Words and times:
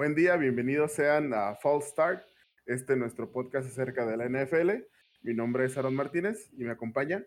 buen 0.00 0.14
día, 0.14 0.38
bienvenidos 0.38 0.92
sean 0.92 1.34
a 1.34 1.56
Fall 1.56 1.82
Start, 1.82 2.24
este 2.64 2.96
nuestro 2.96 3.30
podcast 3.30 3.68
acerca 3.68 4.06
de 4.06 4.16
la 4.16 4.30
NFL. 4.30 4.82
Mi 5.20 5.34
nombre 5.34 5.66
es 5.66 5.76
Aaron 5.76 5.94
Martínez 5.94 6.48
y 6.56 6.64
me 6.64 6.70
acompaña 6.70 7.22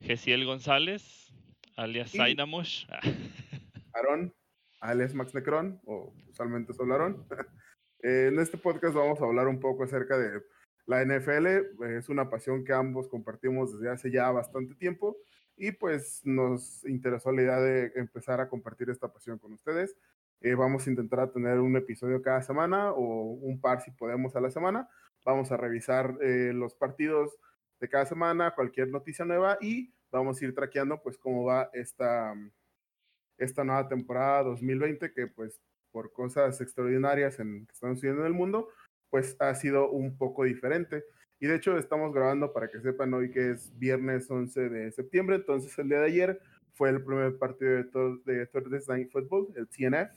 Gesiel 0.00 0.44
González, 0.44 1.32
alias 1.76 2.12
Zainamosh. 2.12 2.84
Aaron, 3.94 4.34
alias 4.80 5.14
Max 5.14 5.34
Necron, 5.34 5.80
o 5.86 6.12
usualmente 6.28 6.74
solo 6.74 6.94
Aaron. 6.94 7.26
En 8.00 8.38
este 8.38 8.58
podcast 8.58 8.94
vamos 8.94 9.18
a 9.22 9.24
hablar 9.24 9.48
un 9.48 9.58
poco 9.58 9.84
acerca 9.84 10.18
de 10.18 10.42
la 10.84 11.02
NFL. 11.06 11.46
Es 11.96 12.10
una 12.10 12.28
pasión 12.28 12.66
que 12.66 12.74
ambos 12.74 13.08
compartimos 13.08 13.72
desde 13.72 13.90
hace 13.90 14.10
ya 14.10 14.30
bastante 14.30 14.74
tiempo 14.74 15.16
y 15.56 15.72
pues 15.72 16.20
nos 16.24 16.84
interesó 16.84 17.32
la 17.32 17.42
idea 17.42 17.60
de 17.60 17.92
empezar 17.96 18.42
a 18.42 18.50
compartir 18.50 18.90
esta 18.90 19.10
pasión 19.10 19.38
con 19.38 19.54
ustedes. 19.54 19.96
Eh, 20.44 20.54
vamos 20.54 20.86
a 20.86 20.90
intentar 20.90 21.32
tener 21.32 21.58
un 21.58 21.74
episodio 21.74 22.20
cada 22.20 22.42
semana 22.42 22.92
o 22.92 23.00
un 23.00 23.58
par 23.62 23.80
si 23.80 23.90
podemos 23.92 24.36
a 24.36 24.42
la 24.42 24.50
semana. 24.50 24.90
Vamos 25.24 25.50
a 25.50 25.56
revisar 25.56 26.18
eh, 26.20 26.52
los 26.52 26.74
partidos 26.74 27.34
de 27.80 27.88
cada 27.88 28.04
semana, 28.04 28.54
cualquier 28.54 28.88
noticia 28.88 29.24
nueva 29.24 29.56
y 29.62 29.94
vamos 30.12 30.38
a 30.38 30.44
ir 30.44 30.54
traqueando 30.54 31.00
pues 31.02 31.16
cómo 31.16 31.44
va 31.44 31.70
esta, 31.72 32.34
esta 33.38 33.64
nueva 33.64 33.88
temporada 33.88 34.42
2020 34.42 35.14
que 35.14 35.28
pues 35.28 35.62
por 35.90 36.12
cosas 36.12 36.60
extraordinarias 36.60 37.40
en, 37.40 37.64
que 37.64 37.72
están 37.72 37.94
sucediendo 37.94 38.20
en 38.20 38.26
el 38.26 38.34
mundo 38.34 38.68
pues 39.08 39.36
ha 39.38 39.54
sido 39.54 39.88
un 39.92 40.18
poco 40.18 40.44
diferente. 40.44 41.04
Y 41.40 41.46
de 41.46 41.54
hecho 41.54 41.78
estamos 41.78 42.12
grabando 42.12 42.52
para 42.52 42.68
que 42.68 42.82
sepan 42.82 43.14
hoy 43.14 43.30
que 43.30 43.52
es 43.52 43.72
viernes 43.78 44.30
11 44.30 44.68
de 44.68 44.92
septiembre, 44.92 45.36
entonces 45.36 45.78
el 45.78 45.88
día 45.88 46.00
de 46.00 46.06
ayer 46.06 46.40
fue 46.74 46.90
el 46.90 47.02
primer 47.02 47.38
partido 47.38 47.70
de, 47.70 48.34
de 48.34 48.46
Thursday 48.46 48.80
Night 48.88 49.10
Football, 49.10 49.48
el 49.56 49.68
TNF, 49.68 50.10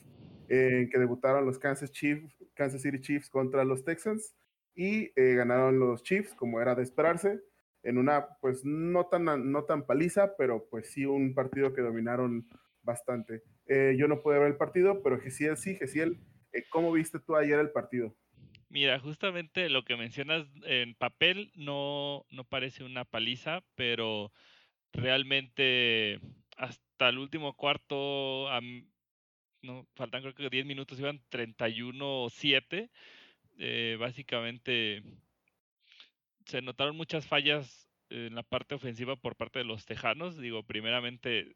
en 0.48 0.90
que 0.90 1.00
debutaron 1.00 1.46
los 1.46 1.60
Kansas, 1.60 1.92
City 1.92 3.02
Chiefs 3.02 3.30
contra 3.30 3.64
los 3.64 3.84
Texans 3.84 4.36
y 4.76 5.12
eh, 5.16 5.36
ganaron 5.36 5.80
los 5.80 6.04
Chiefs 6.04 6.34
como 6.34 6.62
era 6.62 6.76
de 6.76 6.84
esperarse 6.84 7.42
en 7.84 7.98
una 7.98 8.28
pues 8.42 8.66
no 8.66 9.06
tan, 9.06 9.52
no 9.52 9.64
tan 9.64 9.86
paliza, 9.86 10.36
pero 10.38 10.68
pues 10.70 10.92
sí 10.92 11.06
un 11.06 11.34
partido 11.34 11.74
que 11.74 11.82
dominaron 11.82 12.48
bastante. 12.82 13.44
Eh, 13.68 13.96
yo 13.98 14.08
no 14.08 14.22
pude 14.22 14.40
ver 14.40 14.48
el 14.48 14.58
partido, 14.58 15.02
pero 15.04 15.20
Gesiel 15.20 15.58
sí, 15.58 15.76
Gesiel, 15.76 16.18
eh, 16.54 16.64
¿cómo 16.70 16.92
viste 16.92 17.20
tú 17.20 17.36
ayer 17.36 17.60
el 17.60 17.72
partido? 17.72 18.16
Mira, 18.70 19.00
justamente 19.00 19.70
lo 19.70 19.84
que 19.86 19.96
mencionas 19.96 20.46
en 20.64 20.96
papel 20.96 21.52
no, 21.56 22.26
no 22.30 22.44
parece 22.44 22.84
una 22.84 23.06
paliza, 23.06 23.64
pero 23.76 24.32
realmente 24.92 26.20
hasta 26.58 27.10
el 27.10 27.20
último 27.20 27.56
cuarto, 27.56 28.50
no, 29.62 29.88
faltan 29.96 30.22
creo 30.22 30.34
que 30.34 30.50
10 30.50 30.66
minutos, 30.66 31.00
iban 31.00 31.22
31-7. 31.30 32.90
Eh, 33.60 33.98
básicamente 34.00 35.04
se 36.46 36.62
notaron 36.62 36.96
muchas 36.96 37.28
fallas 37.28 37.90
en 38.10 38.36
la 38.36 38.44
parte 38.44 38.76
ofensiva 38.76 39.16
por 39.16 39.36
parte 39.36 39.60
de 39.60 39.66
los 39.66 39.86
Tejanos. 39.86 40.38
Digo, 40.38 40.64
primeramente, 40.64 41.56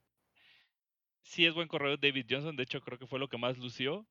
sí 1.23 1.45
es 1.45 1.53
buen 1.53 1.67
corredor 1.67 1.99
David 1.99 2.25
Johnson, 2.29 2.55
de 2.55 2.63
hecho 2.63 2.81
creo 2.81 2.97
que 2.99 3.07
fue 3.07 3.19
lo 3.19 3.29
que 3.29 3.37
más 3.37 3.57
lució, 3.57 4.07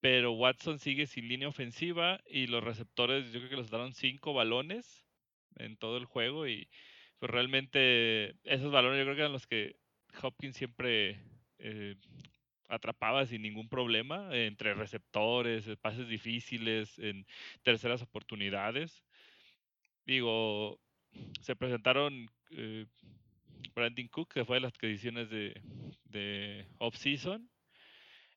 pero 0.00 0.32
Watson 0.32 0.78
sigue 0.78 1.06
sin 1.06 1.28
línea 1.28 1.48
ofensiva 1.48 2.20
y 2.26 2.46
los 2.46 2.64
receptores 2.64 3.32
yo 3.32 3.40
creo 3.40 3.50
que 3.50 3.56
les 3.56 3.70
daron 3.70 3.92
cinco 3.94 4.34
balones 4.34 5.06
en 5.56 5.76
todo 5.76 5.96
el 5.96 6.06
juego 6.06 6.46
y 6.46 6.68
pues 7.18 7.30
realmente 7.30 8.36
esos 8.44 8.72
balones 8.72 8.98
yo 8.98 9.04
creo 9.04 9.14
que 9.14 9.20
eran 9.22 9.32
los 9.32 9.46
que 9.46 9.76
Hopkins 10.22 10.56
siempre 10.56 11.20
eh, 11.58 11.96
atrapaba 12.68 13.26
sin 13.26 13.42
ningún 13.42 13.68
problema 13.68 14.28
entre 14.36 14.74
receptores, 14.74 15.66
eh, 15.66 15.76
pases 15.76 16.08
difíciles, 16.08 16.98
en 16.98 17.26
terceras 17.62 18.02
oportunidades. 18.02 19.04
Digo, 20.06 20.80
se 21.40 21.56
presentaron 21.56 22.30
eh, 22.50 22.86
Brandon 23.74 24.08
Cook, 24.08 24.34
que 24.34 24.44
fue 24.44 24.56
de 24.56 24.60
las 24.62 24.72
ediciones 24.82 25.30
de, 25.30 25.60
de 26.04 26.66
off-season. 26.78 27.48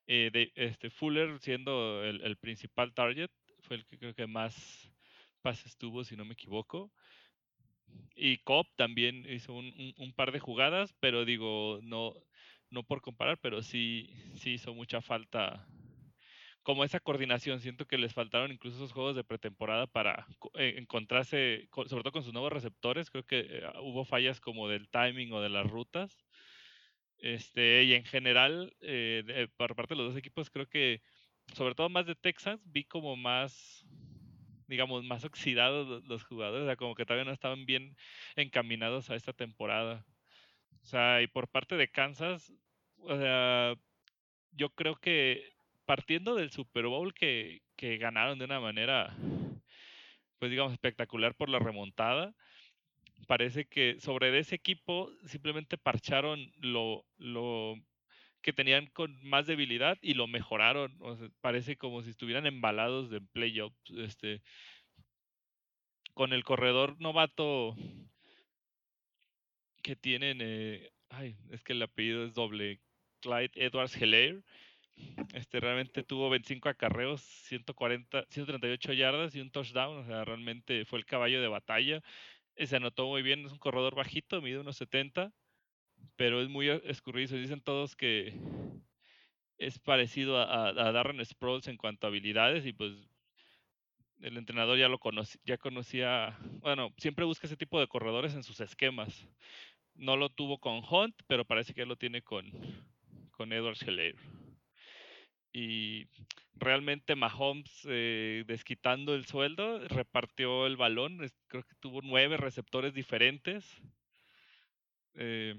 de, 0.08 0.52
este, 0.56 0.90
Fuller 0.90 1.40
siendo 1.40 2.04
el, 2.04 2.22
el, 2.22 2.38
principal 2.38 2.94
target, 2.94 3.30
fue 3.62 3.78
el 3.78 3.86
que 3.86 3.98
creo 3.98 4.14
que 4.14 4.28
más 4.28 4.90
pases 5.42 5.78
tuvo, 5.78 6.04
si 6.04 6.16
no 6.16 6.26
me 6.26 6.34
equivoco. 6.34 6.92
Y 8.16 8.38
Cobb 8.40 8.66
también 8.76 9.26
hizo 9.30 9.54
un, 9.54 10.14
par 10.16 10.32
de 10.32 10.40
jugadas, 10.40 10.94
pero 11.00 11.26
digo, 11.26 11.80
no, 11.84 12.16
no 12.70 12.84
por 12.84 13.02
comparar, 13.02 13.38
pero 13.40 13.62
sí, 13.62 14.10
sí 14.36 14.52
hizo 14.54 14.74
mucha 14.74 15.02
falta 15.02 15.68
como 16.64 16.84
esa 16.84 17.00
coordinación. 17.00 17.62
Siento 17.62 17.88
que 17.88 17.98
les 17.98 18.14
faltaron 18.14 18.52
incluso 18.52 18.78
esos 18.78 18.92
juegos 18.92 19.16
de 19.16 19.24
pretemporada 19.24 19.88
para 19.88 20.28
eh, 20.56 20.76
encontrarse, 20.78 21.70
sobre 21.74 22.04
todo 22.04 22.12
con 22.12 22.24
sus 22.24 22.34
nuevos 22.34 22.52
receptores. 22.52 23.10
Creo 23.10 23.26
que 23.26 23.40
eh, 23.40 23.64
hubo 23.82 24.04
fallas 24.04 24.42
como 24.42 24.68
del 24.68 24.90
timing 24.90 25.32
o 25.32 25.42
de 25.42 25.50
las 25.50 25.70
rutas. 25.70 26.18
Este, 27.20 27.84
y 27.84 27.94
en 27.94 28.04
general, 28.04 28.76
eh, 28.82 29.48
por 29.58 29.76
parte 29.76 29.96
de 29.96 30.00
los 30.02 30.14
dos 30.14 30.20
equipos, 30.20 30.50
creo 30.50 30.68
que, 30.68 31.02
sobre 31.54 31.74
todo 31.74 31.90
más 31.90 32.06
de 32.06 32.16
Texas, 32.16 32.60
vi 32.66 32.84
como 32.84 33.16
más 33.16 33.86
digamos, 34.68 35.04
más 35.06 35.24
oxidados 35.24 36.04
los 36.06 36.24
jugadores, 36.24 36.64
o 36.64 36.68
sea, 36.68 36.76
como 36.76 36.96
que 36.96 37.06
todavía 37.06 37.26
no 37.26 37.32
estaban 37.32 37.66
bien 37.66 37.96
encaminados 38.36 39.10
a 39.10 39.16
esta 39.16 39.34
temporada. 39.34 40.06
O 40.88 40.90
sea, 40.90 41.22
y 41.22 41.28
por 41.28 41.50
parte 41.50 41.76
de 41.76 41.90
Kansas, 41.90 42.54
o 43.00 43.18
sea, 43.18 43.76
yo 44.54 44.70
creo 44.70 44.96
que 44.96 45.52
partiendo 45.86 46.34
del 46.34 46.50
Super 46.50 46.86
Bowl 46.86 47.14
que, 47.14 47.62
que 47.76 47.98
ganaron 47.98 48.40
de 48.40 48.46
una 48.46 48.62
manera, 48.62 49.14
pues 50.40 50.50
digamos, 50.50 50.72
espectacular 50.72 51.36
por 51.36 51.50
la 51.50 51.60
remontada, 51.60 52.34
parece 53.28 53.66
que 53.66 54.00
sobre 54.00 54.40
ese 54.40 54.56
equipo 54.56 55.12
simplemente 55.26 55.78
parcharon 55.78 56.54
lo, 56.62 57.04
lo 57.18 57.76
que 58.42 58.54
tenían 58.54 58.86
con 58.88 59.22
más 59.28 59.46
debilidad 59.46 59.98
y 60.02 60.14
lo 60.14 60.26
mejoraron. 60.28 60.98
parece 61.42 61.76
como 61.76 62.02
si 62.02 62.12
estuvieran 62.12 62.46
embalados 62.46 63.10
de 63.10 63.20
playoffs. 63.20 63.90
Este, 63.90 64.42
con 66.14 66.32
el 66.32 66.46
corredor 66.46 66.96
novato 67.02 67.76
que 69.88 69.96
tienen, 69.96 70.40
eh, 70.42 70.92
ay, 71.08 71.38
es 71.50 71.64
que 71.64 71.72
el 71.72 71.82
apellido 71.82 72.26
es 72.26 72.34
doble, 72.34 72.82
Clyde 73.22 73.52
Edwards 73.56 73.96
Heller. 73.96 74.44
Este 75.34 75.62
realmente 75.62 76.04
tuvo 76.04 76.30
25 76.30 76.68
acarreos, 76.68 77.22
140, 77.22 78.26
138 78.30 78.92
yardas 78.92 79.34
y 79.34 79.40
un 79.40 79.50
touchdown. 79.50 80.00
O 80.00 80.06
sea, 80.06 80.26
realmente 80.26 80.84
fue 80.84 81.00
el 81.00 81.06
caballo 81.06 81.42
de 81.42 81.48
batalla. 81.48 82.02
Se 82.58 82.76
anotó 82.76 83.08
muy 83.08 83.22
bien, 83.22 83.46
es 83.46 83.54
un 83.54 83.60
corredor 83.60 83.96
bajito, 83.96 84.42
mide 84.42 84.60
unos 84.60 84.76
70 84.76 85.32
pero 86.18 86.42
es 86.42 86.50
muy 86.50 86.70
escurridizo. 86.70 87.38
Dicen 87.38 87.62
todos 87.62 87.96
que 87.96 88.34
es 89.58 89.80
parecido 89.80 90.38
a, 90.38 90.70
a, 90.70 90.92
Darren 90.92 91.24
Sproles 91.26 91.68
en 91.68 91.78
cuanto 91.78 92.08
a 92.08 92.10
habilidades 92.10 92.66
y 92.66 92.74
pues 92.74 92.94
el 94.22 94.38
entrenador 94.38 94.78
ya 94.78 94.88
lo 94.88 95.00
conocía, 95.00 95.40
ya 95.46 95.58
conocía, 95.58 96.38
bueno, 96.62 96.94
siempre 96.98 97.26
busca 97.26 97.48
ese 97.48 97.58
tipo 97.58 97.80
de 97.80 97.88
corredores 97.88 98.34
en 98.34 98.44
sus 98.44 98.60
esquemas. 98.60 99.28
No 99.98 100.16
lo 100.16 100.30
tuvo 100.30 100.60
con 100.60 100.84
Hunt, 100.90 101.16
pero 101.28 101.46
parece 101.46 101.74
que 101.74 101.86
lo 101.86 101.96
tiene 101.96 102.22
con, 102.22 102.50
con 103.32 103.52
Edward 103.52 103.78
Scheller. 103.78 104.16
Y 105.52 106.08
realmente 106.56 107.16
Mahomes, 107.16 107.86
eh, 107.90 108.44
desquitando 108.48 109.16
el 109.16 109.26
sueldo, 109.26 109.80
repartió 109.88 110.68
el 110.68 110.78
balón. 110.78 111.20
Creo 111.48 111.64
que 111.64 111.76
tuvo 111.80 112.02
nueve 112.02 112.38
receptores 112.38 112.94
diferentes 112.94 113.82
eh, 115.18 115.56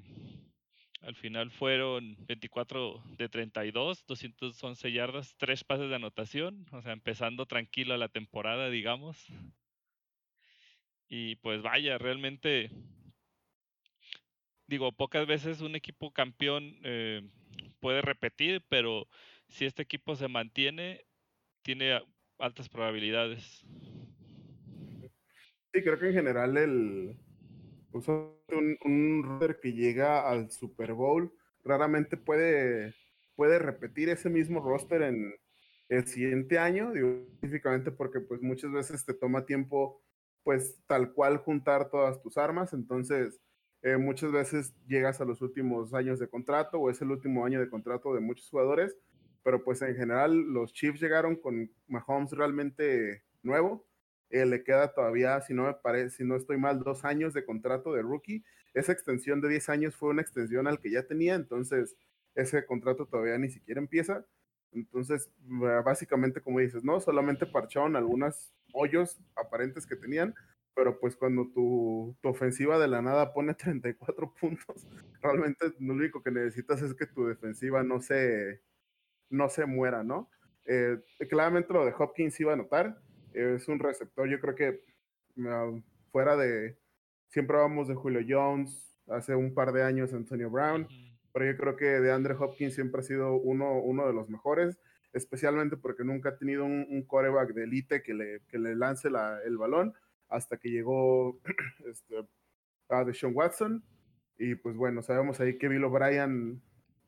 al 1.03 1.17
final 1.17 1.51
fueron 1.51 2.17
24 2.27 3.03
de 3.19 3.29
32, 3.29 4.05
211 4.07 4.93
yardas, 4.93 5.35
3 5.37 5.65
pases 5.65 5.89
de 5.89 5.97
anotación, 5.97 6.67
o 6.73 6.81
sea, 6.83 6.93
empezando 6.93 7.47
tranquila 7.47 7.97
la 7.97 8.09
temporada, 8.09 8.71
digamos. 8.71 9.27
Y 11.09 11.37
pues 11.37 11.63
vaya, 11.63 11.99
realmente, 11.99 12.71
digo, 14.69 14.93
pocas 14.93 15.27
veces 15.27 15.61
un 15.63 15.75
equipo 15.75 16.13
campeón 16.13 16.77
eh, 16.85 17.29
puede 17.81 18.03
repetir, 18.03 18.63
pero 18.69 19.09
si 19.49 19.65
este 19.65 19.83
equipo 19.83 20.15
se 20.15 20.29
mantiene, 20.29 21.07
tiene 21.63 22.01
altas 22.39 22.69
probabilidades. 22.69 23.65
Sí, 25.73 25.83
creo 25.83 25.99
que 25.99 26.09
en 26.09 26.15
general 26.15 26.57
el, 26.57 27.17
un, 27.93 28.79
un 28.85 29.57
que 29.61 29.73
llega 29.73 30.29
al 30.29 30.51
Super 30.51 30.93
Bowl 30.93 31.33
raramente 31.65 32.17
puede, 32.17 32.95
puede 33.35 33.59
repetir 33.59 34.09
ese 34.11 34.31
mismo 34.31 34.61
roster 34.61 35.03
en 35.03 35.35
el 35.89 36.07
siguiente 36.07 36.59
año, 36.59 36.93
específicamente 36.95 37.91
porque 37.91 38.21
pues 38.21 38.43
muchas 38.43 38.71
veces 38.71 39.05
te 39.05 39.15
toma 39.15 39.47
tiempo 39.47 40.03
pues 40.43 40.83
tal 40.87 41.13
cual 41.13 41.39
juntar 41.39 41.91
todas 41.91 42.23
tus 42.23 42.37
armas, 42.39 42.73
entonces 42.73 43.41
eh, 43.83 43.97
muchas 43.97 44.33
veces 44.33 44.75
llegas 44.87 45.21
a 45.21 45.25
los 45.25 45.41
últimos 45.41 45.95
años 45.95 46.19
de 46.19 46.29
contrato 46.29 46.79
o 46.79 46.91
es 46.91 47.01
el 47.01 47.11
último 47.11 47.45
año 47.45 47.61
de 47.61 47.69
contrato 47.69 48.13
de 48.15 48.21
muchos 48.21 48.49
jugadores, 48.49 48.97
pero 49.45 49.63
pues 49.63 49.83
en 49.83 49.95
general 49.95 50.35
los 50.35 50.73
Chiefs 50.73 51.01
llegaron 51.01 51.37
con 51.37 51.71
Mahomes 51.87 52.33
realmente 52.33 53.23
nuevo. 53.43 53.87
Eh, 54.31 54.45
le 54.45 54.63
queda 54.63 54.93
todavía, 54.93 55.41
si 55.41 55.55
no 55.55 55.65
me 55.65 55.75
parece, 55.75 56.19
si 56.19 56.25
no 56.25 56.37
estoy 56.37 56.59
mal, 56.59 56.81
dos 56.81 57.05
años 57.05 57.33
de 57.35 57.45
contrato 57.45 57.93
de 57.93 58.03
rookie. 58.03 58.45
Esa 58.75 58.93
extensión 58.93 59.41
de 59.41 59.49
10 59.49 59.69
años 59.71 59.97
fue 59.97 60.11
una 60.11 60.23
extensión 60.23 60.67
al 60.67 60.81
que 60.81 60.91
ya 60.91 61.05
tenía, 61.05 61.35
entonces 61.35 61.97
ese 62.35 62.67
contrato 62.67 63.07
todavía 63.07 63.39
ni 63.39 63.49
siquiera 63.49 63.81
empieza. 63.81 64.27
Entonces, 64.73 65.31
básicamente, 65.85 66.43
como 66.43 66.61
dices, 66.61 66.85
¿no? 66.85 67.01
Solamente 67.01 67.47
parcharon 67.47 67.97
algunos 67.97 68.53
hoyos 68.75 69.19
aparentes 69.35 69.87
que 69.87 69.97
tenían, 69.97 70.35
pero 70.75 70.99
pues 71.01 71.17
cuando 71.17 71.49
tu, 71.53 72.17
tu, 72.21 72.29
ofensiva 72.29 72.79
de 72.79 72.89
la 72.89 73.03
nada 73.03 73.33
pone 73.33 73.55
34 73.55 74.35
puntos, 74.41 74.87
realmente 75.23 75.67
lo 75.81 75.95
único 75.95 76.23
que 76.23 76.31
necesitas 76.31 76.83
es 76.83 76.95
que 76.95 77.07
tu 77.07 77.27
defensiva 77.27 77.83
no 77.83 78.01
se, 78.01 78.63
no 79.31 79.49
se 79.49 79.67
muera, 79.67 80.05
¿no? 80.05 80.31
Eh, 80.67 80.99
claramente 81.29 81.73
lo 81.73 81.85
de 81.85 81.95
Hopkins 81.99 82.39
iba 82.41 82.53
a 82.53 82.57
notar, 82.57 83.01
es 83.33 83.69
un 83.69 83.79
receptor, 83.79 84.29
yo 84.29 84.41
creo 84.41 84.55
que 84.55 84.85
fuera 86.11 86.37
de, 86.37 86.79
siempre 87.29 87.57
vamos 87.57 87.89
de 87.89 87.95
Julio 87.95 88.21
Jones, 88.27 88.97
hace 89.09 89.35
un 89.35 89.55
par 89.55 89.73
de 89.73 89.83
años 89.83 90.13
Antonio 90.13 90.51
Brown, 90.51 90.87
pero 91.33 91.47
yo 91.47 91.57
creo 91.57 91.77
que 91.77 91.87
de 91.87 92.13
Andre 92.13 92.35
Hopkins 92.35 92.75
siempre 92.75 93.01
ha 93.01 93.05
sido 93.05 93.35
uno, 93.35 93.79
uno 93.81 94.07
de 94.07 94.13
los 94.13 94.29
mejores, 94.29 94.79
especialmente 95.13 95.77
porque 95.77 96.05
nunca 96.05 96.31
ha 96.31 96.37
tenido 96.37 96.65
un, 96.65 96.87
un 96.89 97.03
coreback 97.05 97.53
de 97.55 97.65
elite 97.65 98.03
que 98.03 98.15
le, 98.15 98.41
que 98.49 98.59
le 98.59 98.75
lance 98.75 99.11
la, 99.11 99.41
el 99.45 99.57
balón 99.57 99.95
hasta 100.29 100.59
que 100.59 100.71
llegó 100.71 101.41
este, 101.87 102.27
a 102.89 103.05
Deshaun 103.05 103.35
Watson. 103.35 103.85
Y 104.39 104.55
pues 104.55 104.77
bueno, 104.77 105.03
sabemos 105.03 105.41
ahí 105.41 105.59
que 105.59 105.69
Bill 105.69 105.85
O'Brien, 105.85 106.63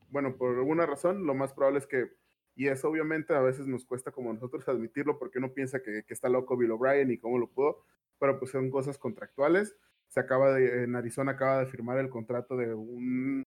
bueno, 0.09 0.35
por 0.37 0.57
alguna 0.57 0.85
razón, 0.85 1.25
lo 1.25 1.33
más 1.33 1.53
probable 1.53 1.79
es 1.79 1.87
que, 1.87 2.11
y 2.55 2.67
eso 2.67 2.89
obviamente 2.89 3.33
a 3.33 3.39
veces 3.39 3.67
nos 3.67 3.85
cuesta 3.85 4.11
como 4.11 4.33
nosotros 4.33 4.67
admitirlo 4.67 5.17
porque 5.17 5.39
uno 5.39 5.53
piensa 5.53 5.81
que, 5.81 6.03
que 6.05 6.13
está 6.13 6.27
loco 6.27 6.57
Bill 6.57 6.71
O'Brien 6.71 7.09
y 7.11 7.17
cómo 7.17 7.37
lo 7.39 7.49
pudo, 7.49 7.85
pero 8.19 8.37
pues 8.37 8.51
son 8.51 8.69
cosas 8.69 8.97
contractuales. 8.97 9.75
Se 10.09 10.19
acaba 10.19 10.53
de, 10.53 10.83
en 10.83 10.95
Arizona 10.95 11.31
acaba 11.31 11.59
de 11.59 11.67
firmar 11.67 11.97
el 11.99 12.09
contrato 12.09 12.57
de 12.57 12.73
un, 12.73 13.43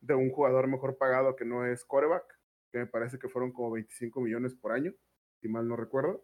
de 0.00 0.14
un 0.14 0.30
jugador 0.30 0.68
mejor 0.68 0.98
pagado 0.98 1.36
que 1.36 1.46
no 1.46 1.64
es 1.64 1.84
coreback, 1.84 2.24
que 2.70 2.78
me 2.78 2.86
parece 2.86 3.18
que 3.18 3.28
fueron 3.28 3.52
como 3.52 3.70
25 3.72 4.20
millones 4.20 4.54
por 4.54 4.72
año, 4.72 4.92
si 5.40 5.48
mal 5.48 5.66
no 5.66 5.76
recuerdo. 5.76 6.22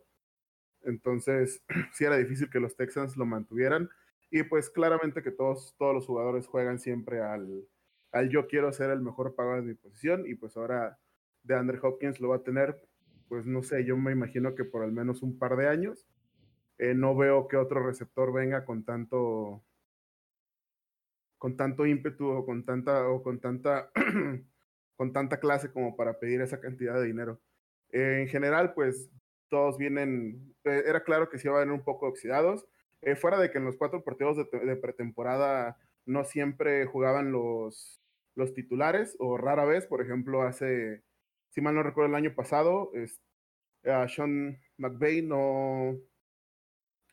Entonces, 0.85 1.63
sí 1.93 2.05
era 2.05 2.17
difícil 2.17 2.51
que 2.51 2.61
los 2.61 2.77
Texans 2.77 3.17
lo 3.17 3.27
mantuvieran. 3.27 3.89
Y 4.31 4.43
pues 4.45 4.71
claramente 4.71 5.23
que 5.23 5.31
todos, 5.31 5.75
todos 5.79 5.95
los 5.95 6.07
jugadores 6.07 6.47
juegan 6.47 6.79
siempre 6.79 7.21
al, 7.21 7.67
al 8.13 8.31
yo 8.31 8.47
quiero 8.47 8.73
ser 8.73 8.91
el 8.91 9.03
mejor 9.03 9.35
pago 9.35 9.57
de 9.57 9.63
mi 9.63 9.75
posición. 9.75 10.25
Y 10.27 10.35
pues 10.35 10.57
ahora 10.57 10.99
de 11.43 11.55
Andre 11.55 11.79
Hopkins 11.83 12.21
lo 12.21 12.29
va 12.29 12.37
a 12.37 12.43
tener, 12.43 12.81
pues 13.29 13.47
no 13.47 13.63
sé, 13.63 13.85
yo 13.85 13.97
me 13.97 14.13
imagino 14.13 14.55
que 14.55 14.65
por 14.65 14.83
al 14.83 14.93
menos 14.93 15.23
un 15.23 15.39
par 15.39 15.57
de 15.57 15.69
años. 15.69 16.07
Eh, 16.79 16.95
no 16.95 17.15
veo 17.17 17.49
que 17.49 17.57
otro 17.57 17.87
receptor 17.87 18.33
venga 18.33 18.65
con 18.65 18.85
tanto 18.85 19.63
con 21.39 21.57
tanto 21.57 21.87
ímpetu 21.87 22.29
o 22.29 22.47
con 22.47 22.65
tanta 22.65 23.09
o 23.09 23.23
con 23.23 23.41
tanta 23.41 23.91
con 24.97 25.13
tanta 25.13 25.41
clase 25.41 25.73
como 25.73 25.97
para 25.97 26.19
pedir 26.19 26.41
esa 26.41 26.61
cantidad 26.61 26.95
de 26.95 27.07
dinero. 27.07 27.41
Eh, 27.91 28.21
en 28.23 28.29
general, 28.29 28.75
pues 28.75 29.11
todos 29.53 29.77
vienen, 29.77 30.55
eh, 30.65 30.85
era 30.87 31.05
claro 31.05 31.29
que 31.29 31.39
se 31.39 31.49
iban 31.49 31.71
un 31.71 31.85
poco 31.85 32.07
oxidados. 32.07 32.65
Eh, 33.03 33.17
fuera 33.17 33.39
de 33.39 33.51
que 33.51 33.59
en 33.59 33.67
los 33.67 33.77
cuatro 33.77 34.03
partidos 34.03 34.39
de, 34.51 34.77
pretemporada 34.77 35.77
no 36.07 36.25
siempre 36.25 36.87
jugaban 36.87 37.33
los, 37.33 38.01
los 38.35 38.55
titulares, 38.55 39.15
o 39.19 39.37
rara 39.37 39.67
vez, 39.67 39.87
por 39.87 40.01
ejemplo, 40.01 40.41
hace, 40.41 41.03
si 41.51 41.61
mal 41.61 41.75
no 41.75 41.83
recuerdo, 41.83 42.09
el 42.09 42.15
año 42.15 42.35
pasado, 42.35 42.93
es, 42.95 43.21
Sean 44.09 44.59
McVay 44.79 45.21
no, 45.21 45.99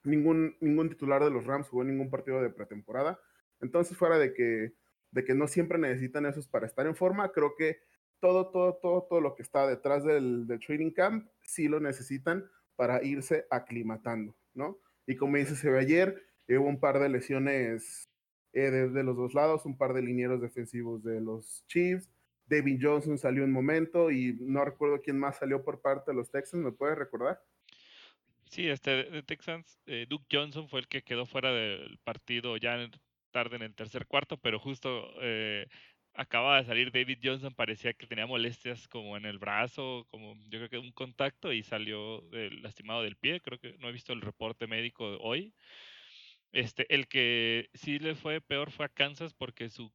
ningún, 0.05 0.55
ningún 0.61 0.87
titular 0.87 1.21
de 1.21 1.31
los 1.31 1.45
Rams 1.45 1.67
jugó 1.67 1.83
ningún 1.83 2.09
partido 2.09 2.41
de 2.41 2.51
pretemporada. 2.51 3.19
Entonces, 3.59 3.97
fuera 3.97 4.17
de 4.17 4.33
que, 4.33 4.71
de 5.11 5.25
que 5.25 5.33
no 5.33 5.49
siempre 5.49 5.77
necesitan 5.77 6.25
esos 6.25 6.47
para 6.47 6.67
estar 6.67 6.87
en 6.87 6.95
forma, 6.95 7.33
creo 7.33 7.55
que 7.57 7.79
todo, 8.19 8.47
todo, 8.51 8.79
todo, 8.81 9.03
todo 9.09 9.21
lo 9.21 9.35
que 9.35 9.43
está 9.43 9.67
detrás 9.67 10.03
del, 10.03 10.47
training 10.65 10.91
camp 10.91 11.27
sí 11.41 11.67
lo 11.67 11.79
necesitan 11.79 12.49
para 12.75 13.03
irse 13.03 13.45
aclimatando, 13.49 14.35
¿no? 14.53 14.77
Y 15.05 15.15
como 15.15 15.37
dice 15.37 15.55
se 15.55 15.69
ve 15.69 15.79
ayer, 15.79 16.23
hubo 16.47 16.67
un 16.67 16.79
par 16.79 16.99
de 16.99 17.09
lesiones 17.09 18.09
eh, 18.53 18.71
de, 18.71 19.03
los 19.03 19.15
dos 19.15 19.33
lados, 19.33 19.65
un 19.65 19.77
par 19.77 19.93
de 19.93 20.01
linieros 20.01 20.41
defensivos 20.41 21.03
de 21.03 21.21
los 21.21 21.65
Chiefs. 21.67 22.09
David 22.47 22.79
Johnson 22.81 23.17
salió 23.17 23.43
un 23.43 23.51
momento 23.51 24.09
y 24.09 24.37
no 24.39 24.65
recuerdo 24.65 25.01
quién 25.01 25.19
más 25.19 25.37
salió 25.37 25.63
por 25.63 25.81
parte 25.81 26.11
de 26.11 26.17
los 26.17 26.31
Texans, 26.31 26.63
¿me 26.63 26.71
puedes 26.71 26.97
recordar? 26.97 27.41
Sí, 28.45 28.67
este 28.67 29.03
de 29.03 29.21
Texans, 29.21 29.79
eh, 29.85 30.07
Duke 30.09 30.25
Johnson 30.31 30.67
fue 30.67 30.79
el 30.79 30.87
que 30.87 31.03
quedó 31.03 31.27
fuera 31.27 31.53
del 31.53 31.99
partido 32.03 32.57
ya 32.57 32.77
tarde 33.31 33.57
en 33.57 33.61
el 33.61 33.75
tercer 33.75 34.07
cuarto, 34.07 34.37
pero 34.37 34.57
justo 34.57 35.11
eh, 35.21 35.67
acaba 36.13 36.57
de 36.57 36.65
salir 36.65 36.91
David 36.91 37.19
Johnson, 37.23 37.53
parecía 37.53 37.93
que 37.93 38.07
tenía 38.07 38.25
molestias 38.25 38.87
como 38.87 39.17
en 39.17 39.25
el 39.25 39.39
brazo, 39.39 40.05
como 40.09 40.35
yo 40.49 40.59
creo 40.59 40.69
que 40.69 40.77
un 40.77 40.91
contacto 40.91 41.53
y 41.53 41.63
salió 41.63 42.23
lastimado 42.31 43.03
del 43.03 43.15
pie, 43.15 43.41
creo 43.41 43.59
que 43.59 43.77
no 43.79 43.89
he 43.89 43.93
visto 43.93 44.13
el 44.13 44.21
reporte 44.21 44.67
médico 44.67 45.17
hoy. 45.21 45.53
Este, 46.51 46.93
el 46.93 47.07
que 47.07 47.69
sí 47.73 47.99
le 47.99 48.15
fue 48.15 48.41
peor 48.41 48.71
fue 48.71 48.85
a 48.85 48.89
Kansas 48.89 49.33
porque 49.33 49.69
su 49.69 49.93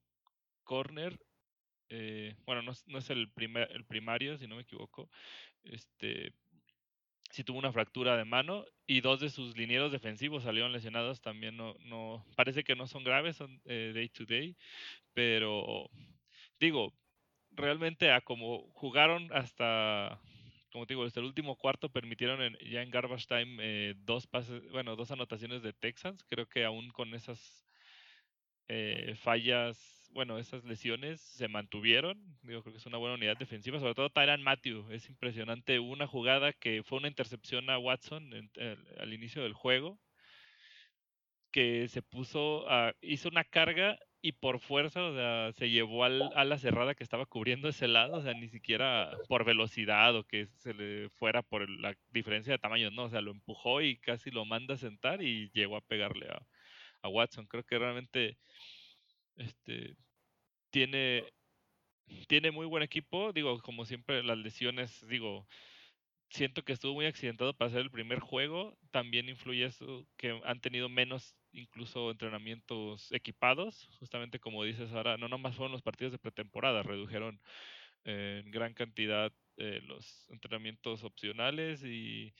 corner, 0.62 1.18
eh, 1.90 2.36
bueno, 2.46 2.62
no, 2.62 2.72
no, 2.86 2.98
es 2.98 3.10
el, 3.10 3.30
primer, 3.32 3.70
el 3.72 3.84
primario, 3.84 4.38
si 4.38 4.46
no 4.46 4.56
me 4.56 4.62
equivoco, 4.62 5.10
este, 5.64 6.32
sí 7.34 7.42
tuvo 7.42 7.58
una 7.58 7.72
fractura 7.72 8.16
de 8.16 8.24
mano 8.24 8.64
y 8.86 9.00
dos 9.00 9.18
de 9.18 9.28
sus 9.28 9.56
linieros 9.56 9.90
defensivos 9.90 10.44
salieron 10.44 10.72
lesionados 10.72 11.20
también 11.20 11.56
no, 11.56 11.74
no 11.80 12.24
parece 12.36 12.62
que 12.62 12.76
no 12.76 12.86
son 12.86 13.02
graves 13.02 13.36
son 13.36 13.60
eh, 13.64 13.90
day 13.92 14.08
to 14.08 14.24
day 14.24 14.56
pero 15.14 15.90
digo 16.60 16.94
realmente 17.50 18.12
a 18.12 18.20
como 18.20 18.70
jugaron 18.74 19.32
hasta 19.32 20.20
como 20.72 20.86
te 20.86 20.94
digo 20.94 21.04
hasta 21.04 21.18
el 21.18 21.26
último 21.26 21.56
cuarto 21.56 21.88
permitieron 21.88 22.56
ya 22.70 22.82
en 22.82 22.90
garbage 22.90 23.26
time 23.26 23.56
eh, 23.60 23.94
dos 23.96 24.28
pases 24.28 24.70
bueno 24.70 24.94
dos 24.94 25.10
anotaciones 25.10 25.60
de 25.62 25.72
Texans 25.72 26.24
creo 26.30 26.46
que 26.48 26.64
aún 26.64 26.90
con 26.90 27.14
esas 27.14 27.66
eh, 28.68 29.16
fallas 29.16 30.03
bueno, 30.14 30.38
esas 30.38 30.64
lesiones 30.64 31.20
se 31.20 31.48
mantuvieron. 31.48 32.16
Digo, 32.42 32.62
creo 32.62 32.72
que 32.72 32.78
es 32.78 32.86
una 32.86 32.98
buena 32.98 33.16
unidad 33.16 33.36
defensiva, 33.36 33.80
sobre 33.80 33.94
todo 33.94 34.10
Tyran 34.10 34.42
Matthew. 34.42 34.90
Es 34.92 35.08
impresionante 35.08 35.80
una 35.80 36.06
jugada 36.06 36.52
que 36.52 36.82
fue 36.84 36.98
una 36.98 37.08
intercepción 37.08 37.68
a 37.68 37.78
Watson 37.78 38.50
al 38.98 39.12
inicio 39.12 39.42
del 39.42 39.52
juego, 39.54 39.98
que 41.50 41.88
se 41.88 42.00
puso, 42.00 42.64
hizo 43.00 43.28
una 43.28 43.44
carga 43.44 43.98
y 44.22 44.32
por 44.32 44.60
fuerza, 44.60 45.04
o 45.04 45.14
sea, 45.14 45.52
se 45.52 45.68
llevó 45.68 46.04
al, 46.04 46.30
a 46.34 46.44
la 46.44 46.58
cerrada 46.58 46.94
que 46.94 47.04
estaba 47.04 47.26
cubriendo 47.26 47.68
ese 47.68 47.88
lado, 47.88 48.16
o 48.16 48.22
sea, 48.22 48.32
ni 48.34 48.48
siquiera 48.48 49.18
por 49.28 49.44
velocidad 49.44 50.16
o 50.16 50.24
que 50.24 50.46
se 50.46 50.72
le 50.74 51.10
fuera 51.10 51.42
por 51.42 51.68
la 51.68 51.94
diferencia 52.10 52.52
de 52.52 52.58
tamaños, 52.58 52.92
no, 52.92 53.04
o 53.04 53.10
sea, 53.10 53.20
lo 53.20 53.32
empujó 53.32 53.82
y 53.82 53.98
casi 53.98 54.30
lo 54.30 54.44
manda 54.46 54.74
a 54.74 54.78
sentar 54.78 55.22
y 55.22 55.50
llegó 55.52 55.76
a 55.76 55.82
pegarle 55.82 56.28
a 57.02 57.08
Watson. 57.08 57.46
Creo 57.46 57.64
que 57.64 57.78
realmente 57.78 58.38
este, 59.36 59.96
tiene, 60.70 61.24
tiene 62.28 62.50
muy 62.50 62.66
buen 62.66 62.82
equipo. 62.82 63.32
Digo, 63.32 63.60
como 63.60 63.84
siempre, 63.84 64.22
las 64.22 64.38
lesiones, 64.38 65.06
digo, 65.08 65.46
siento 66.30 66.64
que 66.64 66.72
estuvo 66.72 66.94
muy 66.94 67.06
accidentado 67.06 67.54
para 67.54 67.68
hacer 67.68 67.80
el 67.82 67.90
primer 67.90 68.20
juego. 68.20 68.76
También 68.90 69.28
influye 69.28 69.64
eso 69.64 70.06
que 70.16 70.40
han 70.44 70.60
tenido 70.60 70.88
menos 70.88 71.36
incluso 71.52 72.10
entrenamientos 72.10 73.12
equipados. 73.12 73.88
Justamente 73.98 74.38
como 74.40 74.64
dices 74.64 74.92
ahora, 74.92 75.16
no 75.16 75.28
nomás 75.28 75.56
fueron 75.56 75.72
los 75.72 75.82
partidos 75.82 76.12
de 76.12 76.18
pretemporada, 76.18 76.82
redujeron 76.82 77.40
en 78.04 78.50
gran 78.50 78.74
cantidad 78.74 79.32
eh, 79.56 79.80
los 79.86 80.28
entrenamientos 80.30 81.04
opcionales 81.04 81.82
y 81.84 82.34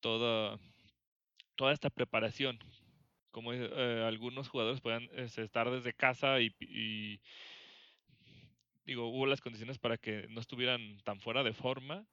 toda, 0.00 0.58
toda 1.56 1.72
esta 1.72 1.90
preparación 1.90 2.58
como 3.30 3.52
eh, 3.52 4.04
algunos 4.06 4.48
jugadores 4.48 4.80
puedan 4.80 5.04
eh, 5.12 5.28
estar 5.36 5.70
desde 5.70 5.92
casa 5.92 6.40
y, 6.40 6.54
y, 6.60 7.20
digo, 8.84 9.08
hubo 9.08 9.26
las 9.26 9.40
condiciones 9.40 9.78
para 9.78 9.98
que 9.98 10.26
no 10.28 10.40
estuvieran 10.40 10.98
tan 11.04 11.20
fuera 11.20 11.42
de 11.42 11.52
forma, 11.52 12.06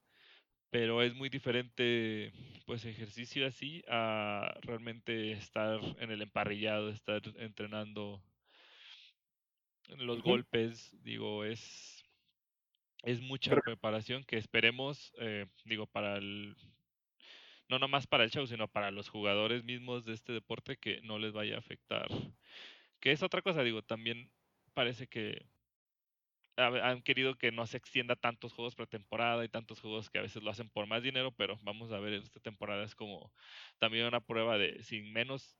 pero 0.70 1.02
es 1.02 1.14
muy 1.14 1.28
diferente 1.28 2.32
pues 2.66 2.84
ejercicio 2.84 3.46
así 3.46 3.82
a 3.88 4.54
realmente 4.62 5.32
estar 5.32 5.80
en 5.98 6.10
el 6.10 6.22
emparrillado, 6.22 6.90
estar 6.90 7.22
entrenando 7.36 8.22
los 9.88 10.18
uh 10.18 10.20
-huh. 10.20 10.24
golpes, 10.24 10.92
digo, 11.02 11.44
es 11.44 11.96
es 13.06 13.20
mucha 13.20 13.54
preparación 13.64 14.24
que 14.24 14.36
esperemos, 14.36 15.12
eh, 15.18 15.46
digo, 15.64 15.86
para 15.86 16.16
el 16.16 16.56
no 17.68 17.78
nomás 17.78 18.06
para 18.06 18.24
el 18.24 18.30
show, 18.30 18.46
sino 18.46 18.68
para 18.68 18.90
los 18.90 19.08
jugadores 19.08 19.64
mismos 19.64 20.04
de 20.04 20.14
este 20.14 20.32
deporte 20.32 20.76
que 20.76 21.00
no 21.02 21.18
les 21.18 21.32
vaya 21.32 21.56
a 21.56 21.58
afectar. 21.58 22.08
Que 23.00 23.12
es 23.12 23.22
otra 23.22 23.42
cosa, 23.42 23.62
digo, 23.62 23.82
también 23.82 24.30
parece 24.74 25.06
que 25.06 25.46
han 26.56 27.02
querido 27.02 27.36
que 27.36 27.52
no 27.52 27.66
se 27.66 27.76
extienda 27.76 28.16
tantos 28.16 28.54
juegos 28.54 28.74
pretemporada 28.74 29.44
y 29.44 29.48
tantos 29.48 29.80
juegos 29.80 30.08
que 30.08 30.18
a 30.18 30.22
veces 30.22 30.42
lo 30.42 30.50
hacen 30.50 30.70
por 30.70 30.86
más 30.86 31.02
dinero, 31.02 31.32
pero 31.32 31.58
vamos 31.62 31.92
a 31.92 31.98
ver, 31.98 32.14
esta 32.14 32.40
temporada 32.40 32.82
es 32.84 32.94
como 32.94 33.30
también 33.78 34.06
una 34.06 34.20
prueba 34.20 34.56
de 34.56 34.82
sin 34.82 35.12
menos, 35.12 35.58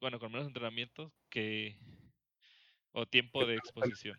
bueno, 0.00 0.18
con 0.18 0.32
menos 0.32 0.48
entrenamiento 0.48 1.12
que 1.28 1.76
o 2.92 3.06
tiempo 3.06 3.46
de 3.46 3.56
exposición. 3.56 4.18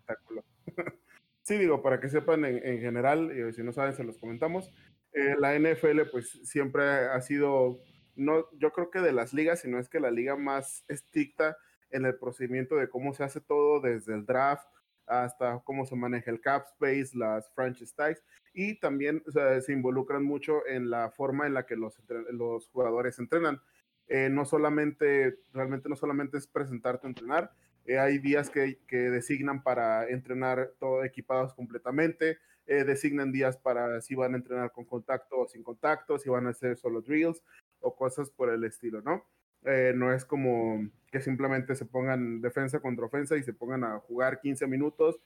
Sí, 1.44 1.58
digo, 1.58 1.82
para 1.82 2.00
que 2.00 2.08
sepan 2.08 2.46
en, 2.46 2.80
general, 2.80 3.30
y 3.30 3.52
si 3.52 3.64
no 3.64 3.74
saben, 3.74 3.94
se 3.94 4.06
los 4.06 4.18
comentamos, 4.18 4.72
eh, 5.13 5.36
la 5.38 5.58
NFL 5.58 6.10
pues 6.12 6.39
siempre 6.43 6.84
ha 6.84 7.22
sido, 7.22 7.79
no, 8.15 8.46
yo 8.58 8.72
creo 8.72 8.89
que 8.89 9.00
de 9.00 9.12
las 9.12 9.34
ligas, 9.34 9.62
sino 9.62 9.79
es 9.79 9.89
que 9.89 10.00
la 10.00 10.12
liga 10.12 10.36
más 10.36 10.84
estricta 10.88 11.58
en 11.89 12.05
el 12.05 12.15
procedimiento 12.17 12.75
de 12.75 12.89
cómo 12.89 13.13
se 13.13 13.24
hace 13.24 13.39
todo, 13.41 13.79
desde 13.79 14.13
el 14.13 14.25
draft 14.25 14.67
hasta 15.05 15.62
cómo 15.65 15.86
se 15.86 15.96
maneja 15.96 16.32
el 16.32 16.39
cap 16.41 16.65
space, 16.65 17.17
las 17.17 17.50
franchise 17.53 17.93
tags, 17.96 18.24
y 18.53 18.79
también 18.79 19.24
se 19.62 19.74
involucran 19.74 20.24
mucho 20.24 20.65
en 20.67 20.89
la 20.89 21.12
forma 21.12 21.46
en 21.46 21.53
la 21.53 21.65
que 21.65 21.75
los, 21.75 22.00
los 22.32 22.70
jugadores 22.70 23.20
entrenan. 23.20 23.62
Eh, 24.08 24.29
no 24.29 24.46
solamente, 24.46 25.39
realmente 25.53 25.89
no 25.89 25.96
solamente 25.96 26.38
es 26.38 26.48
presentarte 26.48 27.08
a 27.08 27.10
entrenar, 27.10 27.51
eh, 27.86 27.98
hay 27.98 28.17
días 28.20 28.50
que, 28.50 28.77
designan 28.89 29.62
para 29.63 30.08
entrenar 30.08 30.72
todo 30.79 31.03
equipados 31.03 31.53
completamente, 31.53 32.38
eh, 32.65 32.84
designan 32.84 33.32
días 33.32 33.58
para 33.58 34.01
si 34.01 34.15
van 34.15 34.34
a 34.34 34.38
entrenar 34.38 34.72
con 34.72 34.86
contacto 34.86 35.39
o 35.39 35.48
sin 35.48 35.63
contacto, 35.63 36.17
si 36.17 36.29
van 36.29 36.48
a 36.48 36.51
hacer 36.51 36.77
solo 36.77 37.01
drills 37.01 37.43
o 37.79 37.96
cosas 37.96 38.29
por 38.29 38.50
el 38.50 38.63
estilo, 38.63 39.01
¿no? 39.01 39.25
Eh, 39.65 39.93
no 39.96 40.13
es 40.13 40.25
como 40.25 40.89
que 41.12 41.22
simplemente 41.22 41.75
se 41.75 41.86
pongan 41.86 42.41
defensa 42.41 42.79
contra 42.79 43.05
ofensa 43.05 43.38
y 43.38 43.43
se 43.43 43.53
pongan 43.53 43.84
a 43.84 44.00
jugar 44.00 44.39
15 44.39 44.67
minutos. 44.67 45.20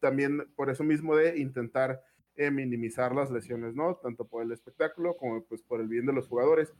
también 0.00 0.46
por 0.54 0.70
eso 0.70 0.84
mismo 0.84 1.16
de 1.16 1.38
intentar 1.38 2.00
minimizar 2.52 3.14
las 3.14 3.30
lesiones, 3.30 3.74
¿no? 3.74 3.96
Tanto 3.96 4.24
por 4.26 4.42
el 4.44 4.52
espectáculo 4.52 5.16
como 5.16 5.44
pues 5.44 5.62
por 5.62 5.80
el 5.80 5.88
bien 5.88 6.06
de 6.06 6.12
los 6.12 6.28
jugadores. 6.28 6.72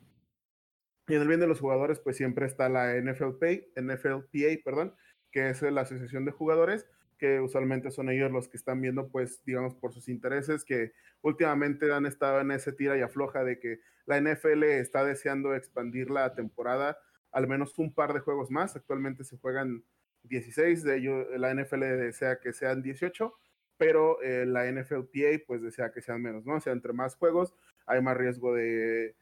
Y 1.11 1.15
en 1.17 1.23
el 1.23 1.29
bien 1.29 1.41
de 1.41 1.49
los 1.49 1.59
jugadores, 1.59 1.99
pues 1.99 2.17
siempre 2.17 2.47
está 2.47 2.69
la 2.69 2.95
NFLPA, 2.95 3.67
NFLPA, 3.75 4.63
perdón, 4.65 4.95
que 5.33 5.51
es 5.51 5.61
la 5.63 5.81
asociación 5.81 6.25
de 6.25 6.31
jugadores, 6.31 6.87
que 7.21 7.39
usualmente 7.41 7.93
son 7.93 8.09
ellos 8.09 8.33
los 8.33 8.49
que 8.49 8.57
están 8.57 8.81
viendo, 8.81 9.09
pues, 9.09 9.45
digamos, 9.45 9.77
por 9.77 9.93
sus 9.93 10.09
intereses, 10.09 10.65
que 10.65 10.93
últimamente 11.23 11.93
han 11.93 12.07
estado 12.07 12.41
en 12.41 12.51
ese 12.51 12.73
tira 12.73 12.97
y 12.99 13.03
afloja 13.03 13.45
de 13.45 13.61
que 13.61 13.79
la 14.07 14.21
NFL 14.21 14.65
está 14.65 15.05
deseando 15.05 15.55
expandir 15.55 16.11
la 16.11 16.35
temporada 16.35 16.99
al 17.31 17.47
menos 17.47 17.79
un 17.79 17.95
par 17.95 18.13
de 18.13 18.21
juegos 18.21 18.51
más. 18.51 18.75
Actualmente 18.75 19.23
se 19.23 19.37
juegan 19.37 19.85
16, 20.25 20.83
de 20.83 20.97
ellos 20.97 21.27
la 21.37 21.55
NFL 21.55 21.81
desea 21.81 22.41
que 22.41 22.53
sean 22.53 22.83
18, 22.83 23.33
pero 23.77 24.21
eh, 24.23 24.47
la 24.47 24.71
NFLPA 24.71 25.45
pues 25.47 25.63
desea 25.63 25.93
que 25.93 26.03
sean 26.03 26.21
menos, 26.23 26.45
¿no? 26.45 26.57
O 26.57 26.61
sea, 26.61 26.73
entre 26.73 26.93
más 26.93 27.15
juegos 27.15 27.55
hay 27.87 28.03
más 28.03 28.17
riesgo 28.17 28.55
de 28.55 29.15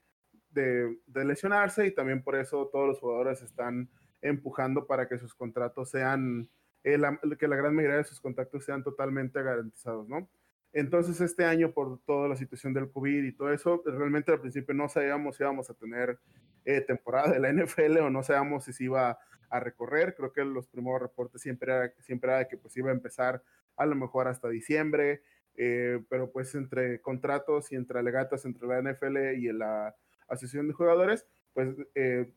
de, 0.50 1.25
lesionarse 1.25 1.87
y 1.87 1.95
también 1.95 2.23
por 2.23 2.37
eso 2.37 2.69
todos 2.73 2.88
los 2.88 3.00
jugadores 3.00 3.43
están 3.43 3.88
empujando 4.21 4.87
para 4.87 5.09
que 5.09 5.19
sus 5.19 5.35
contratos 5.35 5.90
sean, 5.90 6.49
eh, 6.85 6.99
que 7.38 7.49
la 7.49 7.56
gran 7.56 7.75
mayoría 7.75 7.99
de 7.99 8.04
sus 8.04 8.20
contratos 8.20 8.64
sean 8.64 8.82
totalmente 8.82 9.42
garantizados, 9.42 10.08
¿no? 10.08 10.28
Entonces 10.73 11.20
este 11.20 11.44
año 11.44 11.73
por 11.73 11.99
toda 12.04 12.28
la 12.28 12.37
situación 12.37 12.75
del 12.75 12.90
COVID 12.90 13.25
y 13.25 13.32
todo 13.32 13.52
eso, 13.52 13.82
realmente 13.87 14.32
al 14.32 14.40
principio 14.40 14.75
no 14.75 14.88
sabíamos 14.88 15.37
si 15.37 15.42
íbamos 15.42 15.70
a 15.70 15.75
tener 15.75 16.18
eh, 16.64 16.82
temporada 16.82 17.32
de 17.32 17.40
la 17.40 17.52
NFL 17.52 17.99
o 17.99 18.11
no 18.11 18.23
sabíamos 18.23 18.64
si 18.64 18.73
se 18.73 18.85
iba 18.85 19.18
a 19.50 19.61
recorrer. 19.61 20.14
Creo 20.14 20.32
que 20.32 20.44
los 20.44 20.66
primeros 20.68 21.00
reportes 21.00 21.40
siempre 21.40 21.73
era, 21.73 21.92
siempre 22.00 22.30
era 22.30 22.47
que 22.47 22.58
pues 22.58 22.76
iba 22.76 22.90
a 22.90 22.94
empezar 22.94 23.42
a 23.76 23.87
lo 23.87 23.94
mejor 23.94 24.28
hasta 24.28 24.49
diciembre, 24.49 25.23
eh, 25.56 26.00
pero 26.08 26.30
pues 26.30 26.54
entre 26.54 27.00
contratos 27.00 27.73
y 27.73 27.76
entre 27.76 27.99
alegatas 27.99 28.44
entre 28.44 28.68
la 28.68 28.82
NFL 28.82 29.16
y 29.38 29.52
la 29.52 29.97
asociación 30.28 30.68
de 30.68 30.75
jugadores, 30.75 31.26
pues 31.54 31.75
eh, 31.94 32.30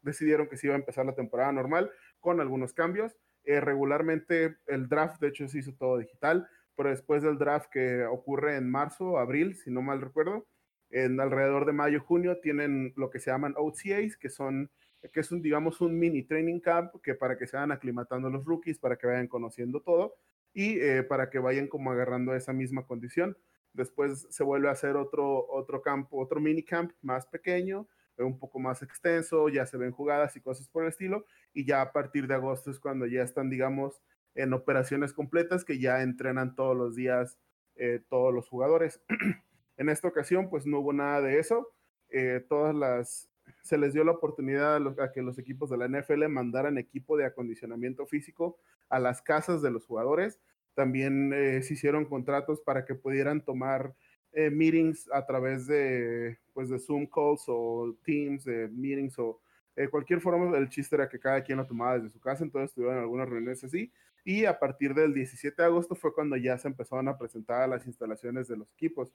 decidieron 0.00 0.48
que 0.48 0.56
se 0.56 0.68
iba 0.68 0.76
a 0.76 0.78
empezar 0.78 1.04
la 1.04 1.14
temporada 1.14 1.52
normal 1.52 1.90
con 2.20 2.40
algunos 2.40 2.72
cambios. 2.72 3.16
Eh, 3.44 3.60
regularmente 3.60 4.56
el 4.66 4.88
draft, 4.88 5.20
de 5.20 5.28
hecho, 5.28 5.48
se 5.48 5.58
hizo 5.58 5.72
todo 5.74 5.98
digital, 5.98 6.48
pero 6.76 6.90
después 6.90 7.22
del 7.22 7.38
draft 7.38 7.68
que 7.70 8.04
ocurre 8.04 8.56
en 8.56 8.70
marzo, 8.70 9.18
abril, 9.18 9.56
si 9.56 9.70
no 9.70 9.82
mal 9.82 10.00
recuerdo, 10.00 10.46
en 10.90 11.20
alrededor 11.20 11.66
de 11.66 11.72
mayo, 11.72 12.00
junio, 12.00 12.38
tienen 12.40 12.92
lo 12.96 13.10
que 13.10 13.18
se 13.18 13.30
llaman 13.30 13.54
OTAs, 13.56 14.16
que 14.16 14.28
son 14.28 14.70
que 15.10 15.20
es 15.20 15.32
un, 15.32 15.42
digamos, 15.42 15.80
un 15.80 15.98
mini 15.98 16.22
training 16.22 16.60
camp 16.60 16.94
que 17.02 17.14
para 17.14 17.36
que 17.36 17.46
se 17.46 17.56
vayan 17.56 17.72
aclimatando 17.72 18.30
los 18.30 18.44
rookies, 18.44 18.78
para 18.78 18.96
que 18.96 19.06
vayan 19.06 19.26
conociendo 19.26 19.80
todo 19.80 20.14
y 20.54 20.78
eh, 20.78 21.02
para 21.02 21.28
que 21.30 21.38
vayan 21.38 21.66
como 21.66 21.90
agarrando 21.90 22.34
esa 22.34 22.52
misma 22.52 22.86
condición. 22.86 23.36
Después 23.72 24.28
se 24.30 24.44
vuelve 24.44 24.68
a 24.68 24.72
hacer 24.72 24.96
otro, 24.96 25.46
otro 25.48 25.82
campo, 25.82 26.20
otro 26.20 26.40
minicamp 26.40 26.92
más 27.00 27.26
pequeño, 27.26 27.88
un 28.18 28.38
poco 28.38 28.58
más 28.58 28.82
extenso, 28.82 29.48
ya 29.48 29.66
se 29.66 29.76
ven 29.76 29.92
jugadas 29.92 30.36
y 30.36 30.40
cosas 30.40 30.68
por 30.68 30.84
el 30.84 30.90
estilo, 30.90 31.24
y 31.52 31.64
ya 31.64 31.80
a 31.82 31.92
partir 31.92 32.26
de 32.26 32.34
agosto 32.34 32.70
es 32.70 32.78
cuando 32.78 33.06
ya 33.06 33.22
están, 33.22 33.50
digamos, 33.50 34.00
en 34.34 34.52
operaciones 34.52 35.12
completas 35.12 35.64
que 35.64 35.78
ya 35.78 36.02
entrenan 36.02 36.54
todos 36.54 36.76
los 36.76 36.94
días 36.94 37.38
eh, 37.76 38.00
todos 38.08 38.32
los 38.34 38.48
jugadores. 38.48 39.00
en 39.76 39.88
esta 39.88 40.08
ocasión, 40.08 40.50
pues 40.50 40.66
no 40.66 40.80
hubo 40.80 40.92
nada 40.92 41.20
de 41.20 41.38
eso. 41.38 41.72
Eh, 42.10 42.44
todas 42.48 42.74
las 42.74 43.28
se 43.62 43.76
les 43.76 43.92
dio 43.92 44.04
la 44.04 44.12
oportunidad 44.12 44.76
a, 45.00 45.12
que 45.12 45.22
los 45.22 45.38
equipos 45.38 45.68
de 45.70 45.76
la 45.76 45.88
NFL 45.88 46.28
mandaran 46.28 46.78
equipo 46.78 47.16
de 47.16 47.24
acondicionamiento 47.24 48.06
físico 48.06 48.58
a 48.88 49.00
las 49.00 49.20
casas 49.20 49.62
de 49.62 49.70
los 49.70 49.84
jugadores 49.84 50.38
también 50.74 51.32
eh, 51.32 51.60
se 51.62 51.74
hicieron 51.74 52.04
contratos 52.04 52.60
para 52.60 52.84
que 52.84 52.94
pudieran 52.94 53.44
tomar 53.44 53.94
meetings 54.34 55.10
a 55.12 55.26
través 55.26 55.66
de, 55.66 56.38
pues, 56.52 56.68
de 56.68 56.78
Zoom 56.78 57.06
calls 57.06 57.44
o 57.48 57.96
Teams, 58.04 58.44
de 58.44 58.68
meetings 58.68 59.18
o 59.18 59.40
eh, 59.76 59.88
cualquier 59.88 60.20
forma. 60.20 60.56
El 60.56 60.68
chiste 60.68 60.96
era 60.96 61.08
que 61.08 61.18
cada 61.18 61.42
quien 61.42 61.58
lo 61.58 61.66
tomaba 61.66 61.98
desde 61.98 62.10
su 62.10 62.20
casa, 62.20 62.44
entonces 62.44 62.74
tuvieron 62.74 62.98
algunas 62.98 63.28
reuniones 63.28 63.62
así. 63.64 63.92
Y 64.24 64.44
a 64.44 64.58
partir 64.58 64.94
del 64.94 65.14
17 65.14 65.60
de 65.60 65.66
agosto 65.66 65.94
fue 65.94 66.14
cuando 66.14 66.36
ya 66.36 66.56
se 66.58 66.68
empezaron 66.68 67.08
a 67.08 67.18
presentar 67.18 67.68
las 67.68 67.86
instalaciones 67.86 68.48
de 68.48 68.56
los 68.56 68.72
equipos. 68.72 69.12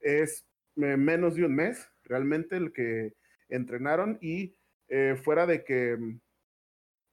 Es 0.00 0.46
menos 0.74 1.34
de 1.34 1.44
un 1.44 1.54
mes 1.54 1.88
realmente 2.04 2.56
el 2.56 2.72
que 2.72 3.14
entrenaron 3.48 4.18
y 4.20 4.54
fuera 5.22 5.46
de 5.46 5.64
que 5.64 6.18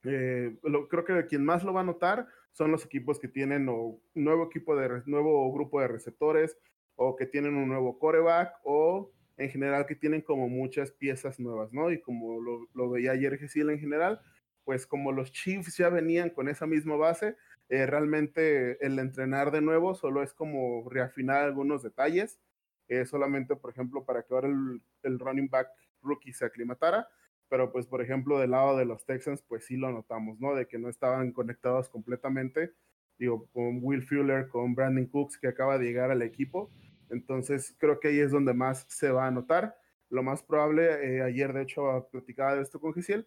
lo, 0.04 0.88
creo 0.88 1.04
que 1.04 1.26
quien 1.26 1.44
más 1.44 1.64
lo 1.64 1.72
va 1.72 1.80
a 1.80 1.84
notar 1.84 2.28
son 2.52 2.70
los 2.70 2.84
equipos 2.84 3.18
que 3.18 3.28
tienen 3.28 3.68
un 3.68 4.00
nuevo 4.14 4.44
equipo 4.44 4.76
de 4.76 5.02
nuevo 5.06 5.50
grupo 5.52 5.80
de 5.80 5.88
receptores 5.88 6.56
o 6.96 7.16
que 7.16 7.26
tienen 7.26 7.56
un 7.56 7.68
nuevo 7.68 7.98
coreback 7.98 8.54
o 8.64 9.10
en 9.36 9.50
general 9.50 9.86
que 9.86 9.96
tienen 9.96 10.20
como 10.20 10.48
muchas 10.48 10.92
piezas 10.92 11.40
nuevas, 11.40 11.72
¿no? 11.72 11.90
Y 11.90 12.00
como 12.00 12.40
lo, 12.40 12.90
veía 12.90 13.12
ayer 13.12 13.38
Gessil 13.38 13.70
en 13.70 13.80
general, 13.80 14.20
pues 14.64 14.86
como 14.86 15.12
los 15.12 15.32
Chiefs 15.32 15.76
ya 15.76 15.88
venían 15.88 16.30
con 16.30 16.48
esa 16.48 16.66
misma 16.66 16.96
base, 16.96 17.36
eh, 17.68 17.86
realmente 17.86 18.84
el 18.84 18.98
entrenar 18.98 19.50
de 19.50 19.60
nuevo 19.60 19.94
solo 19.94 20.22
es 20.22 20.32
como 20.32 20.88
reafinar 20.88 21.42
algunos 21.42 21.82
detalles, 21.82 22.40
eh, 22.88 23.04
solamente 23.06 23.56
por 23.56 23.70
ejemplo 23.70 24.04
para 24.04 24.22
que 24.22 24.34
ahora 24.34 24.48
el, 24.48 24.82
el 25.02 25.18
running 25.18 25.48
back 25.48 25.68
rookie 26.02 26.32
se 26.32 26.44
aclimatara, 26.44 27.08
pero 27.48 27.72
pues 27.72 27.86
por 27.86 28.02
ejemplo 28.02 28.38
del 28.38 28.52
lado 28.52 28.76
de 28.76 28.84
los 28.84 29.04
Texans 29.04 29.42
pues 29.42 29.64
sí 29.66 29.76
lo 29.76 29.90
notamos, 29.90 30.38
¿no? 30.40 30.54
De 30.54 30.66
que 30.66 30.78
no 30.78 30.88
estaban 30.88 31.32
conectados 31.32 31.88
completamente, 31.88 32.72
digo, 33.18 33.48
con 33.52 33.80
Will 33.82 34.02
Fuller, 34.02 34.48
con 34.48 34.74
Brandon 34.74 35.06
Cooks 35.06 35.38
que 35.38 35.48
acaba 35.48 35.78
de 35.78 35.86
llegar 35.86 36.10
al 36.10 36.22
equipo, 36.22 36.70
entonces 37.10 37.74
creo 37.78 38.00
que 38.00 38.08
ahí 38.08 38.18
es 38.18 38.32
donde 38.32 38.54
más 38.54 38.86
se 38.88 39.10
va 39.10 39.26
a 39.26 39.30
notar. 39.30 39.76
Lo 40.10 40.22
más 40.22 40.42
probable, 40.42 41.16
eh, 41.16 41.22
ayer 41.22 41.52
de 41.52 41.62
hecho 41.62 42.08
platicaba 42.10 42.56
de 42.56 42.62
esto 42.62 42.80
con 42.80 42.94
Gisiel, 42.94 43.26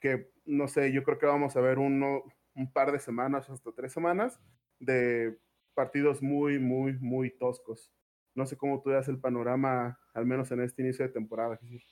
que 0.00 0.30
no 0.44 0.68
sé, 0.68 0.92
yo 0.92 1.02
creo 1.02 1.18
que 1.18 1.26
vamos 1.26 1.56
a 1.56 1.60
ver 1.60 1.78
uno, 1.78 2.22
un 2.54 2.72
par 2.72 2.92
de 2.92 2.98
semanas, 2.98 3.48
hasta 3.48 3.72
tres 3.72 3.92
semanas, 3.92 4.40
de 4.78 5.38
partidos 5.74 6.22
muy, 6.22 6.58
muy, 6.58 6.94
muy 6.94 7.30
toscos. 7.30 7.92
No 8.34 8.46
sé 8.46 8.56
cómo 8.56 8.82
tú 8.82 8.90
veas 8.90 9.08
el 9.08 9.18
panorama, 9.18 9.98
al 10.12 10.26
menos 10.26 10.50
en 10.50 10.60
este 10.60 10.82
inicio 10.82 11.06
de 11.06 11.12
temporada, 11.12 11.56
Gisiel. 11.56 11.82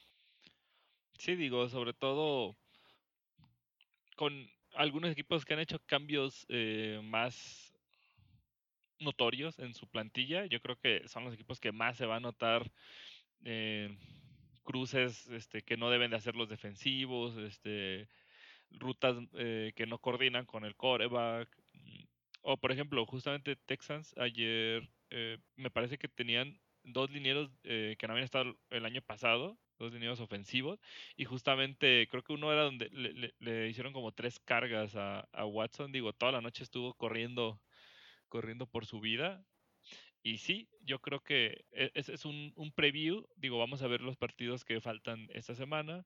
Sí, 1.18 1.36
digo, 1.36 1.68
sobre 1.68 1.94
todo 1.94 2.56
con 4.16 4.32
algunos 4.74 5.10
equipos 5.10 5.44
que 5.44 5.54
han 5.54 5.60
hecho 5.60 5.78
cambios 5.86 6.44
eh, 6.48 7.00
más 7.02 7.63
notorios 9.04 9.58
en 9.58 9.74
su 9.74 9.86
plantilla. 9.88 10.46
Yo 10.46 10.60
creo 10.60 10.76
que 10.76 11.06
son 11.08 11.24
los 11.24 11.34
equipos 11.34 11.60
que 11.60 11.72
más 11.72 11.96
se 11.96 12.06
va 12.06 12.16
a 12.16 12.20
notar 12.20 12.70
eh, 13.44 13.96
cruces 14.64 15.28
este, 15.28 15.62
que 15.62 15.76
no 15.76 15.90
deben 15.90 16.10
de 16.10 16.16
hacer 16.16 16.36
los 16.36 16.48
defensivos, 16.48 17.36
este, 17.36 18.08
rutas 18.70 19.16
eh, 19.34 19.72
que 19.76 19.86
no 19.86 19.98
coordinan 19.98 20.46
con 20.46 20.64
el 20.64 20.76
coreback. 20.76 21.48
Mm, 21.72 22.04
o 22.42 22.56
por 22.56 22.72
ejemplo, 22.72 23.06
justamente 23.06 23.56
Texans 23.56 24.14
ayer 24.18 24.88
me 25.54 25.70
parece 25.70 25.96
que 25.96 26.08
tenían 26.08 26.58
dos 26.82 27.08
linieros 27.08 27.48
que 27.62 27.96
no 28.02 28.12
habían 28.12 28.24
estado 28.24 28.58
el 28.70 28.84
año 28.84 29.00
pasado 29.00 29.56
dos 29.78 29.92
lineos 29.92 30.20
ofensivos. 30.20 30.80
Y 31.16 31.24
justamente 31.24 32.08
creo 32.10 32.22
que 32.22 32.32
uno 32.32 32.52
era 32.52 32.62
donde 32.62 32.88
le, 33.40 33.68
hicieron 33.68 33.92
como 33.92 34.12
tres 34.12 34.38
cargas 34.40 34.94
a, 34.96 35.26
Watson. 35.44 35.92
Digo, 35.92 36.12
toda 36.12 36.32
la 36.32 36.40
noche 36.40 36.64
estuvo 36.64 36.94
corriendo 36.94 37.60
corriendo 38.34 38.66
por 38.66 38.84
su 38.84 38.98
vida. 38.98 39.46
Y 40.24 40.38
sí, 40.38 40.68
yo 40.80 40.98
creo 40.98 41.20
que 41.20 41.66
e, 41.70 41.92
ese 41.94 42.14
es 42.14 42.24
un, 42.24 42.52
un 42.56 42.72
preview. 42.72 43.28
Digo, 43.36 43.58
vamos 43.58 43.80
a 43.82 43.86
ver 43.86 44.00
los 44.00 44.16
partidos 44.16 44.64
que 44.64 44.80
faltan 44.80 45.28
esta 45.32 45.54
semana. 45.54 46.04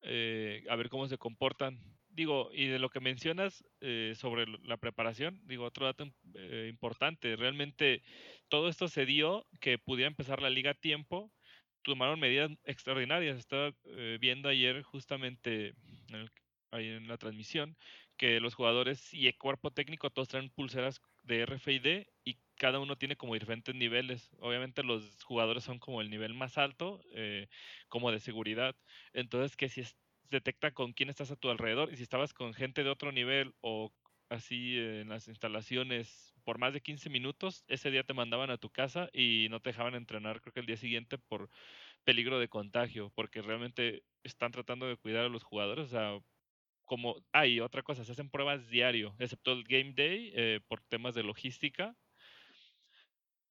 Eh, 0.00 0.64
a 0.70 0.76
ver 0.76 0.88
cómo 0.88 1.06
se 1.06 1.18
comportan. 1.18 1.80
Digo, 2.08 2.48
y 2.54 2.68
de 2.68 2.78
lo 2.78 2.88
que 2.88 3.00
mencionas 3.00 3.62
eh, 3.82 4.14
sobre 4.16 4.46
la 4.64 4.78
preparación, 4.78 5.42
digo, 5.44 5.66
otro 5.66 5.84
dato 5.84 6.06
eh, 6.34 6.68
importante, 6.70 7.36
realmente 7.36 8.02
todo 8.48 8.70
esto 8.70 8.88
se 8.88 9.04
dio 9.04 9.46
que 9.60 9.76
pudiera 9.76 10.08
empezar 10.08 10.40
la 10.40 10.48
liga 10.48 10.70
a 10.70 10.80
tiempo, 10.80 11.30
tomaron 11.82 12.18
medidas 12.20 12.50
extraordinarias. 12.64 13.36
Estaba 13.36 13.74
viendo 14.18 14.48
ayer 14.48 14.82
justamente 14.82 15.74
ahí 16.70 16.88
en 16.88 17.06
la 17.06 17.18
transmisión 17.18 17.76
que 18.18 18.40
los 18.40 18.54
jugadores 18.54 19.14
y 19.14 19.28
el 19.28 19.38
cuerpo 19.38 19.72
técnico 19.72 20.10
todos 20.10 20.28
traen 20.28 20.50
pulseras 20.50 21.00
de 21.24 21.42
RFID 21.46 22.06
y 22.24 22.38
cada 22.56 22.80
uno 22.80 22.98
tiene 22.98 23.16
como 23.16 23.34
diferentes 23.34 23.74
niveles. 23.74 24.30
Obviamente 24.40 24.82
los 24.82 25.22
jugadores 25.24 25.64
son 25.64 25.78
como 25.78 26.00
el 26.02 26.10
nivel 26.10 26.34
más 26.34 26.58
alto, 26.58 27.02
eh, 27.14 27.48
como 27.88 28.12
de 28.12 28.20
seguridad. 28.20 28.76
Entonces 29.14 29.56
que 29.56 29.68
si 29.70 29.82
detecta 30.30 30.72
con 30.72 30.92
quién 30.92 31.10
estás 31.10 31.30
a 31.30 31.36
tu 31.36 31.50
alrededor 31.50 31.92
y 31.92 31.96
si 31.96 32.02
estabas 32.02 32.34
con 32.34 32.54
gente 32.54 32.84
de 32.84 32.90
otro 32.90 33.12
nivel 33.12 33.54
o 33.60 33.94
así 34.28 34.76
en 34.78 35.08
las 35.08 35.28
instalaciones 35.28 36.34
por 36.44 36.58
más 36.58 36.72
de 36.74 36.80
15 36.82 37.10
minutos, 37.10 37.64
ese 37.68 37.90
día 37.90 38.04
te 38.04 38.14
mandaban 38.14 38.50
a 38.50 38.58
tu 38.58 38.70
casa 38.70 39.08
y 39.12 39.48
no 39.50 39.60
te 39.60 39.70
dejaban 39.70 39.94
entrenar, 39.94 40.40
creo 40.40 40.52
que 40.52 40.60
el 40.60 40.66
día 40.66 40.76
siguiente 40.76 41.18
por 41.18 41.50
peligro 42.04 42.38
de 42.38 42.48
contagio, 42.48 43.10
porque 43.14 43.42
realmente 43.42 44.04
están 44.22 44.52
tratando 44.52 44.86
de 44.86 44.96
cuidar 44.96 45.26
a 45.26 45.28
los 45.28 45.44
jugadores, 45.44 45.86
o 45.86 45.90
sea, 45.90 46.18
como, 46.88 47.22
hay 47.32 47.60
otra 47.60 47.82
cosa, 47.82 48.02
se 48.02 48.12
hacen 48.12 48.30
pruebas 48.30 48.68
diario, 48.68 49.14
excepto 49.20 49.52
el 49.52 49.62
game 49.62 49.92
day, 49.92 50.32
eh, 50.34 50.60
por 50.66 50.80
temas 50.80 51.14
de 51.14 51.22
logística, 51.22 51.94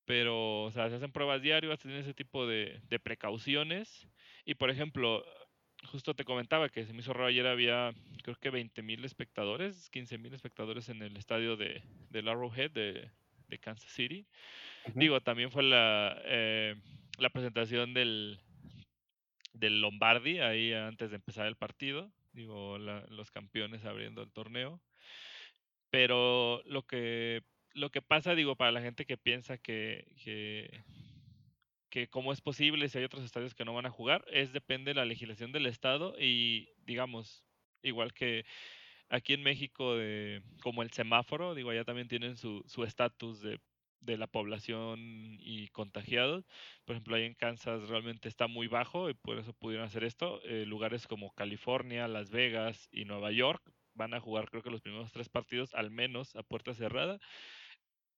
pero, 0.06 0.64
o 0.64 0.72
sea, 0.72 0.90
se 0.90 0.96
hacen 0.96 1.12
pruebas 1.12 1.42
diario, 1.42 1.76
tienen 1.78 2.02
ese 2.02 2.14
tipo 2.14 2.48
de, 2.48 2.82
de, 2.90 3.00
precauciones, 3.00 4.10
y 4.44 4.56
por 4.56 4.70
ejemplo, 4.70 5.24
justo 5.86 6.16
te 6.16 6.26
comentaba 6.26 6.70
que 6.70 6.86
se 6.86 6.94
me 6.94 7.00
hizo 7.00 7.14
raro, 7.14 7.28
ayer 7.28 7.46
había, 7.46 7.94
creo 8.24 8.36
que 8.36 8.50
20 8.50 8.82
mil 8.82 9.06
espectadores, 9.06 9.90
15 9.92 10.18
mil 10.18 10.34
espectadores 10.34 10.90
en 10.90 11.04
el 11.04 11.16
estadio 11.16 11.56
de, 11.56 11.84
del 12.10 12.28
Arrowhead 12.28 12.72
de, 12.72 13.12
de 13.48 13.60
Kansas 13.60 13.92
City. 13.92 14.26
Digo, 14.96 15.22
también 15.22 15.52
fue 15.52 15.64
la, 15.64 16.20
eh, 16.26 16.76
la 17.20 17.30
presentación 17.30 17.94
del, 17.94 18.40
del 19.54 19.82
Lombardi 19.82 20.40
ahí 20.40 20.74
antes 20.74 21.12
de 21.12 21.18
empezar 21.18 21.46
el 21.48 21.56
partido 21.56 22.12
digo, 22.38 22.78
los 22.78 23.32
campeones 23.32 23.84
abriendo 23.84 24.22
el 24.22 24.32
torneo. 24.32 24.80
Pero 25.90 26.62
lo 26.66 26.84
que, 26.84 27.44
lo 27.74 27.90
que 27.90 28.02
pasa, 28.02 28.36
digo, 28.36 28.56
para 28.56 28.72
la 28.72 28.82
gente 28.82 29.06
que 29.06 29.18
piensa 29.18 29.58
que, 29.58 30.06
que, 30.24 30.84
que 31.90 32.08
cómo 32.08 32.32
es 32.32 32.42
posible 32.42 32.88
si 32.88 33.00
hay 33.00 33.06
otros 33.06 33.24
estadios 33.24 33.56
que 33.56 33.66
no 33.66 33.74
van 33.74 33.88
a 33.88 33.92
jugar, 33.92 34.24
es 34.32 34.54
depende 34.54 34.92
de 34.92 34.96
la 34.96 35.06
legislación 35.06 35.52
del 35.52 35.66
estado 35.66 36.16
y, 36.20 36.70
digamos, 36.86 37.44
igual 37.82 38.14
que 38.14 38.46
aquí 39.10 39.34
en 39.34 39.42
México, 39.42 39.96
de, 39.96 40.44
como 40.62 40.84
el 40.84 40.92
semáforo, 40.92 41.56
digo, 41.56 41.72
allá 41.72 41.86
también 41.86 42.08
tienen 42.08 42.38
su 42.38 42.84
estatus 42.86 43.42
de 43.42 43.60
de 44.02 44.18
la 44.18 44.28
población 44.28 45.38
y 45.40 45.68
contagiados. 45.70 46.46
Por 46.86 46.96
ejemplo, 46.96 47.16
ahí 47.16 47.26
en 47.26 47.36
Kansas 47.36 47.90
realmente 47.90 48.28
está 48.28 48.48
muy 48.48 48.68
bajo 48.68 49.10
y 49.10 49.14
por 49.14 49.38
eso 49.38 49.54
pudieron 49.54 49.86
hacer 49.86 50.04
esto. 50.04 50.42
Eh, 50.44 50.66
lugares 50.66 51.08
como 51.08 51.34
California, 51.34 52.08
Las 52.08 52.30
Vegas 52.30 52.88
y 52.92 53.06
Nueva 53.06 53.32
York 53.32 53.62
van 53.94 54.14
a 54.14 54.20
jugar 54.20 54.50
creo 54.50 54.62
que 54.62 54.70
los 54.70 54.82
primeros 54.82 55.12
tres 55.12 55.28
partidos 55.28 55.74
al 55.74 55.90
menos 55.92 56.36
a 56.36 56.44
puerta 56.44 56.74
cerrada. 56.74 57.20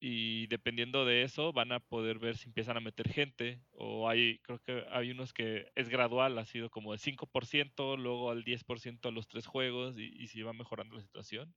Y 0.02 0.48
dependiendo 0.48 1.04
de 1.04 1.24
eso 1.24 1.52
van 1.52 1.74
a 1.74 1.82
poder 1.82 2.20
ver 2.20 2.38
si 2.38 2.48
empiezan 2.48 2.78
a 2.78 2.80
meter 2.80 3.10
gente 3.10 3.62
o 3.72 4.08
hay, 4.08 4.40
creo 4.40 4.60
que 4.60 4.86
hay 4.92 5.12
unos 5.12 5.34
que 5.34 5.70
es 5.76 5.90
gradual, 5.90 6.38
ha 6.38 6.46
sido 6.46 6.70
como 6.70 6.94
de 6.94 7.00
5%, 7.00 7.98
luego 7.98 8.32
al 8.32 8.46
10% 8.46 9.10
a 9.10 9.12
los 9.12 9.28
tres 9.28 9.46
juegos 9.46 9.98
y, 9.98 10.06
y 10.06 10.28
si 10.28 10.42
va 10.42 10.54
mejorando 10.54 10.96
la 10.96 11.02
situación. 11.02 11.54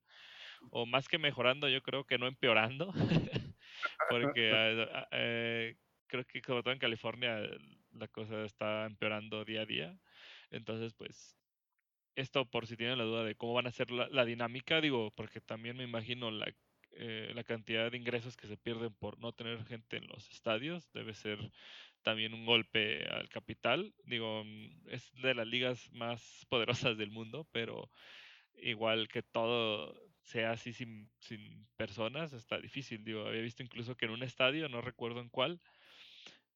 O 0.70 0.87
más 0.87 1.09
que 1.09 1.18
mejorando, 1.18 1.68
yo 1.68 1.83
creo 1.83 2.05
que 2.05 2.18
no 2.18 2.27
empeorando. 2.27 2.92
porque 4.09 4.53
ah, 4.93 5.09
eh, 5.12 5.77
creo 6.07 6.25
que 6.25 6.41
sobre 6.41 6.62
todo 6.62 6.73
en 6.73 6.79
California 6.79 7.41
la 7.93 8.09
cosa 8.09 8.45
está 8.45 8.87
empeorando 8.87 9.45
día 9.45 9.62
a 9.62 9.67
día. 9.67 9.99
Entonces, 10.51 10.95
pues, 10.95 11.37
esto 12.15 12.45
por 12.45 12.67
si 12.67 12.77
tienen 12.77 12.99
la 12.99 13.05
duda 13.05 13.25
de 13.25 13.35
cómo 13.35 13.55
van 13.55 13.67
a 13.67 13.73
ser 13.73 13.91
la, 13.91 14.25
dinámica, 14.25 14.81
digo, 14.81 15.11
porque 15.12 15.41
también 15.41 15.77
me 15.77 15.85
imagino 15.85 16.31
la, 16.31 16.53
eh, 16.93 17.33
la 17.35 17.45
cantidad 17.45 17.91
de 17.91 17.97
ingresos 17.97 18.37
que 18.37 18.47
se 18.47 18.57
pierden 18.57 18.93
por 18.95 19.19
no 19.19 19.33
tener 19.33 19.65
gente 19.65 19.97
en 19.97 20.07
los 20.09 20.31
estadios, 20.31 20.93
debe 20.93 21.15
ser 21.15 21.38
también 22.03 22.35
un 22.35 22.45
golpe 22.45 23.07
al 23.09 23.29
capital. 23.29 23.95
Digo, 24.05 24.45
mm, 24.45 24.88
es 24.88 25.11
de 25.23 25.35
las 25.35 25.47
ligas 25.47 25.91
más 25.93 26.47
poderosas 26.49 26.99
del 26.99 27.11
mundo, 27.11 27.47
pero 27.53 27.91
igual 28.55 29.09
que 29.09 29.23
todo 29.23 29.99
sea 30.22 30.52
así 30.52 30.72
sin, 30.72 31.11
sin 31.18 31.66
personas, 31.76 32.32
está 32.32 32.58
difícil. 32.58 33.04
Digo, 33.04 33.26
había 33.26 33.42
visto 33.42 33.62
incluso 33.62 33.96
que 33.96 34.06
en 34.06 34.12
un 34.12 34.22
estadio, 34.22 34.68
no 34.68 34.80
recuerdo 34.80 35.20
en 35.20 35.28
cuál, 35.28 35.61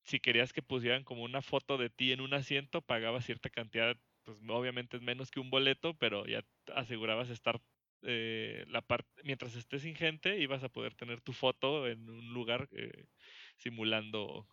si 0.02 0.20
querías 0.20 0.52
que 0.52 0.62
pusieran 0.62 1.04
como 1.04 1.24
una 1.24 1.42
foto 1.42 1.78
de 1.78 1.90
ti 1.90 2.12
en 2.12 2.20
un 2.20 2.32
asiento, 2.34 2.80
pagabas 2.80 3.24
cierta 3.24 3.50
cantidad, 3.50 3.96
pues 4.24 4.38
obviamente 4.48 4.96
es 4.96 5.02
menos 5.02 5.30
que 5.30 5.40
un 5.40 5.50
boleto, 5.50 5.94
pero 5.94 6.26
ya 6.26 6.44
asegurabas 6.74 7.28
estar 7.30 7.60
eh, 8.02 8.64
la 8.68 8.82
parte, 8.82 9.22
mientras 9.24 9.56
estés 9.56 9.82
sin 9.82 9.96
gente, 9.96 10.38
ibas 10.38 10.62
a 10.62 10.68
poder 10.68 10.94
tener 10.94 11.20
tu 11.20 11.32
foto 11.32 11.88
en 11.88 12.08
un 12.08 12.32
lugar 12.32 12.68
eh, 12.72 13.06
simulando 13.56 14.46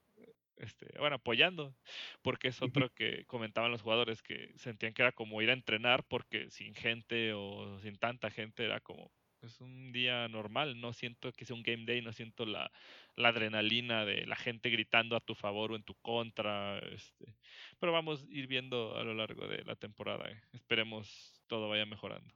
este, 0.58 0.88
bueno, 1.00 1.16
apoyando, 1.18 1.76
porque 2.22 2.50
es 2.50 2.62
otro 2.62 2.90
que 2.94 3.26
comentaban 3.26 3.72
los 3.72 3.82
jugadores 3.82 4.22
que 4.22 4.52
sentían 4.56 4.94
que 4.94 5.02
era 5.02 5.12
como 5.12 5.42
ir 5.42 5.50
a 5.50 5.54
entrenar 5.54 6.04
porque 6.04 6.50
sin 6.50 6.76
gente 6.76 7.34
o 7.34 7.80
sin 7.80 7.98
tanta 7.98 8.30
gente 8.30 8.66
era 8.66 8.80
como 8.80 9.12
es 9.44 9.60
un 9.60 9.92
día 9.92 10.28
normal, 10.30 10.80
no 10.80 10.94
siento 10.94 11.32
que 11.34 11.46
sea 11.46 11.56
un 11.56 11.64
game 11.64 11.86
day, 11.86 12.02
no 12.02 12.14
siento 12.14 12.46
la, 12.46 12.72
la 13.16 13.30
adrenalina 13.30 14.06
de 14.06 14.26
la 14.26 14.36
gente 14.36 14.70
gritando 14.70 15.16
a 15.16 15.20
tu 15.20 15.36
favor 15.36 15.72
o 15.72 15.76
en 15.76 15.84
tu 15.84 15.96
contra, 15.96 16.80
este, 16.80 17.36
pero 17.80 17.92
vamos 17.92 18.24
a 18.24 18.26
ir 18.30 18.48
viendo 18.48 18.96
a 18.98 19.04
lo 19.04 19.14
largo 19.14 19.48
de 19.48 19.64
la 19.66 19.76
temporada, 19.76 20.30
eh. 20.30 20.42
esperemos 20.54 21.34
todo 21.48 21.70
vaya 21.70 21.86
mejorando. 21.86 22.34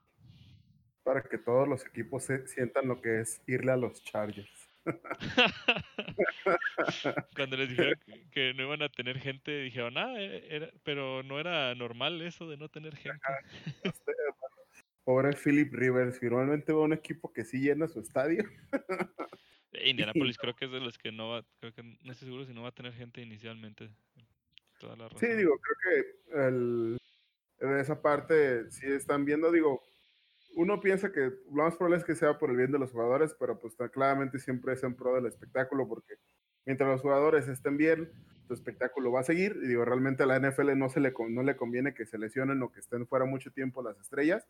Para 1.04 1.24
que 1.24 1.38
todos 1.38 1.68
los 1.68 1.86
equipos 1.86 2.26
se 2.26 2.46
sientan 2.48 2.88
lo 2.90 3.02
que 3.02 3.22
es 3.22 3.42
irle 3.48 3.72
a 3.72 3.78
los 3.78 4.04
Chargers. 4.04 4.67
Cuando 7.36 7.58
les 7.58 7.70
dijeron 7.70 7.96
que 8.32 8.54
no 8.54 8.64
iban 8.64 8.82
a 8.82 8.88
tener 8.90 9.20
gente, 9.20 9.62
dijeron, 9.62 9.98
ah, 9.98 10.14
e-, 10.18 10.72
pero 10.84 11.24
no 11.24 11.40
era 11.40 11.76
normal 11.76 12.22
eso 12.22 12.48
de 12.48 12.58
no 12.58 12.70
tener 12.70 12.96
gente. 12.96 13.20
Pobre 15.04 15.34
Philip 15.34 15.74
Rivers, 15.74 16.20
finalmente 16.20 16.74
va 16.74 16.82
un 16.82 16.94
equipo 16.94 17.32
que 17.32 17.46
sí 17.46 17.60
llena 17.60 17.88
su 17.88 18.02
estadio. 18.02 18.44
Indianapolis 19.86 20.38
creo 20.42 20.56
que 20.56 20.66
es 20.66 20.72
de 20.72 20.80
los 20.80 20.98
que 20.98 21.12
no 21.12 21.30
va, 21.30 21.46
creo 21.60 21.74
que 21.74 21.84
no 21.84 22.12
estoy 22.12 22.28
seguro 22.28 22.46
si 22.46 22.54
no 22.54 22.64
va 22.64 22.70
a 22.70 22.76
tener 22.76 22.94
gente 22.94 23.22
inicialmente. 23.22 23.92
sí, 25.16 25.28
digo, 25.28 25.60
creo 25.60 25.78
que 25.84 26.48
el, 26.48 26.98
en 27.60 27.78
esa 27.78 28.02
parte 28.02 28.72
si 28.72 28.88
están 28.88 29.26
viendo, 29.26 29.52
digo, 29.52 29.84
uno 30.58 30.80
piensa 30.80 31.12
que 31.12 31.22
lo 31.22 31.64
más 31.64 31.76
probable 31.76 31.98
es 31.98 32.04
que 32.04 32.16
sea 32.16 32.40
por 32.40 32.50
el 32.50 32.58
bien 32.58 32.72
de 32.72 32.80
los 32.80 32.92
jugadores, 32.92 33.36
pero 33.40 33.60
pues 33.60 33.76
claramente 33.94 34.40
siempre 34.40 34.74
es 34.74 34.84
en 34.84 34.96
pro 34.96 35.14
del 35.14 35.28
espectáculo 35.28 35.88
porque 35.88 36.16
mientras 36.66 36.90
los 36.90 37.02
jugadores 37.02 37.48
estén 37.48 37.78
bien, 37.78 38.12
tu 38.48 38.56
espectáculo 38.56 39.12
va 39.12 39.20
a 39.20 39.24
seguir. 39.24 39.56
Y 39.62 39.68
digo, 39.68 39.86
realmente 39.86 40.24
a 40.24 40.26
la 40.26 40.40
NFL 40.40 40.76
no, 40.76 40.90
se 40.90 41.00
le, 41.00 41.14
no 41.30 41.44
le 41.44 41.56
conviene 41.56 41.94
que 41.94 42.08
se 42.08 42.18
lesionen 42.18 42.64
o 42.64 42.72
que 42.72 42.80
estén 42.80 43.06
fuera 43.06 43.26
mucho 43.26 43.52
tiempo 43.52 43.84
las 43.84 44.00
estrellas. 44.00 44.48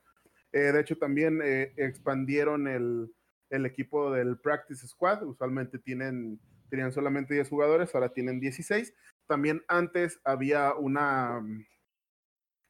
Eh, 0.53 0.71
de 0.71 0.79
hecho, 0.79 0.97
también 0.97 1.41
eh, 1.43 1.73
expandieron 1.75 2.69
el, 2.69 3.13
el, 3.49 3.65
equipo 3.65 4.09
del 4.13 4.39
Practice 4.39 4.87
Squad. 4.87 5.23
Usualmente 5.23 5.77
tienen, 5.77 6.39
tenían 6.69 6.93
solamente 6.93 7.33
10 7.33 7.49
jugadores, 7.49 7.93
ahora 7.93 8.13
tienen 8.13 8.39
16. 8.39 8.93
También 9.27 9.61
antes 9.67 10.21
había 10.23 10.73
una, 10.73 11.43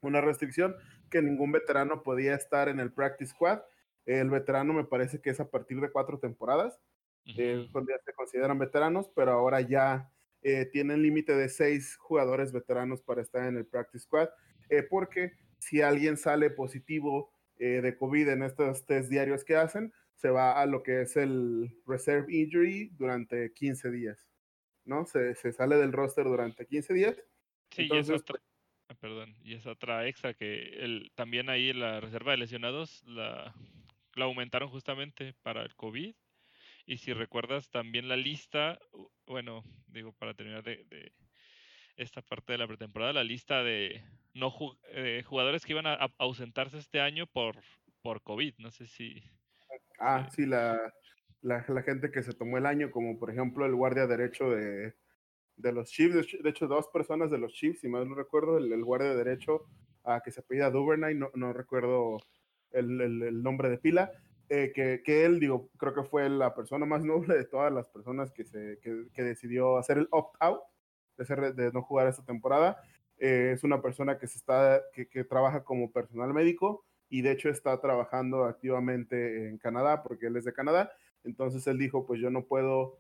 una 0.02 0.22
restricción 0.22 0.76
que 1.10 1.22
ningún 1.22 1.52
veterano 1.52 2.04
podía 2.04 2.36
estar 2.36 2.70
en 2.70 2.80
el 2.80 2.92
practice 2.92 3.32
squad. 3.32 3.62
El 4.06 4.30
veterano 4.30 4.74
me 4.74 4.86
parece 4.86 5.22
que 5.22 5.30
es 5.30 5.40
a 5.40 5.50
partir 5.50 5.80
de 5.82 5.92
cuatro 5.92 6.20
temporadas, 6.20 6.80
eh, 7.26 7.68
cuando 7.72 7.92
ya 7.92 8.00
se 8.06 8.14
consideran 8.14 8.58
veteranos, 8.58 9.10
pero 9.14 9.32
ahora 9.34 9.60
ya 9.62 10.12
eh, 10.42 10.66
tienen 10.66 11.02
límite 11.02 11.36
de 11.36 11.50
seis 11.50 11.98
jugadores 11.98 12.54
veteranos 12.54 13.02
para 13.02 13.22
estar 13.22 13.46
en 13.46 13.58
el 13.58 13.66
practice 13.66 14.06
squad, 14.06 14.30
eh, 14.70 14.84
porque 14.84 15.34
si 15.60 15.82
alguien 15.82 16.18
sale 16.18 16.50
positivo 16.50 17.32
de 17.60 17.98
COVID 17.98 18.30
en 18.30 18.44
estos 18.44 18.86
test 18.86 19.10
diarios 19.10 19.44
que 19.44 19.56
hacen, 19.56 19.92
se 20.14 20.30
va 20.30 20.62
a 20.62 20.68
lo 20.68 20.84
que 20.84 21.02
es 21.02 21.18
el 21.18 21.76
reserve 21.88 22.32
injury 22.32 22.90
durante 22.90 23.52
15 23.52 23.90
días, 23.90 24.30
¿no? 24.86 25.08
Se, 25.08 25.34
se 25.34 25.52
sale 25.52 25.76
del 25.78 25.92
roster 25.92 26.26
durante 26.26 26.68
15 26.68 26.94
días. 26.94 27.18
Sí, 27.72 27.84
Entonces, 27.84 28.22
y 28.22 28.24
Ah, 28.26 28.57
perdón, 29.00 29.36
y 29.44 29.54
es 29.54 29.66
otra 29.66 30.08
extra 30.08 30.34
que 30.34 30.84
el, 30.84 31.12
también 31.16 31.50
ahí 31.50 31.74
la 31.74 32.00
reserva 32.00 32.32
de 32.32 32.38
lesionados 32.38 33.04
la, 33.06 33.54
la 34.16 34.26
aumentaron 34.26 34.70
justamente 34.70 35.34
para 35.44 35.62
el 35.62 35.76
COVID 35.76 36.16
Y 36.86 36.98
si 36.98 37.14
recuerdas 37.14 37.70
también 37.70 38.08
la 38.08 38.16
lista, 38.16 38.80
bueno, 39.26 39.64
digo, 39.88 40.14
para 40.14 40.34
terminar 40.34 40.64
de, 40.64 41.12
esta 41.96 42.22
parte 42.22 42.54
de 42.54 42.60
la 42.60 42.68
pretemporada, 42.68 43.14
la 43.14 43.24
lista 43.24 43.64
de 43.64 44.04
no 44.34 44.54
eh, 44.92 45.24
jugadores 45.26 45.66
que 45.66 45.74
iban 45.74 45.88
a, 45.88 45.96
ausentarse 46.18 46.78
este 46.78 47.02
año 47.02 47.28
por, 47.28 47.58
por 48.02 48.22
COVID. 48.22 48.56
No 48.60 48.72
sé 48.72 48.86
si. 48.86 49.24
Ah, 50.00 50.30
sí, 50.32 50.46
la, 50.46 50.80
la, 51.42 51.64
gente 51.84 52.12
que 52.12 52.24
se 52.24 52.34
tomó 52.34 52.58
el 52.58 52.66
año, 52.66 52.92
como 52.92 53.18
por 53.18 53.32
ejemplo 53.32 53.66
el 53.66 53.76
guardia 53.76 54.06
derecho 54.06 54.52
de, 54.52 54.94
de 55.58 55.72
los 55.72 55.90
Chiefs. 55.90 56.38
De 56.42 56.50
hecho, 56.50 56.68
dos 56.68 56.88
personas 56.88 57.30
de 57.30 57.38
los 57.38 57.54
Chiefs, 57.54 57.82
si 57.82 57.90
mal 57.90 58.08
no 58.08 58.16
recuerdo, 58.16 58.58
el, 58.58 58.84
guardia 58.84 59.14
derecho 59.16 59.66
a 60.04 60.22
que 60.22 60.32
se 60.32 60.40
apellida 60.40 60.72
Duvernay, 60.72 61.16
no, 61.16 61.30
no 61.34 61.52
recuerdo 61.52 62.18
el, 62.72 63.02
el, 63.02 63.44
nombre 63.44 63.70
de 63.70 63.78
pila. 63.78 64.12
Eh, 64.50 64.72
que, 64.74 65.02
que, 65.04 65.26
él, 65.26 65.42
digo, 65.42 65.70
creo 65.78 65.94
que 65.94 66.04
fue 66.04 66.30
la 66.30 66.56
persona 66.56 66.86
más 66.86 67.04
noble 67.04 67.36
de 67.36 67.44
todas 67.44 67.74
las 67.74 67.90
personas 67.90 68.32
que, 68.32 68.46
se, 68.46 68.80
que, 68.82 69.08
que 69.14 69.24
decidió 69.24 69.78
hacer 69.78 69.98
el 69.98 70.08
opt-out 70.12 70.62
de, 71.18 71.72
no 71.74 71.82
jugar 71.82 72.08
esta 72.08 72.24
temporada. 72.24 72.82
Eh, 73.18 73.52
es 73.54 73.64
una 73.64 73.82
persona 73.82 74.18
que, 74.18 74.28
se 74.28 74.38
está, 74.38 74.82
que, 74.94 75.10
que, 75.10 75.24
trabaja 75.24 75.64
como 75.64 75.92
personal 75.92 76.34
médico 76.34 76.86
y 77.10 77.24
de 77.24 77.32
hecho 77.32 77.50
está 77.50 77.80
trabajando 77.82 78.46
activamente 78.46 79.50
en 79.50 79.58
Canadá 79.58 80.04
porque 80.04 80.28
él 80.28 80.38
es 80.38 80.46
de 80.46 80.54
Canadá. 80.54 80.92
Entonces 81.24 81.66
él 81.68 81.78
dijo, 81.78 82.06
pues 82.06 82.22
yo 82.22 82.30
no 82.30 82.46
puedo 82.46 83.00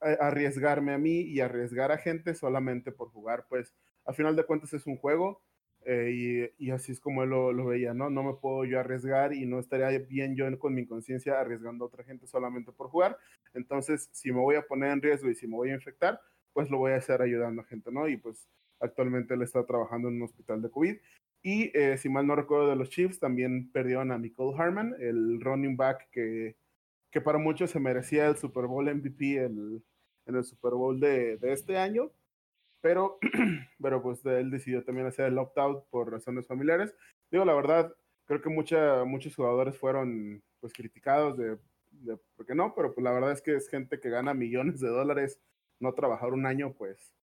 arriesgarme 0.00 0.92
a 0.92 0.98
mí 0.98 1.20
y 1.20 1.40
arriesgar 1.40 1.92
a 1.92 1.98
gente 1.98 2.34
solamente 2.34 2.92
por 2.92 3.08
jugar. 3.08 3.46
Pues 3.48 3.74
a 4.04 4.12
final 4.12 4.36
de 4.36 4.44
cuentas 4.44 4.72
es 4.72 4.86
un 4.86 4.96
juego 4.96 5.42
eh, 5.84 6.52
y, 6.58 6.70
así 6.70 6.92
es 6.92 7.00
como 7.00 7.24
él 7.24 7.30
lo, 7.30 7.52
lo, 7.52 7.66
veía, 7.66 7.92
¿no? 7.92 8.08
No 8.08 8.22
me 8.22 8.34
puedo 8.34 8.64
yo 8.64 8.78
arriesgar 8.78 9.34
y 9.34 9.46
no 9.46 9.58
estaría 9.58 9.98
bien 9.98 10.36
yo 10.36 10.46
con 10.58 10.74
mi 10.74 10.86
conciencia 10.86 11.40
arriesgando 11.40 11.84
a 11.84 11.88
otra 11.88 12.04
gente 12.04 12.26
solamente 12.26 12.72
por 12.72 12.88
jugar. 12.88 13.18
Entonces, 13.54 14.08
si 14.12 14.32
me 14.32 14.40
voy 14.40 14.56
a 14.56 14.62
poner 14.62 14.92
en 14.92 15.02
riesgo 15.02 15.28
y 15.30 15.34
si 15.34 15.46
me 15.46 15.56
voy 15.56 15.70
a 15.70 15.74
infectar, 15.74 16.20
pues 16.52 16.70
lo 16.70 16.78
voy 16.78 16.92
a 16.92 16.96
hacer 16.96 17.20
ayudando 17.22 17.62
a 17.62 17.64
gente, 17.64 17.90
¿no? 17.90 18.08
Y 18.08 18.16
pues 18.16 18.48
actualmente 18.80 19.34
él 19.34 19.42
está 19.42 19.64
trabajando 19.64 20.08
en 20.08 20.16
un 20.16 20.22
hospital 20.22 20.62
de 20.62 20.70
COVID. 20.70 20.96
Y 21.42 21.76
eh, 21.76 21.98
si 21.98 22.08
mal 22.08 22.26
no 22.26 22.36
recuerdo 22.36 22.68
de 22.68 22.76
los 22.76 22.90
Chiefs, 22.90 23.18
también 23.18 23.70
perdieron 23.72 24.12
a 24.12 24.18
Nicole 24.18 24.56
Harman, 24.56 24.94
el 25.00 25.40
running 25.40 25.76
back 25.76 26.08
que, 26.10 26.56
que 27.12 27.20
para 27.20 27.38
muchos 27.38 27.70
se 27.70 27.78
merecía 27.78 28.26
el 28.26 28.36
Super 28.36 28.66
Bowl 28.66 28.92
MVP 28.92 29.36
el, 29.36 29.84
en 30.26 30.34
el 30.34 30.44
Super 30.44 30.72
Bowl 30.72 30.98
de, 30.98 31.36
de 31.36 31.52
este 31.52 31.76
año. 31.76 32.10
Pero, 32.80 33.18
pero 33.80 34.02
pues 34.02 34.24
él 34.26 34.50
decidió 34.50 34.82
también 34.82 35.06
hacer 35.06 35.26
el 35.26 35.38
opt-out 35.38 35.86
por 35.90 36.10
razones 36.10 36.46
familiares. 36.48 36.96
Digo, 37.30 37.44
la 37.44 37.54
verdad, 37.54 37.94
creo 38.24 38.40
que 38.40 38.48
mucha, 38.48 39.04
muchos 39.04 39.36
jugadores 39.36 39.78
fueron 39.78 40.42
pues 40.58 40.72
criticados 40.72 41.36
de, 41.36 41.58
de, 41.90 42.16
¿por 42.34 42.46
qué 42.46 42.54
no? 42.54 42.74
Pero 42.74 42.94
pues 42.94 43.04
la 43.04 43.12
verdad 43.12 43.32
es 43.32 43.42
que 43.42 43.54
es 43.56 43.68
gente 43.68 44.00
que 44.00 44.10
gana 44.10 44.34
millones 44.34 44.80
de 44.80 44.88
dólares 44.88 45.38
no 45.80 45.92
trabajar 45.92 46.32
un 46.32 46.46
año, 46.46 46.72
pues 46.72 47.14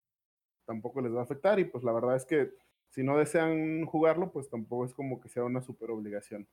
tampoco 0.66 1.00
les 1.00 1.14
va 1.14 1.20
a 1.20 1.24
afectar. 1.24 1.58
Y 1.58 1.64
pues 1.64 1.82
la 1.82 1.92
verdad 1.92 2.14
es 2.16 2.26
que 2.26 2.52
si 2.90 3.02
no 3.02 3.16
desean 3.16 3.86
jugarlo, 3.86 4.30
pues 4.32 4.50
tampoco 4.50 4.84
es 4.84 4.92
como 4.92 5.20
que 5.20 5.28
sea 5.28 5.44
una 5.44 5.62
super 5.62 5.90
obligación. 5.90 6.46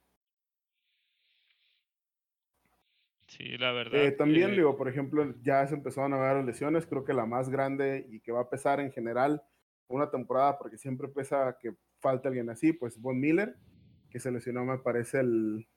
Sí, 3.38 3.58
la 3.58 3.72
verdad. 3.72 4.02
Eh, 4.02 4.12
también, 4.12 4.52
digo, 4.52 4.78
por 4.78 4.88
ejemplo, 4.88 5.34
ya 5.42 5.68
se 5.68 5.76
empezaron 5.76 6.14
a 6.14 6.18
ver 6.18 6.46
lesiones. 6.46 6.86
Creo 6.86 7.04
que 7.04 7.14
la 7.14 7.26
más 7.26 7.50
grande 7.50 8.06
y 8.10 8.22
que 8.22 8.32
va 8.32 8.42
a 8.42 8.50
pesar 8.50 8.80
en 8.80 8.92
general 8.92 9.44
una 9.88 10.10
temporada, 10.10 10.58
porque 10.58 10.78
siempre 10.78 11.08
pesa 11.10 11.58
que 11.62 11.76
falta 12.00 12.30
alguien 12.30 12.50
así, 12.50 12.72
pues 12.74 13.00
Von 13.00 13.20
Miller, 13.20 13.56
que 14.10 14.20
se 14.20 14.32
lesionó, 14.32 14.64
me 14.66 14.78
parece, 14.78 15.20
el 15.20 15.68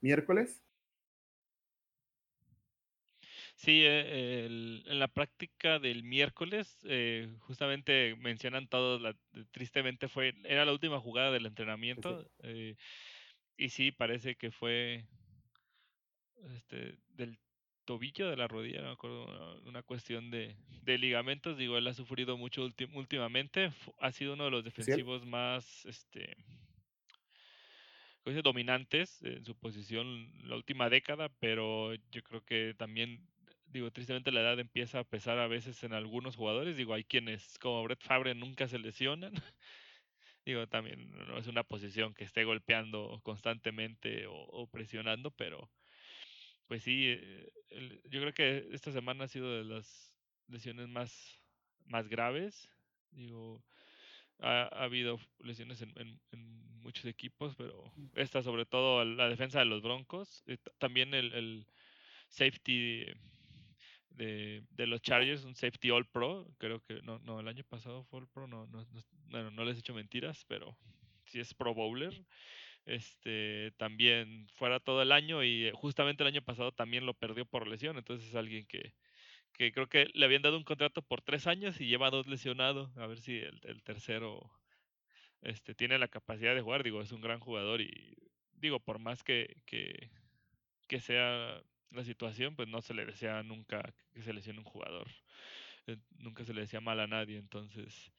miércoles. 0.00 0.62
Sí, 3.56 3.82
eh, 3.84 4.44
en 4.44 4.98
la 4.98 5.08
práctica 5.08 5.78
del 5.78 6.02
miércoles, 6.02 6.78
eh, 6.84 7.32
justamente 7.38 8.14
mencionan 8.16 8.68
todos, 8.68 9.00
la, 9.00 9.16
tristemente 9.50 10.08
fue, 10.08 10.34
era 10.44 10.66
la 10.66 10.72
última 10.72 11.00
jugada 11.00 11.32
del 11.32 11.46
entrenamiento, 11.46 12.30
eh, 12.42 12.76
y 13.56 13.70
sí, 13.70 13.92
parece 13.92 14.36
que 14.36 14.50
fue 14.50 15.06
este, 16.54 16.98
del 17.10 17.38
tobillo, 17.84 18.28
de 18.28 18.36
la 18.36 18.48
rodilla, 18.48 18.80
no 18.80 18.88
me 18.88 18.92
acuerdo, 18.92 19.62
una, 19.62 19.82
cuestión 19.82 20.30
de, 20.30 20.56
de, 20.82 20.98
ligamentos, 20.98 21.56
digo, 21.56 21.78
él 21.78 21.86
ha 21.86 21.94
sufrido 21.94 22.36
mucho 22.36 22.68
últimamente, 22.94 23.72
ha 24.00 24.12
sido 24.12 24.34
uno 24.34 24.46
de 24.46 24.50
los 24.50 24.64
defensivos 24.64 25.24
más, 25.24 25.84
este, 25.86 26.36
dominantes 28.42 29.22
en 29.22 29.44
su 29.44 29.54
posición 29.56 30.32
la 30.48 30.56
última 30.56 30.90
década, 30.90 31.28
pero 31.38 31.94
yo 32.10 32.22
creo 32.24 32.44
que 32.44 32.74
también 32.76 33.24
digo, 33.66 33.90
tristemente 33.90 34.32
la 34.32 34.40
edad 34.40 34.58
empieza 34.58 35.00
a 35.00 35.04
pesar 35.04 35.38
a 35.38 35.48
veces 35.48 35.82
en 35.84 35.92
algunos 35.92 36.36
jugadores. 36.36 36.76
Digo, 36.76 36.94
hay 36.94 37.04
quienes, 37.04 37.58
como 37.58 37.82
Brett 37.84 38.02
Favre, 38.02 38.34
nunca 38.34 38.68
se 38.68 38.78
lesionan. 38.78 39.32
digo, 40.46 40.66
también 40.66 41.10
no 41.10 41.38
es 41.38 41.46
una 41.46 41.64
posición 41.64 42.14
que 42.14 42.24
esté 42.24 42.44
golpeando 42.44 43.20
constantemente 43.22 44.26
o, 44.28 44.66
presionando, 44.68 45.30
pero 45.30 45.70
pues 46.66 46.82
sí, 46.82 47.06
eh, 47.08 47.50
yo 48.04 48.20
creo 48.20 48.32
que 48.32 48.68
esta 48.72 48.92
semana 48.92 49.24
ha 49.24 49.28
sido 49.28 49.56
de 49.56 49.64
las 49.64 50.12
lesiones 50.48 50.88
más, 50.88 51.40
más 51.86 52.08
graves. 52.08 52.68
Digo, 53.10 53.62
ha, 54.40 54.64
habido 54.82 55.18
lesiones 55.38 55.82
en, 55.82 55.92
en, 55.96 56.76
muchos 56.86 57.06
equipos, 57.06 57.56
pero 57.56 57.92
esta 58.14 58.44
sobre 58.44 58.64
todo 58.64 59.04
la 59.04 59.28
defensa 59.28 59.58
de 59.58 59.64
los 59.64 59.82
Broncos. 59.82 60.44
Eh, 60.46 60.56
también 60.78 61.14
el, 61.14 61.32
el 61.32 61.66
safety 62.28 63.06
de, 64.10 64.62
de, 64.70 64.86
los 64.86 65.02
Chargers, 65.02 65.44
un 65.44 65.56
safety 65.56 65.90
All 65.90 66.06
Pro, 66.06 66.46
creo 66.58 66.80
que 66.80 67.02
no, 67.02 67.18
no, 67.18 67.40
el 67.40 67.48
año 67.48 67.64
pasado 67.64 68.04
fue 68.04 68.20
All 68.20 68.28
Pro, 68.28 68.46
no, 68.46 68.66
no, 68.68 68.86
no, 69.26 69.50
no 69.50 69.64
les 69.64 69.76
he 69.76 69.80
hecho 69.80 69.94
mentiras, 69.94 70.44
pero 70.46 70.76
sí 71.24 71.40
es 71.40 71.52
Pro 71.54 71.74
Bowler. 71.74 72.24
Este, 72.86 73.72
también 73.78 74.48
fuera 74.48 74.80
todo 74.80 75.02
el 75.02 75.12
año 75.12 75.44
y 75.44 75.70
justamente 75.74 76.22
el 76.24 76.28
año 76.28 76.42
pasado 76.42 76.72
también 76.72 77.06
lo 77.06 77.14
perdió 77.14 77.46
por 77.46 77.66
lesión, 77.68 77.98
entonces 77.98 78.28
es 78.30 78.36
alguien 78.36 78.66
que, 78.66 78.94
que 79.54 79.72
creo 79.72 79.88
que 79.88 80.08
le 80.14 80.24
habían 80.26 80.42
dado 80.42 80.58
un 80.58 80.64
contrato 80.64 81.02
por 81.02 81.22
tres 81.22 81.46
años 81.48 81.80
y 81.80 81.86
lleva 81.88 82.10
dos 82.10 82.26
lesionados, 82.28 82.96
a 82.98 83.06
ver 83.06 83.20
si 83.20 83.38
el, 83.38 83.60
el 83.64 83.82
tercero 83.84 84.50
este, 85.42 85.74
tiene 85.74 85.98
la 85.98 86.08
capacidad 86.08 86.54
de 86.54 86.60
jugar, 86.62 86.82
digo, 86.82 87.02
es 87.02 87.12
un 87.12 87.20
gran 87.20 87.40
jugador 87.40 87.80
y 87.80 88.16
digo, 88.52 88.80
por 88.80 88.98
más 88.98 89.22
que, 89.24 89.62
que, 89.66 90.10
que 90.88 91.00
sea 91.00 91.62
la 91.90 92.04
situación, 92.04 92.56
pues 92.56 92.68
no 92.68 92.82
se 92.82 92.94
le 92.94 93.06
desea 93.06 93.42
nunca 93.42 93.94
que 94.12 94.22
se 94.22 94.32
lesione 94.32 94.60
un 94.60 94.64
jugador. 94.66 95.08
Eh, 95.86 95.98
nunca 96.18 96.44
se 96.44 96.54
le 96.54 96.62
decía 96.62 96.80
mal 96.80 97.00
a 97.00 97.06
nadie. 97.06 97.38
Entonces, 97.38 98.12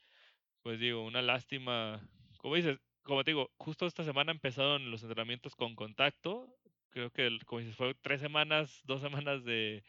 pues 0.61 0.79
digo, 0.79 1.05
una 1.05 1.21
lástima. 1.21 2.09
Como 2.39 2.55
dices, 2.55 2.79
como 3.07 3.23
te 3.23 3.31
digo, 3.31 3.51
justo 3.57 3.87
esta 3.87 4.03
semana 4.03 4.31
empezaron 4.31 4.91
los 4.91 5.01
entrenamientos 5.01 5.55
con 5.55 5.75
contacto. 5.75 6.53
Creo 6.89 7.11
que, 7.11 7.39
como 7.45 7.61
dices, 7.61 7.75
fue 7.75 7.95
tres 7.95 8.21
semanas, 8.21 8.81
dos 8.85 9.01
semanas 9.01 9.43
de, 9.45 9.83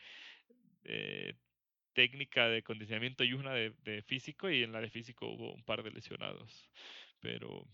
técnica 1.92 2.48
de 2.48 2.62
condicionamiento 2.62 3.24
y 3.24 3.32
una 3.32 3.52
de, 3.52 3.74
de, 3.82 4.02
físico. 4.02 4.48
Y 4.50 4.62
en 4.62 4.72
la 4.72 4.80
de 4.80 4.90
físico 4.90 5.26
hubo 5.26 5.52
un 5.52 5.64
par 5.64 5.82
de 5.82 5.90
lesionados. 5.90 6.70
Pero, 7.20 7.66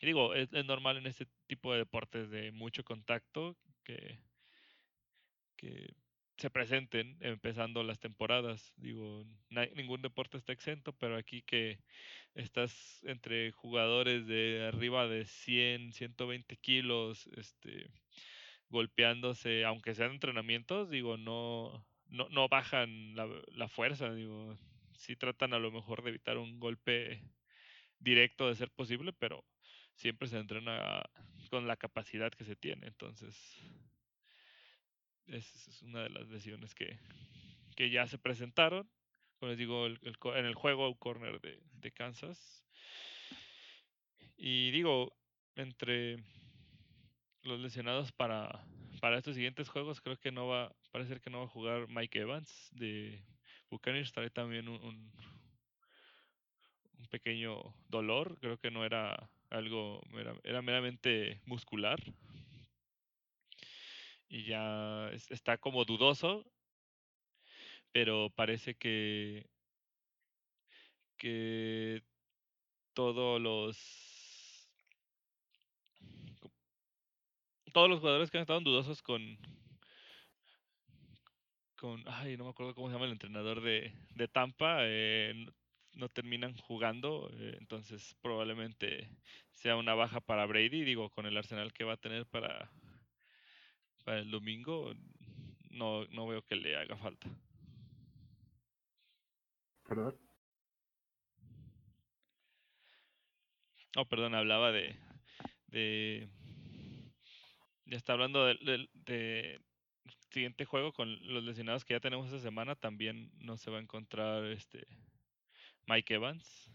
digo, 0.00 0.34
es, 0.34 0.50
normal 0.64 0.96
en 0.96 1.06
este 1.06 1.26
tipo 1.46 1.72
de 1.72 1.80
deportes 1.80 2.30
de 2.30 2.50
mucho 2.52 2.84
contacto 2.84 3.56
que 3.84 4.18
que 5.58 5.92
se 6.38 6.50
presenten 6.50 7.16
empezando 7.20 7.82
las 7.82 7.98
temporadas. 7.98 8.72
Digo, 8.76 9.26
ningún 9.74 10.02
deporte 10.02 10.38
está 10.38 10.52
exento, 10.52 10.92
pero 10.92 11.16
aquí 11.16 11.42
que 11.42 11.80
estás 12.34 13.02
entre 13.04 13.50
jugadores 13.52 14.26
de 14.26 14.66
arriba 14.72 15.08
de 15.08 15.24
100, 15.24 15.92
120 15.92 16.56
kilos, 16.58 17.28
este, 17.36 17.90
golpeándose, 18.70 19.64
aunque 19.64 19.94
sean 19.94 20.12
entrenamientos, 20.12 20.90
digo, 20.90 21.16
no, 21.16 21.84
no, 22.06 22.28
no 22.30 22.48
bajan 22.48 23.16
la, 23.16 23.28
la 23.48 23.68
fuerza, 23.68 24.14
digo, 24.14 24.56
sí 24.94 25.16
tratan 25.16 25.54
a 25.54 25.58
lo 25.58 25.72
mejor 25.72 26.02
de 26.02 26.10
evitar 26.10 26.38
un 26.38 26.60
golpe 26.60 27.22
directo 27.98 28.48
de 28.48 28.54
ser 28.54 28.70
posible, 28.70 29.12
pero 29.12 29.44
siempre 29.94 30.28
se 30.28 30.38
entrena 30.38 31.02
con 31.50 31.66
la 31.66 31.76
capacidad 31.76 32.30
que 32.30 32.44
se 32.44 32.54
tiene, 32.54 32.86
entonces 32.86 33.36
es 35.28 35.82
una 35.82 36.02
de 36.02 36.10
las 36.10 36.28
lesiones 36.28 36.74
que, 36.74 36.98
que 37.76 37.90
ya 37.90 38.06
se 38.06 38.18
presentaron. 38.18 38.90
Como 39.38 39.50
les 39.50 39.58
digo, 39.58 39.86
el, 39.86 40.00
en 40.02 40.46
el 40.46 40.54
juego 40.54 40.96
corner 40.96 41.40
de, 41.40 41.62
de 41.74 41.92
Kansas. 41.92 42.64
Y 44.36 44.70
digo, 44.72 45.16
entre 45.54 46.16
los 47.42 47.60
lesionados 47.60 48.12
para, 48.12 48.64
para 49.00 49.18
estos 49.18 49.34
siguientes 49.36 49.68
juegos, 49.68 50.00
creo 50.00 50.16
que 50.16 50.32
no 50.32 50.48
va, 50.48 50.74
parece 50.90 51.20
que 51.20 51.30
no 51.30 51.38
va 51.38 51.44
a 51.44 51.48
jugar 51.48 51.88
Mike 51.88 52.20
Evans 52.20 52.68
de 52.72 53.22
Buccaneers. 53.70 54.12
Trae 54.12 54.30
también 54.30 54.68
un, 54.68 54.82
un, 54.82 55.12
pequeño 57.10 57.74
dolor, 57.88 58.38
creo 58.40 58.58
que 58.58 58.70
no 58.70 58.84
era 58.84 59.30
algo, 59.48 60.02
era 60.44 60.60
meramente 60.60 61.40
muscular. 61.46 61.98
Y 64.28 64.44
ya 64.44 65.10
está 65.30 65.58
como 65.58 65.84
dudoso, 65.84 66.44
pero 67.92 68.30
parece 68.30 68.74
que 68.74 69.46
que 71.16 72.02
todos 72.94 73.40
los 73.40 74.68
todos 77.72 77.90
los 77.90 78.00
jugadores 78.00 78.30
que 78.30 78.38
han 78.38 78.42
estado 78.42 78.60
dudosos 78.60 79.02
con 79.02 79.38
con 81.76 82.02
ay 82.06 82.36
no 82.36 82.44
me 82.44 82.50
acuerdo 82.50 82.74
cómo 82.74 82.88
se 82.88 82.94
llama 82.94 83.06
el 83.06 83.12
entrenador 83.12 83.60
de, 83.60 83.92
de 84.14 84.28
Tampa 84.28 84.78
eh, 84.82 85.46
no, 85.92 86.08
terminan 86.08 86.56
jugando 86.56 87.30
eh, 87.34 87.56
entonces 87.60 88.16
probablemente 88.20 89.10
sea 89.52 89.76
una 89.76 89.94
baja 89.94 90.20
para 90.20 90.46
Brady 90.46 90.84
digo 90.84 91.10
con 91.10 91.26
el 91.26 91.36
arsenal 91.36 91.72
que 91.72 91.84
va 91.84 91.94
a 91.94 91.98
tener 91.98 92.26
para 92.26 92.70
para 94.08 94.20
el 94.20 94.30
domingo 94.30 94.94
no, 95.68 96.06
no 96.06 96.26
veo 96.26 96.40
que 96.40 96.56
le 96.56 96.74
haga 96.78 96.96
falta 96.96 97.28
¿Verdad? 99.86 100.14
Oh, 103.96 104.04
perdón, 104.06 104.34
hablaba 104.34 104.70
de. 104.70 104.96
de 105.66 106.28
ya 107.86 107.96
está 107.96 108.12
hablando 108.12 108.44
del 108.44 108.90
de, 108.92 109.60
siguiente 110.30 110.66
juego 110.66 110.92
con 110.92 111.10
los 111.32 111.42
lesionados 111.42 111.86
que 111.86 111.94
ya 111.94 112.00
tenemos 112.00 112.26
esta 112.26 112.38
semana. 112.38 112.76
También 112.76 113.30
no 113.38 113.56
se 113.56 113.70
va 113.70 113.78
a 113.78 113.82
encontrar 113.82 114.44
este 114.44 114.86
Mike 115.86 116.14
Evans. 116.14 116.70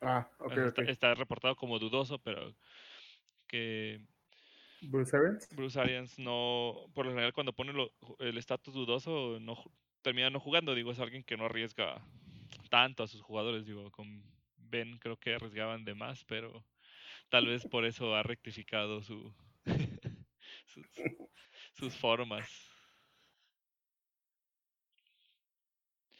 Ah, 0.00 0.28
ok. 0.38 0.56
Está, 0.56 0.82
está 0.82 1.14
reportado 1.14 1.54
como 1.54 1.78
dudoso, 1.78 2.18
pero 2.18 2.52
que. 3.46 4.00
Bruce 4.82 5.16
Arians. 5.16 5.48
Bruce 5.54 5.80
Arians 5.80 6.18
no. 6.18 6.90
Por 6.94 7.06
lo 7.06 7.12
general, 7.12 7.32
cuando 7.32 7.52
pone 7.52 7.72
el 8.20 8.38
estatus 8.38 8.74
dudoso, 8.74 9.38
no 9.40 9.56
termina 10.02 10.30
no 10.30 10.40
jugando. 10.40 10.74
Digo, 10.74 10.92
es 10.92 11.00
alguien 11.00 11.24
que 11.24 11.36
no 11.36 11.46
arriesga 11.46 12.00
tanto 12.70 13.02
a 13.02 13.08
sus 13.08 13.20
jugadores. 13.20 13.66
Digo, 13.66 13.90
con 13.90 14.22
Ben 14.56 14.98
creo 14.98 15.16
que 15.16 15.34
arriesgaban 15.34 15.84
de 15.84 15.94
más, 15.94 16.24
pero 16.24 16.64
tal 17.28 17.46
vez 17.46 17.64
por 17.66 17.84
eso 17.84 18.14
ha 18.14 18.22
rectificado 18.22 19.02
su, 19.02 19.34
sus, 21.74 21.94
formas. 21.96 22.48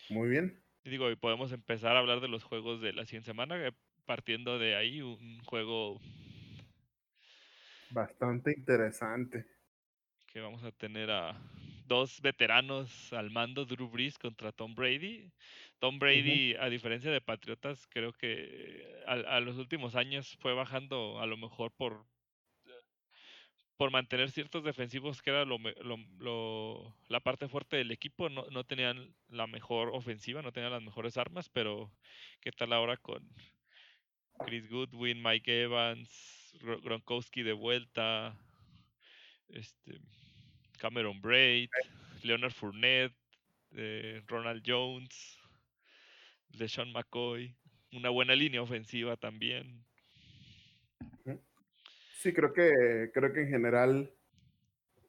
Muy 0.08 0.30
bien. 0.30 0.62
Digo, 0.84 1.10
y 1.10 1.16
podemos 1.16 1.52
empezar 1.52 1.96
a 1.96 2.00
hablar 2.00 2.20
de 2.20 2.28
los 2.28 2.44
juegos 2.44 2.80
de 2.80 2.92
la 2.92 3.04
siguiente 3.04 3.26
semana, 3.26 3.66
eh, 3.66 3.72
partiendo 4.06 4.58
de 4.58 4.74
ahí 4.74 5.02
un 5.02 5.38
juego 5.44 6.00
bastante 7.90 8.52
interesante. 8.56 9.46
Que 10.26 10.40
vamos 10.40 10.62
a 10.62 10.72
tener 10.72 11.10
a 11.10 11.40
dos 11.86 12.20
veteranos 12.20 13.12
al 13.12 13.30
mando, 13.30 13.64
Drew 13.64 13.88
Brees 13.88 14.18
contra 14.18 14.52
Tom 14.52 14.74
Brady. 14.74 15.32
Tom 15.78 15.98
Brady, 15.98 16.54
a 16.56 16.68
diferencia 16.68 17.10
de 17.10 17.20
Patriotas, 17.20 17.86
creo 17.88 18.12
que 18.12 19.02
a, 19.06 19.40
los 19.40 19.56
últimos 19.56 19.94
años 19.94 20.36
fue 20.40 20.52
bajando 20.52 21.20
a 21.20 21.26
lo 21.26 21.36
mejor 21.36 21.72
por 21.72 22.04
por 23.76 23.92
mantener 23.92 24.28
ciertos 24.32 24.64
defensivos 24.64 25.22
que 25.22 25.30
era 25.30 25.44
lo, 25.44 25.56
lo, 26.18 26.96
la 27.06 27.20
parte 27.20 27.46
fuerte 27.46 27.76
del 27.76 27.92
equipo, 27.92 28.28
no, 28.28 28.44
no, 28.50 28.64
tenían 28.64 29.14
la 29.28 29.46
mejor 29.46 29.90
ofensiva, 29.90 30.42
no 30.42 30.50
tenían 30.50 30.72
las 30.72 30.82
mejores 30.82 31.16
armas, 31.16 31.48
pero 31.48 31.88
¿qué 32.40 32.50
tal 32.50 32.72
ahora 32.72 32.96
con 32.96 33.22
Chris 34.44 34.68
Goodwin, 34.68 35.22
Mike 35.22 35.62
Evans, 35.62 36.37
Gronkowski 36.60 37.42
de 37.42 37.52
vuelta, 37.52 38.36
este, 39.48 40.00
Cameron 40.78 41.20
Braid, 41.20 41.70
Leonard 42.22 42.52
Fournette, 42.52 43.14
eh, 43.72 44.22
Ronald 44.26 44.62
Jones, 44.66 45.38
Sean 46.66 46.92
McCoy, 46.92 47.54
una 47.92 48.10
buena 48.10 48.34
línea 48.34 48.62
ofensiva 48.62 49.16
también. 49.16 49.84
Sí, 52.14 52.32
creo 52.32 52.52
que 52.52 53.10
creo 53.14 53.32
que 53.32 53.42
en 53.42 53.48
general, 53.48 54.12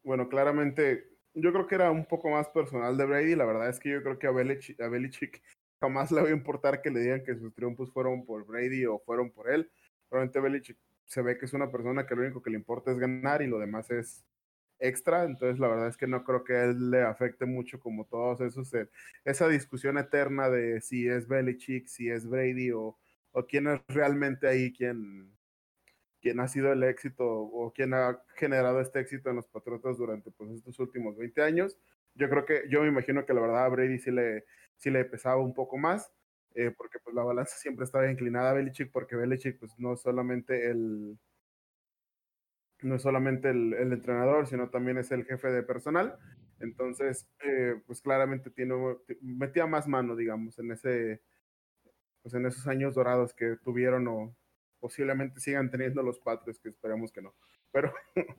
bueno, 0.03 0.29
claramente, 0.29 1.09
yo 1.33 1.51
creo 1.51 1.65
que 1.65 1.75
era 1.75 1.89
un 1.89 2.05
poco 2.05 2.29
más 2.29 2.47
personal 2.49 2.97
de 2.97 3.05
Brady. 3.05 3.35
La 3.35 3.45
verdad 3.45 3.69
es 3.69 3.79
que 3.79 3.89
yo 3.89 4.03
creo 4.03 4.19
que 4.19 4.27
a 4.27 4.31
Belichick, 4.31 4.79
a 4.79 4.89
Belichick 4.89 5.41
jamás 5.81 6.11
le 6.11 6.21
va 6.21 6.27
a 6.27 6.31
importar 6.31 6.81
que 6.83 6.91
le 6.91 6.99
digan 6.99 7.23
que 7.23 7.35
sus 7.35 7.53
triunfos 7.55 7.91
fueron 7.91 8.25
por 8.25 8.45
Brady 8.45 8.85
o 8.85 8.99
fueron 8.99 9.31
por 9.31 9.49
él. 9.51 9.71
Realmente 10.11 10.39
Belichick 10.39 10.77
se 11.09 11.23
ve 11.23 11.37
que 11.37 11.45
es 11.45 11.53
una 11.53 11.71
persona 11.71 12.05
que 12.05 12.15
lo 12.15 12.21
único 12.21 12.41
que 12.41 12.51
le 12.51 12.57
importa 12.57 12.91
es 12.91 12.99
ganar 12.99 13.41
y 13.41 13.47
lo 13.47 13.57
demás 13.57 13.89
es 13.89 14.23
extra, 14.77 15.23
entonces 15.23 15.59
la 15.59 15.67
verdad 15.67 15.87
es 15.87 15.97
que 15.97 16.05
no 16.07 16.23
creo 16.23 16.43
que 16.43 16.53
a 16.53 16.65
él 16.65 16.91
le 16.91 17.01
afecte 17.01 17.45
mucho 17.45 17.79
como 17.79 18.05
todos 18.05 18.41
esos, 18.41 18.71
eh, 18.75 18.87
esa 19.25 19.47
discusión 19.47 19.97
eterna 19.97 20.49
de 20.49 20.81
si 20.81 21.09
es 21.09 21.27
Belichick, 21.27 21.87
si 21.87 22.09
es 22.09 22.29
Brady 22.29 22.71
o, 22.71 22.95
o 23.31 23.47
quién 23.47 23.67
es 23.67 23.81
realmente 23.87 24.47
ahí 24.47 24.71
quien, 24.71 25.35
quien 26.21 26.39
ha 26.39 26.47
sido 26.47 26.71
el 26.71 26.83
éxito 26.83 27.25
o 27.27 27.73
quién 27.73 27.95
ha 27.95 28.21
generado 28.35 28.79
este 28.79 28.99
éxito 28.99 29.31
en 29.31 29.37
los 29.37 29.47
Patriotas 29.47 29.97
durante 29.97 30.29
pues, 30.29 30.51
estos 30.51 30.77
últimos 30.79 31.17
20 31.17 31.41
años. 31.41 31.77
Yo 32.13 32.29
creo 32.29 32.45
que, 32.45 32.63
yo 32.69 32.83
me 32.83 32.87
imagino 32.87 33.25
que 33.25 33.33
la 33.33 33.41
verdad 33.41 33.65
a 33.65 33.69
Brady 33.69 33.97
sí 33.97 34.11
le, 34.11 34.45
sí 34.77 34.91
le 34.91 35.05
pesaba 35.05 35.41
un 35.41 35.55
poco 35.55 35.77
más, 35.77 36.11
eh, 36.55 36.71
porque 36.75 36.99
pues 36.99 37.15
la 37.15 37.23
balanza 37.23 37.55
siempre 37.57 37.85
estaba 37.85 38.09
inclinada 38.11 38.51
a 38.51 38.53
Belichick, 38.53 38.91
porque 38.91 39.15
Belichick 39.15 39.59
pues 39.59 39.77
no 39.79 39.95
solamente 39.95 40.69
el 40.69 41.17
no 42.81 42.95
es 42.95 43.01
solamente 43.01 43.49
el, 43.49 43.73
entrenador, 43.73 44.47
sino 44.47 44.69
también 44.69 44.97
es 44.97 45.11
el 45.11 45.25
jefe 45.25 45.49
de 45.49 45.63
personal. 45.63 46.17
Entonces, 46.59 47.27
eh, 47.43 47.75
pues 47.85 48.01
claramente 48.01 48.49
tiene, 48.51 48.75
metía 49.21 49.65
más 49.65 49.87
mano, 49.87 50.15
digamos, 50.15 50.59
en 50.59 50.71
ese, 50.71 51.21
pues 52.21 52.33
en 52.33 52.45
esos 52.45 52.67
años 52.67 52.95
dorados 52.95 53.33
que 53.33 53.57
tuvieron 53.63 54.07
o 54.07 54.35
posiblemente 54.79 55.39
sigan 55.39 55.69
teniendo 55.69 56.03
los 56.03 56.19
Patriots, 56.19 56.59
que 56.59 56.69
esperamos 56.69 57.11
que 57.11 57.21
no. 57.21 57.35
Pero, 57.71 57.93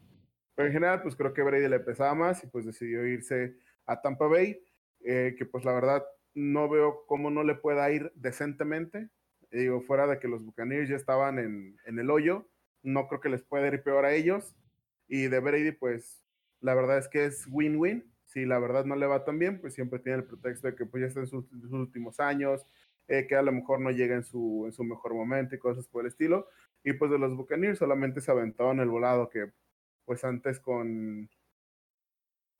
pero 0.54 0.68
en 0.68 0.72
general, 0.72 1.02
pues 1.02 1.16
creo 1.16 1.32
que 1.32 1.42
Brady 1.42 1.68
le 1.68 1.80
pesaba 1.80 2.14
más 2.14 2.42
y 2.44 2.46
pues 2.46 2.66
decidió 2.66 3.06
irse 3.06 3.56
a 3.86 4.00
Tampa 4.00 4.26
Bay, 4.26 4.62
eh, 5.00 5.34
que 5.36 5.46
pues 5.46 5.64
la 5.64 5.72
verdad 5.72 6.04
no 6.34 6.68
veo 6.68 7.04
cómo 7.06 7.30
no 7.30 7.42
le 7.42 7.54
pueda 7.54 7.90
ir 7.90 8.12
decentemente. 8.14 9.10
Digo, 9.50 9.82
fuera 9.82 10.06
de 10.06 10.18
que 10.18 10.28
los 10.28 10.44
Buccaneers 10.44 10.88
ya 10.88 10.96
estaban 10.96 11.38
en, 11.38 11.76
en 11.84 11.98
el 11.98 12.10
hoyo, 12.10 12.48
no 12.82 13.08
creo 13.08 13.20
que 13.20 13.28
les 13.28 13.42
pueda 13.42 13.66
ir 13.68 13.82
peor 13.82 14.04
a 14.04 14.14
ellos. 14.14 14.56
Y 15.08 15.26
de 15.26 15.40
Brady, 15.40 15.72
pues 15.72 16.22
la 16.60 16.74
verdad 16.74 16.98
es 16.98 17.08
que 17.08 17.24
es 17.24 17.46
win-win. 17.50 18.04
Si 18.24 18.44
la 18.44 18.58
verdad 18.60 18.84
no 18.84 18.94
le 18.94 19.06
va 19.06 19.24
tan 19.24 19.38
bien, 19.38 19.60
pues 19.60 19.74
siempre 19.74 19.98
tiene 19.98 20.18
el 20.18 20.24
pretexto 20.24 20.68
de 20.68 20.76
que 20.76 20.86
pues 20.86 21.00
ya 21.00 21.08
está 21.08 21.20
en 21.20 21.26
sus, 21.26 21.44
últimos 21.72 22.20
años, 22.20 22.64
eh, 23.08 23.26
que 23.26 23.34
a 23.34 23.42
lo 23.42 23.50
mejor 23.50 23.80
no 23.80 23.90
llega 23.90 24.14
en 24.14 24.22
su, 24.22 24.62
en 24.66 24.72
su 24.72 24.84
mejor 24.84 25.14
momento 25.14 25.54
y 25.54 25.58
cosas 25.58 25.88
por 25.88 26.02
el 26.02 26.08
estilo. 26.08 26.46
Y 26.84 26.92
pues 26.92 27.10
de 27.10 27.18
los 27.18 27.36
Buccaneers 27.36 27.78
solamente 27.78 28.20
se 28.20 28.30
aventó 28.30 28.70
en 28.70 28.80
el 28.80 28.88
volado 28.88 29.28
que 29.28 29.50
pues 30.04 30.24
antes 30.24 30.60
con... 30.60 31.28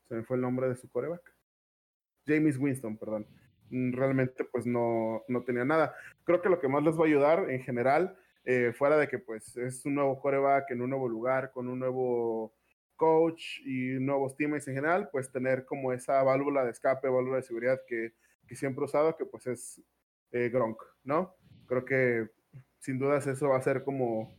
Se 0.08 0.16
me 0.16 0.24
fue 0.24 0.36
el 0.36 0.42
nombre 0.42 0.68
de 0.68 0.74
su 0.74 0.90
coreback. 0.90 1.22
James 2.26 2.58
Winston, 2.58 2.96
perdón. 2.96 3.26
Mm, 3.70 3.92
realmente 3.92 4.44
pues 4.44 4.66
no, 4.66 5.22
no 5.28 5.42
tenía 5.44 5.64
nada. 5.64 5.94
Creo 6.24 6.42
que 6.42 6.48
lo 6.48 6.60
que 6.60 6.68
más 6.68 6.82
les 6.82 6.98
va 6.98 7.04
a 7.04 7.06
ayudar 7.06 7.50
en 7.50 7.62
general 7.62 8.16
eh, 8.44 8.72
fuera 8.76 8.96
de 8.96 9.08
que 9.08 9.18
pues 9.18 9.56
es 9.56 9.84
un 9.86 9.94
nuevo 9.94 10.20
coreback 10.20 10.70
en 10.70 10.82
un 10.82 10.90
nuevo 10.90 11.08
lugar, 11.08 11.52
con 11.52 11.68
un 11.68 11.78
nuevo 11.78 12.52
coach 12.96 13.60
y 13.64 13.98
nuevos 14.00 14.36
teams 14.36 14.66
en 14.68 14.74
general, 14.74 15.08
pues 15.10 15.30
tener 15.32 15.64
como 15.64 15.92
esa 15.92 16.22
válvula 16.22 16.64
de 16.64 16.70
escape, 16.70 17.08
válvula 17.08 17.36
de 17.36 17.42
seguridad 17.42 17.80
que, 17.86 18.12
que 18.46 18.56
siempre 18.56 18.82
he 18.82 18.84
usado, 18.86 19.16
que 19.16 19.24
pues 19.24 19.46
es 19.46 19.82
eh, 20.32 20.50
Gronk, 20.50 20.82
¿no? 21.04 21.34
Creo 21.66 21.84
que 21.84 22.28
sin 22.78 22.98
dudas 22.98 23.26
eso 23.26 23.48
va 23.48 23.56
a 23.56 23.62
ser 23.62 23.84
como 23.84 24.34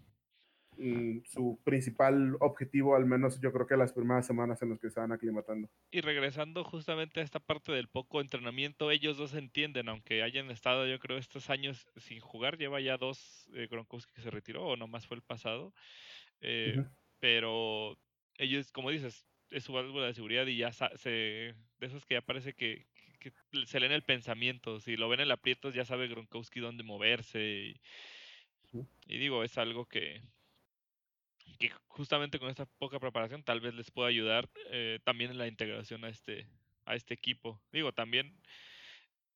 su 1.25 1.59
principal 1.63 2.35
objetivo, 2.39 2.95
al 2.95 3.05
menos 3.05 3.39
yo 3.39 3.51
creo 3.51 3.67
que 3.67 3.77
las 3.77 3.93
primeras 3.93 4.25
semanas 4.25 4.61
en 4.61 4.69
las 4.69 4.79
que 4.79 4.89
se 4.89 4.99
van 4.99 5.11
aclimatando. 5.11 5.69
Y 5.91 6.01
regresando 6.01 6.63
justamente 6.63 7.19
a 7.19 7.23
esta 7.23 7.39
parte 7.39 7.71
del 7.71 7.87
poco 7.87 8.21
entrenamiento, 8.21 8.89
ellos 8.89 9.17
dos 9.17 9.33
entienden, 9.33 9.89
aunque 9.89 10.23
hayan 10.23 10.49
estado 10.49 10.87
yo 10.87 10.99
creo 10.99 11.17
estos 11.17 11.49
años 11.49 11.87
sin 11.97 12.19
jugar, 12.19 12.57
lleva 12.57 12.81
ya 12.81 12.97
dos 12.97 13.49
eh, 13.53 13.67
Gronkowski 13.69 14.13
que 14.13 14.21
se 14.21 14.31
retiró, 14.31 14.65
o 14.65 14.77
nomás 14.77 15.07
fue 15.07 15.17
el 15.17 15.23
pasado, 15.23 15.73
eh, 16.41 16.83
pero 17.19 17.97
ellos, 18.37 18.71
como 18.71 18.89
dices, 18.89 19.25
es 19.51 19.63
su 19.63 19.73
válvula 19.73 20.07
de 20.07 20.13
seguridad 20.13 20.47
y 20.47 20.57
ya 20.57 20.71
se, 20.71 21.09
de 21.09 21.55
esos 21.81 22.05
que 22.05 22.15
ya 22.15 22.21
parece 22.21 22.53
que, 22.53 22.87
se 23.65 23.79
leen 23.79 23.91
el 23.91 24.01
pensamiento, 24.01 24.79
si 24.79 24.97
lo 24.97 25.07
ven 25.07 25.19
en 25.19 25.29
aprietos 25.29 25.75
ya 25.75 25.85
sabe 25.85 26.07
Gronkowski 26.07 26.59
dónde 26.59 26.81
moverse 26.81 27.75
y 29.05 29.17
digo, 29.17 29.43
es 29.43 29.57
algo 29.57 29.85
que, 29.85 30.21
que 31.61 31.71
justamente 31.87 32.39
con 32.39 32.49
esta 32.49 32.65
poca 32.65 32.99
preparación 32.99 33.43
tal 33.43 33.61
vez 33.61 33.73
les 33.75 33.91
pueda 33.91 34.09
ayudar 34.09 34.49
eh, 34.71 34.99
también 35.03 35.31
en 35.31 35.37
la 35.37 35.47
integración 35.47 36.03
a 36.03 36.09
este, 36.09 36.47
a 36.85 36.95
este 36.95 37.13
equipo. 37.13 37.61
Digo, 37.71 37.91
también, 37.91 38.35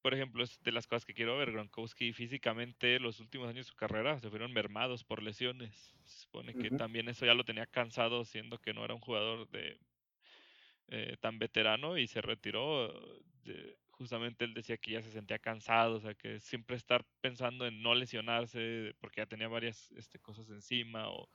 por 0.02 0.14
ejemplo, 0.14 0.44
es 0.44 0.62
de 0.64 0.72
las 0.72 0.88
cosas 0.88 1.06
que 1.06 1.14
quiero 1.14 1.38
ver, 1.38 1.52
Gronkowski 1.52 2.14
físicamente 2.14 3.00
los 3.00 3.20
últimos 3.20 3.48
años 3.48 3.68
de 3.68 3.72
su 3.72 3.76
carrera 3.76 4.20
se 4.20 4.30
fueron 4.30 4.52
mermados 4.52 5.04
por 5.04 5.22
lesiones. 5.22 5.96
Se 6.04 6.24
supone 6.24 6.56
que 6.56 6.72
también 6.72 7.08
eso 7.10 7.26
ya 7.26 7.34
lo 7.34 7.46
tenía 7.46 7.68
cansado, 7.68 8.26
siendo 8.26 8.58
que 8.58 8.74
no 8.74 8.84
era 8.84 8.96
un 8.96 9.02
jugador 9.02 9.48
de 9.50 9.80
eh, 10.88 11.18
tan 11.20 11.40
veterano 11.40 11.98
y 11.98 12.08
se 12.08 12.22
retiró. 12.22 12.92
justamente 13.92 14.44
él 14.44 14.54
decía 14.54 14.78
que 14.78 14.92
ya 14.92 15.02
se 15.02 15.12
sentía 15.12 15.40
cansado, 15.40 15.98
o 15.98 16.00
sea, 16.02 16.16
que 16.16 16.40
siempre 16.40 16.76
estar 16.76 17.06
pensando 17.22 17.66
en 17.66 17.82
no 17.82 17.96
lesionarse 17.96 18.94
porque 19.00 19.22
ya 19.22 19.26
tenía 19.26 19.48
varias 19.48 19.92
este, 19.94 20.20
cosas 20.20 20.50
encima 20.50 21.10
o 21.10 21.30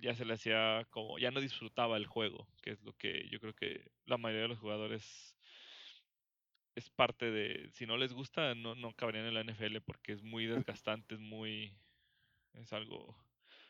ya 0.00 0.14
se 0.14 0.24
le 0.24 0.34
hacía 0.34 0.86
como, 0.90 1.18
ya 1.18 1.30
no 1.30 1.40
disfrutaba 1.40 1.96
el 1.96 2.06
juego, 2.06 2.48
que 2.62 2.70
es 2.70 2.82
lo 2.82 2.94
que 2.94 3.28
yo 3.30 3.38
creo 3.38 3.54
que 3.54 3.90
la 4.06 4.16
mayoría 4.16 4.42
de 4.42 4.48
los 4.48 4.58
jugadores 4.58 5.36
es 6.74 6.90
parte 6.90 7.30
de, 7.30 7.68
si 7.72 7.86
no 7.86 7.96
les 7.96 8.12
gusta, 8.12 8.54
no, 8.54 8.74
no 8.74 8.94
caberían 8.94 9.26
en 9.26 9.34
la 9.34 9.42
NFL 9.42 9.78
porque 9.84 10.12
es 10.12 10.22
muy 10.22 10.46
desgastante, 10.46 11.16
es 11.16 11.20
muy, 11.20 11.76
es 12.54 12.72
algo... 12.72 13.16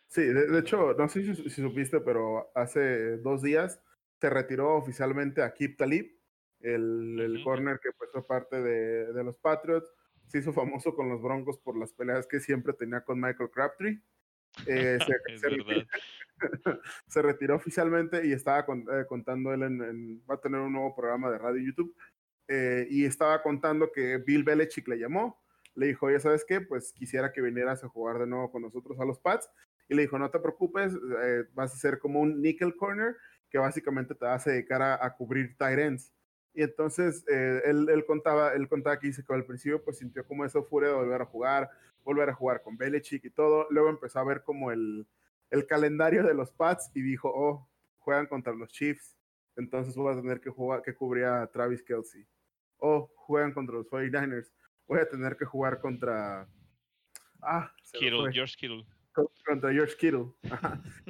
Sí, 0.09 0.23
de, 0.23 0.59
hecho, 0.59 0.95
no 0.95 1.09
sé 1.09 1.35
si, 1.35 1.51
supiste, 1.51 2.01
pero 2.01 2.51
hace 2.55 3.19
dos 3.19 3.43
días 3.43 3.83
se 4.21 4.31
retiró 4.31 4.77
oficialmente 4.77 5.43
a 5.43 5.53
Kip 5.53 5.77
Talib, 5.77 6.19
el, 6.61 7.19
el 7.21 7.45
corner 7.45 7.79
que 7.83 7.91
pues, 7.93 8.11
fue 8.13 8.27
parte 8.27 8.61
de, 8.63 9.13
de, 9.13 9.25
los 9.25 9.37
Patriots. 9.37 9.93
Se 10.27 10.39
hizo 10.39 10.53
famoso 10.53 10.95
con 10.95 11.09
los 11.09 11.23
Broncos 11.23 11.59
por 11.59 11.79
las 11.79 11.93
peleas 11.93 12.27
que 12.27 12.41
siempre 12.41 12.73
tenía 12.73 13.03
con 13.03 13.21
Michael 13.21 13.51
Crabtree. 13.51 14.01
Eh, 14.66 14.99
se, 15.05 15.49
retiró, 15.49 15.87
se, 17.07 17.23
retiró, 17.23 17.57
oficialmente 17.57 18.27
y 18.27 18.33
estaba 18.33 18.61
eh, 18.61 19.05
contando 19.09 19.53
él 19.53 19.62
en, 19.62 20.23
va 20.29 20.35
a 20.35 20.40
tener 20.40 20.61
un 20.61 20.73
nuevo 20.73 20.94
programa 20.94 21.31
de 21.31 21.38
radio 21.38 21.61
y 21.61 21.66
YouTube 21.66 21.94
eh, 22.49 22.87
y 22.90 23.05
estaba 23.05 23.42
contando 23.42 23.90
que 23.92 24.18
Bill 24.18 24.44
Belichick 24.44 24.88
le 24.88 24.99
llamó, 24.99 25.42
le 25.75 25.88
dijo, 25.88 26.11
ya 26.11 26.21
sabes 26.21 26.44
qué, 26.47 26.61
pues 26.61 26.92
quisiera 26.92 27.33
que 27.33 27.42
vinieras 27.42 27.85
a 27.85 27.88
jugar 27.88 28.18
de 28.18 28.27
nuevo 28.27 28.51
con 28.51 28.62
nosotros 28.62 28.99
a 29.01 29.05
los 29.05 29.18
Pats 29.18 29.49
y 29.88 29.94
le 29.94 30.03
dijo, 30.03 30.18
no 30.18 30.31
te 30.31 30.38
preocupes, 30.38 30.92
vas 31.55 31.73
a 31.73 31.79
ser 31.79 31.99
como 31.99 32.21
un 32.21 32.42
nickel 32.42 32.77
corner 32.77 33.16
que 33.51 33.59
básicamente 33.59 34.14
te 34.14 34.25
vas 34.25 34.47
a 34.47 34.51
dedicar 34.51 34.83
a, 34.83 35.14
cubrir 35.14 35.57
tight 35.57 35.79
ends. 35.79 36.12
Y 36.55 36.63
entonces 36.63 37.25
él, 37.29 37.89
él, 37.89 38.05
contaba, 38.07 38.53
él 38.55 38.69
contaba 38.69 38.99
que 38.99 39.09
dice 39.09 39.25
que 39.25 39.33
al 39.33 39.45
principio 39.45 39.83
pues 39.85 39.99
sintió 39.99 40.27
como 40.27 40.45
esa 40.45 40.63
furia 40.63 40.89
de 40.89 40.95
volver 40.95 41.23
a 41.23 41.27
jugar, 41.27 41.71
volver 42.05 42.31
a 42.31 42.35
jugar 42.35 42.63
con 42.63 42.77
Belichick 42.77 43.25
y 43.25 43.31
todo. 43.31 43.67
Luego 43.71 43.91
empezó 43.91 44.19
a 44.19 44.25
ver 44.25 44.43
como 44.43 44.73
el, 44.73 45.07
el 45.51 45.67
calendario 45.67 46.25
de 46.25 46.35
los 46.35 46.51
Pats 46.53 46.91
y 46.95 47.03
dijo, 47.03 47.31
oh, 47.35 47.69
juegan 47.99 48.27
contra 48.27 48.53
los 48.53 48.71
Chiefs, 48.71 49.17
entonces 49.57 49.95
voy 49.97 50.13
a 50.13 50.17
tener 50.17 50.41
que, 50.41 50.51
jugar, 50.51 50.83
que 50.83 50.95
cubrir 50.95 51.25
a 51.25 51.47
Travis 51.51 51.83
Kelsey. 51.83 52.25
Oh, 52.79 53.11
juegan 53.17 53.53
contra 53.53 53.77
los 53.77 53.87
49ers, 53.89 54.51
voy 54.87 55.01
a 55.01 55.09
tener 55.09 55.37
que 55.37 55.45
jugar 55.45 55.81
contra... 55.81 56.49
Ah, 57.43 57.73
Kittle, 57.93 58.33
George 58.33 58.57
Kittle. 58.59 58.85
Contra 59.45 59.73
George 59.73 59.97
Kittle. 59.97 60.33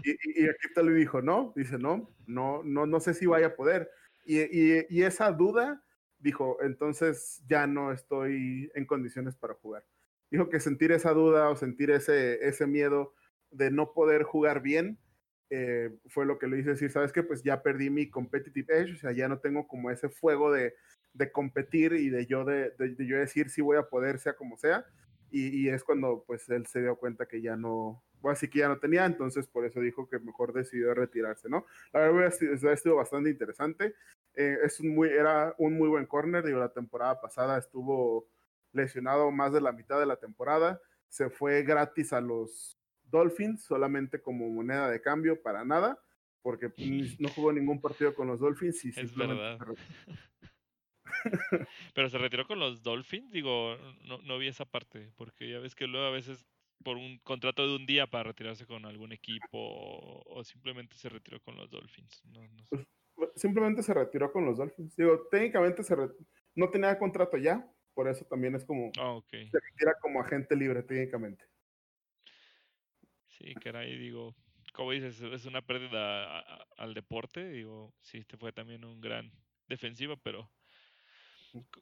Y, 0.03 0.43
y, 0.43 0.49
aquí 0.49 0.73
te 0.75 0.83
le 0.83 0.93
dijo, 0.93 1.21
no, 1.21 1.53
dice, 1.55 1.79
no, 1.79 2.11
no, 2.27 2.63
no, 2.65 2.87
no 2.87 3.01
sé 3.01 3.13
si 3.15 3.27
vaya 3.27 3.49
a 3.49 3.55
poder. 3.55 3.91
Y, 4.31 5.03
esa 5.03 5.33
duda 5.33 5.83
dijo, 6.19 6.59
entonces 6.63 7.43
ya 7.49 7.67
no 7.67 7.93
estoy 7.93 8.71
en 8.75 8.87
condiciones 8.87 9.37
para 9.37 9.55
jugar 9.55 9.85
dijo 10.31 10.51
que 10.51 10.61
sentir 10.61 10.93
esa 10.93 11.13
duda 11.13 11.49
o 11.49 11.57
sentir 11.57 11.91
ese, 11.91 12.47
ese 12.47 12.67
miedo 12.67 13.15
de 13.51 13.71
no 13.71 13.93
poder 13.95 14.25
jugar 14.25 14.61
bien 14.61 14.99
eh, 15.51 15.91
fue 16.09 16.27
lo 16.27 16.39
que 16.39 16.47
le 16.47 16.59
hice 16.59 16.71
decir, 16.71 16.91
sabes 16.91 17.13
que 17.13 17.23
pues 17.23 17.43
ya 17.43 17.63
perdí 17.63 17.89
mi 17.89 18.11
competitive 18.11 18.81
edge, 18.81 18.93
o 18.93 18.99
sea, 18.99 19.13
ya 19.13 19.29
no 19.29 19.39
tengo 19.39 19.67
como 19.67 19.91
ese 19.91 20.11
fuego 20.11 20.53
de, 20.53 20.75
de 21.15 21.33
competir 21.33 21.95
y 21.95 22.11
de 22.11 22.27
yo, 22.27 22.45
de, 22.45 22.71
de, 22.79 23.07
yo 23.07 23.17
decir 23.17 23.49
si 23.49 23.63
voy 23.63 23.79
a 23.79 23.89
poder, 23.89 24.19
sea 24.19 24.35
como 24.35 24.59
sea. 24.59 24.85
Y, 25.31 25.69
es 25.69 25.85
cuando 25.85 26.25
pues 26.27 26.49
él 26.49 26.65
se 26.67 26.81
dio 26.81 26.97
cuenta 26.97 27.27
que 27.27 27.43
ya 27.43 27.55
no, 27.55 28.03
bueno, 28.23 28.33
así 28.33 28.49
que 28.49 28.61
ya 28.61 28.69
no 28.69 28.79
tenía, 28.79 29.05
entonces 29.05 29.47
por 29.47 29.67
eso 29.67 29.79
dijo 29.81 30.09
que 30.09 30.19
mejor 30.19 30.55
decidió 30.55 30.95
retirarse, 30.95 31.51
¿no? 31.51 31.67
La 31.93 32.01
verdad 32.01 32.33
sido 32.77 32.97
bastante 32.97 33.29
interesante. 33.29 33.95
Eh, 34.39 34.57
es 34.63 34.79
un 34.79 34.95
muy, 34.95 35.09
era 35.09 35.53
un 35.59 35.77
muy 35.77 35.89
buen 35.89 36.07
corner, 36.07 36.45
digo, 36.45 36.61
la 36.61 36.73
temporada 36.73 37.21
pasada 37.21 37.59
estuvo 37.59 38.29
lesionado 38.73 39.33
más 39.33 39.53
de 39.53 39.61
la 39.61 39.73
mitad 39.73 39.99
de 39.99 40.07
la 40.07 40.15
temporada, 40.15 40.81
se 41.09 41.29
fue 41.29 41.65
gratis 41.65 42.13
a 42.13 42.21
los 42.21 42.79
Dolphins, 43.03 43.65
solamente 43.65 44.23
como 44.23 44.49
moneda 44.49 44.89
de 44.89 45.03
cambio 45.03 45.43
para 45.43 45.65
nada, 45.65 45.99
porque 46.41 46.73
no 47.19 47.29
jugó 47.31 47.53
ningún 47.53 47.81
partido 47.81 48.15
con 48.15 48.29
los 48.29 48.39
Dolphins 48.39 48.85
y 48.85 48.91
es 48.91 49.17
verdad. 49.17 49.59
Pero 51.95 52.09
se 52.09 52.19
retiró 52.19 52.47
con 52.47 52.61
los 52.61 52.85
Dolphins, 52.85 53.33
digo, 53.33 53.77
no, 54.07 54.23
no 54.23 54.39
vi 54.39 54.47
esa 54.47 54.67
parte, 54.67 55.11
porque 55.17 55.51
ya 55.51 55.59
ves 55.59 55.75
que 55.75 55.89
luego 55.89 56.07
a 56.07 56.13
veces 56.13 56.47
por 56.85 56.97
un 56.97 57.19
contrato 57.25 57.67
de 57.67 57.75
un 57.75 57.87
día 57.87 58.07
para 58.07 58.23
retirarse 58.23 58.67
con 58.67 58.85
algún 58.87 59.13
equipo 59.13 59.49
o, 59.53 60.45
simplemente 60.45 60.97
se 60.97 61.09
retiró 61.09 61.41
con 61.41 61.57
los 61.57 61.69
Dolphins. 61.71 62.23
Pues, 62.33 62.51
pues, 62.71 62.87
simplemente 63.35 63.83
se 63.83 63.95
retiró 63.95 64.33
con 64.33 64.45
los 64.45 64.59
Dolphins. 64.59 64.97
Digo, 64.97 65.29
técnicamente 65.31 65.83
se 65.83 65.97
no 66.55 66.71
tenía 66.71 66.99
contrato 66.99 67.37
ya, 67.37 67.67
por 67.95 68.09
eso 68.09 68.25
también 68.25 68.55
es 68.55 68.65
como 68.65 68.91
ah, 68.99 69.21
se 69.31 69.39
retira 69.39 69.95
como 70.01 70.21
agente 70.21 70.57
libre 70.57 70.83
técnicamente. 70.83 71.45
Sí, 73.29 73.55
caray, 73.55 73.97
digo, 73.97 74.35
como 74.73 74.93
dices, 74.93 75.21
es 75.21 75.47
una 75.47 75.63
pérdida 75.63 76.41
al 76.77 76.95
deporte, 76.95 77.49
digo, 77.49 77.95
sí, 78.01 78.19
este 78.19 78.37
fue 78.37 78.53
también 78.53 78.85
un 78.85 79.01
gran 79.01 79.31
defensivo, 79.69 80.17
pero 80.17 80.51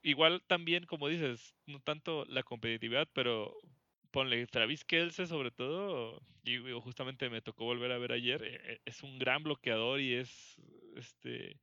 igual 0.03 0.42
también, 0.46 0.85
como 0.87 1.09
dices, 1.09 1.55
no 1.66 1.81
tanto 1.81 2.25
la 2.27 2.42
competitividad, 2.42 3.09
pero 3.12 3.57
ponle 4.11 4.46
Travis 4.46 4.85
Kelce 4.85 5.27
sobre 5.27 5.51
todo, 5.51 6.22
y 6.42 6.59
digo, 6.59 6.81
justamente 6.81 7.29
me 7.29 7.42
tocó 7.42 7.64
volver 7.64 7.92
a 7.92 7.99
ver 7.99 8.12
ayer, 8.12 8.42
e, 8.42 8.72
e, 8.72 8.81
es 8.85 9.03
un 9.03 9.18
gran 9.18 9.42
bloqueador 9.42 10.01
y 10.01 10.14
es, 10.14 10.57
este, 10.96 11.61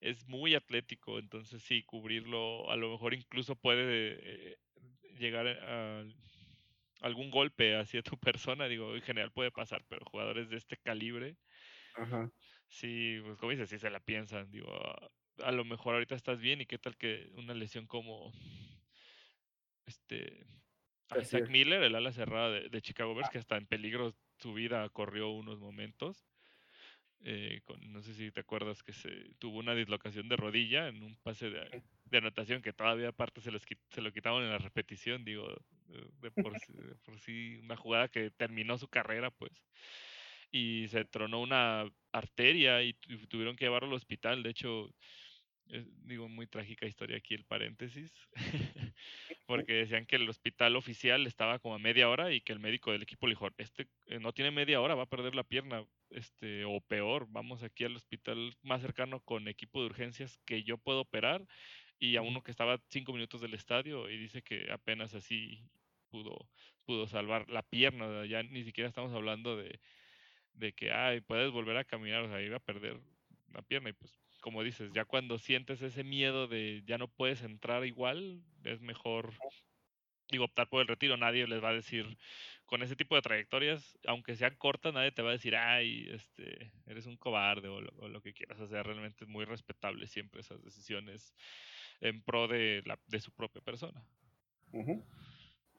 es 0.00 0.26
muy 0.26 0.54
atlético, 0.54 1.18
entonces 1.18 1.62
sí, 1.62 1.82
cubrirlo 1.82 2.70
a 2.70 2.76
lo 2.76 2.90
mejor 2.90 3.14
incluso 3.14 3.56
puede 3.56 4.18
eh, 4.20 4.58
llegar 5.18 5.46
a 5.46 6.04
algún 7.00 7.30
golpe 7.30 7.76
hacia 7.76 8.02
tu 8.02 8.18
persona, 8.20 8.66
digo, 8.66 8.94
en 8.94 9.02
general 9.02 9.32
puede 9.32 9.50
pasar, 9.50 9.84
pero 9.88 10.04
jugadores 10.04 10.48
de 10.48 10.56
este 10.56 10.76
calibre, 10.76 11.36
sí, 12.68 13.18
pues 13.24 13.38
como 13.38 13.52
dices, 13.52 13.68
sí 13.68 13.78
se 13.78 13.90
la 13.90 14.00
piensan, 14.00 14.50
digo, 14.50 14.72
a, 15.42 15.52
lo 15.52 15.64
mejor 15.64 15.94
ahorita 15.94 16.14
estás 16.14 16.40
bien 16.40 16.60
y 16.60 16.66
qué 16.66 16.78
tal 16.78 16.96
que 16.96 17.30
una 17.34 17.54
lesión 17.54 17.86
como 17.86 18.32
este 19.86 20.46
Isaac 21.20 21.48
Miller, 21.50 21.82
el 21.82 21.94
ala 21.94 22.12
cerrada 22.12 22.50
de, 22.50 22.68
de 22.68 22.82
Chicago 22.82 23.14
Bears, 23.14 23.28
ah. 23.28 23.32
que 23.32 23.38
está 23.38 23.56
en 23.56 23.66
peligro 23.66 24.14
su 24.38 24.52
vida 24.52 24.88
corrió 24.90 25.30
unos 25.30 25.60
momentos 25.60 26.26
eh, 27.26 27.62
no 27.88 28.02
sé 28.02 28.12
si 28.14 28.30
te 28.30 28.40
acuerdas 28.40 28.82
que 28.82 28.92
se 28.92 29.10
tuvo 29.38 29.58
una 29.58 29.74
dislocación 29.74 30.28
de 30.28 30.36
rodilla 30.36 30.88
en 30.88 31.02
un 31.02 31.16
pase 31.22 31.48
de, 31.48 31.82
anotación 32.12 32.62
que 32.62 32.72
todavía 32.72 33.08
aparte 33.08 33.40
se, 33.40 33.50
se 33.90 34.02
lo 34.02 34.12
quitaban 34.12 34.44
en 34.44 34.50
la 34.50 34.58
repetición, 34.58 35.24
digo, 35.24 35.48
de, 36.20 36.30
por, 36.30 36.52
sí, 37.18 37.56
una 37.62 37.76
jugada 37.76 38.08
que 38.08 38.30
terminó 38.30 38.78
su 38.78 38.88
carrera, 38.88 39.30
pues. 39.30 39.52
Y 40.52 40.86
se 40.88 41.04
tronó 41.06 41.40
una 41.40 41.90
arteria 42.12 42.82
y 42.82 42.92
tuvieron 43.28 43.56
que 43.56 43.64
llevarlo 43.64 43.88
al 43.88 43.94
hospital. 43.94 44.42
De 44.42 44.50
hecho, 44.50 44.94
digo, 46.04 46.28
muy 46.28 46.46
trágica 46.46 46.86
historia 46.86 47.16
aquí 47.16 47.34
el 47.34 47.44
paréntesis, 47.44 48.12
porque 49.46 49.72
decían 49.72 50.06
que 50.06 50.16
el 50.16 50.28
hospital 50.28 50.76
oficial 50.76 51.26
estaba 51.26 51.58
como 51.58 51.74
a 51.74 51.78
media 51.78 52.08
hora 52.08 52.32
y 52.32 52.40
que 52.40 52.52
el 52.52 52.60
médico 52.60 52.92
del 52.92 53.02
equipo 53.02 53.26
le 53.26 53.32
dijo, 53.32 53.48
este 53.58 53.88
eh, 54.06 54.18
no 54.20 54.32
tiene 54.32 54.50
media 54.50 54.80
hora, 54.80 54.94
va 54.94 55.04
a 55.04 55.08
perder 55.08 55.34
la 55.34 55.44
pierna, 55.44 55.84
este, 56.14 56.64
o 56.64 56.80
peor, 56.80 57.26
vamos 57.28 57.62
aquí 57.62 57.84
al 57.84 57.96
hospital 57.96 58.56
más 58.62 58.82
cercano 58.82 59.20
con 59.20 59.48
equipo 59.48 59.80
de 59.80 59.86
urgencias 59.86 60.38
que 60.44 60.62
yo 60.62 60.78
puedo 60.78 61.00
operar 61.02 61.46
y 61.98 62.16
a 62.16 62.22
uno 62.22 62.42
que 62.42 62.50
estaba 62.50 62.80
cinco 62.88 63.12
minutos 63.12 63.40
del 63.40 63.54
estadio 63.54 64.10
y 64.10 64.18
dice 64.18 64.42
que 64.42 64.70
apenas 64.72 65.14
así 65.14 65.70
pudo, 66.10 66.48
pudo 66.84 67.06
salvar 67.06 67.48
la 67.50 67.62
pierna, 67.62 68.26
ya 68.26 68.42
ni 68.42 68.64
siquiera 68.64 68.88
estamos 68.88 69.12
hablando 69.12 69.56
de, 69.56 69.80
de 70.54 70.72
que, 70.72 70.92
ay, 70.92 71.20
puedes 71.20 71.50
volver 71.50 71.76
a 71.76 71.84
caminar, 71.84 72.22
o 72.24 72.28
sea, 72.28 72.42
iba 72.42 72.56
a 72.56 72.60
perder 72.60 73.00
la 73.52 73.62
pierna 73.62 73.90
y 73.90 73.92
pues 73.92 74.20
como 74.40 74.62
dices, 74.62 74.92
ya 74.92 75.06
cuando 75.06 75.38
sientes 75.38 75.80
ese 75.80 76.04
miedo 76.04 76.46
de 76.46 76.82
ya 76.86 76.98
no 76.98 77.08
puedes 77.08 77.42
entrar 77.42 77.86
igual, 77.86 78.42
es 78.62 78.82
mejor 78.82 79.32
digo, 80.34 80.44
optar 80.44 80.68
por 80.68 80.80
el 80.80 80.88
retiro. 80.88 81.16
Nadie 81.16 81.46
les 81.46 81.62
va 81.62 81.70
a 81.70 81.74
decir, 81.74 82.18
con 82.66 82.82
ese 82.82 82.96
tipo 82.96 83.14
de 83.14 83.22
trayectorias, 83.22 83.98
aunque 84.06 84.36
sean 84.36 84.54
cortas, 84.56 84.92
nadie 84.92 85.12
te 85.12 85.22
va 85.22 85.30
a 85.30 85.32
decir, 85.32 85.56
ay, 85.56 86.08
este, 86.10 86.72
eres 86.86 87.06
un 87.06 87.16
cobarde 87.16 87.68
o 87.68 87.80
lo, 87.80 88.20
que 88.20 88.32
quieras. 88.34 88.60
O 88.60 88.66
sea, 88.66 88.82
realmente 88.82 89.24
es 89.24 89.30
muy 89.30 89.44
respetable 89.44 90.06
siempre 90.06 90.40
esas 90.40 90.62
decisiones 90.62 91.34
en 92.00 92.22
pro 92.22 92.48
de, 92.48 92.82
la, 92.84 92.98
de 93.06 93.20
su 93.20 93.32
propia 93.32 93.62
persona. 93.62 94.04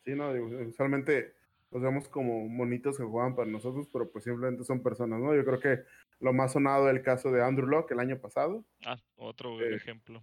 Sí, 0.03 0.11
no, 0.15 0.33
digo, 0.33 0.47
usualmente 0.67 1.33
los 1.71 1.81
vemos 1.81 2.07
como 2.07 2.47
monitos 2.47 2.97
que 2.97 3.03
juegan 3.03 3.35
para 3.35 3.49
nosotros, 3.49 3.87
pero 3.91 4.09
pues 4.09 4.23
simplemente 4.23 4.63
son 4.63 4.81
personas, 4.81 5.19
¿no? 5.19 5.35
Yo 5.35 5.43
creo 5.43 5.59
que 5.59 5.83
lo 6.19 6.31
más 6.31 6.53
sonado 6.53 6.87
es 6.87 6.95
el 6.95 7.01
caso 7.01 7.31
de 7.31 7.43
Andrew 7.43 7.67
Locke 7.67 7.91
el 7.91 7.99
año 7.99 8.17
pasado. 8.19 8.63
Ah, 8.85 8.97
otro 9.17 9.59
eh, 9.61 9.75
ejemplo. 9.75 10.21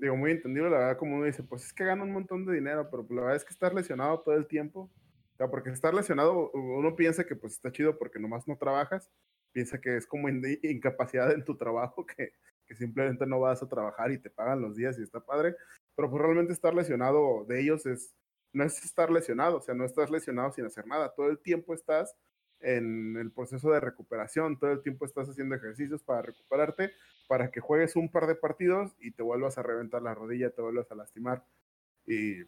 Digo, 0.00 0.16
muy 0.16 0.30
entendible, 0.30 0.70
la 0.70 0.78
verdad, 0.78 0.96
como 0.96 1.16
uno 1.16 1.26
dice, 1.26 1.42
pues 1.42 1.62
es 1.62 1.74
que 1.74 1.84
gana 1.84 2.04
un 2.04 2.12
montón 2.12 2.46
de 2.46 2.54
dinero, 2.54 2.88
pero 2.90 3.06
la 3.10 3.20
verdad 3.20 3.36
es 3.36 3.44
que 3.44 3.52
estar 3.52 3.74
lesionado 3.74 4.20
todo 4.20 4.34
el 4.34 4.46
tiempo, 4.46 4.90
o 5.34 5.36
sea, 5.36 5.50
porque 5.50 5.68
estar 5.68 5.92
lesionado, 5.92 6.50
uno 6.52 6.96
piensa 6.96 7.24
que 7.24 7.36
pues 7.36 7.52
está 7.52 7.70
chido 7.70 7.98
porque 7.98 8.18
nomás 8.18 8.48
no 8.48 8.56
trabajas, 8.56 9.10
piensa 9.52 9.78
que 9.78 9.98
es 9.98 10.06
como 10.06 10.30
incapacidad 10.30 11.30
en 11.32 11.44
tu 11.44 11.54
trabajo, 11.54 12.06
que, 12.16 12.32
que 12.66 12.74
simplemente 12.76 13.26
no 13.26 13.40
vas 13.40 13.62
a 13.62 13.68
trabajar 13.68 14.10
y 14.10 14.16
te 14.16 14.30
pagan 14.30 14.62
los 14.62 14.74
días 14.74 14.98
y 14.98 15.02
está 15.02 15.20
padre, 15.20 15.54
pero 15.94 16.08
pues 16.10 16.22
realmente 16.22 16.54
estar 16.54 16.74
lesionado 16.74 17.44
de 17.44 17.60
ellos 17.60 17.84
es, 17.84 18.16
no 18.54 18.64
es 18.64 18.82
estar 18.82 19.10
lesionado, 19.10 19.58
o 19.58 19.60
sea, 19.60 19.74
no 19.74 19.84
estás 19.84 20.10
lesionado 20.10 20.50
sin 20.52 20.64
hacer 20.64 20.86
nada, 20.86 21.12
todo 21.14 21.28
el 21.28 21.38
tiempo 21.38 21.74
estás 21.74 22.16
en 22.60 23.16
el 23.16 23.30
proceso 23.30 23.70
de 23.70 23.80
recuperación, 23.80 24.58
todo 24.58 24.72
el 24.72 24.82
tiempo 24.82 25.04
estás 25.04 25.28
haciendo 25.28 25.54
ejercicios 25.54 26.02
para 26.02 26.22
recuperarte, 26.22 26.92
para 27.28 27.50
que 27.50 27.60
juegues 27.60 27.96
un 27.96 28.10
par 28.10 28.26
de 28.26 28.34
partidos 28.34 28.94
y 29.00 29.12
te 29.12 29.22
vuelvas 29.22 29.58
a 29.58 29.62
reventar 29.62 30.02
la 30.02 30.14
rodilla, 30.14 30.50
te 30.50 30.62
vuelvas 30.62 30.90
a 30.90 30.94
lastimar. 30.94 31.44
Y, 32.06 32.40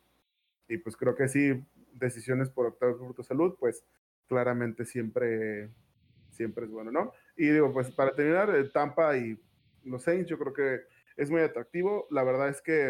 y 0.68 0.78
pues 0.78 0.96
creo 0.96 1.14
que 1.14 1.28
sí, 1.28 1.64
decisiones 1.92 2.50
por 2.50 2.66
optar 2.66 2.96
por 2.96 3.14
tu 3.14 3.22
salud, 3.22 3.56
pues 3.58 3.84
claramente 4.26 4.84
siempre, 4.84 5.70
siempre 6.30 6.64
es 6.64 6.70
bueno, 6.70 6.90
¿no? 6.90 7.12
Y 7.36 7.48
digo, 7.48 7.72
pues 7.72 7.90
para 7.90 8.14
terminar, 8.14 8.54
eh, 8.54 8.68
Tampa 8.70 9.16
y 9.16 9.38
los 9.84 10.02
Saints, 10.02 10.28
yo 10.28 10.38
creo 10.38 10.52
que 10.52 10.80
es 11.16 11.30
muy 11.30 11.40
atractivo. 11.40 12.06
La 12.10 12.24
verdad 12.24 12.48
es 12.48 12.60
que 12.62 12.88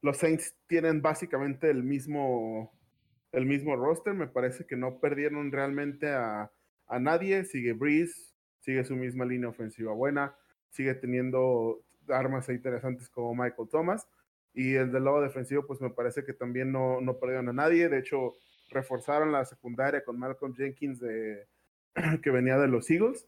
los 0.00 0.18
Saints 0.18 0.54
tienen 0.66 1.02
básicamente 1.02 1.70
el 1.70 1.82
mismo, 1.82 2.72
el 3.34 3.46
mismo 3.46 3.76
roster. 3.76 4.14
Me 4.14 4.26
parece 4.26 4.66
que 4.66 4.76
no 4.76 5.00
perdieron 5.00 5.52
realmente 5.52 6.08
a, 6.08 6.50
a 6.86 6.98
nadie. 6.98 7.44
Sigue 7.44 7.72
Breeze, 7.72 8.34
sigue 8.60 8.84
su 8.84 8.96
misma 8.96 9.24
línea 9.24 9.48
ofensiva 9.48 9.92
buena, 9.92 10.36
sigue 10.70 10.94
teniendo 10.94 11.82
armas 12.08 12.48
interesantes 12.48 13.08
como 13.08 13.34
Michael 13.34 13.68
Thomas. 13.70 14.08
Y 14.54 14.74
el 14.74 14.92
del 14.92 15.04
lado 15.04 15.20
defensivo, 15.20 15.66
pues 15.66 15.80
me 15.80 15.90
parece 15.90 16.24
que 16.24 16.32
también 16.32 16.70
no, 16.70 17.00
no 17.00 17.18
perdieron 17.18 17.48
a 17.48 17.52
nadie. 17.52 17.88
De 17.88 17.98
hecho, 17.98 18.34
reforzaron 18.70 19.32
la 19.32 19.44
secundaria 19.44 20.04
con 20.04 20.18
Malcolm 20.18 20.54
Jenkins 20.54 21.00
de, 21.00 21.46
que 22.22 22.30
venía 22.30 22.58
de 22.58 22.68
los 22.68 22.88
Eagles. 22.90 23.26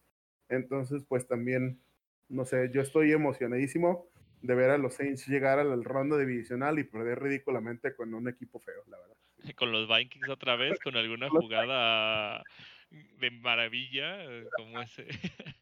Entonces, 0.48 1.04
pues 1.08 1.26
también, 1.26 1.80
no 2.28 2.44
sé, 2.44 2.70
yo 2.72 2.80
estoy 2.80 3.12
emocionadísimo 3.12 4.08
de 4.42 4.54
ver 4.54 4.70
a 4.70 4.78
los 4.78 4.94
Saints 4.94 5.26
llegar 5.26 5.58
al 5.58 5.84
ronda 5.84 6.16
divisional 6.18 6.78
y 6.78 6.84
perder 6.84 7.20
ridículamente 7.20 7.94
con 7.96 8.14
un 8.14 8.28
equipo 8.28 8.60
feo, 8.60 8.82
la 8.86 8.98
verdad. 8.98 9.16
Con 9.56 9.72
los 9.72 9.88
Vikings 9.88 10.28
otra 10.28 10.56
vez, 10.56 10.78
con 10.80 10.96
alguna 10.96 11.28
jugada 11.28 12.42
de 12.90 13.30
maravilla, 13.30 14.24
eh, 14.24 14.46
como 14.56 14.80
ese. 14.80 15.06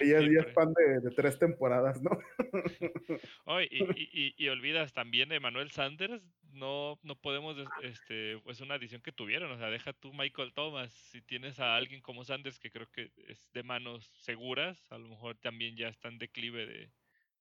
Ella 0.00 0.20
es 0.20 0.52
fan 0.52 0.72
de, 0.74 1.10
tres 1.10 1.38
temporadas, 1.40 2.00
¿no? 2.00 2.10
y, 3.70 4.34
y, 4.36 4.48
olvidas 4.48 4.92
también 4.92 5.28
de 5.28 5.40
Manuel 5.40 5.72
Sanders, 5.72 6.22
no, 6.52 7.00
no 7.02 7.16
podemos, 7.16 7.56
este, 7.82 8.38
pues 8.44 8.60
una 8.60 8.74
adición 8.74 9.02
que 9.02 9.10
tuvieron, 9.10 9.50
o 9.50 9.58
sea, 9.58 9.70
deja 9.70 9.92
tú 9.92 10.12
Michael 10.12 10.52
Thomas, 10.54 10.92
si 10.92 11.20
tienes 11.20 11.58
a 11.58 11.74
alguien 11.74 12.00
como 12.00 12.24
Sanders 12.24 12.60
que 12.60 12.70
creo 12.70 12.86
que 12.92 13.10
es 13.26 13.50
de 13.52 13.64
manos 13.64 14.04
seguras, 14.20 14.78
a 14.92 14.98
lo 14.98 15.08
mejor 15.08 15.36
también 15.38 15.76
ya 15.76 15.88
está 15.88 16.06
en 16.06 16.18
declive 16.18 16.66
de, 16.66 16.90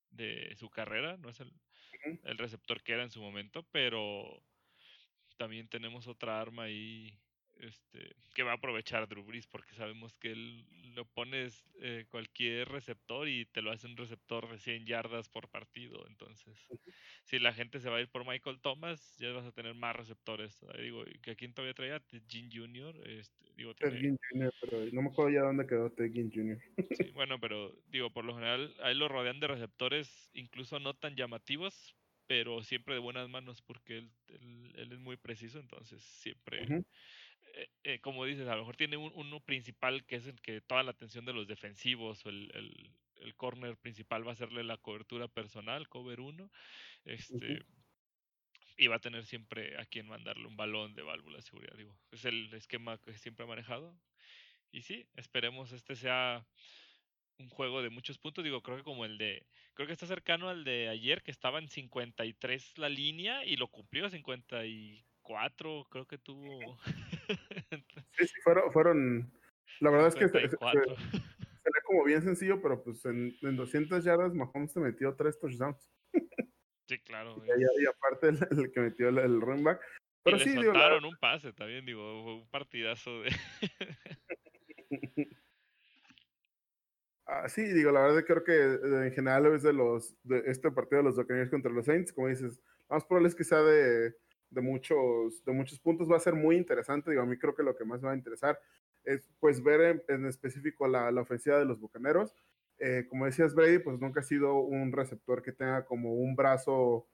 de 0.10 0.56
su 0.56 0.70
carrera, 0.72 1.18
no 1.18 1.30
es 1.30 1.39
el, 1.39 1.54
el 2.24 2.38
receptor 2.38 2.82
que 2.82 2.93
era 2.93 3.04
en 3.04 3.12
su 3.12 3.22
momento, 3.22 3.68
pero 3.72 4.41
también 5.38 5.68
tenemos 5.68 6.08
otra 6.08 6.42
arma 6.42 6.64
ahí 6.64 7.18
este, 7.62 8.16
que 8.36 8.44
va 8.44 8.52
a 8.52 8.56
aprovechar 8.56 9.08
Drew 9.08 9.24
Brees 9.24 9.48
porque 9.48 9.74
sabemos 9.74 10.16
que 10.16 10.32
él 10.32 10.66
lo 10.96 11.06
pones 11.06 11.64
eh, 11.82 12.06
cualquier 12.10 12.70
receptor 12.70 13.28
y 13.28 13.46
te 13.46 13.62
lo 13.62 13.72
hace 13.72 13.88
un 13.88 13.98
receptor 13.98 14.50
de 14.50 14.60
100 14.60 14.86
yardas 14.86 15.30
por 15.30 15.48
partido. 15.48 16.06
Entonces, 16.08 16.56
si 17.24 17.40
la 17.40 17.54
gente 17.54 17.80
se 17.80 17.90
va 17.90 17.98
a 17.98 18.02
ir 18.02 18.10
por 18.10 18.28
Michael 18.28 18.60
Thomas, 18.62 19.18
ya 19.18 19.32
vas 19.32 19.46
a 19.46 19.52
tener 19.52 19.74
más 19.76 19.96
receptores. 19.96 20.66
digo, 20.80 21.04
que 21.22 21.32
aquí 21.32 21.48
todavía 21.50 21.74
traía 21.74 22.02
Jean 22.28 22.50
Jr. 22.52 22.96
Este, 23.08 23.46
digo, 23.56 23.74
tiene... 23.76 24.18
Jr., 24.32 24.54
pero 24.62 24.86
no 24.92 25.02
me 25.02 25.10
acuerdo 25.10 25.32
ya 25.32 25.42
dónde 25.42 25.68
quedó 25.68 25.92
Jean 25.96 26.32
Jr. 26.32 26.60
sí, 26.92 27.12
bueno, 27.14 27.40
pero 27.40 27.74
digo, 27.88 28.12
por 28.12 28.26
lo 28.26 28.36
general, 28.36 28.76
ahí 28.82 28.96
lo 28.96 29.08
rodean 29.08 29.40
de 29.40 29.48
receptores 29.48 30.30
incluso 30.34 30.80
no 30.80 30.94
tan 30.94 31.16
llamativos, 31.16 31.96
pero 32.28 32.64
siempre 32.64 32.94
de 32.94 33.00
buenas 33.00 33.30
manos 33.30 33.62
porque 33.62 34.00
él, 34.00 34.12
él, 34.76 34.92
es 34.92 35.00
muy 35.00 35.18
preciso, 35.18 35.60
entonces 35.60 36.02
siempre... 36.04 36.86
Eh, 37.54 37.70
eh, 37.84 38.00
como 38.02 38.26
dices, 38.26 38.48
a 38.48 38.54
lo 38.54 38.60
mejor 38.60 38.76
tiene 38.76 38.98
un, 38.98 39.12
uno 39.16 39.40
principal 39.40 40.06
que 40.06 40.18
es 40.18 40.28
el 40.28 40.40
que 40.42 40.62
toda 40.62 40.84
la 40.84 40.92
atención 40.92 41.26
de 41.26 41.34
los 41.34 41.48
defensivos 41.48 42.24
o 42.26 42.30
el, 42.30 42.52
el, 42.54 42.92
el 43.22 43.36
corner 43.36 43.78
principal 43.78 44.26
va 44.26 44.32
a 44.32 44.34
hacerle 44.34 44.64
la 44.64 44.78
cobertura 44.78 45.28
personal, 45.28 45.88
cover 45.90 46.20
1. 46.20 46.52
Este, 47.06 47.64
Y 48.78 48.88
va 48.88 48.98
a 48.98 49.00
tener 49.00 49.26
siempre 49.26 49.78
a 49.80 49.86
quien 49.86 50.08
mandarle 50.08 50.46
un 50.48 50.56
balón 50.56 50.94
de 50.94 51.02
válvula 51.02 51.38
de 51.38 51.44
seguridad. 51.44 51.76
Digo, 51.76 51.98
es 52.12 52.26
el 52.26 52.54
esquema 52.54 53.00
que 53.00 53.14
siempre 53.18 53.46
ha 53.46 53.48
manejado. 53.48 53.98
Y 54.72 54.84
sí, 54.84 55.08
esperemos 55.16 55.72
este 55.72 55.96
sea 55.96 56.46
un 57.40 57.50
juego 57.50 57.82
de 57.82 57.90
muchos 57.90 58.18
puntos. 58.18 58.44
Digo, 58.44 58.62
creo 58.62 58.78
que 58.78 58.84
como 58.84 59.06
el 59.06 59.18
de. 59.18 59.46
Creo 59.74 59.88
que 59.88 59.94
está 59.94 60.06
cercano 60.06 60.50
al 60.50 60.64
de 60.64 60.90
ayer, 60.90 61.22
que 61.22 61.32
estaba 61.32 61.60
en 61.60 61.70
53 61.70 62.78
la 62.78 62.90
línea 62.90 63.46
y 63.46 63.56
lo 63.58 63.68
cumplió 63.68 64.10
54, 64.10 65.88
creo 65.90 66.06
que 66.06 66.18
tuvo. 66.18 66.80
sí, 68.18 68.28
sí, 68.28 68.42
fueron, 68.44 68.72
fueron. 68.72 69.32
La 69.80 69.92
verdad 69.92 70.08
es 70.08 70.16
que 70.16 70.28
se, 70.30 70.50
se, 70.50 70.58
como 71.86 72.04
bien 72.04 72.22
sencillo, 72.22 72.62
pero 72.62 72.84
pues 72.84 73.06
en, 73.06 73.36
en 73.42 73.56
200 73.56 74.04
yardas 74.04 74.34
Mahomes 74.34 74.74
te 74.74 74.80
metió 74.80 75.16
tres 75.16 75.40
touchdowns. 75.40 75.90
Sí, 76.90 76.98
claro. 77.00 77.44
Y, 77.46 77.86
aparte 77.86 78.30
el, 78.30 78.72
que 78.72 78.80
metió 78.80 79.10
el, 79.10 79.18
el 79.18 79.42
running 79.42 79.66
back. 79.66 79.82
Pero 80.24 80.38
y 80.38 80.40
sí, 80.40 80.56
le 80.56 80.64
soltaron 80.64 81.04
un 81.04 81.18
pase 81.18 81.52
también, 81.52 81.86
digo, 81.86 82.38
un 82.38 82.48
partidazo 82.50 83.24
de. 83.24 83.30
ah, 87.28 87.48
sí, 87.50 87.64
digo, 87.64 87.92
la 87.92 88.02
verdad 88.02 88.24
creo 88.26 88.44
que 88.44 88.54
eh, 88.54 89.08
en 89.08 89.12
general 89.12 89.46
es 89.54 89.64
de 89.64 89.74
los 89.74 90.16
de 90.24 90.44
este 90.48 90.72
partido 90.72 90.98
de 91.00 91.04
los 91.04 91.16
Buccaneers 91.16 91.52
contra 91.52 91.72
los 91.72 91.86
Saints, 91.86 92.12
como 92.12 92.28
dices, 92.28 92.62
más 92.90 93.06
probable 93.06 93.30
es 93.30 93.36
que 93.36 93.44
sea 93.44 93.62
de 93.62 94.16
de 94.50 94.62
muchos, 94.62 95.44
de 95.44 95.52
muchos 95.52 95.80
puntos. 95.80 96.10
Va 96.10 96.18
a 96.18 96.22
ser 96.22 96.36
muy 96.36 96.56
interesante. 96.58 97.12
Digo, 97.12 97.24
a 97.24 97.26
mí 97.26 97.38
creo 97.38 97.56
que 97.56 97.64
lo 97.64 97.76
que 97.76 97.86
más 97.86 98.02
me 98.02 98.08
va 98.08 98.14
a 98.14 98.18
interesar 98.18 98.60
es 99.04 99.30
pues 99.40 99.64
ver 99.64 100.04
en, 100.08 100.26
específico 100.26 100.88
la, 100.88 101.12
la, 101.12 101.22
ofensiva 101.22 101.58
de 101.60 101.66
los 101.66 101.80
Bucaneros. 101.80 102.34
Eh, 102.80 103.06
como 103.10 103.26
decías, 103.26 103.56
Brady, 103.56 103.80
pues 103.80 104.00
nunca 104.00 104.20
ha 104.20 104.24
sido 104.24 104.60
un 104.60 104.92
receptor 104.92 105.42
que 105.42 105.52
tenga 105.52 105.86
como 105.86 106.14
un 106.14 106.36
brazo, 106.36 107.08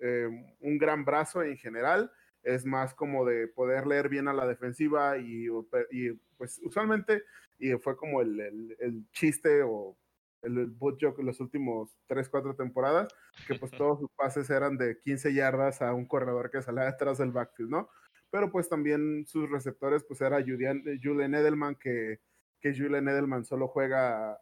eh, 0.00 0.28
un 0.60 0.78
gran 0.78 1.04
brazo 1.04 1.42
en 1.42 1.56
general. 1.56 2.10
Es 2.42 2.64
más 2.64 2.94
como 2.94 3.24
de 3.26 3.48
poder 3.48 3.86
leer 3.86 4.08
bien 4.08 4.28
a 4.28 4.32
la 4.32 4.46
defensiva 4.46 5.18
y, 5.18 5.46
y 5.90 6.12
pues 6.38 6.58
usualmente, 6.64 7.22
y 7.60 7.72
fue 7.78 7.96
como 7.96 8.22
el, 8.22 8.40
el, 8.40 8.76
el 8.80 9.10
chiste 9.12 9.62
o 9.62 9.96
el 10.42 10.66
boot 10.66 10.98
joke 11.00 11.20
en 11.20 11.26
los 11.26 11.40
últimos 11.40 11.96
3, 12.06 12.28
4 12.28 12.56
temporadas, 12.56 13.08
que 13.46 13.54
pues 13.54 13.70
todos 13.78 14.00
sus 14.00 14.10
pases 14.16 14.48
eran 14.50 14.76
de 14.76 14.98
15 14.98 15.34
yardas 15.34 15.82
a 15.82 15.94
un 15.94 16.06
corredor 16.06 16.50
que 16.50 16.62
salía 16.62 16.84
detrás 16.84 17.18
del 17.18 17.32
backfield, 17.32 17.70
¿no? 17.70 17.88
Pero 18.30 18.50
pues 18.50 18.68
también 18.68 19.26
sus 19.26 19.50
receptores 19.50 20.04
pues 20.04 20.20
era 20.20 20.40
Julian, 20.40 20.82
Julian 21.02 21.34
Edelman, 21.34 21.74
que, 21.76 22.20
que 22.60 22.76
Julian 22.76 23.08
Edelman 23.08 23.44
solo 23.44 23.68
juega 23.68 24.38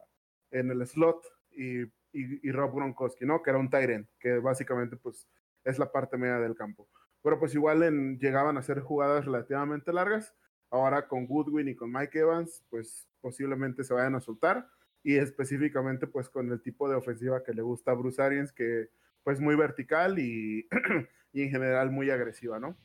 en 0.51 0.71
el 0.71 0.87
slot 0.87 1.25
y, 1.51 1.83
y, 2.13 2.53
Rob 2.53 2.75
Gronkowski, 2.75 3.25
¿no? 3.25 3.43
Que 3.43 3.51
era 3.51 3.59
un 3.59 3.71
Tyrant, 3.71 4.09
que 4.21 4.39
básicamente 4.39 4.97
pues 4.97 5.29
es 5.65 5.79
la 5.79 5.91
parte 5.91 6.17
media 6.17 6.39
del 6.39 6.55
campo. 6.55 6.89
Pero 7.23 7.39
pues 7.39 7.55
igual 7.55 7.83
en, 7.83 8.19
llegaban 8.19 8.57
a 8.59 8.63
ser 8.63 8.81
jugadas 8.81 9.25
relativamente 9.25 9.93
largas. 9.93 10.35
Ahora 10.71 11.09
con 11.09 11.27
Goodwin 11.27 11.69
y 11.69 11.75
con 11.75 11.91
Mike 11.91 12.19
Evans, 12.19 12.63
pues 12.69 13.08
posiblemente 13.21 13.85
se 13.85 13.95
vayan 13.95 14.15
a 14.15 14.21
soltar 14.21 14.69
y 15.03 15.17
específicamente 15.17 16.07
pues 16.07 16.29
con 16.29 16.51
el 16.51 16.61
tipo 16.63 16.89
de 16.89 16.97
ofensiva 16.97 17.43
que 17.43 17.55
le 17.55 17.63
gusta 17.63 17.93
a 17.93 17.95
Bruce 17.95 18.23
que 18.55 18.89
pues 19.23 19.41
muy 19.41 19.57
vertical 19.57 20.19
y, 20.19 20.67
y, 21.33 21.43
en 21.43 21.51
general 21.51 21.91
muy 21.91 22.11
agresiva, 22.11 22.59
¿no? 22.59 22.79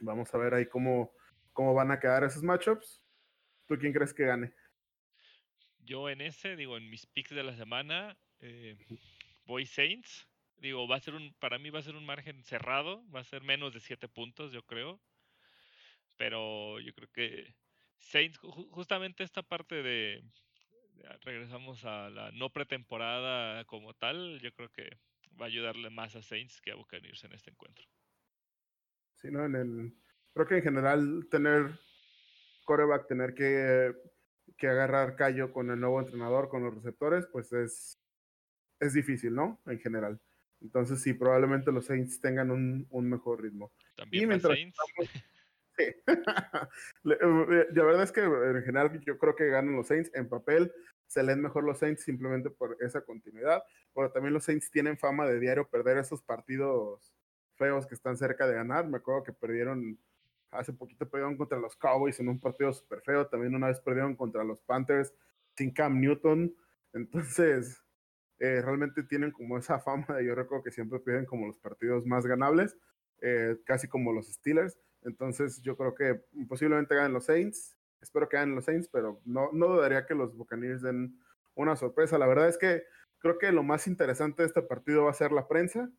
Vamos 0.00 0.32
a 0.34 0.38
ver 0.38 0.54
ahí 0.54 0.66
cómo, 0.66 1.12
cómo 1.52 1.74
van 1.74 1.90
a 1.90 1.98
quedar 1.98 2.24
esos 2.24 2.42
matchups. 2.42 3.02
¿Tú 3.66 3.76
quién 3.78 3.92
crees 3.92 4.12
que 4.12 4.26
gane? 4.26 4.52
Yo 5.78 6.08
en 6.08 6.20
ese, 6.20 6.56
digo, 6.56 6.76
en 6.76 6.88
mis 6.90 7.06
picks 7.06 7.34
de 7.34 7.42
la 7.42 7.56
semana, 7.56 8.16
eh, 8.40 8.76
voy 9.46 9.66
Saints. 9.66 10.28
Digo, 10.56 10.86
va 10.88 10.96
a 10.96 11.00
ser 11.00 11.14
un, 11.14 11.34
para 11.34 11.58
mí 11.58 11.70
va 11.70 11.80
a 11.80 11.82
ser 11.82 11.94
un 11.94 12.06
margen 12.06 12.42
cerrado, 12.44 13.04
va 13.10 13.20
a 13.20 13.24
ser 13.24 13.42
menos 13.42 13.74
de 13.74 13.80
7 13.80 14.08
puntos, 14.08 14.52
yo 14.52 14.62
creo. 14.64 15.00
Pero 16.16 16.80
yo 16.80 16.94
creo 16.94 17.08
que 17.12 17.54
Saints, 17.98 18.38
justamente 18.38 19.24
esta 19.24 19.42
parte 19.42 19.82
de, 19.82 20.24
regresamos 21.22 21.84
a 21.84 22.10
la 22.10 22.30
no 22.32 22.50
pretemporada 22.50 23.64
como 23.64 23.94
tal, 23.94 24.38
yo 24.40 24.52
creo 24.52 24.70
que 24.70 24.98
va 25.40 25.46
a 25.46 25.48
ayudarle 25.48 25.90
más 25.90 26.14
a 26.16 26.22
Saints 26.22 26.60
que 26.60 26.70
a 26.70 26.76
Buccaneers 26.76 27.24
en 27.24 27.32
este 27.32 27.50
encuentro. 27.50 27.84
Sí, 29.16 29.28
¿no? 29.30 29.44
En 29.44 29.54
el, 29.56 29.94
creo 30.32 30.46
que 30.46 30.56
en 30.56 30.62
general 30.62 31.26
tener 31.30 31.78
coreback, 32.64 33.06
tener 33.06 33.34
que, 33.34 33.92
que 34.56 34.68
agarrar 34.68 35.16
callo 35.16 35.52
con 35.52 35.70
el 35.70 35.80
nuevo 35.80 36.00
entrenador, 36.00 36.48
con 36.48 36.62
los 36.64 36.74
receptores, 36.74 37.26
pues 37.26 37.52
es, 37.52 37.98
es 38.80 38.92
difícil, 38.92 39.34
¿no? 39.34 39.60
En 39.66 39.78
general. 39.78 40.20
Entonces 40.60 41.02
sí, 41.02 41.12
probablemente 41.12 41.72
los 41.72 41.86
Saints 41.86 42.20
tengan 42.20 42.50
un, 42.50 42.86
un 42.90 43.08
mejor 43.08 43.42
ritmo. 43.42 43.72
También 43.96 44.24
y 44.24 44.26
mientras 44.26 44.54
Saints. 44.54 44.78
Sí. 45.76 45.84
Eh, 47.04 47.66
la 47.74 47.84
verdad 47.84 48.04
es 48.04 48.12
que 48.12 48.22
en 48.22 48.62
general 48.62 49.00
yo 49.00 49.18
creo 49.18 49.36
que 49.36 49.48
ganan 49.48 49.76
los 49.76 49.88
Saints 49.88 50.10
en 50.14 50.28
papel. 50.28 50.72
Se 51.06 51.22
leen 51.22 51.42
mejor 51.42 51.64
los 51.64 51.78
Saints 51.78 52.02
simplemente 52.02 52.50
por 52.50 52.76
esa 52.80 53.02
continuidad. 53.02 53.62
Pero 53.94 54.10
también 54.10 54.34
los 54.34 54.44
Saints 54.44 54.70
tienen 54.70 54.98
fama 54.98 55.26
de 55.26 55.38
diario 55.38 55.68
perder 55.68 55.98
esos 55.98 56.22
partidos 56.22 57.12
feos 57.56 57.86
que 57.86 57.94
están 57.94 58.16
cerca 58.16 58.46
de 58.46 58.54
ganar. 58.54 58.88
Me 58.88 58.98
acuerdo 58.98 59.22
que 59.22 59.32
perdieron, 59.32 59.98
hace 60.50 60.72
poquito 60.72 61.08
perdieron 61.08 61.36
contra 61.36 61.58
los 61.58 61.76
Cowboys 61.76 62.18
en 62.20 62.28
un 62.28 62.40
partido 62.40 62.72
súper 62.72 63.02
feo. 63.02 63.26
También 63.26 63.54
una 63.54 63.68
vez 63.68 63.80
perdieron 63.80 64.16
contra 64.16 64.44
los 64.44 64.60
Panthers 64.62 65.12
sin 65.56 65.72
Cam 65.72 66.00
Newton. 66.00 66.54
Entonces, 66.92 67.82
eh, 68.38 68.60
realmente 68.62 69.02
tienen 69.04 69.30
como 69.30 69.58
esa 69.58 69.78
fama 69.80 70.06
de 70.16 70.26
yo 70.26 70.34
recuerdo 70.34 70.64
que 70.64 70.72
siempre 70.72 70.98
pierden 71.00 71.26
como 71.26 71.46
los 71.46 71.58
partidos 71.58 72.04
más 72.06 72.26
ganables, 72.26 72.76
eh, 73.20 73.56
casi 73.64 73.88
como 73.88 74.12
los 74.12 74.26
Steelers. 74.26 74.78
Entonces 75.04 75.60
yo 75.62 75.76
creo 75.76 75.94
que 75.94 76.20
posiblemente 76.48 76.94
ganen 76.94 77.12
los 77.12 77.26
Saints. 77.26 77.76
Espero 78.00 78.28
que 78.28 78.36
ganen 78.36 78.54
los 78.54 78.64
Saints, 78.64 78.88
pero 78.88 79.20
no, 79.24 79.50
no 79.52 79.68
dudaría 79.68 80.06
que 80.06 80.14
los 80.14 80.36
Buccaneers 80.36 80.82
den 80.82 81.18
una 81.54 81.76
sorpresa. 81.76 82.18
La 82.18 82.26
verdad 82.26 82.48
es 82.48 82.58
que 82.58 82.82
creo 83.18 83.38
que 83.38 83.52
lo 83.52 83.62
más 83.62 83.86
interesante 83.86 84.42
de 84.42 84.48
este 84.48 84.62
partido 84.62 85.04
va 85.04 85.10
a 85.10 85.14
ser 85.14 85.32
la 85.32 85.48
prensa. 85.48 85.90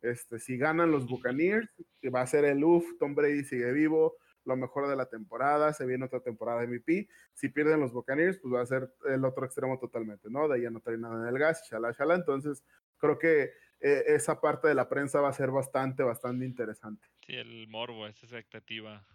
Este, 0.00 0.38
si 0.38 0.56
ganan 0.56 0.92
los 0.92 1.08
Buccaneers, 1.08 1.68
va 2.14 2.20
a 2.20 2.26
ser 2.26 2.44
el 2.44 2.62
UF, 2.62 2.84
Tom 2.98 3.14
Brady 3.14 3.42
sigue 3.42 3.72
vivo, 3.72 4.16
lo 4.44 4.56
mejor 4.56 4.88
de 4.88 4.96
la 4.96 5.06
temporada, 5.06 5.72
se 5.72 5.86
viene 5.86 6.04
otra 6.04 6.20
temporada 6.20 6.60
de 6.60 6.68
MVP. 6.68 7.08
Si 7.34 7.48
pierden 7.48 7.80
los 7.80 7.92
Buccaneers, 7.92 8.38
pues 8.38 8.54
va 8.54 8.62
a 8.62 8.66
ser 8.66 8.92
el 9.06 9.24
otro 9.24 9.44
extremo 9.44 9.78
totalmente, 9.78 10.28
¿no? 10.30 10.48
De 10.48 10.54
ahí 10.54 10.62
ya 10.62 10.70
no 10.70 10.80
trae 10.80 10.96
nada 10.96 11.22
en 11.22 11.34
el 11.34 11.38
gas, 11.38 11.62
shala, 11.68 11.92
shala. 11.92 12.14
Entonces, 12.14 12.64
creo 12.98 13.18
que 13.18 13.52
eh, 13.80 14.04
esa 14.08 14.40
parte 14.40 14.68
de 14.68 14.74
la 14.74 14.88
prensa 14.88 15.20
va 15.20 15.28
a 15.28 15.32
ser 15.32 15.50
bastante, 15.50 16.02
bastante 16.02 16.44
interesante. 16.44 17.06
Sí, 17.26 17.34
el 17.34 17.68
morbo, 17.68 18.06
esa 18.06 18.24
expectativa. 18.24 19.06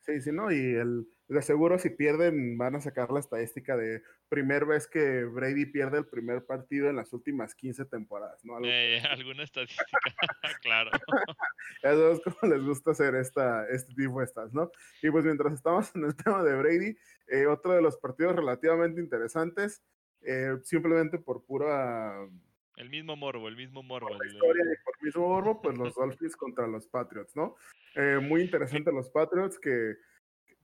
Sí, 0.00 0.20
sí, 0.20 0.32
¿no? 0.32 0.52
Y 0.52 0.58
el, 0.74 1.06
de 1.28 1.42
seguro 1.42 1.78
si 1.78 1.88
pierden 1.88 2.58
van 2.58 2.76
a 2.76 2.80
sacar 2.80 3.10
la 3.10 3.20
estadística 3.20 3.74
de 3.76 4.02
primer 4.28 4.66
vez 4.66 4.86
que 4.86 5.24
Brady 5.24 5.64
pierde 5.66 5.98
el 5.98 6.06
primer 6.06 6.44
partido 6.44 6.90
en 6.90 6.96
las 6.96 7.12
últimas 7.14 7.54
15 7.54 7.86
temporadas, 7.86 8.44
¿no? 8.44 8.58
Eh, 8.62 9.00
alguna 9.08 9.44
estadística, 9.44 9.84
claro. 10.62 10.90
Eso 11.82 12.12
es 12.12 12.20
como 12.20 12.52
les 12.52 12.62
gusta 12.62 12.90
hacer 12.90 13.14
esta, 13.14 13.66
este 13.68 13.94
tipo 13.94 14.18
de 14.18 14.26
estas, 14.26 14.52
¿no? 14.52 14.70
Y 15.02 15.10
pues 15.10 15.24
mientras 15.24 15.54
estamos 15.54 15.94
en 15.94 16.04
el 16.04 16.14
tema 16.14 16.42
de 16.42 16.54
Brady, 16.54 16.96
eh, 17.28 17.46
otro 17.46 17.72
de 17.72 17.80
los 17.80 17.96
partidos 17.96 18.36
relativamente 18.36 19.00
interesantes, 19.00 19.82
eh, 20.20 20.58
simplemente 20.64 21.18
por 21.18 21.46
pura 21.46 22.14
el 22.76 22.90
mismo 22.90 23.16
morbo, 23.16 23.48
el 23.48 23.56
mismo 23.56 23.82
morbo. 23.82 24.08
Por 24.08 24.18
la 24.18 24.32
historia 24.32 24.64
y 24.64 24.84
por 24.84 24.94
el 25.00 25.06
mismo 25.06 25.28
morbo, 25.28 25.62
pues 25.62 25.78
los 25.78 25.94
Dolphins 25.94 26.36
contra 26.36 26.66
los 26.66 26.86
Patriots, 26.86 27.36
¿no? 27.36 27.56
Eh, 27.94 28.18
muy 28.20 28.42
interesante 28.42 28.92
los 28.92 29.08
Patriots 29.10 29.58
que 29.58 29.96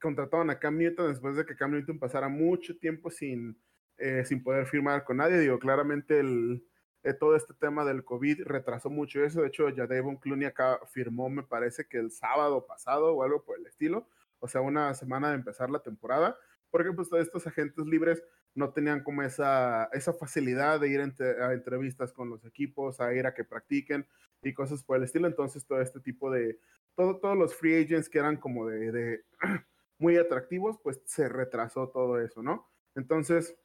contrataron 0.00 0.50
a 0.50 0.58
Cam 0.58 0.78
Newton 0.78 1.08
después 1.08 1.36
de 1.36 1.44
que 1.44 1.56
Cam 1.56 1.72
Newton 1.72 1.98
pasara 1.98 2.28
mucho 2.28 2.76
tiempo 2.78 3.10
sin, 3.10 3.56
eh, 3.98 4.24
sin 4.24 4.42
poder 4.42 4.66
firmar 4.66 5.04
con 5.04 5.18
nadie. 5.18 5.38
Digo, 5.38 5.58
claramente 5.58 6.18
el, 6.18 6.64
eh, 7.02 7.14
todo 7.14 7.36
este 7.36 7.54
tema 7.54 7.84
del 7.84 8.04
COVID 8.04 8.42
retrasó 8.44 8.90
mucho 8.90 9.24
eso. 9.24 9.42
De 9.42 9.48
hecho, 9.48 9.68
ya 9.70 9.86
Devon 9.86 10.16
Clooney 10.16 10.46
acá 10.46 10.80
firmó, 10.86 11.30
me 11.30 11.42
parece 11.42 11.86
que 11.86 11.98
el 11.98 12.10
sábado 12.10 12.66
pasado 12.66 13.14
o 13.14 13.22
algo 13.22 13.44
por 13.44 13.58
el 13.58 13.66
estilo. 13.66 14.08
O 14.38 14.48
sea, 14.48 14.60
una 14.60 14.92
semana 14.94 15.28
de 15.30 15.36
empezar 15.36 15.70
la 15.70 15.82
temporada. 15.82 16.36
Porque 16.70 16.92
pues 16.92 17.08
todos 17.08 17.22
estos 17.24 17.46
agentes 17.46 17.84
libres 17.86 18.22
no 18.54 18.72
tenían 18.72 19.02
como 19.02 19.22
esa, 19.22 19.88
esa 19.92 20.12
facilidad 20.12 20.80
de 20.80 20.88
ir 20.88 21.00
a 21.00 21.52
entrevistas 21.52 22.12
con 22.12 22.30
los 22.30 22.44
equipos, 22.44 23.00
a 23.00 23.14
ir 23.14 23.26
a 23.26 23.34
que 23.34 23.44
practiquen 23.44 24.06
y 24.42 24.52
cosas 24.54 24.82
por 24.82 24.96
el 24.96 25.04
estilo. 25.04 25.26
Entonces, 25.26 25.66
todo 25.66 25.80
este 25.80 26.00
tipo 26.00 26.30
de, 26.30 26.58
todo, 26.94 27.18
todos 27.18 27.36
los 27.36 27.54
free 27.54 27.82
agents 27.82 28.08
que 28.08 28.18
eran 28.18 28.36
como 28.36 28.66
de, 28.66 28.92
de 28.92 29.24
muy 29.98 30.16
atractivos, 30.16 30.78
pues 30.82 31.00
se 31.04 31.28
retrasó 31.28 31.88
todo 31.88 32.20
eso, 32.20 32.42
¿no? 32.42 32.68
Entonces, 32.94 33.56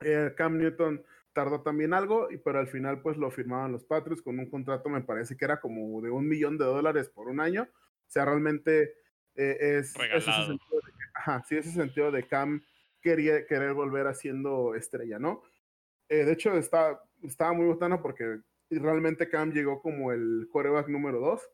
eh, 0.00 0.32
Cam 0.36 0.58
Newton 0.58 1.04
tardó 1.32 1.62
también 1.62 1.94
algo, 1.94 2.28
pero 2.44 2.58
al 2.58 2.68
final 2.68 3.00
pues 3.00 3.16
lo 3.16 3.30
firmaban 3.30 3.72
los 3.72 3.84
Patriots 3.84 4.22
con 4.22 4.38
un 4.38 4.50
contrato, 4.50 4.88
me 4.88 5.00
parece 5.00 5.36
que 5.36 5.44
era 5.44 5.60
como 5.60 6.00
de 6.02 6.10
un 6.10 6.28
millón 6.28 6.58
de 6.58 6.64
dólares 6.64 7.08
por 7.08 7.28
un 7.28 7.40
año. 7.40 7.62
O 7.62 8.10
sea, 8.10 8.24
realmente 8.26 8.94
eh, 9.34 9.78
es, 9.78 9.94
ese 9.96 10.30
sentido 10.30 10.80
de, 10.84 10.92
ajá, 11.14 11.42
sí, 11.48 11.56
ese 11.56 11.70
sentido 11.70 12.10
de 12.10 12.26
Cam 12.26 12.62
quería 13.02 13.46
querer 13.46 13.74
volver 13.74 14.06
haciendo 14.06 14.74
estrella, 14.74 15.18
¿no? 15.18 15.42
Eh, 16.08 16.24
de 16.24 16.32
hecho, 16.32 16.56
está, 16.56 17.02
estaba 17.22 17.52
muy 17.52 17.66
botana 17.66 18.00
porque 18.00 18.40
realmente 18.70 19.28
Cam 19.28 19.52
llegó 19.52 19.82
como 19.82 20.12
el 20.12 20.48
coreback 20.50 20.88
número 20.88 21.20
dos. 21.20 21.50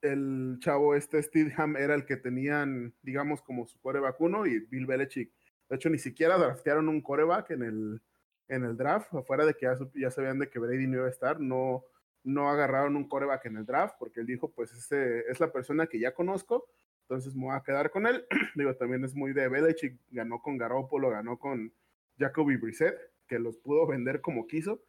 El 0.00 0.58
chavo 0.60 0.94
este 0.94 1.22
Steedham 1.22 1.76
era 1.76 1.94
el 1.94 2.04
que 2.04 2.16
tenían, 2.16 2.94
digamos, 3.02 3.42
como 3.42 3.66
su 3.66 3.80
coreback 3.80 4.20
uno 4.20 4.46
y 4.46 4.60
Bill 4.66 4.86
Belichick. 4.86 5.32
De 5.68 5.76
hecho, 5.76 5.90
ni 5.90 5.98
siquiera 5.98 6.38
draftearon 6.38 6.88
un 6.88 7.00
coreback 7.00 7.50
en 7.52 7.62
el, 7.62 8.02
en 8.48 8.64
el 8.64 8.76
draft, 8.76 9.14
afuera 9.14 9.46
de 9.46 9.54
que 9.54 9.66
ya, 9.66 9.78
ya 9.94 10.10
sabían 10.10 10.38
de 10.38 10.50
que 10.50 10.58
Brady 10.58 10.86
no 10.86 10.98
iba 10.98 11.06
a 11.06 11.10
estar, 11.10 11.40
no, 11.40 11.84
no 12.24 12.50
agarraron 12.50 12.96
un 12.96 13.08
coreback 13.08 13.46
en 13.46 13.56
el 13.56 13.66
draft 13.66 13.96
porque 13.98 14.20
él 14.20 14.26
dijo, 14.26 14.50
pues 14.52 14.72
ese 14.72 15.20
es 15.30 15.40
la 15.40 15.52
persona 15.52 15.86
que 15.86 15.98
ya 15.98 16.12
conozco, 16.12 16.66
entonces 17.02 17.34
me 17.34 17.44
voy 17.44 17.56
a 17.56 17.62
quedar 17.62 17.90
con 17.90 18.06
él. 18.06 18.24
Digo, 18.54 18.74
también 18.76 19.04
es 19.04 19.14
muy 19.14 19.32
de 19.32 19.48
Belichick, 19.48 19.98
ganó 20.10 20.40
con 20.40 20.56
Garoppolo, 20.56 21.10
ganó 21.10 21.38
con 21.38 21.72
Jacoby 22.18 22.56
Brissett, 22.56 22.96
que 23.26 23.38
los 23.38 23.56
pudo 23.58 23.86
vender 23.86 24.20
como 24.20 24.46
quiso. 24.46 24.82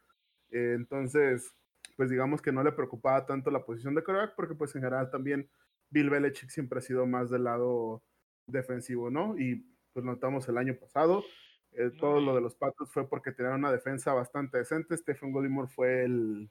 Eh, 0.50 0.74
entonces, 0.76 1.54
pues 1.96 2.10
digamos 2.10 2.42
que 2.42 2.52
no 2.52 2.62
le 2.62 2.72
preocupaba 2.72 3.26
tanto 3.26 3.50
la 3.50 3.64
posición 3.64 3.94
de 3.94 4.02
quarterback, 4.02 4.34
porque 4.36 4.54
pues 4.54 4.74
en 4.74 4.82
general 4.82 5.10
también 5.10 5.48
Bill 5.90 6.10
Belichick 6.10 6.50
siempre 6.50 6.78
ha 6.78 6.82
sido 6.82 7.06
más 7.06 7.30
del 7.30 7.44
lado 7.44 8.02
defensivo, 8.46 9.10
¿no? 9.10 9.38
Y 9.38 9.66
pues 9.92 10.04
notamos 10.04 10.48
el 10.48 10.58
año 10.58 10.74
pasado, 10.74 11.24
eh, 11.76 11.90
todo 11.98 12.20
lo 12.20 12.34
de 12.34 12.40
los 12.40 12.54
Patos 12.54 12.92
fue 12.92 13.08
porque 13.08 13.32
tenían 13.32 13.54
una 13.54 13.72
defensa 13.72 14.12
bastante 14.12 14.58
decente. 14.58 14.96
Stephen 14.96 15.32
Goldimore 15.32 15.68
fue 15.68 16.04
el, 16.04 16.50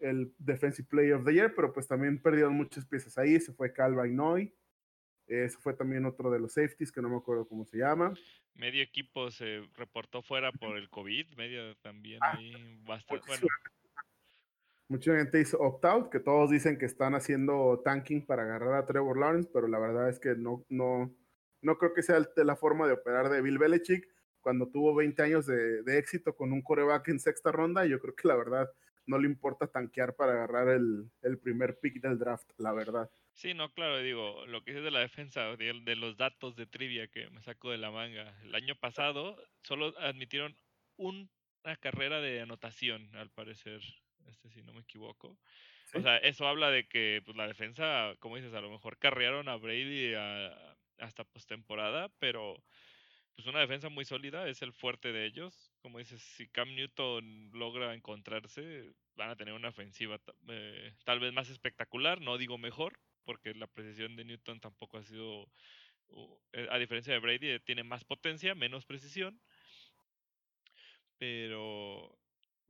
el 0.00 0.34
Defensive 0.38 0.86
Player 0.88 1.14
of 1.14 1.24
the 1.24 1.32
Year, 1.32 1.54
pero 1.54 1.72
pues 1.72 1.88
también 1.88 2.20
perdieron 2.20 2.54
muchas 2.54 2.84
piezas 2.84 3.16
ahí. 3.16 3.40
Se 3.40 3.52
fue 3.54 3.72
Cal 3.72 3.94
Noy, 4.14 4.54
ese 5.26 5.56
fue 5.58 5.74
también 5.74 6.04
otro 6.04 6.30
de 6.30 6.38
los 6.38 6.52
safeties 6.52 6.92
que 6.92 7.00
no 7.00 7.08
me 7.08 7.16
acuerdo 7.16 7.46
cómo 7.46 7.64
se 7.64 7.78
llama. 7.78 8.12
Medio 8.54 8.82
equipo 8.82 9.30
se 9.30 9.62
reportó 9.74 10.22
fuera 10.22 10.52
por 10.52 10.76
el 10.76 10.88
COVID, 10.90 11.34
medio 11.36 11.76
también 11.76 12.18
ah, 12.22 12.34
ahí 12.36 12.78
bastante. 12.84 13.26
Bueno. 13.26 13.46
Mucha 14.88 15.16
gente 15.16 15.40
hizo 15.40 15.58
opt-out, 15.60 16.10
que 16.10 16.20
todos 16.20 16.50
dicen 16.50 16.78
que 16.78 16.84
están 16.84 17.14
haciendo 17.14 17.80
tanking 17.82 18.26
para 18.26 18.42
agarrar 18.42 18.74
a 18.74 18.86
Trevor 18.86 19.18
Lawrence, 19.18 19.48
pero 19.52 19.66
la 19.66 19.78
verdad 19.78 20.10
es 20.10 20.20
que 20.20 20.34
no, 20.34 20.64
no, 20.68 21.10
no 21.62 21.78
creo 21.78 21.94
que 21.94 22.02
sea 22.02 22.20
la 22.36 22.56
forma 22.56 22.86
de 22.86 22.92
operar 22.92 23.30
de 23.30 23.40
Bill 23.40 23.58
Belichick. 23.58 24.06
Cuando 24.40 24.68
tuvo 24.68 24.94
20 24.94 25.22
años 25.22 25.46
de, 25.46 25.82
de 25.82 25.98
éxito 25.98 26.36
con 26.36 26.52
un 26.52 26.60
coreback 26.60 27.08
en 27.08 27.18
sexta 27.18 27.50
ronda, 27.50 27.86
yo 27.86 27.98
creo 27.98 28.14
que 28.14 28.28
la 28.28 28.36
verdad 28.36 28.70
no 29.06 29.18
le 29.18 29.26
importa 29.26 29.66
tanquear 29.66 30.14
para 30.14 30.32
agarrar 30.32 30.68
el, 30.68 31.10
el 31.22 31.38
primer 31.38 31.78
pick 31.78 32.00
del 32.00 32.18
draft, 32.18 32.50
la 32.58 32.72
verdad. 32.72 33.10
Sí, 33.34 33.52
no, 33.52 33.72
claro, 33.72 33.98
digo, 33.98 34.46
lo 34.46 34.62
que 34.62 34.76
es 34.76 34.82
de 34.82 34.90
la 34.90 35.00
defensa, 35.00 35.56
de, 35.56 35.96
los 35.96 36.16
datos 36.16 36.54
de 36.54 36.66
trivia 36.66 37.08
que 37.08 37.28
me 37.30 37.42
saco 37.42 37.70
de 37.70 37.78
la 37.78 37.90
manga. 37.90 38.32
El 38.42 38.54
año 38.54 38.76
pasado 38.76 39.36
solo 39.62 39.92
admitieron 39.98 40.56
una 40.96 41.76
carrera 41.80 42.20
de 42.20 42.40
anotación, 42.40 43.14
al 43.16 43.30
parecer, 43.30 43.80
este 44.26 44.50
si 44.50 44.62
no 44.62 44.72
me 44.72 44.80
equivoco. 44.80 45.36
O 45.94 46.00
sea, 46.00 46.16
eso 46.18 46.46
habla 46.46 46.70
de 46.70 46.86
que 46.88 47.22
pues, 47.24 47.36
la 47.36 47.46
defensa, 47.46 48.14
como 48.20 48.36
dices, 48.36 48.54
a 48.54 48.60
lo 48.60 48.70
mejor 48.70 48.98
carrearon 48.98 49.48
a 49.48 49.56
Brady 49.56 50.14
hasta 50.98 51.24
postemporada, 51.24 52.08
pero 52.18 52.62
pues 53.34 53.48
una 53.48 53.60
defensa 53.60 53.88
muy 53.88 54.04
sólida 54.04 54.48
es 54.48 54.62
el 54.62 54.72
fuerte 54.72 55.12
de 55.12 55.26
ellos. 55.26 55.73
Como 55.84 55.98
dices, 55.98 56.22
si 56.22 56.48
Cam 56.48 56.74
Newton 56.74 57.50
logra 57.52 57.92
encontrarse, 57.92 58.94
van 59.16 59.28
a 59.28 59.36
tener 59.36 59.52
una 59.52 59.68
ofensiva 59.68 60.18
eh, 60.48 60.94
tal 61.04 61.20
vez 61.20 61.30
más 61.34 61.50
espectacular, 61.50 62.22
no 62.22 62.38
digo 62.38 62.56
mejor, 62.56 62.98
porque 63.26 63.52
la 63.52 63.66
precisión 63.66 64.16
de 64.16 64.24
Newton 64.24 64.60
tampoco 64.60 64.96
ha 64.96 65.02
sido, 65.02 65.46
eh, 66.52 66.68
a 66.70 66.78
diferencia 66.78 67.12
de 67.12 67.18
Brady, 67.18 67.60
tiene 67.60 67.84
más 67.84 68.02
potencia, 68.02 68.54
menos 68.54 68.86
precisión. 68.86 69.38
Pero 71.18 72.18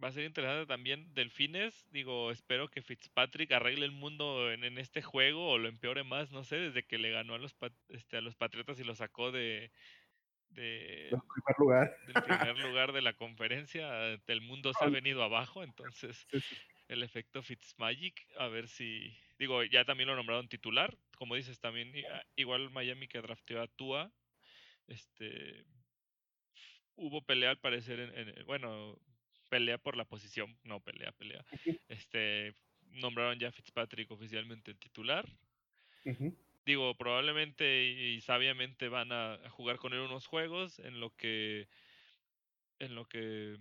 va 0.02 0.08
a 0.08 0.12
ser 0.12 0.24
interesante 0.24 0.66
también. 0.66 1.14
Delfines, 1.14 1.86
digo, 1.92 2.32
espero 2.32 2.68
que 2.68 2.82
Fitzpatrick 2.82 3.52
arregle 3.52 3.84
el 3.84 3.92
mundo 3.92 4.50
en, 4.50 4.76
este 4.76 5.02
juego 5.02 5.50
o 5.50 5.58
lo 5.58 5.68
empeore 5.68 6.02
más, 6.02 6.32
no 6.32 6.42
sé, 6.42 6.56
desde 6.56 6.82
que 6.84 6.98
le 6.98 7.12
ganó 7.12 7.34
a 7.34 7.38
los, 7.38 7.54
este, 7.90 8.16
a 8.16 8.20
los 8.20 8.34
Patriotas 8.34 8.80
y 8.80 8.84
lo 8.84 8.96
sacó 8.96 9.30
de, 9.30 9.70
de 10.54 11.08
primer 11.10 11.58
lugar. 11.58 11.96
del 12.06 12.22
primer 12.22 12.58
lugar 12.70 12.92
de 12.92 13.02
la 13.02 13.12
conferencia. 13.14 14.14
El 14.26 14.40
mundo 14.40 14.72
se 14.72 14.84
ha 14.84 14.88
venido 14.88 15.22
abajo, 15.22 15.62
entonces 15.62 16.26
el 16.88 17.02
efecto 17.02 17.42
Fitzmagic, 17.42 18.26
a 18.38 18.48
ver 18.48 18.68
si, 18.68 19.16
digo, 19.38 19.62
ya 19.64 19.84
también 19.84 20.08
lo 20.08 20.16
nombraron 20.16 20.48
titular, 20.48 20.96
como 21.16 21.34
dices, 21.34 21.58
también 21.60 21.92
ah, 22.10 22.22
igual 22.36 22.70
Miami 22.70 23.08
que 23.08 23.20
drafteó 23.20 23.62
a 23.62 23.68
Tua, 23.68 24.12
este, 24.86 25.64
hubo 26.94 27.22
pelea 27.22 27.50
al 27.50 27.58
parecer, 27.58 28.00
en, 28.00 28.46
bueno, 28.46 28.98
pelea 29.48 29.78
por 29.78 29.96
la 29.96 30.04
posición, 30.04 30.56
no 30.62 30.80
pelea, 30.80 31.12
pelea, 31.12 31.44
este, 31.88 32.54
nombraron 32.90 33.38
ya 33.38 33.48
a 33.48 33.52
Fitzpatrick 33.52 34.10
oficialmente 34.10 34.74
titular. 34.74 35.26
Digo, 36.64 36.94
probablemente 36.96 37.84
y, 37.84 38.20
sabiamente 38.20 38.88
van 38.88 39.12
a, 39.12 39.38
jugar 39.50 39.78
con 39.78 39.92
él 39.92 40.00
unos 40.00 40.26
juegos 40.26 40.78
en 40.78 41.00
lo 41.00 41.10
que 41.16 41.68
en 42.78 42.94
lo 42.94 43.06
que 43.06 43.58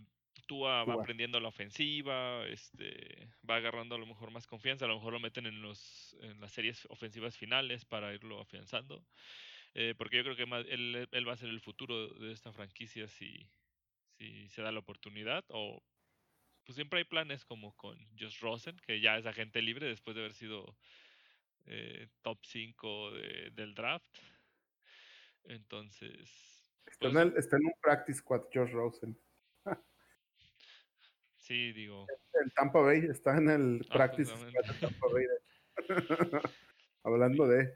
Tua 0.48 0.84
va 0.84 0.96
aprendiendo 0.96 1.40
la 1.40 1.50
ofensiva, 1.50 2.46
este, 2.48 3.30
va 3.50 3.58
agarrando 3.58 3.96
a 3.96 4.00
lo 4.00 4.06
mejor 4.06 4.32
más 4.32 4.48
confianza, 4.48 4.86
a 4.86 4.88
lo 4.88 4.96
mejor 4.96 5.14
lo 5.14 5.20
meten 5.20 5.46
en 5.46 5.62
los 5.62 6.18
en 6.22 6.40
las 6.42 6.52
series 6.52 6.86
ofensivas 6.90 7.38
finales 7.38 7.86
para 7.86 8.14
irlo 8.14 8.42
afianzando. 8.42 9.06
Eh, 9.76 9.96
porque 9.98 10.18
yo 10.18 10.24
creo 10.24 10.36
que 10.36 10.72
él, 10.72 11.08
él, 11.12 11.28
va 11.28 11.34
a 11.34 11.38
ser 11.38 11.50
el 11.50 11.60
futuro 11.60 12.08
de 12.10 12.32
esta 12.32 12.52
franquicia 12.54 13.08
si, 13.08 13.50
si 14.18 14.48
se 14.50 14.62
da 14.62 14.72
la 14.72 14.80
oportunidad. 14.80 15.44
O 15.50 15.84
pues 16.64 16.76
siempre 16.76 17.00
hay 17.00 17.06
planes 17.06 17.46
como 17.46 17.76
con 17.76 17.98
Josh 18.18 18.40
Rosen, 18.40 18.78
que 18.86 19.02
ya 19.02 19.18
es 19.18 19.26
agente 19.26 19.62
libre 19.62 19.88
después 19.88 20.16
de 20.16 20.22
haber 20.22 20.34
sido 20.34 20.78
eh, 21.66 22.08
top 22.22 22.40
5 22.44 23.12
del 23.52 23.74
draft. 23.74 24.18
Entonces. 25.46 26.72
Está, 26.86 27.08
en 27.08 27.32
pues 27.32 27.46
está, 27.46 27.58
en 27.58 27.66
un 27.66 27.74
practice 27.82 28.20
squad 28.20 28.44
Josh 28.54 28.72
Rosen. 28.72 29.18
sí, 31.38 31.72
digo. 31.74 32.06
En 32.34 32.50
Tampa 32.52 32.82
Bay, 32.82 33.06
está 33.10 33.38
en 33.38 33.50
el 33.50 33.82
ah, 33.90 33.94
practice 33.94 34.32
squad 34.32 34.66
de 34.66 34.80
Tampa 34.80 35.08
Bay. 35.12 35.26
Hablando 37.04 37.48
de. 37.48 37.74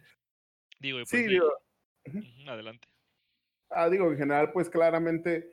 Digo, 0.80 1.00
pues, 1.00 1.10
sí, 1.10 1.24
digo. 1.28 1.52
Adelante. 2.48 2.88
Ah, 3.70 3.90
digo, 3.90 4.10
en 4.10 4.18
general, 4.18 4.52
pues 4.54 4.70
claramente, 4.70 5.52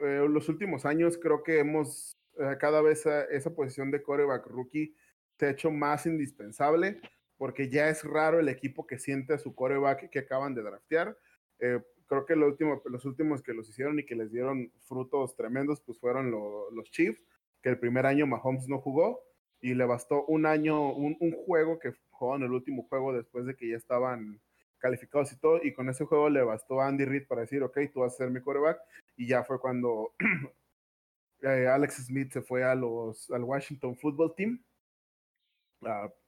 eh, 0.00 0.26
los 0.28 0.48
últimos 0.48 0.84
años 0.84 1.18
creo 1.18 1.42
que 1.42 1.60
hemos, 1.60 2.16
eh, 2.38 2.56
cada 2.58 2.82
vez 2.82 3.06
esa 3.06 3.54
posición 3.54 3.90
de 3.90 4.02
coreback 4.02 4.46
rookie 4.46 4.96
se 5.38 5.46
ha 5.46 5.50
hecho 5.50 5.70
más 5.70 6.06
indispensable, 6.06 7.00
porque 7.36 7.68
ya 7.68 7.88
es 7.88 8.04
raro 8.04 8.40
el 8.40 8.48
equipo 8.48 8.86
que 8.86 8.98
siente 8.98 9.34
a 9.34 9.38
su 9.38 9.54
coreback 9.54 10.10
que 10.10 10.18
acaban 10.20 10.54
de 10.54 10.62
draftear. 10.62 11.16
Eh, 11.58 11.80
creo 12.06 12.26
que 12.26 12.36
lo 12.36 12.56
los 12.86 13.04
últimos 13.04 13.42
que 13.42 13.54
los 13.54 13.68
hicieron 13.68 13.98
y 13.98 14.06
que 14.06 14.14
les 14.14 14.30
dieron 14.30 14.72
frutos 14.82 15.36
tremendos, 15.36 15.80
pues 15.80 15.98
fueron 15.98 16.30
los 16.30 16.90
Chiefs, 16.90 17.22
que 17.62 17.70
el 17.70 17.78
primer 17.78 18.06
año 18.06 18.26
Mahomes 18.26 18.68
no 18.68 18.80
jugó 18.80 19.20
y 19.60 19.74
le 19.74 19.84
bastó 19.86 20.24
un 20.26 20.46
año, 20.46 20.92
un, 20.92 21.16
un 21.20 21.32
juego 21.32 21.78
que 21.78 21.94
jugó 22.10 22.36
en 22.36 22.42
el 22.42 22.52
último 22.52 22.86
juego 22.88 23.12
después 23.12 23.46
de 23.46 23.56
que 23.56 23.68
ya 23.68 23.76
estaban 23.76 24.40
calificados 24.78 25.32
y 25.32 25.38
todo, 25.38 25.60
y 25.62 25.72
con 25.72 25.88
ese 25.88 26.04
juego 26.04 26.28
le 26.28 26.42
bastó 26.42 26.82
a 26.82 26.88
Andy 26.88 27.06
Reid 27.06 27.26
para 27.26 27.40
decir, 27.40 27.62
ok, 27.62 27.78
tú 27.90 28.00
vas 28.00 28.12
a 28.12 28.16
ser 28.18 28.30
mi 28.30 28.42
quarterback, 28.42 28.78
y 29.16 29.26
ya 29.26 29.42
fue 29.42 29.58
cuando 29.58 30.14
eh, 31.42 31.66
Alex 31.66 32.04
Smith 32.04 32.30
se 32.30 32.42
fue 32.42 32.64
a 32.64 32.74
los, 32.74 33.30
al 33.30 33.44
Washington 33.44 33.96
Football 33.96 34.34
Team, 34.36 34.62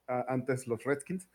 antes 0.06 0.66
los 0.66 0.82
Redskins, 0.84 1.28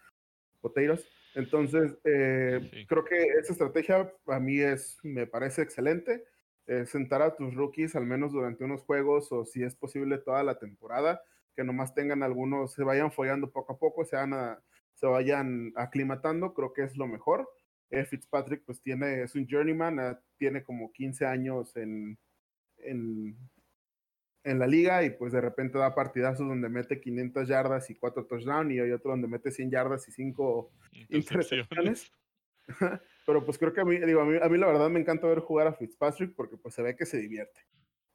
Potatoes. 0.62 1.08
Entonces, 1.36 1.98
eh, 2.04 2.86
creo 2.88 3.06
que 3.06 3.22
esa 3.40 3.54
estrategia 3.54 4.12
a 4.28 4.40
mí 4.40 4.60
es, 4.60 4.98
me 5.04 5.28
parece 5.28 5.62
excelente. 5.62 6.26
Eh, 6.68 6.86
sentar 6.86 7.22
a 7.22 7.36
tus 7.36 7.54
rookies 7.56 7.96
al 7.96 8.06
menos 8.06 8.32
durante 8.32 8.64
unos 8.64 8.84
juegos 8.84 9.32
o 9.32 9.44
si 9.46 9.64
es 9.64 9.76
posible 9.76 10.20
toda 10.20 10.44
la 10.44 10.60
temporada, 10.60 11.22
que 11.56 11.64
nomás 11.64 11.94
tengan 11.94 12.24
algunos, 12.24 12.74
se 12.74 12.84
vayan 12.84 13.12
follando 13.12 13.52
poco 13.52 13.74
a 13.74 13.80
poco, 13.80 14.06
se 14.06 14.16
van 14.16 14.34
a, 14.34 14.64
se 14.94 15.08
vayan 15.08 15.74
aclimatando, 15.76 16.54
creo 16.54 16.74
que 16.74 16.84
es 16.84 16.96
lo 16.96 17.08
mejor. 17.08 17.50
Eh, 17.90 18.06
Fitzpatrick 18.06 18.64
pues 18.64 18.82
tiene, 18.82 19.24
es 19.24 19.36
un 19.36 19.48
journeyman, 19.50 20.00
ah, 20.00 20.22
tiene 20.38 20.64
como 20.64 20.92
15 20.94 21.26
años 21.26 21.76
en, 21.76 22.18
en, 22.78 23.36
en, 24.44 24.60
la 24.60 24.68
liga 24.68 25.04
y 25.04 25.12
pues 25.12 25.34
de 25.34 25.42
repente 25.42 25.78
da 25.78 25.96
partidazos 25.96 26.48
donde 26.48 26.70
mete 26.70 27.00
500 27.00 27.48
yardas 27.48 27.90
y 27.90 27.96
4 27.96 28.26
touchdowns 28.26 28.72
y 28.72 28.80
hay 28.80 28.92
otro 28.92 29.12
donde 29.12 29.28
mete 29.28 29.52
100 29.52 29.72
yardas 29.72 30.08
y 30.08 30.12
5 30.12 30.72
intercepciones. 31.10 32.12
Pero 33.26 33.46
pues 33.46 33.58
creo 33.58 33.74
que 33.74 33.82
a 33.82 33.86
mí, 33.86 33.98
digo, 34.00 34.22
a 34.22 34.26
mí, 34.26 34.38
a 34.42 34.50
mí 34.50 34.58
la 34.58 34.68
verdad 34.68 34.90
me 34.90 35.00
encanta 35.00 35.28
ver 35.28 35.40
jugar 35.40 35.68
a 35.68 35.74
Fitzpatrick 35.74 36.36
porque 36.36 36.58
pues 36.58 36.74
se 36.74 36.82
ve 36.82 36.96
que 36.96 37.06
se 37.06 37.18
divierte, 37.18 37.62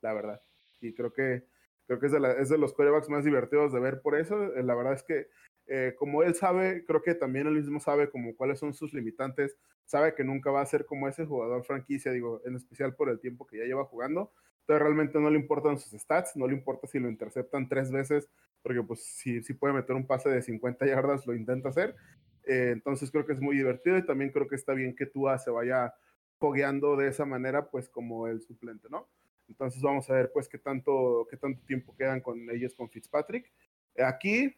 la 0.01 0.13
verdad. 0.13 0.41
Y 0.81 0.95
creo 0.95 1.13
que 1.13 1.45
creo 1.87 2.01
que 2.01 2.07
es 2.07 2.13
de, 2.13 2.21
la, 2.21 2.33
es 2.33 2.49
de 2.49 2.59
los 2.59 2.75
quarterbacks 2.75 3.09
más 3.09 3.25
divertidos 3.25 3.73
de 3.73 3.81
ver 3.81 4.01
por 4.03 4.19
eso. 4.19 4.37
La 4.57 4.75
verdad 4.75 4.95
es 4.95 5.03
que 5.03 5.29
eh, 5.69 5.95
como 5.99 6.23
él 6.23 6.35
sabe, 6.35 6.85
creo 6.85 7.03
que 7.03 7.15
también 7.15 7.47
él 7.47 7.55
mismo 7.55 7.81
sabe 7.81 8.11
como 8.11 8.37
cuáles 8.37 8.59
son 8.59 8.73
sus 8.75 8.93
limitantes, 8.93 9.57
sabe 9.85 10.15
que 10.15 10.25
nunca 10.25 10.51
va 10.51 10.61
a 10.61 10.67
ser 10.67 10.87
como 10.87 11.09
ese 11.09 11.25
jugador 11.25 11.65
franquicia, 11.65 12.13
digo, 12.13 12.41
en 12.45 12.57
especial 12.57 12.95
por 12.95 13.09
el 13.09 13.21
tiempo 13.21 13.47
que 13.47 13.59
ya 13.59 13.65
lleva 13.65 13.85
jugando. 13.85 14.33
Entonces 14.67 14.83
realmente 14.83 15.21
no 15.21 15.31
le 15.31 15.39
importan 15.39 15.79
sus 15.79 15.93
stats, 16.01 16.35
no 16.35 16.49
le 16.49 16.55
importa 16.55 16.89
si 16.89 16.99
lo 16.99 17.09
interceptan 17.09 17.69
tres 17.69 17.93
veces, 17.93 18.29
porque 18.63 18.83
pues 18.83 19.05
si, 19.05 19.41
puede 19.55 19.75
meter 19.75 19.95
un 19.95 20.05
pase 20.05 20.29
de 20.29 20.43
50 20.43 20.87
yardas, 20.87 21.25
lo 21.25 21.37
intenta 21.37 21.69
hacer. 21.69 21.95
Eh, 22.43 22.71
entonces 22.73 23.13
creo 23.13 23.25
que 23.25 23.33
es 23.35 23.41
muy 23.41 23.57
divertido 23.57 23.97
y 23.97 24.05
también 24.05 24.33
creo 24.33 24.49
que 24.49 24.57
está 24.57 24.73
bien 24.73 24.97
que 24.97 25.07
Tua 25.07 25.39
se 25.39 25.53
vaya 25.53 25.95
fogueando 26.41 26.97
de 26.97 27.07
esa 27.07 27.25
manera, 27.25 27.71
pues 27.71 27.89
como 27.89 28.27
el 28.27 28.43
suplente, 28.43 28.89
¿no? 28.91 29.09
Entonces 29.49 29.81
vamos 29.81 30.11
a 30.11 30.15
ver 30.15 30.33
pues 30.33 30.49
qué 30.49 30.59
tanto, 30.59 31.29
qué 31.31 31.37
tanto 31.37 31.65
tiempo 31.65 31.95
quedan 31.97 32.21
con 32.21 32.51
ellos 32.51 32.75
con 32.75 32.91
Fitzpatrick. 32.91 33.53
Aquí 33.99 34.53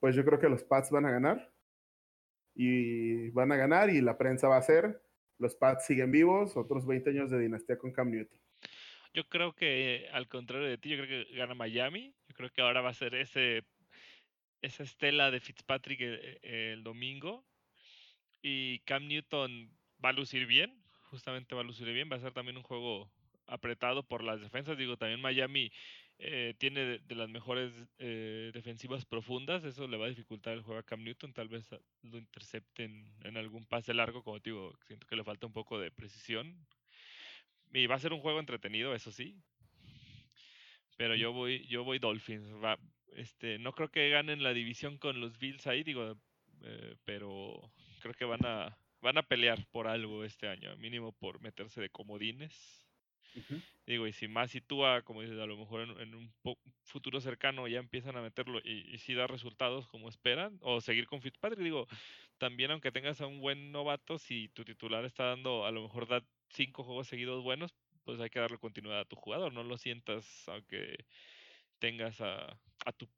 pues 0.00 0.14
yo 0.14 0.22
creo 0.22 0.38
que 0.38 0.50
los 0.50 0.62
Pats 0.62 0.90
van 0.90 1.06
a 1.06 1.10
ganar. 1.10 1.50
Y 2.54 3.30
van 3.30 3.52
a 3.52 3.56
ganar 3.56 3.88
y 3.88 4.02
la 4.02 4.18
prensa 4.18 4.48
va 4.48 4.58
a 4.58 4.62
ser, 4.62 5.02
los 5.38 5.54
Pats 5.54 5.86
siguen 5.86 6.10
vivos, 6.10 6.56
otros 6.56 6.86
20 6.86 7.10
años 7.10 7.30
de 7.30 7.38
dinastía 7.38 7.78
con 7.78 7.92
Cam 7.92 8.10
Newton. 8.10 8.38
Yo 9.16 9.26
creo 9.30 9.54
que 9.54 10.10
al 10.12 10.28
contrario 10.28 10.68
de 10.68 10.76
ti, 10.76 10.90
yo 10.90 10.98
creo 10.98 11.24
que 11.26 11.34
gana 11.34 11.54
Miami. 11.54 12.14
Yo 12.28 12.34
creo 12.34 12.50
que 12.50 12.60
ahora 12.60 12.82
va 12.82 12.90
a 12.90 12.94
ser 12.94 13.14
ese 13.14 13.64
esa 14.60 14.82
estela 14.82 15.30
de 15.30 15.40
Fitzpatrick 15.40 16.02
el, 16.02 16.38
e, 16.42 16.72
el 16.74 16.84
domingo. 16.84 17.42
Y 18.42 18.80
Cam 18.80 19.08
Newton 19.08 19.70
va 20.04 20.10
a 20.10 20.12
lucir 20.12 20.46
bien, 20.46 20.84
justamente 21.04 21.54
va 21.54 21.62
a 21.62 21.64
lucir 21.64 21.90
bien. 21.94 22.10
Va 22.12 22.16
a 22.16 22.20
ser 22.20 22.34
también 22.34 22.58
un 22.58 22.62
juego 22.62 23.10
apretado 23.46 24.02
por 24.02 24.22
las 24.22 24.42
defensas. 24.42 24.76
Digo, 24.76 24.98
también 24.98 25.22
Miami 25.22 25.72
eh, 26.18 26.54
tiene 26.58 26.98
de, 26.98 27.14
las 27.14 27.30
mejores 27.30 27.72
eh, 27.98 28.50
defensivas 28.52 29.06
profundas, 29.06 29.64
eso 29.64 29.88
le 29.88 29.96
va 29.96 30.06
a 30.06 30.10
dificultar 30.10 30.52
el 30.52 30.62
juego 30.62 30.80
a 30.80 30.82
Cam 30.82 31.02
Newton, 31.02 31.32
tal 31.32 31.48
vez 31.48 31.70
lo 32.02 32.18
intercepten 32.18 33.14
en 33.22 33.36
algún 33.38 33.64
pase 33.64 33.94
largo, 33.94 34.22
como 34.22 34.40
te 34.40 34.50
digo, 34.50 34.74
siento 34.86 35.06
que 35.06 35.16
le 35.16 35.24
falta 35.24 35.46
un 35.46 35.52
poco 35.54 35.78
de 35.78 35.90
precisión. 35.90 36.66
Y 37.76 37.86
va 37.86 37.96
a 37.96 37.98
ser 37.98 38.14
un 38.14 38.20
juego 38.20 38.40
entretenido, 38.40 38.94
eso 38.94 39.12
sí. 39.12 39.36
Pero 40.96 41.14
yo 41.14 41.32
voy, 41.32 41.66
yo 41.66 41.84
voy 41.84 41.98
Dolphins. 41.98 42.50
Va, 42.64 42.78
este, 43.12 43.58
no 43.58 43.72
creo 43.72 43.90
que 43.90 44.08
ganen 44.08 44.42
la 44.42 44.54
división 44.54 44.96
con 44.96 45.20
los 45.20 45.38
Bills 45.38 45.66
ahí, 45.66 45.82
digo, 45.82 46.16
eh, 46.62 46.96
pero 47.04 47.70
creo 48.00 48.14
que 48.14 48.24
van 48.24 48.46
a, 48.46 48.78
van 49.02 49.18
a 49.18 49.22
pelear 49.22 49.66
por 49.72 49.88
algo 49.88 50.24
este 50.24 50.48
año, 50.48 50.74
mínimo 50.78 51.12
por 51.12 51.40
meterse 51.42 51.82
de 51.82 51.90
comodines. 51.90 52.82
Digo, 53.86 54.06
y 54.06 54.14
si 54.14 54.28
más 54.28 54.50
si 54.50 54.62
tú, 54.62 54.80
como 55.04 55.20
dices, 55.20 55.38
a 55.38 55.44
lo 55.44 55.58
mejor 55.58 55.82
en, 56.00 56.14
un 56.14 56.32
futuro 56.84 57.20
cercano 57.20 57.68
ya 57.68 57.78
empiezan 57.78 58.16
a 58.16 58.22
meterlo 58.22 58.60
y, 58.64 58.96
si 58.96 59.12
da 59.12 59.26
resultados 59.26 59.86
como 59.88 60.08
esperan, 60.08 60.58
o 60.62 60.80
seguir 60.80 61.06
con 61.06 61.20
Fitzpatrick, 61.20 61.62
digo, 61.62 61.86
también 62.38 62.70
aunque 62.70 62.90
tengas 62.90 63.20
a 63.20 63.26
un 63.26 63.40
buen 63.40 63.72
novato, 63.72 64.18
si 64.18 64.48
tu 64.48 64.64
titular 64.64 65.04
está 65.04 65.24
dando, 65.24 65.66
a 65.66 65.70
lo 65.70 65.82
mejor 65.82 66.08
da 66.08 66.22
cinco 66.50 66.84
juegos 66.84 67.08
seguidos 67.08 67.42
buenos, 67.42 67.74
pues 68.04 68.20
hay 68.20 68.30
que 68.30 68.40
darle 68.40 68.58
continuidad 68.58 69.00
a 69.00 69.04
tu 69.04 69.16
jugador, 69.16 69.52
no 69.52 69.62
lo 69.64 69.78
sientas 69.78 70.48
aunque 70.48 71.04
tengas 71.78 72.20
a, 72.20 72.58
a 72.84 72.92
tu 72.92 73.08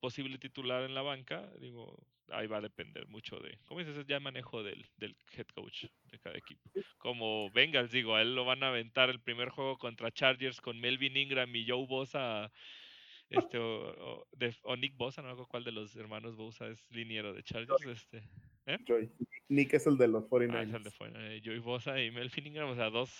posible 0.00 0.38
titular 0.38 0.82
en 0.82 0.94
la 0.94 1.02
banca, 1.02 1.50
digo, 1.60 1.94
ahí 2.30 2.46
va 2.46 2.58
a 2.58 2.62
depender 2.62 3.06
mucho 3.08 3.38
de, 3.38 3.58
como 3.64 3.80
dices, 3.80 3.96
es 3.96 4.06
ya 4.06 4.20
manejo 4.20 4.62
del, 4.62 4.86
del 4.96 5.16
head 5.36 5.46
coach 5.54 5.84
de 6.04 6.18
cada 6.18 6.36
equipo. 6.36 6.70
Como 6.96 7.50
Bengals, 7.50 7.90
digo, 7.90 8.14
a 8.14 8.22
él 8.22 8.34
lo 8.34 8.44
van 8.44 8.62
a 8.62 8.68
aventar 8.68 9.10
el 9.10 9.20
primer 9.20 9.50
juego 9.50 9.78
contra 9.78 10.10
Chargers 10.10 10.60
con 10.60 10.80
Melvin 10.80 11.16
Ingram 11.16 11.54
y 11.54 11.66
Joe 11.66 11.86
Bosa, 11.86 12.50
este, 13.28 13.58
o, 13.58 14.26
Nick 14.78 14.96
Bosa, 14.96 15.22
no 15.22 15.36
sé 15.36 15.42
cuál 15.48 15.64
de 15.64 15.72
los 15.72 15.94
hermanos 15.96 16.36
Bosa 16.36 16.66
es 16.68 16.90
liniero 16.90 17.34
de 17.34 17.42
Chargers, 17.42 17.86
este. 17.86 18.22
¿Eh? 18.68 19.08
Nick 19.48 19.74
es 19.74 19.86
el 19.86 19.96
de 19.96 20.08
los 20.08 20.24
49ers. 20.24 20.54
Ah, 20.54 20.62
es 20.62 20.74
el 20.74 20.82
de 20.84 20.90
49 20.90 21.42
Joey 21.44 21.58
Bosa 21.58 22.00
y 22.02 22.10
Melvin 22.10 22.46
Ingram, 22.46 22.68
o 22.70 22.74
sea, 22.74 22.90
dos 22.90 23.10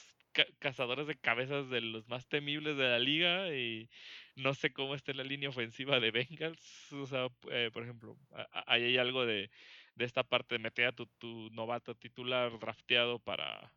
cazadores 0.59 1.07
de 1.07 1.17
cabezas 1.17 1.69
de 1.71 1.81
los 1.81 2.09
más 2.09 2.29
temibles 2.29 2.77
de 2.77 2.85
la 2.85 2.99
liga 2.99 3.55
y 3.55 3.89
no 4.37 4.55
sé 4.55 4.73
cómo 4.73 4.95
está 4.95 5.13
la 5.13 5.25
línea 5.25 5.49
ofensiva 5.49 6.01
de 6.01 6.11
Bengals. 6.11 6.93
O 6.93 7.07
sea, 7.07 7.29
eh, 7.51 7.71
por 7.73 7.83
ejemplo, 7.83 8.17
ahí 8.67 8.85
hay 8.85 8.99
algo 8.99 9.27
de, 9.27 9.51
de, 9.95 10.05
esta 10.05 10.23
parte 10.23 10.55
de 10.55 10.61
meter 10.61 10.87
a 10.87 10.93
tu, 10.93 11.07
tu, 11.07 11.51
novato 11.51 11.95
titular 11.95 12.59
drafteado 12.59 13.19
para, 13.19 13.73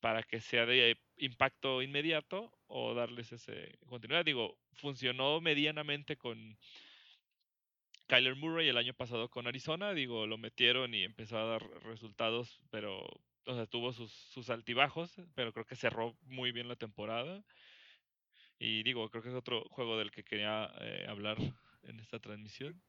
para 0.00 0.22
que 0.22 0.40
sea 0.40 0.66
de 0.66 0.98
impacto 1.18 1.82
inmediato 1.82 2.52
o 2.66 2.94
darles 2.94 3.32
ese 3.32 3.78
continuidad. 3.86 4.24
Digo, 4.24 4.58
funcionó 4.72 5.40
medianamente 5.40 6.16
con 6.16 6.56
Kyler 8.10 8.34
Murray 8.34 8.68
el 8.68 8.76
año 8.76 8.92
pasado 8.92 9.28
con 9.28 9.46
Arizona. 9.46 9.94
Digo, 9.94 10.26
lo 10.26 10.36
metieron 10.36 10.92
y 10.94 11.04
empezó 11.04 11.38
a 11.38 11.44
dar 11.44 11.62
resultados, 11.84 12.60
pero 12.68 13.06
o 13.46 13.54
sea, 13.54 13.66
tuvo 13.66 13.92
sus, 13.92 14.10
sus 14.12 14.50
altibajos, 14.50 15.14
pero 15.36 15.52
creo 15.52 15.64
que 15.64 15.76
cerró 15.76 16.16
muy 16.22 16.50
bien 16.50 16.66
la 16.66 16.74
temporada. 16.74 17.44
Y 18.58 18.82
digo, 18.82 19.08
creo 19.10 19.22
que 19.22 19.28
es 19.28 19.34
otro 19.36 19.62
juego 19.70 19.96
del 19.96 20.10
que 20.10 20.24
quería 20.24 20.72
eh, 20.80 21.06
hablar 21.08 21.36
en 21.84 22.00
esta 22.00 22.18
transmisión. 22.18 22.82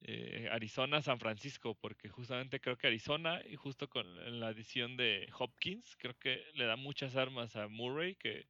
Eh, 0.00 0.48
Arizona, 0.50 1.00
San 1.00 1.20
Francisco, 1.20 1.76
porque 1.76 2.08
justamente 2.08 2.58
creo 2.58 2.76
que 2.76 2.88
Arizona, 2.88 3.40
y 3.48 3.54
justo 3.54 3.88
con 3.88 4.40
la 4.40 4.48
adición 4.48 4.96
de 4.96 5.28
Hopkins, 5.38 5.94
creo 5.96 6.18
que 6.18 6.42
le 6.54 6.64
da 6.64 6.74
muchas 6.74 7.14
armas 7.14 7.54
a 7.54 7.68
Murray, 7.68 8.16
que 8.16 8.48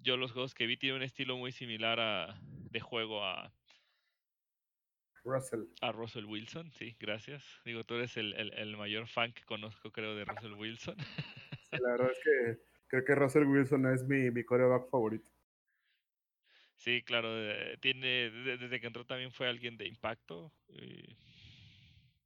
yo 0.00 0.16
los 0.16 0.32
juegos 0.32 0.54
que 0.54 0.66
vi 0.66 0.78
tienen 0.78 0.96
un 0.96 1.02
estilo 1.02 1.36
muy 1.36 1.52
similar 1.52 2.00
a, 2.00 2.40
de 2.40 2.80
juego 2.80 3.22
a 3.22 3.52
Russell. 5.24 5.64
A 5.80 5.92
Russell 5.92 6.24
Wilson, 6.24 6.70
sí, 6.72 6.96
gracias. 6.98 7.44
Digo, 7.64 7.84
tú 7.84 7.94
eres 7.94 8.16
el, 8.16 8.34
el, 8.34 8.76
mayor 8.76 9.06
fan 9.06 9.32
que 9.32 9.44
conozco, 9.44 9.90
creo, 9.90 10.14
de 10.14 10.24
Russell 10.24 10.54
Wilson. 10.54 10.96
Sí, 11.72 11.78
la 11.80 11.92
verdad 11.92 12.10
es 12.10 12.18
que 12.22 12.62
creo 12.86 13.04
que 13.04 13.14
Russell 13.14 13.44
Wilson 13.44 13.86
es 13.86 14.04
mi, 14.04 14.30
mi 14.30 14.44
coreback 14.44 14.90
favorito. 14.90 15.30
Sí, 16.76 17.00
claro, 17.02 17.30
tiene, 17.80 18.30
desde 18.30 18.80
que 18.80 18.88
entró 18.88 19.06
también 19.06 19.32
fue 19.32 19.48
alguien 19.48 19.78
de 19.78 19.86
impacto. 19.86 20.52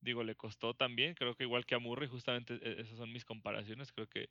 digo, 0.00 0.24
le 0.24 0.34
costó 0.34 0.74
también, 0.74 1.14
creo 1.14 1.36
que 1.36 1.44
igual 1.44 1.64
que 1.64 1.74
a 1.74 1.78
Murray, 1.78 2.08
justamente 2.08 2.58
e, 2.62 2.80
esas 2.80 2.96
son 2.96 3.12
mis 3.12 3.24
comparaciones, 3.24 3.92
creo 3.92 4.08
que 4.08 4.30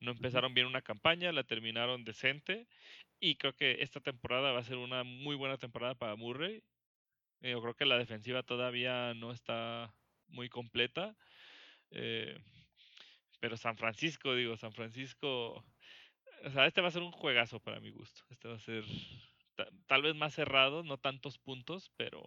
no 0.00 0.10
empezaron 0.10 0.52
bien 0.52 0.66
una 0.66 0.82
campaña, 0.82 1.32
la 1.32 1.44
terminaron 1.44 2.04
decente 2.04 2.66
y 3.20 3.36
creo 3.36 3.54
que 3.54 3.82
esta 3.82 4.00
temporada 4.00 4.50
va 4.52 4.58
a 4.58 4.64
ser 4.64 4.78
una 4.78 5.04
muy 5.04 5.36
buena 5.36 5.58
temporada 5.58 5.94
para 5.94 6.16
Murray. 6.16 6.62
Yo 7.42 7.60
creo 7.60 7.74
que 7.74 7.86
la 7.86 7.98
defensiva 7.98 8.42
todavía 8.42 9.14
no 9.14 9.32
está 9.32 9.92
muy 10.28 10.48
completa. 10.48 11.16
Eh, 11.90 12.38
pero 13.40 13.56
San 13.56 13.76
Francisco, 13.76 14.34
digo, 14.34 14.56
San 14.56 14.72
Francisco, 14.72 15.64
o 16.44 16.50
sea, 16.52 16.66
este 16.66 16.80
va 16.80 16.88
a 16.88 16.92
ser 16.92 17.02
un 17.02 17.10
juegazo 17.10 17.58
para 17.60 17.80
mi 17.80 17.90
gusto. 17.90 18.22
Este 18.30 18.48
va 18.48 18.54
a 18.54 18.60
ser 18.60 18.84
tal 19.86 20.02
vez 20.02 20.14
más 20.14 20.34
cerrado, 20.34 20.84
no 20.84 20.98
tantos 20.98 21.38
puntos, 21.38 21.92
pero 21.96 22.22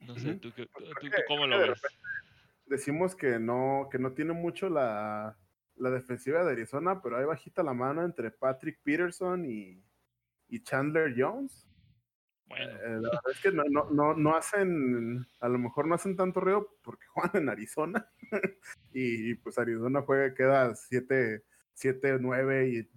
no 0.00 0.16
sé, 0.16 0.34
¿tú, 0.36 0.50
tú, 0.50 0.66
cómo 1.28 1.46
lo 1.46 1.58
ves? 1.58 1.82
Decimos 2.66 3.14
que 3.14 3.38
no, 3.38 3.88
que 3.90 3.98
no 3.98 4.12
tiene 4.12 4.32
mucho 4.32 4.68
la, 4.68 5.36
la, 5.76 5.90
defensiva 5.90 6.44
de 6.44 6.52
Arizona, 6.52 7.02
pero 7.02 7.18
ahí 7.18 7.24
bajita 7.24 7.62
la 7.62 7.74
mano 7.74 8.04
entre 8.04 8.30
Patrick 8.30 8.80
Peterson 8.82 9.44
y, 9.44 9.82
y 10.48 10.62
Chandler 10.62 11.14
Jones. 11.16 11.69
Bueno. 12.50 12.72
Eh, 12.72 13.00
la 13.00 13.10
verdad 13.10 13.30
es 13.30 13.40
que 13.40 13.52
no, 13.52 13.62
no, 13.70 13.88
no, 13.90 14.14
no, 14.14 14.34
hacen, 14.34 15.24
a 15.38 15.48
lo 15.48 15.58
mejor 15.58 15.86
no 15.86 15.94
hacen 15.94 16.16
tanto 16.16 16.40
ruido 16.40 16.68
porque 16.82 17.06
juegan 17.14 17.42
en 17.42 17.48
Arizona. 17.48 18.10
y, 18.92 19.34
pues 19.36 19.56
Arizona 19.56 20.02
juega, 20.02 20.34
queda 20.34 20.74
7, 20.74 21.44
7, 21.74 22.18
9 22.20 22.68
y 22.68 22.88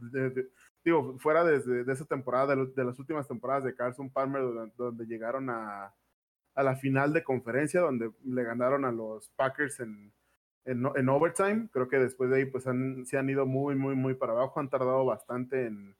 digo, 0.84 1.18
fuera 1.20 1.44
desde 1.44 1.84
de 1.84 1.94
esa 1.94 2.06
temporada, 2.06 2.56
de, 2.56 2.84
las 2.84 3.00
últimas 3.00 3.28
temporadas 3.28 3.64
de 3.64 3.76
Carson 3.76 4.10
Palmer, 4.10 4.42
donde, 4.76 5.06
llegaron 5.06 5.50
a, 5.50 5.94
a, 6.56 6.64
la 6.64 6.76
final 6.76 7.14
de 7.14 7.24
conferencia, 7.24 7.80
donde 7.80 8.12
le 8.26 8.44
ganaron 8.44 8.86
a 8.86 8.92
los 8.92 9.30
Packers 9.36 9.80
en, 9.80 10.12
en, 10.66 10.84
en 10.96 11.10
overtime. 11.10 11.70
Creo 11.72 11.88
que 11.88 12.00
después 12.00 12.32
de 12.32 12.38
ahí, 12.38 12.46
pues 12.46 12.66
han, 12.66 13.06
se 13.06 13.18
han 13.20 13.30
ido 13.30 13.46
muy, 13.46 13.76
muy, 13.76 13.96
muy 13.96 14.16
para 14.16 14.34
abajo. 14.34 14.60
Han 14.60 14.70
tardado 14.70 15.06
bastante 15.06 15.68
en, 15.68 15.96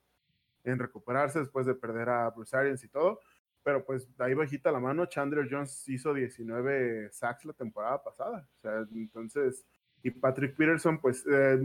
en 0.64 0.78
recuperarse 0.78 1.38
después 1.38 1.66
de 1.66 1.74
perder 1.74 2.08
a 2.08 2.30
Bruce 2.30 2.56
Arians 2.56 2.82
y 2.82 2.88
todo. 2.88 3.20
Pero 3.64 3.84
pues 3.84 4.08
ahí 4.18 4.34
bajita 4.34 4.70
la 4.70 4.78
mano, 4.78 5.06
Chandler 5.06 5.48
Jones 5.50 5.88
hizo 5.88 6.12
19 6.12 7.10
sacks 7.10 7.46
la 7.46 7.54
temporada 7.54 8.02
pasada. 8.04 8.48
O 8.58 8.60
sea, 8.60 8.86
entonces, 8.92 9.66
y 10.02 10.10
Patrick 10.10 10.54
Peterson, 10.54 11.00
pues 11.00 11.24
eh, 11.26 11.58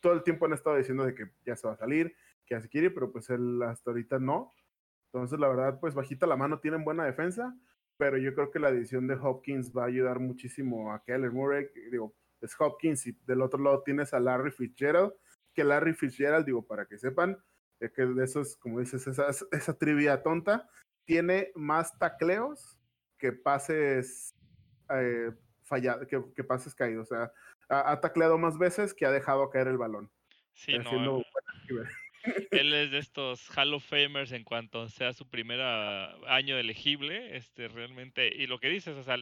todo 0.00 0.14
el 0.14 0.22
tiempo 0.22 0.46
han 0.46 0.54
estado 0.54 0.76
diciendo 0.76 1.04
de 1.04 1.14
que 1.14 1.30
ya 1.44 1.54
se 1.54 1.68
va 1.68 1.74
a 1.74 1.76
salir, 1.76 2.16
que 2.46 2.54
así 2.54 2.68
quiere, 2.68 2.90
pero 2.90 3.12
pues 3.12 3.28
él 3.28 3.62
hasta 3.62 3.90
ahorita 3.90 4.18
no. 4.18 4.54
Entonces, 5.12 5.38
la 5.38 5.48
verdad, 5.48 5.78
pues 5.78 5.94
bajita 5.94 6.26
la 6.26 6.36
mano, 6.36 6.58
tienen 6.58 6.84
buena 6.84 7.04
defensa, 7.04 7.54
pero 7.98 8.16
yo 8.16 8.34
creo 8.34 8.50
que 8.50 8.58
la 8.58 8.68
adición 8.68 9.06
de 9.06 9.14
Hopkins 9.14 9.72
va 9.76 9.84
a 9.84 9.88
ayudar 9.88 10.20
muchísimo 10.20 10.90
a 10.92 11.04
Keller 11.04 11.32
Murray. 11.32 11.68
Digo, 11.90 12.14
es 12.40 12.54
Hopkins 12.58 13.06
y 13.06 13.12
del 13.26 13.42
otro 13.42 13.62
lado 13.62 13.82
tienes 13.82 14.14
a 14.14 14.20
Larry 14.20 14.52
Fitzgerald, 14.52 15.12
que 15.52 15.64
Larry 15.64 15.92
Fitzgerald, 15.92 16.46
digo, 16.46 16.66
para 16.66 16.86
que 16.86 16.98
sepan, 16.98 17.36
que 17.78 18.06
de 18.06 18.24
esos, 18.24 18.56
como 18.56 18.80
dices, 18.80 19.06
esa, 19.06 19.28
esa 19.28 19.78
trivia 19.78 20.22
tonta, 20.22 20.68
tiene 21.06 21.50
más 21.54 21.98
tacleos 21.98 22.78
que 23.18 23.32
pases 23.32 24.34
eh, 24.90 25.30
fallados, 25.62 26.06
que, 26.06 26.44
pases 26.44 26.74
caídos. 26.74 27.10
O 27.10 27.14
sea, 27.14 27.32
ha, 27.68 28.00
tacleado 28.00 28.36
más 28.36 28.58
veces 28.58 28.92
que 28.92 29.06
ha 29.06 29.10
dejado 29.10 29.48
caer 29.48 29.68
el 29.68 29.78
balón. 29.78 30.10
Sí, 30.52 30.78
no, 30.78 31.22
él 32.50 32.72
es 32.74 32.90
de 32.90 32.98
estos 32.98 33.48
Hall 33.56 33.74
of 33.74 33.84
Famers 33.84 34.32
en 34.32 34.44
cuanto 34.44 34.88
sea 34.88 35.12
su 35.12 35.28
primer 35.28 35.60
año 35.60 36.58
elegible, 36.58 37.36
este 37.36 37.68
realmente, 37.68 38.34
y 38.34 38.46
lo 38.46 38.58
que 38.58 38.68
dices, 38.68 38.96
o 38.96 39.02
sea, 39.02 39.16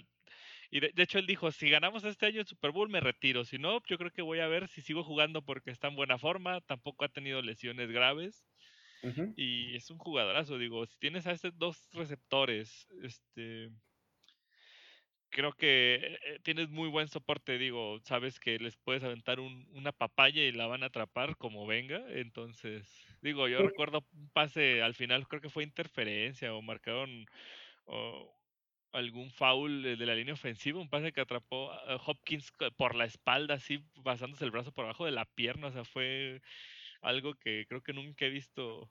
y 0.70 0.80
de, 0.80 0.93
hecho 0.97 1.18
él 1.18 1.26
dijo, 1.26 1.53
si 1.53 1.68
ganamos 1.68 2.05
este 2.05 2.26
año 2.26 2.41
el 2.41 2.47
Super 2.47 2.70
Bowl 2.70 2.89
me 2.89 3.01
retiro, 3.01 3.45
si 3.45 3.59
no, 3.59 3.82
yo 3.87 3.99
creo 3.99 4.11
que 4.11 4.22
voy 4.22 4.41
a 4.41 4.49
ver 4.49 4.68
si 4.68 4.80
sigo 4.80 5.05
jugando 5.05 5.43
porque 5.43 5.70
está 5.70 5.89
en 5.89 5.97
buena 5.97 6.18
forma, 6.18 6.61
tampoco 6.62 7.05
ha 7.05 7.09
tenido 7.09 7.43
lesiones 7.43 7.91
graves, 7.91 8.45
y 9.36 9.76
es 9.76 9.90
un 9.90 9.98
jugadorazo, 9.98 10.59
digo, 10.59 10.86
si 10.86 10.98
tienes 10.98 11.26
a 11.26 11.32
estos 11.32 11.57
dos 11.59 11.88
receptores, 11.92 12.88
este 13.02 13.70
creo 15.34 15.52
que 15.52 15.96
eh, 15.96 16.18
eh, 16.26 16.38
tienes 16.42 16.70
muy 16.70 16.88
buen 16.88 17.09
soporte, 17.09 17.59
digo, 17.59 17.98
sabes 18.05 18.38
que 18.38 18.59
les 18.59 18.76
puedes 18.76 19.02
aventar 19.02 19.40
un, 19.40 19.66
una 19.72 19.90
papaya 19.92 20.42
y 20.44 20.52
la 20.52 20.66
van 20.66 20.84
a 20.84 20.86
atrapar 20.86 21.36
como 21.36 21.66
venga, 21.66 22.02
entonces, 22.11 22.88
digo, 23.20 23.48
yo 23.48 23.59
recuerdo 23.59 24.07
un 24.12 24.30
pase 24.30 24.80
al 24.80 24.94
final, 24.94 25.26
creo 25.26 25.42
que 25.42 25.50
fue 25.50 25.64
interferencia 25.64 26.55
o 26.55 26.62
marcaron 26.62 27.26
algún 28.92 29.30
foul 29.30 29.82
de 29.82 30.07
la 30.07 30.14
línea 30.14 30.34
ofensiva, 30.34 30.80
un 30.80 30.88
pase 30.88 31.12
que 31.12 31.20
atrapó 31.20 31.72
a 31.72 31.96
Hopkins 31.96 32.52
por 32.76 32.94
la 32.94 33.05
espalda, 33.05 33.55
así 33.55 33.78
pasándose 34.05 34.44
el 34.44 34.52
brazo 34.52 34.72
por 34.72 34.84
abajo 34.84 35.05
de 35.05 35.11
la 35.11 35.24
pierna, 35.24 35.66
o 35.66 35.72
sea, 35.72 35.84
fue 35.84 36.40
algo 37.05 37.34
que 37.34 37.66
creo 37.68 37.82
que 37.82 37.92
nunca 37.92 38.26
he 38.26 38.30
visto 38.30 38.90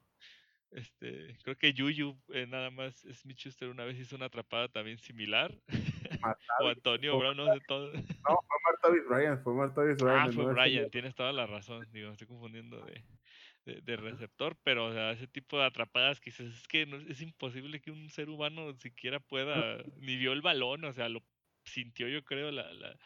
este, 0.76 1.38
creo 1.44 1.56
que 1.56 1.74
Yuyu, 1.74 2.18
eh, 2.30 2.48
nada 2.48 2.72
más, 2.72 3.06
Smith 3.14 3.38
Schuster 3.38 3.70
una 3.70 3.86
vez 3.86 4.00
hizo 4.00 4.16
una 4.16 4.26
atrapada 4.26 4.68
también 4.68 4.98
similar. 4.98 5.54
o 6.62 6.68
Antonio 6.68 7.18
Brown, 7.18 7.38
no 7.38 7.54
sé 7.54 7.60
todo. 7.68 7.92
No, 8.28 8.40
fue 8.48 8.58
Martavis 8.64 9.04
Ryan, 9.08 9.44
fue 9.44 9.54
Martavis 9.54 9.98
Ryan. 10.00 10.20
Ah, 10.20 10.32
fue 10.32 10.54
Ryan, 10.54 10.90
tienes 10.90 11.16
toda 11.16 11.32
la 11.32 11.46
razón, 11.46 11.86
digo, 11.92 12.12
estoy 12.12 12.28
confundiendo 12.28 12.84
de, 12.86 13.82
de, 13.82 13.96
receptor, 13.98 14.58
pero 14.64 14.86
o 14.86 14.94
sea, 14.94 15.12
ese 15.12 15.28
tipo 15.28 15.60
de 15.60 15.66
atrapadas 15.66 16.20
que 16.20 16.32
dices, 16.32 16.54
es 16.54 16.68
que 16.68 16.86
no, 16.86 16.98
es 16.98 17.22
imposible 17.22 17.82
que 17.82 17.92
un 17.92 18.10
ser 18.10 18.30
humano 18.30 18.74
siquiera 18.76 19.20
pueda, 19.20 19.78
ni 19.98 20.16
vio 20.16 20.34
el 20.34 20.42
balón, 20.42 20.86
o 20.86 20.94
sea, 20.94 21.10
lo 21.10 21.22
sintió 21.66 22.08
yo 22.08 22.24
creo, 22.24 22.52
la, 22.52 22.72
la, 22.74 22.98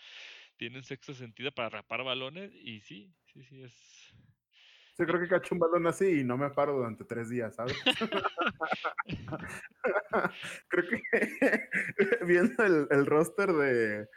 tiene 0.57 0.77
un 0.77 0.83
sexto 0.83 1.13
sentido 1.13 1.51
para 1.51 1.67
atrapar 1.67 2.03
balones 2.03 2.53
y 2.53 2.79
sí, 2.81 3.11
sí, 3.25 3.43
sí, 3.43 3.63
es 3.63 3.96
yo 4.97 5.05
creo 5.05 5.19
que 5.19 5.27
cacho 5.27 5.53
un 5.53 5.59
balón 5.59 5.85
así 5.85 6.21
y 6.21 6.23
no 6.23 6.37
me 6.37 6.49
paro 6.49 6.77
durante 6.77 7.03
tres 7.03 7.29
días, 7.29 7.55
¿sabes? 7.55 7.75
creo 10.69 10.83
que 10.89 11.01
viendo 12.25 12.63
el, 12.63 13.05
roster 13.05 13.53
de, 13.53 14.09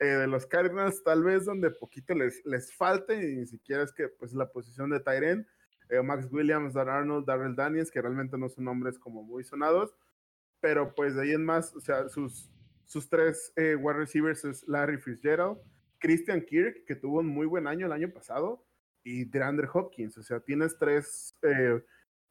eh, 0.00 0.04
de 0.04 0.26
los 0.26 0.46
Cardinals, 0.46 1.04
tal 1.04 1.22
vez 1.22 1.44
donde 1.44 1.70
poquito 1.70 2.14
les, 2.14 2.44
les 2.44 2.74
falte, 2.74 3.14
y 3.14 3.36
ni 3.36 3.46
siquiera 3.46 3.84
es 3.84 3.92
que 3.92 4.08
pues 4.08 4.32
la 4.32 4.50
posición 4.50 4.90
de 4.90 5.00
Tyren, 5.00 5.46
eh, 5.88 6.02
Max 6.02 6.28
Williams, 6.32 6.74
Dar 6.74 6.88
Arnold, 6.88 7.26
Darrell 7.26 7.54
Daniels, 7.54 7.90
que 7.90 8.02
realmente 8.02 8.36
no 8.36 8.48
son 8.48 8.64
nombres 8.64 8.98
como 8.98 9.22
muy 9.22 9.44
sonados, 9.44 9.94
pero 10.60 10.94
pues 10.94 11.14
de 11.14 11.22
ahí 11.22 11.32
en 11.32 11.44
más, 11.44 11.74
o 11.76 11.80
sea, 11.80 12.08
sus, 12.08 12.50
sus 12.86 13.08
tres 13.08 13.52
eh, 13.56 13.76
wide 13.76 13.98
receivers 13.98 14.44
es 14.44 14.66
Larry 14.66 14.98
Fitzgerald, 14.98 15.58
Christian 15.98 16.40
Kirk, 16.40 16.84
que 16.86 16.96
tuvo 16.96 17.20
un 17.20 17.28
muy 17.28 17.46
buen 17.46 17.66
año 17.66 17.86
el 17.86 17.92
año 17.92 18.10
pasado, 18.10 18.63
y 19.04 19.26
DeAndre 19.26 19.68
Hopkins. 19.72 20.18
O 20.18 20.22
sea, 20.22 20.40
tienes 20.40 20.76
tres, 20.78 21.36
eh, 21.42 21.80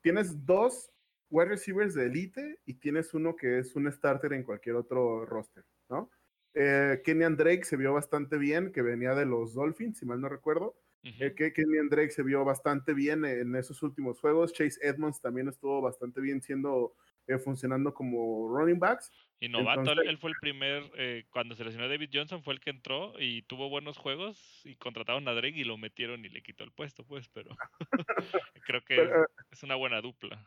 tienes 0.01 0.45
dos 0.45 0.91
wide 1.29 1.49
receivers 1.49 1.93
de 1.93 2.07
elite 2.07 2.59
y 2.65 2.73
tienes 2.73 3.13
uno 3.13 3.35
que 3.35 3.59
es 3.59 3.75
un 3.75 3.89
starter 3.91 4.33
en 4.33 4.43
cualquier 4.43 4.75
otro 4.75 5.25
roster, 5.25 5.63
¿no? 5.89 6.09
Eh, 6.55 7.01
Kenyan 7.03 7.35
Drake 7.35 7.63
se 7.63 7.77
vio 7.77 7.93
bastante 7.93 8.37
bien, 8.37 8.71
que 8.71 8.81
venía 8.81 9.15
de 9.15 9.25
los 9.25 9.53
Dolphins, 9.53 9.97
si 9.97 10.05
mal 10.05 10.19
no 10.19 10.29
recuerdo. 10.29 10.75
Eh, 11.19 11.33
que 11.35 11.51
Kenyan 11.51 11.89
Drake 11.89 12.11
se 12.11 12.23
vio 12.23 12.45
bastante 12.45 12.93
bien 12.93 13.25
en 13.25 13.55
esos 13.55 13.83
últimos 13.83 14.19
juegos. 14.19 14.53
Chase 14.53 14.79
Edmonds 14.81 15.19
también 15.19 15.49
estuvo 15.49 15.81
bastante 15.81 16.21
bien 16.21 16.41
siendo, 16.41 16.95
funcionando 17.43 17.93
como 17.93 18.47
running 18.47 18.79
backs. 18.79 19.11
Y 19.43 19.49
novato, 19.49 19.91
él 19.91 20.17
fue 20.19 20.29
el 20.29 20.37
primer, 20.39 20.89
eh, 20.95 21.25
cuando 21.29 21.53
se 21.53 21.65
lesionó 21.65 21.89
David 21.89 22.11
Johnson, 22.13 22.41
fue 22.43 22.53
el 22.53 22.61
que 22.61 22.69
entró 22.69 23.11
y 23.19 23.41
tuvo 23.41 23.69
buenos 23.69 23.97
juegos 23.97 24.61
y 24.63 24.77
contrataron 24.77 25.27
a 25.27 25.33
Drake 25.33 25.57
y 25.57 25.65
lo 25.65 25.77
metieron 25.77 26.23
y 26.23 26.29
le 26.29 26.41
quitó 26.41 26.63
el 26.63 26.71
puesto, 26.71 27.03
pues, 27.03 27.27
pero 27.27 27.49
creo 28.65 28.81
que 28.85 29.01
eh, 29.01 29.25
es 29.51 29.61
una 29.63 29.75
buena 29.75 29.99
dupla. 29.99 30.41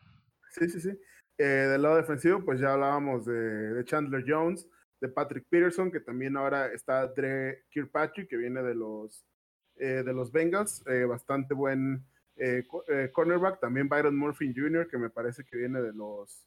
Sí, 0.48 0.70
sí, 0.70 0.80
sí. 0.80 0.98
Eh, 1.36 1.44
del 1.44 1.82
lado 1.82 1.96
defensivo, 1.96 2.42
pues 2.42 2.58
ya 2.58 2.72
hablábamos 2.72 3.26
de, 3.26 3.84
Chandler 3.84 4.24
Jones, 4.26 4.66
de 4.98 5.10
Patrick 5.10 5.44
Peterson, 5.50 5.92
que 5.92 6.00
también 6.00 6.34
ahora 6.38 6.72
está 6.72 7.06
Dre 7.08 7.66
Kirkpatrick, 7.68 8.30
que 8.30 8.38
viene 8.38 8.62
de 8.62 8.74
los, 8.74 9.26
de 9.74 10.10
los 10.14 10.32
Bengals, 10.32 10.82
bastante 11.06 11.52
buen 11.52 12.02
cornerback. 13.12 13.60
También 13.60 13.90
Byron 13.90 14.16
Murphy 14.16 14.54
Jr., 14.56 14.88
que 14.88 14.96
me 14.96 15.10
parece 15.10 15.44
que 15.44 15.58
viene 15.58 15.82
de 15.82 15.92
los 15.92 16.46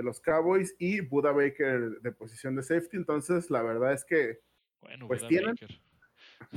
de 0.00 0.04
los 0.04 0.20
Cowboys 0.20 0.74
y 0.78 1.00
Buda 1.00 1.30
Baker 1.30 2.00
de 2.00 2.12
posición 2.12 2.56
de 2.56 2.62
safety. 2.62 2.96
Entonces, 2.96 3.50
la 3.50 3.62
verdad 3.62 3.92
es 3.92 4.02
que 4.04 4.40
bueno, 4.80 5.06
pues 5.06 5.26
tienen. 5.28 5.54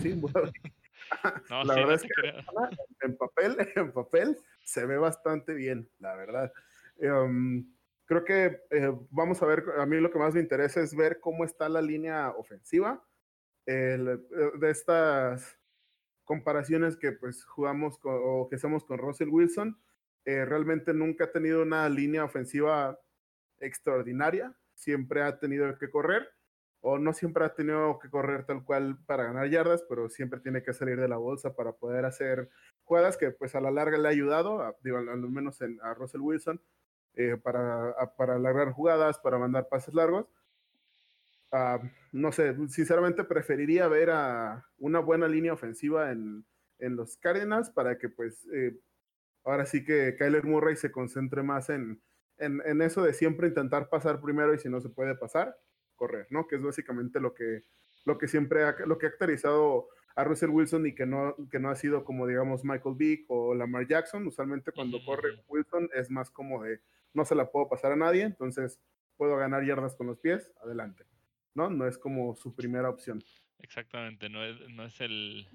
Sí, 0.01 0.13
Buda 0.13 0.41
Baker. 0.41 0.71
la 1.65 1.75
verdad 1.75 1.95
es 1.95 2.03
que 2.03 3.05
en 3.05 3.17
papel, 3.17 3.57
en 3.75 3.91
papel 3.91 4.37
se 4.63 4.85
ve 4.85 4.97
bastante 4.97 5.53
bien, 5.53 5.89
la 5.99 6.15
verdad. 6.15 6.53
Em, 6.97 7.69
creo 8.05 8.23
que 8.23 8.61
eh, 8.71 8.93
vamos 9.09 9.41
a 9.41 9.45
ver, 9.45 9.65
a 9.77 9.85
mí 9.85 9.99
lo 9.99 10.09
que 10.09 10.19
más 10.19 10.33
me 10.33 10.39
interesa 10.39 10.79
es 10.79 10.95
ver 10.95 11.19
cómo 11.19 11.43
está 11.43 11.67
la 11.67 11.81
línea 11.81 12.29
ofensiva 12.29 13.03
eh, 13.65 14.17
de 14.57 14.69
estas 14.69 15.59
comparaciones 16.23 16.95
que 16.95 17.11
pues 17.11 17.43
jugamos 17.43 17.99
o 18.03 18.47
que 18.49 18.55
hacemos 18.55 18.85
con 18.85 18.99
Russell 18.99 19.27
Wilson. 19.27 19.77
Eh, 20.25 20.45
realmente 20.45 20.93
nunca 20.93 21.25
ha 21.25 21.31
tenido 21.31 21.61
una 21.61 21.89
línea 21.89 22.23
ofensiva 22.23 22.97
extraordinaria, 23.65 24.55
siempre 24.75 25.23
ha 25.23 25.39
tenido 25.39 25.77
que 25.77 25.89
correr 25.89 26.29
o 26.85 26.99
no 26.99 27.13
siempre 27.13 27.45
ha 27.45 27.55
tenido 27.55 27.97
que 27.97 28.09
correr 28.09 28.45
tal 28.45 28.65
cual 28.65 28.97
para 29.05 29.23
ganar 29.23 29.49
yardas, 29.49 29.83
pero 29.87 30.09
siempre 30.09 30.41
tiene 30.41 30.63
que 30.63 30.73
salir 30.73 30.99
de 30.99 31.07
la 31.07 31.15
bolsa 31.15 31.55
para 31.55 31.71
poder 31.71 32.03
hacer 32.03 32.49
jugadas 32.83 33.15
que 33.15 33.31
pues 33.31 33.55
a 33.55 33.61
la 33.61 33.71
larga 33.71 33.97
le 33.97 34.09
ha 34.09 34.11
ayudado, 34.11 34.61
a, 34.61 34.75
digo, 34.83 34.97
al 34.97 35.29
menos 35.29 35.61
a 35.61 35.93
Russell 35.93 36.19
Wilson, 36.19 36.61
eh, 37.15 37.37
para, 37.41 37.95
para 38.17 38.35
alargar 38.35 38.73
jugadas, 38.73 39.17
para 39.17 39.37
mandar 39.37 39.69
pases 39.69 39.93
largos. 39.93 40.27
Ah, 41.53 41.79
no 42.11 42.33
sé, 42.33 42.53
sinceramente 42.67 43.23
preferiría 43.23 43.87
ver 43.87 44.09
a 44.09 44.67
una 44.77 44.99
buena 44.99 45.29
línea 45.29 45.53
ofensiva 45.53 46.11
en, 46.11 46.43
en 46.79 46.97
los 46.97 47.15
Cardinals 47.15 47.69
para 47.69 47.97
que 47.97 48.09
pues 48.09 48.45
eh, 48.53 48.77
ahora 49.45 49.65
sí 49.65 49.85
que 49.85 50.17
Kyler 50.17 50.43
Murray 50.43 50.75
se 50.75 50.91
concentre 50.91 51.43
más 51.43 51.69
en, 51.69 52.01
en, 52.37 52.61
en, 52.65 52.81
eso 52.81 53.03
de 53.03 53.13
siempre 53.13 53.47
intentar 53.47 53.89
pasar 53.89 54.21
primero 54.21 54.53
y 54.53 54.59
si 54.59 54.69
no 54.69 54.81
se 54.81 54.89
puede 54.89 55.15
pasar, 55.15 55.57
correr, 55.95 56.27
¿no? 56.29 56.47
Que 56.47 56.55
es 56.55 56.61
básicamente 56.61 57.19
lo 57.19 57.33
que, 57.33 57.63
lo 58.05 58.17
que 58.17 58.27
siempre 58.27 58.63
ha, 58.63 58.75
lo 58.85 58.97
que 58.97 59.07
ha 59.07 59.09
caracterizado 59.09 59.89
a 60.15 60.23
Russell 60.23 60.49
Wilson 60.49 60.85
y 60.85 60.95
que 60.95 61.05
no, 61.05 61.35
que 61.49 61.59
no 61.59 61.69
ha 61.69 61.75
sido 61.75 62.03
como, 62.03 62.27
digamos, 62.27 62.63
Michael 62.63 62.95
Vick 62.95 63.25
o 63.29 63.55
Lamar 63.55 63.87
Jackson. 63.87 64.27
Usualmente 64.27 64.71
cuando 64.71 65.03
corre 65.03 65.43
Wilson 65.47 65.89
es 65.93 66.09
más 66.09 66.29
como 66.29 66.63
de, 66.63 66.81
no 67.13 67.25
se 67.25 67.35
la 67.35 67.51
puedo 67.51 67.67
pasar 67.67 67.91
a 67.91 67.95
nadie, 67.95 68.23
entonces 68.23 68.79
puedo 69.17 69.37
ganar 69.37 69.65
yardas 69.65 69.95
con 69.95 70.07
los 70.07 70.19
pies, 70.19 70.51
adelante. 70.63 71.05
¿No? 71.55 71.69
No 71.69 71.87
es 71.87 71.97
como 71.97 72.35
su 72.35 72.55
primera 72.55 72.89
opción. 72.89 73.23
Exactamente, 73.59 74.29
no 74.29 74.43
es, 74.43 74.59
no 74.69 74.85
es 74.85 74.99
el 75.01 75.47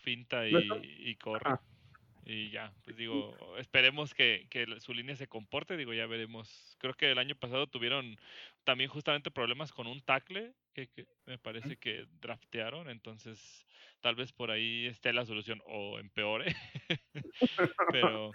finta 0.00 0.46
y, 0.46 1.16
corre. 1.16 1.58
Y 2.30 2.50
ya, 2.50 2.74
pues 2.84 2.94
digo, 2.98 3.34
esperemos 3.56 4.12
que, 4.12 4.46
su 4.80 4.92
línea 4.92 5.16
se 5.16 5.28
comporte, 5.28 5.78
digo, 5.78 5.94
ya 5.94 6.06
veremos. 6.06 6.76
Creo 6.78 6.92
que 6.92 7.10
el 7.10 7.16
año 7.16 7.34
pasado 7.34 7.66
tuvieron 7.68 8.18
también 8.64 8.90
justamente 8.90 9.30
problemas 9.30 9.72
con 9.72 9.86
un 9.86 10.02
tackle 10.02 10.52
que, 10.74 10.90
me 11.24 11.38
parece 11.38 11.78
que 11.78 12.04
draftearon, 12.20 12.90
entonces 12.90 13.64
tal 14.00 14.14
vez 14.14 14.30
por 14.34 14.50
ahí 14.50 14.84
esté 14.84 15.14
la 15.14 15.24
solución 15.24 15.62
o 15.64 15.98
empeore. 15.98 16.54
Pero, 17.92 18.32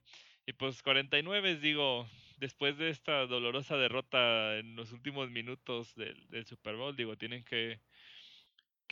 y 0.48 0.54
pues 0.54 0.82
49, 0.82 1.58
digo, 1.58 2.10
después 2.38 2.80
de 2.80 2.90
esta 2.90 3.28
dolorosa 3.28 3.78
derrota 3.78 4.58
en 4.58 4.76
los 4.76 4.92
últimos 4.92 5.30
minutos 5.30 5.94
del, 5.94 6.28
del 6.32 6.48
Super 6.48 6.78
Bowl, 6.78 6.96
digo, 6.96 7.16
tienen 7.16 7.44
que 7.44 7.80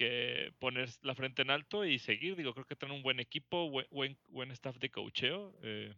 que 0.02 0.52
poner 0.58 0.90
la 1.04 1.14
frente 1.14 1.44
en 1.44 1.52
alto 1.52 1.86
y 1.86 2.00
seguir. 2.00 2.36
Digo, 2.36 2.56
creo 2.56 2.66
que 2.66 2.76
tienen 2.76 2.98
un 2.98 3.04
buen 3.04 3.20
equipo, 3.20 3.70
buen, 3.70 4.18
buen, 4.30 4.50
staff 4.50 4.78
de 4.78 4.90
cocheo. 4.90 5.56
Eh, 5.62 5.94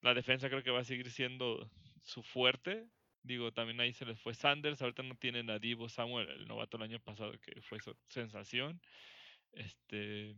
la 0.00 0.14
defensa 0.14 0.48
creo 0.48 0.62
que 0.62 0.70
va 0.70 0.80
a 0.80 0.84
seguir 0.84 1.10
siendo 1.10 1.70
su 2.02 2.22
fuerte. 2.22 2.88
Digo, 3.22 3.52
también 3.52 3.78
ahí 3.80 3.92
se 3.92 4.06
les 4.06 4.18
fue 4.18 4.32
Sanders. 4.32 4.80
Ahorita 4.80 5.02
no 5.02 5.16
tienen 5.16 5.50
a 5.50 5.58
Divo 5.58 5.90
Samuel, 5.90 6.30
el 6.30 6.48
novato 6.48 6.78
el 6.78 6.84
año 6.84 6.98
pasado, 6.98 7.38
que 7.40 7.60
fue 7.60 7.78
sensación. 8.08 8.80
Este. 9.52 10.34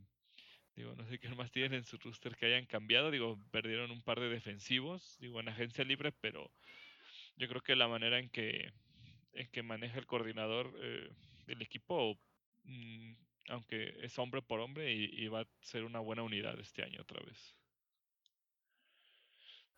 Digo, 0.74 0.94
no 0.96 1.06
sé 1.06 1.20
qué 1.20 1.28
más 1.28 1.52
tienen 1.52 1.74
en 1.74 1.84
su 1.84 1.98
roster 1.98 2.34
que 2.34 2.46
hayan 2.46 2.66
cambiado. 2.66 3.12
Digo, 3.12 3.38
perdieron 3.52 3.92
un 3.92 4.02
par 4.02 4.18
de 4.18 4.28
defensivos, 4.28 5.16
digo, 5.20 5.38
en 5.38 5.48
agencia 5.48 5.84
libre, 5.84 6.10
pero 6.20 6.50
yo 7.36 7.48
creo 7.48 7.62
que 7.62 7.76
la 7.76 7.86
manera 7.86 8.18
en 8.18 8.28
que, 8.28 8.72
en 9.34 9.48
que 9.52 9.62
maneja 9.62 9.98
el 9.98 10.06
coordinador 10.06 10.74
eh, 10.82 11.08
del 11.46 11.62
equipo 11.62 12.18
Mm, 12.66 13.14
aunque 13.48 13.94
es 14.02 14.18
hombre 14.18 14.42
por 14.42 14.60
hombre 14.60 14.92
y, 14.92 15.28
va 15.28 15.40
a 15.40 15.48
ser 15.60 15.84
una 15.84 16.00
buena 16.00 16.22
unidad 16.22 16.58
este 16.58 16.82
año 16.82 17.00
otra 17.02 17.20
vez. 17.24 17.54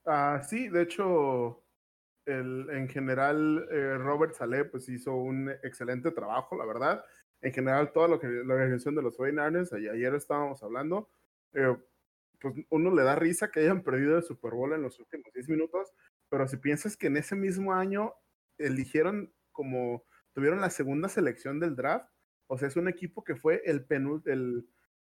Ah, 0.06 0.40
sí, 0.42 0.68
de 0.68 0.82
hecho, 0.82 1.64
el, 2.24 2.68
en 2.70 2.88
general 2.88 3.68
eh, 3.70 3.98
Robert 3.98 4.34
Saleh 4.34 4.64
pues 4.64 4.88
hizo 4.88 5.14
un 5.14 5.50
excelente 5.62 6.10
trabajo, 6.12 6.56
la 6.56 6.64
verdad. 6.64 7.04
En 7.42 7.52
general, 7.52 7.92
toda 7.92 8.08
lo 8.08 8.18
que, 8.18 8.26
la 8.26 8.54
organización 8.54 8.94
de 8.94 9.02
los 9.02 9.16
49ers, 9.18 9.72
ayer 9.72 10.14
estábamos 10.14 10.62
hablando, 10.62 11.10
eh, 11.52 11.76
pues 12.40 12.54
uno 12.70 12.94
le 12.94 13.02
da 13.02 13.16
risa 13.16 13.50
que 13.50 13.60
hayan 13.60 13.82
perdido 13.82 14.16
el 14.16 14.22
Super 14.22 14.52
Bowl 14.52 14.72
en 14.72 14.82
los 14.82 14.98
últimos 14.98 15.32
10 15.34 15.48
minutos, 15.48 15.92
pero 16.28 16.48
si 16.48 16.56
piensas 16.56 16.96
que 16.96 17.08
en 17.08 17.16
ese 17.18 17.36
mismo 17.36 17.74
año 17.74 18.14
eligieron 18.58 19.32
como, 19.52 20.04
tuvieron 20.32 20.60
la 20.60 20.70
segunda 20.70 21.08
selección 21.08 21.60
del 21.60 21.76
draft, 21.76 22.08
o 22.48 22.58
sea, 22.58 22.68
es 22.68 22.76
un 22.76 22.88
equipo 22.88 23.22
que 23.22 23.36
fue 23.36 23.62
el, 23.64 23.86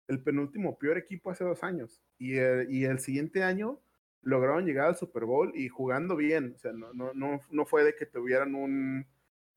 el, 0.08 0.22
penúltimo 0.22 0.78
peor 0.78 0.96
equipo 0.96 1.30
hace 1.30 1.44
dos 1.44 1.62
años. 1.62 2.00
Y, 2.18 2.36
el 2.38 2.98
siguiente 3.00 3.42
año 3.42 3.80
lograron 4.22 4.64
llegar 4.64 4.86
al 4.86 4.96
Super 4.96 5.24
Bowl 5.24 5.52
y 5.54 5.68
jugando 5.68 6.16
bien. 6.16 6.54
O 6.56 6.58
sea, 6.58 6.72
no, 6.72 6.92
no, 6.94 7.12
no, 7.14 7.40
no 7.50 7.66
fue 7.66 7.84
de 7.84 7.96
que 7.96 8.06
tuvieran 8.06 8.54
un, 8.54 9.06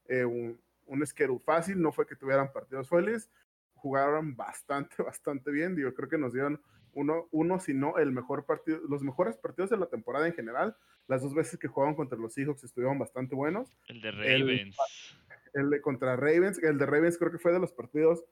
eh, 0.07 0.25
un, 0.25 0.59
un 0.87 1.05
fácil, 1.45 1.79
no 1.79 1.91
fue 1.91 2.07
que 2.07 2.15
tuvieran 2.15 2.51
partidos 2.51 2.89
fáciles. 2.89 3.29
Jugaron 3.75 4.35
bastante, 4.35 4.95
bastante 5.03 5.51
bien. 5.51 5.75
Digo, 5.75 5.93
creo 5.93 6.09
que 6.09 6.17
nos 6.17 6.33
dieron 6.33 6.59
uno, 6.93 7.27
uno, 7.31 7.59
si 7.59 7.75
no 7.75 7.99
el 7.99 8.11
mejor 8.11 8.47
partido, 8.47 8.79
los 8.89 9.03
mejores 9.03 9.37
partidos 9.37 9.69
de 9.69 9.77
la 9.77 9.85
temporada 9.85 10.25
en 10.25 10.33
general. 10.33 10.75
Las 11.07 11.21
dos 11.21 11.35
veces 11.35 11.59
que 11.59 11.67
jugaban 11.67 11.93
contra 11.93 12.17
los 12.17 12.33
Seahawks 12.33 12.63
estuvieron 12.63 12.97
bastante 12.97 13.35
buenos. 13.35 13.71
El 13.87 14.01
de 14.01 14.09
Ravens 14.09 14.75
el 15.24 15.24
de 15.55 15.81
contra 15.81 16.15
Ravens, 16.15 16.61
el 16.61 16.77
de 16.77 16.85
Ravens 16.85 17.17
creo 17.17 17.31
que 17.31 17.39
fue 17.39 17.53
de 17.53 17.59
los 17.59 17.71
partidos 17.71 18.23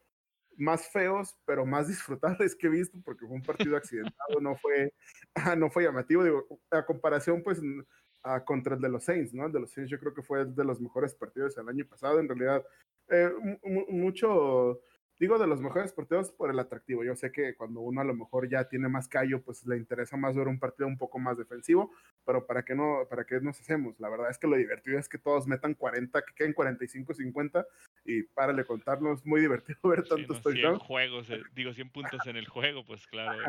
más 0.57 0.89
feos, 0.89 1.37
pero 1.45 1.65
más 1.65 1.87
disfrutables 1.87 2.55
que 2.55 2.67
he 2.67 2.69
visto, 2.69 2.97
porque 3.03 3.25
fue 3.25 3.35
un 3.35 3.43
partido 3.43 3.77
accidentado, 3.77 4.39
no 4.41 4.55
fue, 4.55 4.93
no 5.57 5.69
fue 5.69 5.83
llamativo, 5.83 6.23
digo, 6.23 6.47
a 6.71 6.85
comparación, 6.85 7.41
pues, 7.43 7.61
a, 8.23 8.43
contra 8.43 8.75
el 8.75 8.81
de 8.81 8.89
los 8.89 9.03
Saints, 9.03 9.33
¿no? 9.33 9.45
El 9.45 9.51
de 9.51 9.59
los 9.61 9.71
Saints 9.71 9.91
yo 9.91 9.99
creo 9.99 10.13
que 10.13 10.21
fue 10.21 10.45
de 10.45 10.65
los 10.65 10.79
mejores 10.79 11.15
partidos 11.15 11.55
del 11.55 11.69
año 11.69 11.85
pasado, 11.85 12.19
en 12.19 12.27
realidad, 12.27 12.63
eh, 13.09 13.31
mucho, 13.89 14.81
digo 15.19 15.37
de 15.37 15.47
los 15.47 15.61
mejores 15.61 15.93
partidos 15.93 16.31
por 16.31 16.49
el 16.49 16.59
atractivo. 16.59 17.03
Yo 17.03 17.15
sé 17.15 17.31
que 17.31 17.55
cuando 17.55 17.81
uno 17.81 18.01
a 18.01 18.03
lo 18.03 18.13
mejor 18.13 18.49
ya 18.49 18.67
tiene 18.67 18.89
más 18.89 19.07
callo, 19.07 19.41
pues 19.41 19.65
le 19.65 19.77
interesa 19.77 20.17
más 20.17 20.35
ver 20.35 20.47
un 20.47 20.59
partido 20.59 20.87
un 20.87 20.97
poco 20.97 21.19
más 21.19 21.37
defensivo, 21.37 21.91
pero 22.25 22.45
¿para 22.45 22.63
qué, 22.63 22.75
no, 22.75 23.05
para 23.09 23.25
qué 23.25 23.39
nos 23.39 23.59
hacemos? 23.59 23.99
La 23.99 24.09
verdad 24.09 24.29
es 24.29 24.37
que 24.37 24.47
lo 24.47 24.55
divertido 24.55 24.99
es 24.99 25.07
que 25.07 25.17
todos 25.17 25.47
metan 25.47 25.73
40, 25.73 26.21
que 26.21 26.33
queden 26.33 26.53
45, 26.53 27.13
50 27.13 27.65
y 28.05 28.23
párale 28.23 28.65
contarnos. 28.65 29.25
Muy 29.25 29.41
divertido 29.41 29.79
ver 29.83 30.03
tantos 30.07 30.41
sí, 30.43 30.51
100 30.53 30.79
juegos, 30.79 31.29
eh, 31.29 31.41
digo 31.53 31.73
100 31.73 31.89
puntos 31.91 32.25
en 32.25 32.37
el 32.37 32.47
juego, 32.47 32.85
pues 32.85 33.05
claro. 33.07 33.41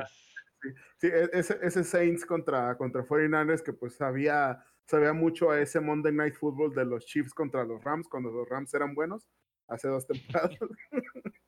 Sí, 0.97 1.09
e, 1.09 1.29
ese, 1.33 1.59
ese, 1.62 1.85
Saints 1.85 2.25
contra, 2.25 2.77
contra 2.77 3.03
49ers 3.03 3.62
que 3.62 3.73
pues 3.73 3.95
sabía, 3.95 4.65
sabía 4.87 5.12
mucho 5.12 5.51
a 5.51 5.61
ese 5.61 5.81
Monday 5.81 6.12
Night 6.12 6.35
Football 6.35 6.75
de 6.75 6.85
los 6.85 7.05
Chiefs 7.05 7.35
contra 7.35 7.65
los 7.65 7.83
Rams, 7.85 8.09
cuando 8.09 8.31
los 8.31 8.49
Rams 8.49 8.73
eran 8.73 8.95
buenos, 8.95 9.27
hace 9.69 9.89
dos 9.89 10.07
temporadas. 10.07 10.57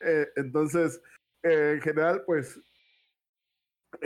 Eh, 0.00 0.28
entonces, 0.36 1.00
eh, 1.42 1.72
en 1.74 1.80
general, 1.80 2.24
pues 2.26 2.58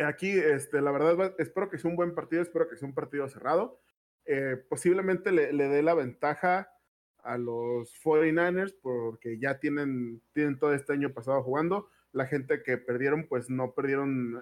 aquí, 0.07 0.31
este, 0.31 0.81
la 0.81 0.91
verdad, 0.91 1.35
espero 1.39 1.69
que 1.71 1.79
sea 1.79 1.91
un 1.91 1.97
buen 1.97 2.15
partido, 2.15 2.43
espero 2.43 2.69
que 2.69 2.77
sea 2.77 2.89
un 2.89 2.95
partido 2.95 3.29
cerrado. 3.29 3.81
Eh, 4.27 4.57
posiblemente 4.69 5.33
le, 5.33 5.53
dé 5.53 5.83
la 5.83 5.95
ventaja 5.95 6.71
a 7.19 7.39
los 7.39 7.93
49ers 8.03 8.75
porque 8.83 9.39
ya 9.39 9.59
tienen, 9.59 10.23
tienen 10.33 10.59
todo 10.59 10.75
este 10.75 10.93
año 10.93 11.13
pasado 11.13 11.43
jugando. 11.43 11.89
La 12.13 12.27
gente 12.27 12.63
que 12.63 12.79
perdieron, 12.79 13.27
pues 13.29 13.51
no 13.51 13.75
perdieron 13.75 14.41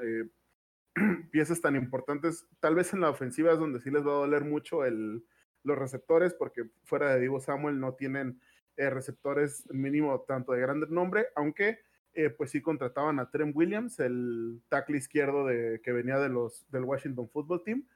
piezas 1.31 1.61
tan 1.61 1.77
importantes. 1.77 2.47
Tal 2.61 2.75
vez 2.75 2.93
en 2.93 3.01
la 3.01 3.11
ofensiva 3.11 3.53
es 3.53 3.59
donde 3.59 3.81
sí 3.81 3.91
les 3.91 4.07
va 4.07 4.11
a 4.11 4.27
doler 4.27 4.45
mucho 4.45 4.85
el, 4.85 5.25
los 5.65 5.79
receptores 5.79 6.35
porque 6.35 6.65
fuera 6.85 7.15
de 7.15 7.21
Divo 7.21 7.41
Samuel 7.41 7.79
no 7.81 7.95
tienen 7.95 8.41
eh, 8.77 8.89
receptores 8.89 9.69
mínimo 9.71 10.23
tanto 10.23 10.53
de 10.53 10.61
grande 10.61 10.87
nombre, 10.89 11.27
aunque 11.35 11.81
eh, 12.15 12.31
pues 12.31 12.51
sí 12.51 12.63
contrataban 12.63 13.19
a 13.19 13.31
Trent 13.31 13.55
Williams, 13.55 13.99
el 14.01 14.63
tackle 14.69 14.97
izquierdo 14.97 15.47
de, 15.47 15.81
que 15.83 15.93
venía 15.93 16.19
de 16.19 16.31
los, 16.31 16.67
del 16.71 16.85
Washington 16.85 17.29
Football 17.29 17.63
Team. 17.65 17.87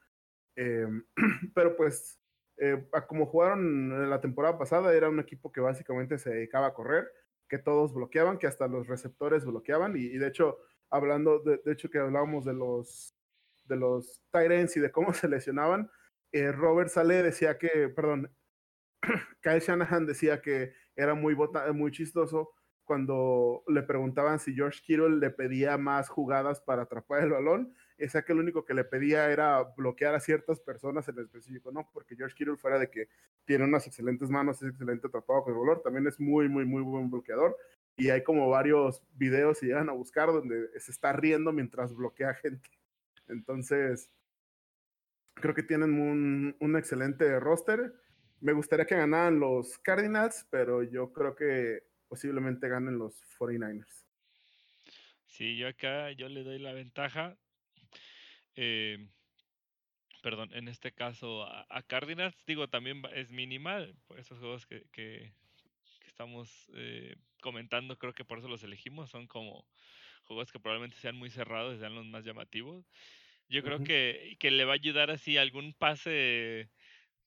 Em, 0.55 1.05
pero 1.55 1.77
pues 1.77 2.21
eh, 2.59 2.87
como 3.09 3.27
jugaron 3.27 4.11
la 4.11 4.21
temporada 4.21 4.59
pasada, 4.59 4.95
era 4.95 5.09
un 5.09 5.21
equipo 5.21 5.51
que 5.51 5.61
básicamente 5.61 6.19
se 6.19 6.31
dedicaba 6.31 6.69
a 6.69 6.75
correr, 6.75 7.11
que 7.49 7.59
todos 7.59 7.95
bloqueaban, 7.95 8.39
que 8.39 8.47
hasta 8.47 8.69
los 8.69 8.87
receptores 8.87 9.45
bloqueaban, 9.45 9.97
y, 9.97 10.09
de 10.09 10.29
hecho, 10.29 10.59
hablando, 10.91 11.41
de, 11.41 11.61
hecho 11.73 11.91
que 11.91 11.99
hablábamos 11.99 12.45
de 12.45 12.55
los 12.55 13.15
de 13.65 13.77
los 13.77 14.23
Tyrants 14.31 14.77
y 14.77 14.81
de 14.81 14.93
cómo 14.93 15.13
se 15.15 15.29
lesionaban, 15.29 15.91
Robert 16.33 16.91
Sale 16.91 17.23
decía 17.23 17.57
que, 17.57 17.89
perdón, 17.89 18.31
Kyle 19.43 19.61
Shanahan 19.61 20.07
decía 20.07 20.41
que 20.41 20.73
era 20.95 21.15
muy, 21.15 21.37
muy 21.75 21.91
chistoso 21.91 22.53
cuando 22.87 23.65
le 23.67 23.83
preguntaban 23.83 24.39
si 24.39 24.55
George 24.55 24.81
Kittle 24.83 25.17
le 25.17 25.31
pedía 25.31 25.77
más 25.77 26.09
jugadas 26.09 26.61
para 26.61 26.83
atrapar 26.83 27.25
el 27.25 27.31
balón, 27.31 27.75
decía 27.99 28.23
que 28.23 28.33
lo 28.33 28.41
único 28.41 28.65
que 28.65 28.75
le 28.75 28.85
pedía 28.85 29.31
era 29.31 29.63
bloquear 29.77 30.15
a 30.15 30.21
ciertas 30.21 30.61
personas 30.61 31.09
en 31.09 31.19
específico, 31.19 31.73
¿no? 31.73 31.91
Porque 31.93 32.15
George 32.15 32.37
Kittle 32.37 32.57
fuera 32.57 32.79
de 32.79 32.89
que 32.89 33.09
tiene 33.45 33.65
unas 33.65 33.87
excelentes 33.87 34.31
manos, 34.31 34.63
es 34.63 34.71
excelente 34.71 35.09
atrapado 35.09 35.43
con 35.43 35.53
el 35.53 35.59
valor, 35.59 35.83
también 35.83 36.07
es 36.07 36.21
muy, 36.21 36.49
muy, 36.49 36.65
muy 36.65 36.83
buen 36.83 37.11
bloqueador. 37.11 37.57
Y 37.97 38.11
hay 38.11 38.23
como 38.23 38.49
varios 38.49 39.03
videos 39.15 39.59
si 39.59 39.67
llegan 39.67 39.89
a 39.89 39.93
buscar 39.93 40.29
donde 40.29 40.69
se 40.79 40.93
está 40.93 41.13
riendo 41.13 41.53
mientras 41.53 41.95
bloquea 41.95 42.35
gente. 42.43 42.71
Entonces, 43.27 44.09
creo 45.35 45.55
que 45.55 45.63
tienen 45.65 46.01
un, 46.01 46.57
un 46.61 46.77
excelente 46.77 47.41
roster. 47.41 47.95
Me 48.41 48.53
gustaría 48.53 48.85
que 48.85 48.97
ganaran 48.97 49.41
los 49.41 49.79
Cardinals, 49.79 50.47
pero 50.51 50.83
yo 50.83 51.13
creo 51.13 51.35
que 51.35 51.83
posiblemente 52.09 52.69
ganen 52.69 52.99
los 52.99 53.23
49ers. 53.39 54.05
Sí, 55.27 55.57
yo 55.57 55.69
acá 55.69 56.13
yo 56.13 56.29
le 56.29 56.45
doy 56.45 56.59
la 56.59 56.73
ventaja. 56.73 57.37
Eh, 58.55 59.09
perdón, 60.23 60.51
en 60.55 60.69
este 60.69 60.93
caso 60.93 61.45
a, 61.45 61.83
Cardinals, 61.87 62.37
digo, 62.47 62.69
también 62.69 63.03
es 63.15 63.31
minimal 63.31 63.95
por 64.07 64.19
esos 64.19 64.39
juegos 64.39 64.67
que, 64.67 64.87
que, 64.93 65.33
estamos 66.07 66.71
eh, 66.75 67.17
comentando, 67.43 67.99
creo 67.99 68.15
que 68.15 68.25
por 68.25 68.39
eso 68.39 68.49
los 68.49 68.63
elegimos, 68.63 69.11
son 69.11 69.27
como 69.27 69.67
juegos 70.25 70.51
que 70.51 70.59
probablemente 70.59 70.97
sean 70.97 71.17
muy 71.17 71.29
cerrados, 71.29 71.79
sean 71.79 71.95
los 71.95 72.07
más 72.07 72.25
llamativos. 72.25 72.91
Yo 73.49 73.63
creo 73.63 73.85
que, 73.85 74.37
que 74.41 74.51
le 74.51 74.65
va 74.65 74.73
a 74.73 74.75
ayudar 74.75 75.11
así 75.11 75.37
algún 75.37 75.75
pase 75.75 76.71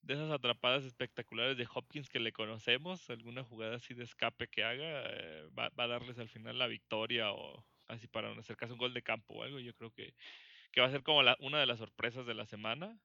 de 0.02 0.14
esas 0.14 0.32
atrapadas 0.32 0.86
espectaculares 0.86 1.58
de 1.58 1.68
Hopkins 1.74 2.10
que 2.10 2.20
le 2.20 2.32
conocemos, 2.32 3.10
alguna 3.10 3.44
jugada 3.44 3.76
así 3.76 3.94
de 3.94 4.04
escape 4.04 4.48
que 4.48 4.64
haga, 4.64 5.04
eh, 5.06 5.48
va, 5.58 5.72
a 5.76 5.88
darles 5.88 6.18
al 6.20 6.30
final 6.30 6.58
la 6.58 6.68
victoria 6.68 7.32
o 7.32 7.64
así 7.88 8.08
para 8.08 8.32
acercarse 8.32 8.74
un 8.74 8.80
gol 8.80 8.94
de 8.94 9.02
campo 9.02 9.36
o 9.36 9.44
algo. 9.44 9.60
Yo 9.60 9.74
creo 9.74 9.92
que, 9.92 10.14
que 10.72 10.82
va 10.82 10.88
a 10.88 10.92
ser 10.92 11.04
como 11.04 11.24
la, 11.24 11.36
una 11.42 11.60
de 11.60 11.66
las 11.66 11.80
sorpresas 11.80 12.26
de 12.26 12.34
la 12.34 12.46
semana. 12.46 12.98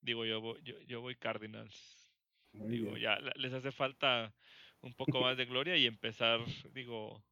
Digo, 0.00 0.24
yo, 0.24 0.40
voy, 0.40 0.60
yo, 0.62 0.78
yo 0.82 1.00
voy 1.00 1.14
Cardinals. 1.14 2.12
digo, 2.52 2.96
ya 2.96 3.18
les 3.36 3.52
hace 3.52 3.72
falta 3.72 4.34
un 4.82 4.94
poco 4.94 5.20
más 5.20 5.36
de 5.36 5.46
gloria 5.46 5.76
y 5.76 5.86
empezar, 5.86 6.40
digo, 6.72 7.22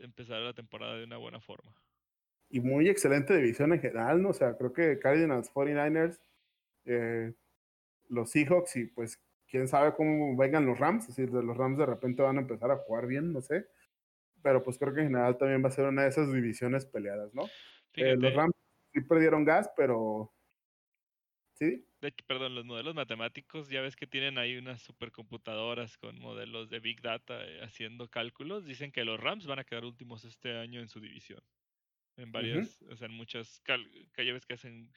empezar 0.00 0.40
la 0.40 0.54
temporada 0.54 0.96
de 0.96 1.04
una 1.04 1.16
buena 1.16 1.40
forma. 1.40 1.74
Y 2.48 2.60
muy 2.60 2.88
excelente 2.88 3.36
división 3.36 3.72
en 3.72 3.80
general, 3.80 4.22
¿no? 4.22 4.30
O 4.30 4.34
sea, 4.34 4.56
creo 4.56 4.72
que 4.72 4.98
Cardinals 4.98 5.50
49ers 5.52 6.18
eh, 6.84 7.32
los 8.12 8.30
Seahawks 8.30 8.76
y 8.76 8.86
pues 8.86 9.20
quién 9.48 9.68
sabe 9.68 9.94
cómo 9.94 10.36
vengan 10.36 10.66
los 10.66 10.78
Rams, 10.78 11.08
es 11.08 11.16
decir, 11.16 11.32
los 11.32 11.56
Rams 11.56 11.78
de 11.78 11.86
repente 11.86 12.22
van 12.22 12.38
a 12.38 12.42
empezar 12.42 12.70
a 12.70 12.76
jugar 12.76 13.06
bien, 13.06 13.32
no 13.32 13.40
sé, 13.40 13.66
pero 14.42 14.62
pues 14.62 14.78
creo 14.78 14.94
que 14.94 15.00
en 15.00 15.08
general 15.08 15.38
también 15.38 15.62
va 15.64 15.68
a 15.68 15.72
ser 15.72 15.86
una 15.86 16.02
de 16.02 16.08
esas 16.08 16.32
divisiones 16.32 16.86
peleadas, 16.86 17.34
¿no? 17.34 17.44
Eh, 17.94 18.16
los 18.16 18.34
Rams 18.34 18.54
sí 18.92 19.00
perdieron 19.02 19.44
gas, 19.44 19.70
pero... 19.76 20.32
¿Sí? 21.54 21.86
De 22.00 22.12
perdón, 22.26 22.54
los 22.54 22.64
modelos 22.64 22.94
matemáticos, 22.94 23.68
ya 23.68 23.82
ves 23.82 23.94
que 23.94 24.06
tienen 24.06 24.38
ahí 24.38 24.56
unas 24.56 24.82
supercomputadoras 24.82 25.96
con 25.98 26.18
modelos 26.18 26.70
de 26.70 26.80
Big 26.80 27.00
Data 27.00 27.44
eh, 27.44 27.60
haciendo 27.62 28.08
cálculos, 28.08 28.64
dicen 28.64 28.90
que 28.90 29.04
los 29.04 29.20
Rams 29.20 29.46
van 29.46 29.58
a 29.58 29.64
quedar 29.64 29.84
últimos 29.84 30.24
este 30.24 30.56
año 30.58 30.80
en 30.80 30.88
su 30.88 31.00
división. 31.00 31.42
En 32.16 32.32
varias, 32.32 32.82
o 32.90 32.96
sea, 32.96 33.06
en 33.06 33.14
muchas, 33.14 33.62
ves 34.16 34.46
que 34.46 34.54
hacen 34.54 34.92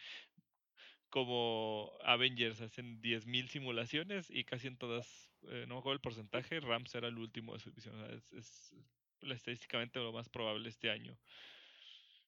como 1.16 1.94
Avengers 2.04 2.60
hacen 2.60 3.02
10.000 3.02 3.48
simulaciones 3.48 4.30
y 4.30 4.44
casi 4.44 4.68
en 4.68 4.76
todas, 4.76 5.32
eh, 5.44 5.64
no 5.66 5.76
me 5.76 5.80
acuerdo 5.80 5.94
el 5.94 6.02
porcentaje, 6.02 6.60
Rams 6.60 6.94
era 6.94 7.08
el 7.08 7.18
último 7.18 7.54
de 7.54 7.60
su 7.60 7.70
división. 7.70 7.96
es, 8.12 8.74
estadísticamente 9.22 9.98
lo 10.00 10.12
más 10.12 10.28
probable 10.28 10.68
este 10.68 10.92
año. 10.92 11.18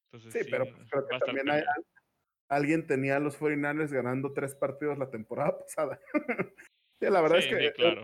Entonces, 0.05 0.31
sí, 0.31 0.49
pero 0.49 0.63
pues, 0.73 0.89
creo 0.89 1.05
que 1.05 1.19
también 1.19 1.49
hay, 1.49 1.63
alguien 2.47 2.87
tenía 2.87 3.17
a 3.17 3.19
los 3.19 3.37
49ers 3.37 3.91
ganando 3.91 4.31
tres 4.31 4.55
partidos 4.55 4.97
la 4.97 5.09
temporada 5.09 5.59
pasada. 5.59 5.99
sí, 6.97 7.07
la 7.09 7.19
verdad 7.19 7.39
es 7.39 7.47
que... 7.47 7.73
claro. 7.73 8.03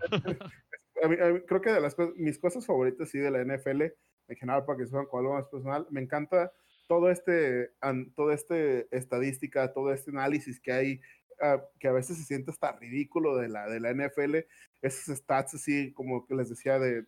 creo 1.48 1.62
que 1.62 1.72
de 1.72 1.80
las 1.80 1.96
cosas, 1.96 2.14
mis 2.18 2.38
cosas 2.38 2.66
favoritas 2.66 3.10
sí 3.10 3.20
de 3.20 3.32
la 3.32 3.42
NFL, 3.42 3.84
en 3.84 4.36
general 4.36 4.66
para 4.66 4.80
que 4.80 4.86
sepan 4.86 5.06
con 5.06 5.22
algo 5.22 5.36
más 5.36 5.48
personal, 5.48 5.88
me 5.92 6.02
encanta 6.02 6.52
todo 6.88 7.10
este, 7.10 7.72
todo 8.16 8.32
este 8.32 8.88
estadística, 8.96 9.74
todo 9.74 9.94
este 9.94 10.12
análisis 10.12 10.60
que 10.60 10.72
hay, 10.72 11.02
ah, 11.42 11.64
que 11.80 11.88
a 11.88 11.92
veces 11.92 12.18
se 12.18 12.24
siente 12.24 12.52
hasta 12.52 12.74
ridículo 12.74 13.38
de 13.38 13.50
la, 13.50 13.68
de 13.68 13.80
la 13.80 13.92
NFL, 13.92 14.38
esos 14.82 15.18
stats 15.18 15.56
así 15.56 15.94
como 15.94 16.26
que 16.26 16.36
les 16.36 16.50
decía 16.50 16.80
de, 16.80 17.06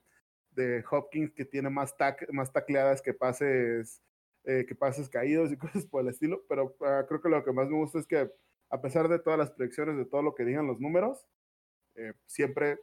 de 0.51 0.83
Hopkins 0.89 1.33
que 1.33 1.45
tiene 1.45 1.69
más, 1.69 1.95
tac, 1.97 2.31
más 2.31 2.51
tacleadas 2.51 3.01
que 3.01 3.13
pases, 3.13 4.01
eh, 4.45 4.65
que 4.67 4.75
pases 4.75 5.09
caídos 5.09 5.51
y 5.51 5.57
cosas 5.57 5.85
por 5.85 6.01
el 6.01 6.09
estilo, 6.09 6.43
pero 6.47 6.75
ah, 6.81 7.05
creo 7.07 7.21
que 7.21 7.29
lo 7.29 7.43
que 7.43 7.51
más 7.51 7.69
me 7.69 7.77
gusta 7.77 7.99
es 7.99 8.07
que 8.07 8.31
a 8.69 8.81
pesar 8.81 9.07
de 9.07 9.19
todas 9.19 9.37
las 9.37 9.51
predicciones, 9.51 9.97
de 9.97 10.05
todo 10.05 10.21
lo 10.21 10.33
que 10.35 10.45
digan 10.45 10.67
los 10.67 10.79
números, 10.79 11.27
eh, 11.95 12.13
siempre 12.25 12.79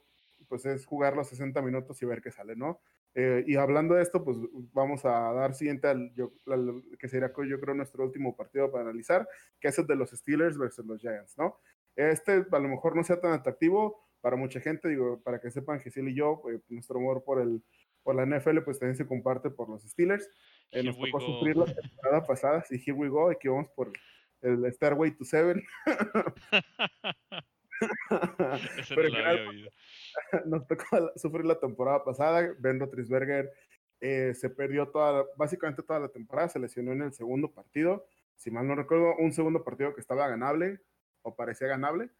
pues 0.48 0.66
es 0.66 0.86
jugar 0.86 1.16
los 1.16 1.28
60 1.28 1.62
minutos 1.62 2.02
y 2.02 2.06
ver 2.06 2.20
qué 2.20 2.30
sale, 2.30 2.56
¿no? 2.56 2.80
Eh, 3.14 3.44
y 3.46 3.56
hablando 3.56 3.94
de 3.94 4.02
esto, 4.02 4.24
pues 4.24 4.38
vamos 4.72 5.04
a 5.04 5.32
dar 5.32 5.54
siguiente 5.54 5.86
al, 5.86 6.12
que 6.98 7.08
sería 7.08 7.30
yo 7.46 7.60
creo 7.60 7.74
nuestro 7.74 8.04
último 8.04 8.34
partido 8.34 8.70
para 8.70 8.84
analizar, 8.84 9.28
que 9.60 9.68
es 9.68 9.78
el 9.78 9.86
de 9.86 9.96
los 9.96 10.10
Steelers 10.10 10.56
versus 10.56 10.86
los 10.86 11.00
Giants, 11.00 11.36
¿no? 11.36 11.58
Este 11.94 12.46
a 12.50 12.58
lo 12.58 12.68
mejor 12.68 12.96
no 12.96 13.04
sea 13.04 13.20
tan 13.20 13.32
atractivo 13.32 14.08
para 14.22 14.36
mucha 14.36 14.60
gente, 14.60 14.88
digo, 14.88 15.20
para 15.22 15.40
que 15.40 15.50
sepan 15.50 15.80
que 15.80 15.90
Sil 15.92 16.08
y 16.08 16.14
yo, 16.14 16.42
eh, 16.50 16.60
nuestro 16.68 16.98
amor 16.98 17.22
por 17.22 17.40
el 17.40 17.62
por 18.02 18.16
la 18.16 18.26
NFL, 18.26 18.62
pues 18.62 18.78
también 18.78 18.96
se 18.96 19.06
comparte 19.06 19.50
por 19.50 19.68
los 19.68 19.82
Steelers. 19.84 20.28
Eh, 20.72 20.82
nos 20.82 20.98
tocó 20.98 21.20
sufrir 21.20 21.56
la 21.56 21.66
temporada 21.66 22.26
pasada, 22.26 22.64
sí, 22.64 22.82
here 22.84 22.92
we 22.92 23.08
go, 23.08 23.30
aquí 23.30 23.46
vamos 23.46 23.68
por 23.76 23.92
el 24.40 24.72
Starway 24.72 25.12
to 25.12 25.24
Seven. 25.24 25.62
Pero 28.88 29.08
no 29.08 29.16
nos 30.46 30.66
tocó 30.66 30.84
sufrir 31.16 31.46
la 31.46 31.58
temporada 31.58 32.04
pasada. 32.04 32.54
Ben 32.58 32.80
Roethlisberger 32.80 33.50
eh, 34.00 34.34
se 34.34 34.50
perdió 34.50 34.88
toda, 34.88 35.24
básicamente 35.36 35.82
toda 35.82 36.00
la 36.00 36.08
temporada, 36.08 36.48
se 36.48 36.58
lesionó 36.58 36.92
en 36.92 37.02
el 37.02 37.12
segundo 37.12 37.52
partido. 37.52 38.06
Si 38.36 38.50
mal 38.50 38.66
no 38.66 38.74
recuerdo, 38.74 39.14
un 39.18 39.32
segundo 39.32 39.62
partido 39.62 39.94
que 39.94 40.00
estaba 40.00 40.28
ganable 40.28 40.80
o 41.22 41.36
parecía 41.36 41.68
ganable. 41.68 42.10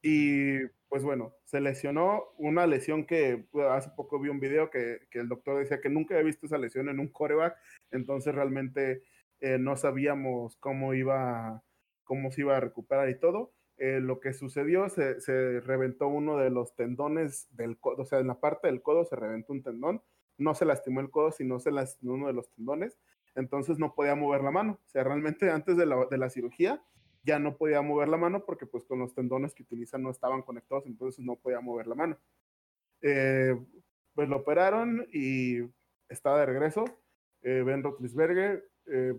Y 0.00 0.64
pues 0.88 1.02
bueno, 1.02 1.34
se 1.44 1.60
lesionó 1.60 2.22
una 2.38 2.66
lesión 2.66 3.04
que 3.04 3.46
pues, 3.50 3.66
hace 3.66 3.90
poco 3.96 4.20
vi 4.20 4.28
un 4.28 4.40
video 4.40 4.70
que, 4.70 5.00
que, 5.10 5.18
el 5.18 5.28
doctor 5.28 5.58
decía 5.58 5.80
que 5.80 5.88
nunca 5.88 6.14
había 6.14 6.26
visto 6.26 6.46
esa 6.46 6.56
lesión 6.56 6.88
en 6.88 7.00
un 7.00 7.08
coreback, 7.08 7.56
entonces 7.90 8.32
realmente 8.34 9.02
eh, 9.40 9.58
no 9.58 9.76
sabíamos 9.76 10.56
cómo 10.56 10.94
iba, 10.94 11.62
cómo 12.04 12.30
se 12.30 12.42
iba 12.42 12.56
a 12.56 12.60
recuperar 12.60 13.08
y 13.08 13.18
todo. 13.18 13.52
Eh, 13.78 14.00
lo 14.00 14.18
que 14.18 14.32
sucedió, 14.32 14.88
se, 14.88 15.60
reventó 15.60 16.08
uno 16.08 16.36
de 16.36 16.50
los 16.50 16.74
tendones 16.74 17.46
del 17.56 17.78
codo, 17.78 18.02
o 18.02 18.04
sea, 18.04 18.18
en 18.18 18.26
la 18.26 18.40
parte 18.40 18.66
del 18.66 18.82
codo 18.82 19.04
se 19.04 19.14
reventó 19.14 19.52
un 19.52 19.62
tendón, 19.62 20.02
no 20.36 20.54
se 20.56 20.64
lastimó 20.64 21.00
el 21.00 21.10
codo, 21.10 21.30
sino 21.30 21.60
se 21.60 21.70
lastimó 21.70 22.14
uno 22.14 22.26
de 22.26 22.32
los 22.32 22.50
tendones, 22.50 22.98
entonces 23.36 23.78
no 23.78 23.94
podía 23.94 24.16
mover 24.16 24.42
la 24.42 24.50
mano, 24.50 24.80
o 24.84 24.88
sea, 24.88 25.04
realmente 25.04 25.48
antes 25.50 25.76
de 25.76 25.86
la, 25.86 26.30
cirugía 26.30 26.82
ya 27.22 27.38
no 27.38 27.56
podía 27.56 27.80
mover 27.80 28.08
la 28.08 28.16
mano 28.16 28.44
porque 28.44 28.66
pues 28.66 28.84
con 28.84 28.98
los 28.98 29.14
tendones 29.14 29.54
que 29.54 29.62
utilizan 29.62 30.02
no 30.02 30.10
estaban 30.10 30.42
conectados, 30.42 30.86
entonces 30.86 31.24
no 31.24 31.36
podía 31.36 31.60
mover 31.60 31.86
la 31.86 31.94
mano. 31.94 32.18
Eh, 33.02 33.56
pues 34.14 34.28
lo 34.28 34.38
operaron 34.38 35.06
y 35.12 35.58
estaba 36.08 36.40
de 36.40 36.46
regreso. 36.46 36.84
Eh, 37.42 37.62
ben 37.64 37.82
Roethlisberger 37.82 38.68
eh, 38.86 39.14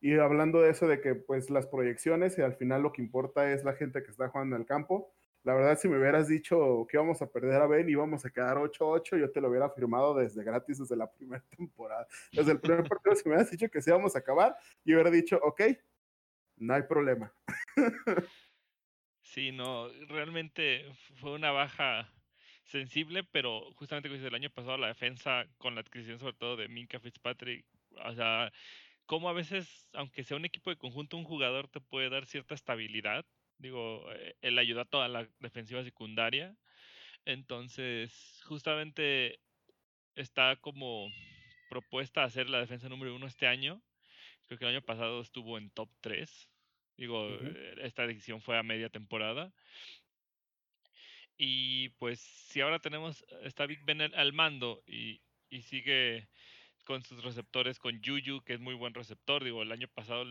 y 0.00 0.16
hablando 0.18 0.60
de 0.60 0.70
eso, 0.70 0.88
de 0.88 1.00
que 1.00 1.14
pues 1.14 1.50
las 1.50 1.66
proyecciones 1.66 2.38
y 2.38 2.42
al 2.42 2.54
final 2.54 2.82
lo 2.82 2.92
que 2.92 3.02
importa 3.02 3.52
es 3.52 3.64
la 3.64 3.74
gente 3.74 4.02
que 4.02 4.10
está 4.10 4.28
jugando 4.28 4.56
en 4.56 4.62
el 4.62 4.66
campo. 4.66 5.12
La 5.42 5.54
verdad, 5.54 5.78
si 5.78 5.88
me 5.88 5.98
hubieras 5.98 6.28
dicho 6.28 6.86
que 6.88 6.96
íbamos 6.96 7.22
a 7.22 7.30
perder 7.30 7.62
a 7.62 7.66
Ben 7.66 7.88
y 7.88 7.92
íbamos 7.92 8.24
a 8.24 8.30
quedar 8.30 8.58
8-8, 8.58 9.18
yo 9.18 9.30
te 9.30 9.40
lo 9.40 9.48
hubiera 9.48 9.70
firmado 9.70 10.14
desde 10.14 10.44
gratis, 10.44 10.78
desde 10.78 10.96
la 10.96 11.10
primera 11.10 11.42
temporada. 11.56 12.06
Desde 12.32 12.52
el 12.52 12.60
primer 12.60 12.86
partido, 12.88 13.14
si 13.14 13.28
me 13.28 13.34
hubieras 13.34 13.50
dicho 13.50 13.68
que 13.70 13.80
sí 13.80 13.90
íbamos 13.90 14.16
a 14.16 14.20
acabar, 14.20 14.56
yo 14.84 14.94
hubiera 14.94 15.10
dicho, 15.10 15.38
ok, 15.42 15.62
no 16.56 16.74
hay 16.74 16.82
problema. 16.82 17.32
Sí, 19.22 19.52
no, 19.52 19.88
realmente 20.08 20.92
fue 21.20 21.34
una 21.34 21.52
baja 21.52 22.10
sensible, 22.64 23.22
pero 23.22 23.72
justamente 23.76 24.08
como 24.08 24.16
dice 24.16 24.28
el 24.28 24.34
año 24.34 24.50
pasado 24.50 24.76
la 24.76 24.88
defensa 24.88 25.46
con 25.58 25.74
la 25.74 25.82
adquisición 25.82 26.18
sobre 26.18 26.34
todo 26.34 26.56
de 26.56 26.68
Minka 26.68 26.98
Fitzpatrick, 26.98 27.64
o 28.04 28.14
sea, 28.14 28.52
como 29.10 29.28
a 29.28 29.32
veces, 29.32 29.88
aunque 29.92 30.22
sea 30.22 30.36
un 30.36 30.44
equipo 30.44 30.70
de 30.70 30.76
conjunto, 30.76 31.16
un 31.16 31.24
jugador 31.24 31.66
te 31.66 31.80
puede 31.80 32.08
dar 32.10 32.26
cierta 32.26 32.54
estabilidad. 32.54 33.26
Digo, 33.58 34.04
eh, 34.12 34.36
él 34.40 34.56
ayuda 34.56 34.82
a 34.82 34.84
toda 34.84 35.08
la 35.08 35.28
defensiva 35.40 35.82
secundaria. 35.82 36.56
Entonces, 37.24 38.40
justamente 38.44 39.40
está 40.14 40.54
como 40.60 41.08
propuesta 41.68 42.22
a 42.22 42.30
ser 42.30 42.48
la 42.48 42.60
defensa 42.60 42.88
número 42.88 43.16
uno 43.16 43.26
este 43.26 43.48
año. 43.48 43.82
Creo 44.46 44.60
que 44.60 44.64
el 44.66 44.76
año 44.76 44.82
pasado 44.82 45.22
estuvo 45.22 45.58
en 45.58 45.70
top 45.70 45.90
3. 46.02 46.48
Digo, 46.96 47.30
eh, 47.30 47.74
esta 47.78 48.06
decisión 48.06 48.40
fue 48.40 48.58
a 48.58 48.62
media 48.62 48.90
temporada. 48.90 49.52
Y 51.36 51.88
pues 51.98 52.20
si 52.20 52.60
ahora 52.60 52.78
tenemos, 52.78 53.26
está 53.42 53.66
Big 53.66 53.84
Ben 53.84 54.02
al 54.02 54.32
mando 54.32 54.84
y, 54.86 55.20
y 55.48 55.62
sigue 55.62 56.28
con 56.90 57.04
sus 57.04 57.22
receptores, 57.22 57.78
con 57.78 58.02
Juju, 58.02 58.42
que 58.42 58.54
es 58.54 58.58
muy 58.58 58.74
buen 58.74 58.94
receptor. 58.94 59.44
Digo, 59.44 59.62
el 59.62 59.70
año 59.70 59.86
pasado 59.86 60.24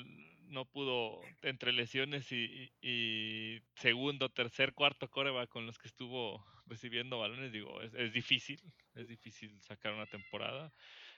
no 0.49 0.66
pudo, 0.66 1.22
entre 1.41 1.72
lesiones 1.72 2.30
y, 2.34 3.62
segundo, 3.76 4.28
tercer, 4.28 4.74
cuarto 4.74 5.10
coreback 5.10 5.47
con 5.47 5.66
los 5.66 5.78
que 5.78 5.88
estuvo 5.88 6.45
recibiendo 6.66 7.18
balones, 7.18 7.53
digo, 7.53 7.82
es, 7.82 7.93
es, 7.93 8.12
difícil, 8.12 8.60
es 8.95 9.07
difícil 9.07 9.57
sacar 9.62 9.93
una 9.93 10.05
temporada. 10.05 10.74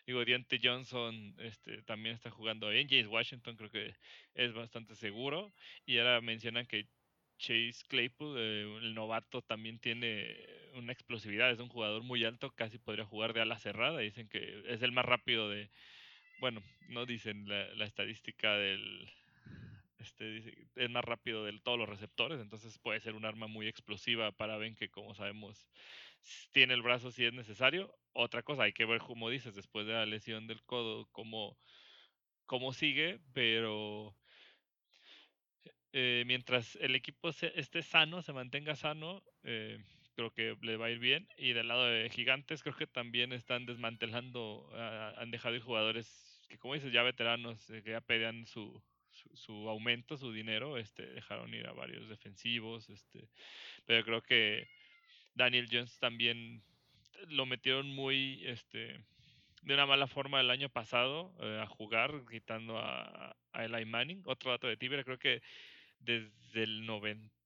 Digo, 0.05 0.23
Diante 0.23 0.59
Johnson 0.63 1.33
este, 1.39 1.81
también 1.81 2.13
está 2.13 2.29
jugando 2.29 2.69
bien. 2.69 2.87
James 2.87 3.07
Washington 3.07 3.55
creo 3.55 3.71
que 3.71 3.95
es 4.35 4.53
bastante 4.53 4.95
seguro. 4.95 5.51
Y 5.87 5.97
ahora 5.97 6.21
mencionan 6.21 6.67
que 6.67 6.87
Chase 7.39 7.83
Claypool, 7.87 8.35
eh, 8.37 8.77
el 8.83 8.93
novato, 8.93 9.41
también 9.41 9.79
tiene 9.79 10.37
una 10.74 10.93
explosividad, 10.93 11.51
es 11.51 11.59
un 11.59 11.69
jugador 11.69 12.03
muy 12.03 12.24
alto, 12.26 12.51
casi 12.51 12.78
podría 12.78 13.05
jugar 13.05 13.34
de 13.34 13.41
ala 13.41 13.57
cerrada, 13.59 13.99
dicen 13.99 14.28
que 14.28 14.63
es 14.67 14.82
el 14.82 14.91
más 14.91 15.05
rápido 15.05 15.49
de, 15.49 15.69
bueno, 16.39 16.61
no 16.89 17.05
dicen 17.05 17.47
la, 17.47 17.86
estadística 17.86 18.55
del, 18.55 19.09
este, 19.99 20.67
es 20.76 20.89
más 20.89 21.05
rápido 21.05 21.45
de 21.45 21.57
todos 21.59 21.78
los 21.78 21.89
receptores, 21.89 22.39
entonces 22.39 22.78
puede 22.80 22.99
ser 22.99 23.15
un 23.15 23.26
arma 23.26 23.47
muy 23.47 23.67
explosiva 23.67 24.32
para 24.32 24.57
Ben 24.57 24.76
que 24.76 24.89
como 24.89 25.13
sabemos 25.15 25.67
tiene 26.51 26.74
el 26.74 26.82
brazo 26.82 27.11
si 27.11 27.26
es 27.26 27.34
necesario. 27.34 27.93
Otra 28.13 28.43
cosa, 28.43 28.63
hay 28.63 28.74
que 28.74 28.86
ver 28.86 28.99
como 28.99 29.30
dices, 29.30 29.55
después 29.55 29.86
de 29.88 29.93
la 29.93 30.05
lesión 30.05 30.47
del 30.47 30.63
codo, 30.63 31.07
cómo, 31.11 31.57
cómo 32.45 32.74
sigue, 32.74 33.19
pero 33.34 34.15
eh, 35.93 36.24
mientras 36.26 36.76
el 36.78 36.95
equipo 36.95 37.30
esté 37.30 37.82
sano, 37.82 38.22
se 38.22 38.34
mantenga 38.34 38.76
sano, 38.76 39.24
eh, 39.43 39.84
creo 40.16 40.32
que 40.32 40.57
le 40.62 40.78
va 40.78 40.88
a 40.88 40.91
ir 40.91 40.99
bien. 40.99 41.28
Y 41.38 41.53
del 41.53 41.68
lado 41.68 41.86
de 41.86 42.09
Gigantes, 42.09 42.64
creo 42.64 42.76
que 42.76 42.88
también 42.88 43.34
están 43.34 43.66
desmantelando, 43.66 44.70
ah, 44.74 45.14
han 45.18 45.32
dejado 45.32 45.55
ir 45.55 45.62
jugadores 45.62 46.39
que, 46.49 46.57
como 46.57 46.74
dices, 46.74 46.91
ya 46.91 47.03
veteranos, 47.03 47.70
eh, 47.70 47.82
que 47.84 47.91
ya 47.91 48.01
pedían 48.01 48.45
su, 48.45 48.82
su, 49.34 49.70
aumento, 49.70 50.18
su 50.18 50.32
dinero, 50.32 50.78
este, 50.78 51.05
dejaron 51.07 51.53
ir 51.53 51.68
a 51.68 51.74
varios 51.74 52.09
defensivos, 52.09 52.89
este, 52.89 53.30
pero 53.86 54.03
creo 54.03 54.22
que 54.22 54.68
Daniel 55.34 55.68
Jones 55.72 55.97
también 55.99 56.62
lo 57.28 57.45
metieron 57.45 57.88
muy, 57.88 58.45
este, 58.45 58.99
de 59.62 59.74
una 59.74 59.86
mala 59.86 60.07
forma 60.07 60.41
el 60.41 60.49
año 60.49 60.70
pasado 60.70 61.34
a 61.39 61.68
jugar, 61.68 62.24
quitando 62.30 62.78
a, 62.80 63.36
a 63.53 63.66
Eli 63.66 63.86
Manning. 63.86 64.24
Otro 64.26 64.51
dato 64.51 64.68
de 64.68 64.78
Tibera, 64.78 65.03
creo 65.03 65.20
que 65.20 65.41
desde 65.99 66.64
el 66.64 66.86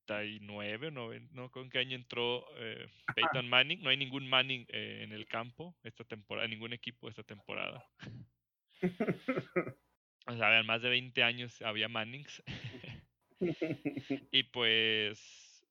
99, 0.07 0.91
no 1.31 1.51
con 1.51 1.69
qué 1.69 1.79
año 1.79 1.95
entró 1.95 2.45
eh, 2.57 2.87
Peyton 3.15 3.49
Manning. 3.49 3.81
No 3.81 3.89
hay 3.89 3.97
ningún 3.97 4.27
Manning 4.27 4.65
eh, 4.69 5.01
en 5.03 5.11
el 5.11 5.27
campo 5.27 5.75
esta 5.83 6.03
temporada, 6.03 6.47
ningún 6.47 6.73
equipo 6.73 7.09
esta 7.09 7.23
temporada. 7.23 7.85
O 10.27 10.35
sea, 10.35 10.63
más 10.63 10.81
de 10.81 10.89
20 10.89 11.21
años 11.21 11.61
había 11.61 11.87
Mannings. 11.87 12.41
y 14.31 14.43
pues 14.43 15.63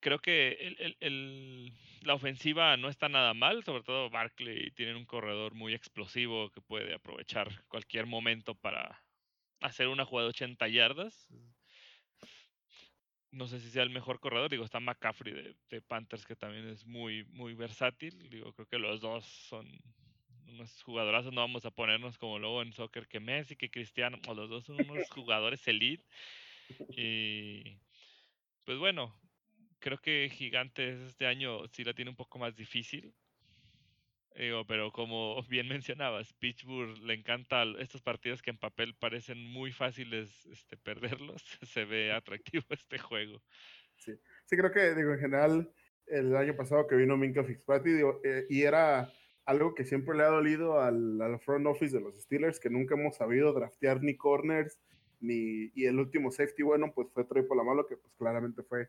creo 0.00 0.18
que 0.18 0.52
el, 0.52 0.96
el, 0.98 1.72
la 2.02 2.14
ofensiva 2.14 2.76
no 2.76 2.88
está 2.88 3.08
nada 3.08 3.34
mal, 3.34 3.62
sobre 3.62 3.84
todo 3.84 4.10
Barkley 4.10 4.72
tiene 4.72 4.96
un 4.96 5.04
corredor 5.04 5.54
muy 5.54 5.74
explosivo 5.74 6.50
que 6.50 6.60
puede 6.60 6.92
aprovechar 6.92 7.64
cualquier 7.68 8.06
momento 8.06 8.56
para 8.56 9.00
hacer 9.60 9.86
una 9.86 10.04
jugada 10.04 10.26
de 10.26 10.30
80 10.30 10.68
yardas 10.68 11.28
no 13.32 13.46
sé 13.46 13.60
si 13.60 13.70
sea 13.70 13.82
el 13.82 13.90
mejor 13.90 14.20
corredor. 14.20 14.50
Digo, 14.50 14.64
está 14.64 14.80
McCaffrey 14.80 15.54
de, 15.70 15.82
Panthers, 15.82 16.26
que 16.26 16.36
también 16.36 16.68
es 16.68 16.86
muy, 16.86 17.24
muy 17.24 17.54
versátil. 17.54 18.28
Digo, 18.30 18.52
creo 18.52 18.66
que 18.66 18.78
los 18.78 19.00
dos 19.00 19.24
son 19.24 19.66
unos 20.48 20.82
jugadorazos. 20.82 21.32
No 21.32 21.40
vamos 21.40 21.64
a 21.64 21.70
ponernos 21.70 22.18
como 22.18 22.38
luego 22.38 22.62
en 22.62 22.72
soccer 22.72 23.06
que 23.06 23.20
Messi, 23.20 23.56
que 23.56 23.70
Cristiano. 23.70 24.18
O 24.26 24.34
los 24.34 24.50
dos 24.50 24.64
son 24.64 24.76
unos 24.88 25.08
jugadores 25.10 25.66
elite. 25.68 26.04
Y 26.96 27.78
pues 28.64 28.78
bueno, 28.78 29.14
creo 29.78 29.98
que 29.98 30.30
Gigantes 30.32 31.00
este 31.00 31.26
año 31.26 31.66
sí 31.68 31.84
la 31.84 31.94
tiene 31.94 32.10
un 32.10 32.16
poco 32.16 32.38
más 32.38 32.56
difícil. 32.56 33.14
Digo, 34.36 34.64
pero 34.66 34.92
como 34.92 35.42
bien 35.48 35.68
mencionabas, 35.68 36.32
Pittsburgh 36.34 36.98
le 36.98 37.14
encanta 37.14 37.64
estos 37.78 38.02
partidos 38.02 38.42
que 38.42 38.50
en 38.50 38.58
papel 38.58 38.94
parecen 38.94 39.38
muy 39.38 39.72
fáciles 39.72 40.46
este, 40.46 40.76
perderlos. 40.76 41.42
Se 41.62 41.84
ve 41.84 42.12
atractivo 42.12 42.64
este 42.70 42.98
juego. 42.98 43.42
Sí, 43.96 44.12
sí 44.46 44.56
creo 44.56 44.72
que 44.72 44.94
digo, 44.94 45.12
en 45.12 45.20
general 45.20 45.72
el 46.06 46.34
año 46.34 46.56
pasado 46.56 46.86
que 46.86 46.96
vino 46.96 47.16
Minka 47.16 47.44
Fitzpatrick 47.44 48.04
eh, 48.24 48.46
y 48.48 48.62
era 48.62 49.12
algo 49.44 49.74
que 49.74 49.84
siempre 49.84 50.16
le 50.16 50.24
ha 50.24 50.28
dolido 50.28 50.80
al, 50.80 51.20
al, 51.20 51.38
front 51.38 51.66
office 51.66 51.96
de 51.96 52.02
los 52.02 52.20
Steelers, 52.20 52.60
que 52.60 52.70
nunca 52.70 52.94
hemos 52.94 53.16
sabido 53.16 53.52
draftear 53.52 54.02
ni 54.02 54.16
corners, 54.16 54.78
ni, 55.20 55.70
y 55.74 55.86
el 55.86 55.98
último 55.98 56.30
safety 56.30 56.62
bueno, 56.62 56.92
pues 56.94 57.08
fue 57.12 57.24
Troy 57.24 57.42
Polamalu, 57.42 57.86
que 57.86 57.96
pues 57.96 58.12
claramente 58.14 58.62
fue 58.62 58.88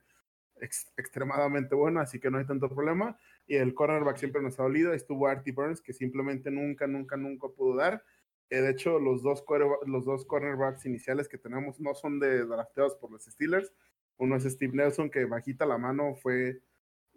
extremadamente 0.98 1.76
bueno, 1.76 2.00
así 2.00 2.20
que 2.20 2.30
no 2.30 2.38
hay 2.38 2.46
tanto 2.46 2.70
problema. 2.70 3.18
Y 3.52 3.58
el 3.58 3.74
cornerback 3.74 4.16
siempre 4.16 4.42
nos 4.42 4.58
ha 4.62 4.64
dolido. 4.64 4.94
Estuvo 4.94 5.28
Artie 5.28 5.52
Burns, 5.52 5.82
que 5.82 5.92
simplemente 5.92 6.50
nunca, 6.50 6.88
nunca, 6.88 7.18
nunca 7.18 7.50
pudo 7.50 7.76
dar. 7.76 8.02
Eh, 8.50 8.62
de 8.62 8.72
hecho, 8.72 8.98
los 8.98 9.24
dos, 9.24 9.44
los 9.88 10.06
dos 10.06 10.26
cornerbacks 10.26 10.86
iniciales 10.86 11.28
que 11.28 11.38
tenemos 11.38 11.78
no 11.82 11.94
son 11.94 12.18
de 12.22 12.46
drafteados 12.46 12.96
por 12.96 13.12
los 13.12 13.26
Steelers. 13.26 13.74
Uno 14.16 14.38
es 14.38 14.46
Steve 14.46 14.72
Nelson, 14.74 15.10
que 15.10 15.26
bajita 15.26 15.66
la 15.66 15.78
mano 15.78 16.16
fue 16.16 16.62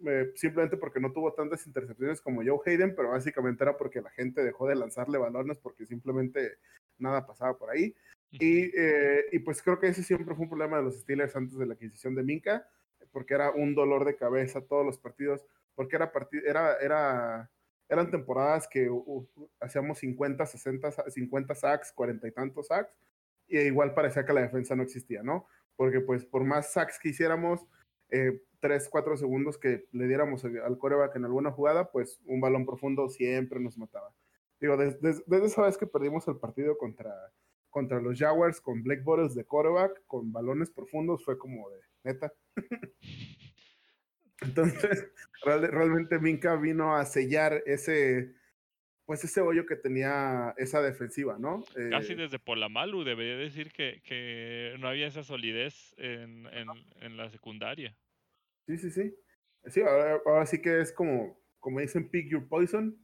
eh, 0.05 0.33
simplemente 0.35 0.75
porque 0.75 0.99
no 0.99 1.13
tuvo 1.13 1.31
tantas 1.31 1.65
intercepciones 1.67 2.19
como 2.19 2.43
Joe 2.43 2.59
Hayden, 2.65 2.97
pero 2.97 3.11
básicamente 3.11 3.63
era 3.63 3.77
porque 3.77 4.01
la 4.01 4.09
gente 4.09 4.43
dejó 4.43 4.67
de 4.67 4.75
lanzarle 4.75 5.17
balones 5.17 5.57
porque 5.59 5.85
simplemente 5.85 6.57
nada 6.97 7.25
pasaba 7.25 7.57
por 7.57 7.69
ahí. 7.69 7.95
Y, 8.29 8.77
eh, 8.77 9.23
y, 9.31 9.39
pues 9.39 9.61
creo 9.61 9.79
que 9.79 9.87
ese 9.87 10.03
siempre 10.03 10.35
fue 10.35 10.43
un 10.43 10.49
problema 10.49 10.75
de 10.75 10.83
los 10.83 10.99
Steelers 10.99 11.33
antes 11.37 11.57
de 11.57 11.65
la 11.65 11.75
adquisición 11.75 12.13
de 12.13 12.23
Minka 12.23 12.67
porque 13.15 13.33
era 13.33 13.51
un 13.51 13.75
dolor 13.75 14.03
de 14.03 14.17
cabeza 14.17 14.59
todos 14.59 14.85
los 14.85 14.97
partidos, 14.97 15.45
porque 15.75 15.97
era, 15.97 16.11
era, 16.45 16.77
era 16.77 17.51
eran 17.89 18.09
temporadas 18.09 18.67
que 18.67 18.89
hacíamos 19.59 19.99
50, 19.99 20.45
60, 20.45 20.91
50 21.09 21.55
sacks, 21.55 21.91
40 21.91 22.27
y 22.27 22.31
tantos 22.31 22.67
sacks, 22.67 22.91
y 23.47 23.59
igual 23.59 23.93
parecía 23.93 24.25
que 24.25 24.33
la 24.33 24.41
defensa 24.41 24.75
no 24.75 24.83
existía, 24.83 25.21
¿no? 25.21 25.47
Porque 25.75 26.01
pues 26.01 26.25
por 26.25 26.43
más 26.43 26.73
sacks 26.73 26.97
que 26.99 27.09
hiciéramos, 27.09 27.65
eh, 28.09 28.41
3, 28.59 28.89
4 28.89 29.17
segundos 29.17 29.57
que 29.57 29.87
le 29.91 30.07
diéramos 30.07 30.43
al 30.45 30.77
coreback 30.77 31.15
en 31.15 31.25
alguna 31.25 31.51
jugada, 31.51 31.91
pues 31.91 32.19
un 32.25 32.41
balón 32.41 32.65
profundo 32.65 33.09
siempre 33.09 33.59
nos 33.59 33.77
mataba. 33.77 34.11
Digo, 34.59 34.77
desde, 34.77 35.21
desde 35.27 35.45
esa 35.45 35.61
vez 35.63 35.77
que 35.77 35.85
perdimos 35.85 36.27
el 36.27 36.37
partido 36.37 36.77
contra, 36.77 37.13
contra 37.69 37.99
los 37.99 38.17
Jaguars 38.17 38.61
con 38.61 38.81
Black 38.81 39.03
Bottles 39.03 39.35
de 39.35 39.45
coreback, 39.45 40.03
con 40.07 40.31
balones 40.31 40.71
profundos, 40.71 41.23
fue 41.23 41.37
como 41.37 41.69
de, 41.69 41.79
neta. 42.03 42.33
Entonces, 44.41 45.11
realmente 45.45 46.19
Minka 46.19 46.55
vino 46.55 46.95
a 46.95 47.05
sellar 47.05 47.63
ese, 47.65 48.35
pues 49.05 49.23
ese 49.23 49.41
hoyo 49.41 49.65
que 49.65 49.75
tenía 49.75 50.53
esa 50.57 50.81
defensiva, 50.81 51.37
¿no? 51.39 51.63
Casi 51.91 52.13
eh, 52.13 52.15
desde 52.15 52.39
Polamalu, 52.39 53.03
debería 53.03 53.37
decir 53.37 53.71
que, 53.71 54.01
que 54.03 54.75
no 54.79 54.87
había 54.87 55.07
esa 55.07 55.23
solidez 55.23 55.93
en, 55.97 56.47
en, 57.01 57.17
la 57.17 57.29
secundaria. 57.29 57.95
Sí, 58.67 58.77
sí, 58.77 58.91
sí. 58.91 59.15
Sí, 59.67 59.81
ahora, 59.81 60.45
sí 60.45 60.61
que 60.61 60.81
es 60.81 60.91
como, 60.91 61.39
como 61.59 61.79
dicen, 61.79 62.09
pick 62.09 62.29
your 62.29 62.47
poison. 62.47 62.99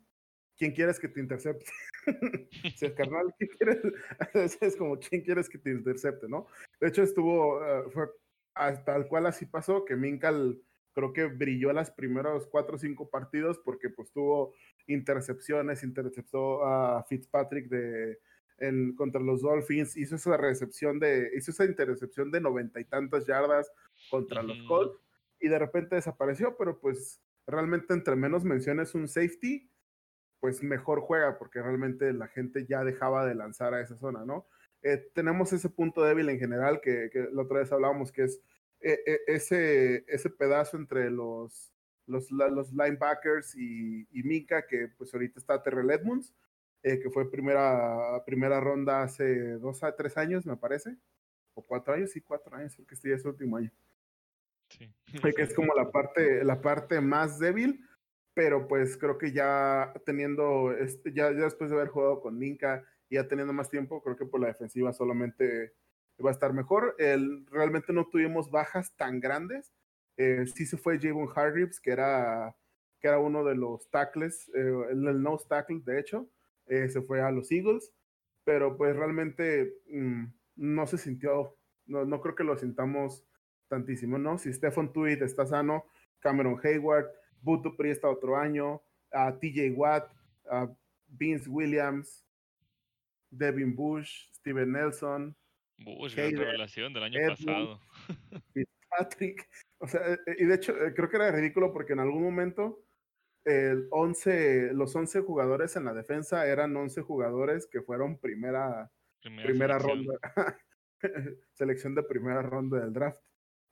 ¿Quién 0.58 0.74
quieres 0.74 1.00
que 1.00 1.08
te 1.08 1.20
intercepte? 1.20 1.66
si 2.76 2.86
es 2.86 2.94
carnal, 2.94 3.34
¿quién 3.38 3.50
quieres? 3.58 3.80
es 4.62 4.76
como, 4.76 5.00
¿quién 5.00 5.22
quieres 5.24 5.50
que 5.50 5.58
te 5.58 5.72
intercepte, 5.72 6.28
no? 6.28 6.46
De 6.80 6.90
hecho, 6.90 7.02
estuvo, 7.02 7.66
eh, 7.66 7.90
fue 7.92 8.08
tal 8.86 9.08
cual 9.08 9.26
así 9.26 9.46
pasó, 9.46 9.86
que 9.86 9.96
Minkal 9.96 10.62
creo 10.94 11.14
que 11.14 11.26
brilló 11.26 11.72
las 11.74 11.92
primeros 11.92 12.48
cuatro 12.48 12.76
o 12.76 12.80
cinco 12.80 13.10
partidos 13.10 13.60
porque 13.60 13.90
pues 13.90 14.12
tuvo 14.12 14.54
intercepciones, 14.88 15.84
interceptó 15.84 16.66
a 16.66 17.04
Fitzpatrick 17.04 17.70
de, 17.70 18.20
en, 18.58 18.96
contra 18.96 19.22
los 19.22 19.42
Dolphins, 19.42 19.98
hizo 19.98 20.16
esa 20.16 20.38
recepción 20.38 21.00
de, 21.00 21.32
hizo 21.36 21.52
esa 21.52 21.66
intercepción 21.66 22.32
de 22.32 22.42
noventa 22.42 22.80
y 22.80 22.86
tantas 22.86 23.26
yardas 23.26 23.72
contra 24.10 24.44
los 24.44 24.58
Colts 24.68 24.98
y 25.40 25.48
de 25.50 25.60
repente 25.60 25.96
desapareció, 25.96 26.56
pero 26.58 26.80
pues 26.80 27.22
realmente 27.48 27.94
entre 27.94 28.16
menos 28.16 28.44
menciones 28.44 28.94
un 28.96 29.08
safety, 29.08 29.70
pues 30.40 30.64
mejor 30.64 31.02
juega 31.02 31.38
porque 31.38 31.62
realmente 31.62 32.14
la 32.14 32.28
gente 32.28 32.66
ya 32.66 32.84
dejaba 32.84 33.26
de 33.26 33.36
lanzar 33.36 33.74
a 33.74 33.82
esa 33.82 33.98
zona, 33.98 34.24
¿no? 34.26 34.48
Eh, 34.84 35.12
tenemos 35.14 35.54
ese 35.54 35.70
punto 35.70 36.04
débil 36.04 36.30
en 36.30 36.40
general 36.40 36.82
que, 36.82 37.10
la 37.32 37.44
otra 37.44 37.60
vez 37.60 37.72
hablábamos, 37.72 38.12
que 38.12 38.24
es 38.24 38.42
ese, 38.82 40.04
ese 40.08 40.30
pedazo 40.30 40.78
entre 40.78 41.10
los, 41.10 41.72
los, 42.08 42.32
los 42.32 42.72
linebackers 42.72 43.56
y, 43.56 44.08
y, 44.12 44.24
Mika, 44.24 44.66
que 44.66 44.90
pues 44.98 45.14
ahorita 45.14 45.40
está 45.40 45.62
Terrell 45.62 45.92
Edmonds, 45.92 46.34
que 46.82 47.10
fue 47.12 47.30
primera, 47.30 48.24
primera 48.26 48.60
ronda 48.60 49.04
hace 49.04 49.58
dos 49.60 49.84
a 49.84 49.96
tres 49.96 50.18
años, 50.18 50.46
me 50.46 50.58
parece, 50.58 50.98
o 51.54 51.62
cuatro 51.62 51.94
años, 51.94 52.12
sí, 52.12 52.22
cuatro 52.22 52.56
años, 52.56 52.76
porque 52.76 52.96
este 52.96 53.10
ya 53.10 53.16
es 53.16 53.22
el 53.22 53.32
último 53.32 53.58
año. 53.58 53.72
Sí. 54.70 54.92
Que 55.36 55.44
es 55.44 55.54
como 55.54 55.74
la 55.76 55.92
parte, 55.92 56.44
la 56.44 56.62
parte 56.62 57.02
más 57.02 57.38
débil, 57.40 57.86
pero 58.34 58.68
pues 58.68 58.98
creo 58.98 59.18
que 59.18 59.32
ya 59.32 59.94
teniendo, 60.06 60.72
este, 60.72 61.12
ya, 61.14 61.32
ya 61.32 61.44
después 61.44 61.70
de 61.70 61.76
haber 61.76 61.90
jugado 61.90 62.22
con 62.22 62.38
Minka 62.38 62.84
y 63.10 63.16
ya 63.16 63.28
teniendo 63.28 63.54
más 63.54 63.70
tiempo, 63.70 64.02
creo 64.02 64.16
que 64.16 64.26
por 64.26 64.40
la 64.40 64.48
defensiva 64.48 64.94
solamente 64.94 65.74
va 66.24 66.30
a 66.30 66.34
estar 66.34 66.54
mejor. 66.54 66.96
El, 66.98 67.46
realmente 67.48 67.94
no 67.94 68.08
tuvimos 68.08 68.50
bajas 68.50 68.96
tan 68.96 69.20
grandes. 69.20 69.74
Eh, 70.18 70.46
sí 70.46 70.66
se 70.66 70.78
fue 70.78 71.00
Javon 71.00 71.30
Hargreaves, 71.34 71.80
que 71.80 71.92
era, 71.92 72.56
que 73.00 73.08
era 73.08 73.20
uno 73.20 73.44
de 73.44 73.56
los 73.56 73.90
tackles, 73.90 74.50
eh, 74.54 74.74
el, 74.92 75.08
el 75.08 75.24
nose 75.24 75.46
tackle, 75.48 75.82
de 75.84 76.00
hecho, 76.00 76.30
eh, 76.68 76.90
se 76.90 77.02
fue 77.02 77.22
a 77.22 77.32
los 77.32 77.52
Eagles, 77.52 77.92
pero 78.44 78.78
pues 78.78 78.96
realmente 78.96 79.74
mm, 79.90 80.26
no 80.58 80.86
se 80.86 80.98
sintió, 80.98 81.58
no, 81.86 82.06
no 82.06 82.22
creo 82.22 82.36
que 82.36 82.44
lo 82.44 82.58
sintamos 82.58 83.26
tantísimo, 83.68 84.18
¿no? 84.18 84.38
Si 84.38 84.54
Stephen 84.54 84.92
Tweed 84.92 85.24
está 85.24 85.46
sano, 85.46 85.86
Cameron 86.20 86.60
Hayward, 86.64 87.08
Butu 87.42 87.76
está 87.84 88.10
otro 88.10 88.38
año, 88.38 88.82
a 89.12 89.38
TJ 89.38 89.72
Watt, 89.76 90.12
a 90.50 90.70
Vince 91.08 91.50
Williams, 91.50 92.26
Devin 93.32 93.76
Bush, 93.76 94.28
Steven 94.34 94.72
Nelson. 94.72 95.36
Bush, 95.84 96.16
gran 96.16 96.36
revelación 96.36 96.94
del 96.94 97.04
año 97.04 97.20
pasado. 97.28 97.80
Patrick. 98.90 99.48
O 99.78 99.88
sea, 99.88 100.02
eh, 100.14 100.18
y 100.38 100.46
de 100.46 100.56
hecho, 100.56 100.74
eh, 100.74 100.94
creo 100.94 101.10
que 101.10 101.16
era 101.16 101.32
ridículo 101.32 101.72
porque 101.72 101.94
en 101.94 102.00
algún 102.00 102.24
momento 102.24 102.84
el 103.46 103.88
11, 103.90 104.74
los 104.74 104.96
11 104.96 105.22
jugadores 105.22 105.76
en 105.76 105.86
la 105.86 105.94
defensa 105.94 106.46
eran 106.48 106.76
11 106.76 107.02
jugadores 107.02 107.68
que 107.68 107.82
fueron 107.82 108.20
primera, 108.20 108.92
primera, 109.22 109.48
primera 109.48 109.80
ronda, 109.80 110.14
selección 111.54 111.96
de 111.96 112.04
primera 112.04 112.42
ronda 112.42 112.80
del 112.80 112.94
draft. 112.94 113.22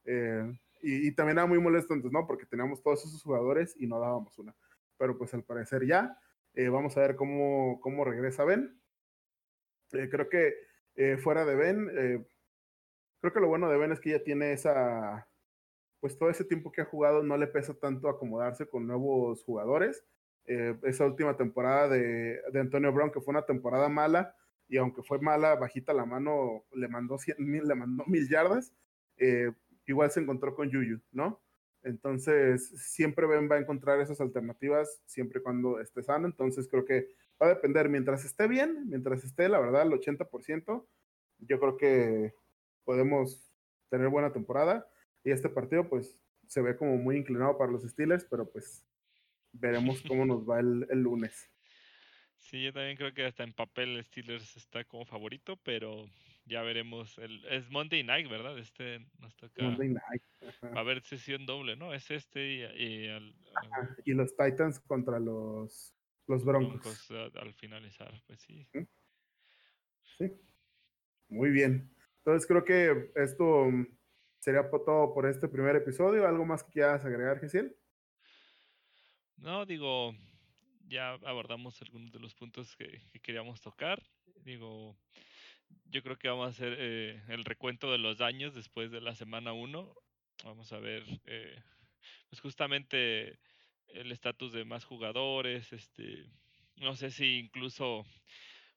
Eh, 0.05 0.51
y, 0.81 1.11
también 1.11 1.37
era 1.37 1.45
muy 1.45 1.59
molesto 1.59 1.93
entonces, 1.93 2.13
¿no? 2.13 2.25
Porque 2.25 2.45
teníamos 2.45 2.81
todos 2.81 3.05
esos 3.05 3.21
jugadores 3.21 3.75
y 3.77 3.85
no 3.85 3.99
dábamos 3.99 4.37
una. 4.39 4.55
Pero 4.97 5.17
pues 5.17 5.33
al 5.33 5.43
parecer 5.43 5.85
ya. 5.85 6.17
Eh, 6.53 6.69
vamos 6.69 6.97
a 6.97 7.01
ver 7.01 7.15
cómo, 7.15 7.79
cómo 7.81 8.05
regresa 8.05 8.45
Ben. 8.45 8.81
Eh, 9.91 10.07
creo 10.09 10.29
que 10.29 10.53
fuera 11.21 11.45
de 11.45 11.55
Ben, 11.55 11.87
creo 13.21 13.33
que 13.33 13.39
lo 13.39 13.47
bueno 13.47 13.69
de 13.69 13.77
Ben 13.77 13.91
es 13.91 13.99
que 13.99 14.11
ya 14.11 14.23
tiene 14.23 14.51
esa, 14.51 15.27
pues 15.99 16.17
todo 16.17 16.29
ese 16.29 16.43
tiempo 16.43 16.71
que 16.71 16.81
ha 16.81 16.85
jugado 16.85 17.23
no 17.23 17.37
le 17.37 17.47
pesa 17.47 17.73
tanto 17.73 18.09
acomodarse 18.09 18.67
con 18.67 18.85
nuevos 18.85 19.43
jugadores. 19.43 20.03
esa 20.45 21.05
última 21.05 21.37
temporada 21.37 21.87
de, 21.87 22.41
de, 22.51 22.59
Antonio 22.59 22.91
Brown, 22.91 23.11
que 23.11 23.21
fue 23.21 23.31
una 23.31 23.45
temporada 23.45 23.87
mala, 23.87 24.35
y 24.67 24.77
aunque 24.77 25.03
fue 25.03 25.19
mala, 25.19 25.55
bajita 25.55 25.93
la 25.93 26.05
mano, 26.05 26.65
le 26.73 26.87
mandó, 26.87 27.17
100, 27.17 27.37
le 27.39 27.75
mandó 27.75 28.03
mil 28.07 28.27
yardas 28.27 28.73
igual 29.89 30.11
se 30.11 30.19
encontró 30.19 30.55
con 30.55 30.69
Yuyu, 30.69 31.01
¿no? 31.11 31.41
Entonces, 31.81 32.69
siempre 32.75 33.25
Ben 33.25 33.49
va 33.49 33.55
a 33.55 33.59
encontrar 33.59 33.99
esas 33.99 34.21
alternativas 34.21 35.01
siempre 35.05 35.41
cuando 35.41 35.79
esté 35.79 36.03
sano. 36.03 36.27
Entonces, 36.27 36.67
creo 36.67 36.85
que 36.85 37.07
va 37.41 37.47
a 37.47 37.55
depender 37.55 37.89
mientras 37.89 38.25
esté 38.25 38.47
bien, 38.47 38.89
mientras 38.89 39.23
esté, 39.23 39.49
la 39.49 39.59
verdad, 39.59 39.83
el 39.83 39.91
80%, 39.91 40.85
yo 41.39 41.59
creo 41.59 41.77
que 41.77 42.33
podemos 42.83 43.51
tener 43.89 44.09
buena 44.09 44.31
temporada. 44.31 44.87
Y 45.23 45.31
este 45.31 45.49
partido, 45.49 45.87
pues, 45.87 46.19
se 46.47 46.61
ve 46.61 46.75
como 46.75 46.97
muy 46.97 47.17
inclinado 47.17 47.57
para 47.57 47.71
los 47.71 47.83
Steelers, 47.83 48.25
pero 48.25 48.49
pues 48.49 48.85
veremos 49.51 50.01
cómo 50.07 50.25
nos 50.25 50.47
va 50.47 50.59
el, 50.59 50.87
el 50.89 51.01
lunes. 51.01 51.49
Sí, 52.37 52.63
yo 52.63 52.73
también 52.73 52.97
creo 52.97 53.13
que 53.13 53.25
hasta 53.25 53.43
en 53.43 53.53
papel 53.53 54.03
Steelers 54.03 54.57
está 54.57 54.83
como 54.83 55.05
favorito, 55.05 55.57
pero 55.57 56.07
ya 56.45 56.63
veremos. 56.63 57.17
El, 57.19 57.45
es 57.45 57.69
Monday 57.69 58.03
Night, 58.03 58.29
¿verdad? 58.29 58.57
Este 58.57 59.05
nos 59.19 59.35
toca. 59.35 59.61
Monday 59.61 59.89
Night. 59.89 60.23
Va 60.63 60.77
a 60.77 60.79
haber 60.79 61.01
sesión 61.03 61.45
doble, 61.45 61.75
¿no? 61.75 61.93
Es 61.93 62.09
este 62.09 62.47
y, 62.47 62.61
y, 62.61 63.07
al, 63.07 63.35
y 64.05 64.13
los 64.13 64.35
Titans 64.35 64.79
contra 64.79 65.19
los, 65.19 65.93
los 66.29 66.45
Broncos. 66.45 67.07
Broncos 67.09 67.35
al 67.35 67.53
finalizar, 67.55 68.13
pues 68.27 68.39
sí. 68.41 68.67
Sí. 70.17 70.31
Muy 71.27 71.49
bien. 71.49 71.93
Entonces 72.19 72.47
creo 72.47 72.63
que 72.63 73.11
esto 73.15 73.67
sería 74.39 74.69
todo 74.69 75.13
por 75.13 75.25
este 75.25 75.47
primer 75.47 75.75
episodio. 75.75 76.27
¿Algo 76.27 76.45
más 76.45 76.63
que 76.63 76.71
quieras 76.71 77.03
agregar, 77.03 77.39
Gesiel? 77.39 77.75
No, 79.37 79.65
digo, 79.65 80.13
ya 80.87 81.13
abordamos 81.25 81.81
algunos 81.81 82.11
de 82.11 82.19
los 82.19 82.35
puntos 82.35 82.75
que, 82.75 83.01
que 83.11 83.19
queríamos 83.19 83.61
tocar. 83.61 84.01
Digo, 84.43 84.95
yo 85.85 86.03
creo 86.03 86.17
que 86.17 86.27
vamos 86.27 86.47
a 86.47 86.49
hacer 86.49 86.75
eh, 86.77 87.23
el 87.29 87.45
recuento 87.45 87.91
de 87.91 87.97
los 87.97 88.17
daños 88.17 88.53
después 88.53 88.91
de 88.91 89.01
la 89.01 89.15
semana 89.15 89.53
1. 89.53 89.95
Vamos 90.43 90.71
a 90.73 90.79
ver, 90.79 91.03
eh, 91.25 91.55
pues 92.29 92.39
justamente 92.41 93.39
el 93.93 94.11
estatus 94.11 94.51
de 94.53 94.65
más 94.65 94.85
jugadores. 94.85 95.73
Este, 95.73 96.25
no 96.77 96.95
sé 96.95 97.11
si 97.11 97.39
incluso 97.39 98.05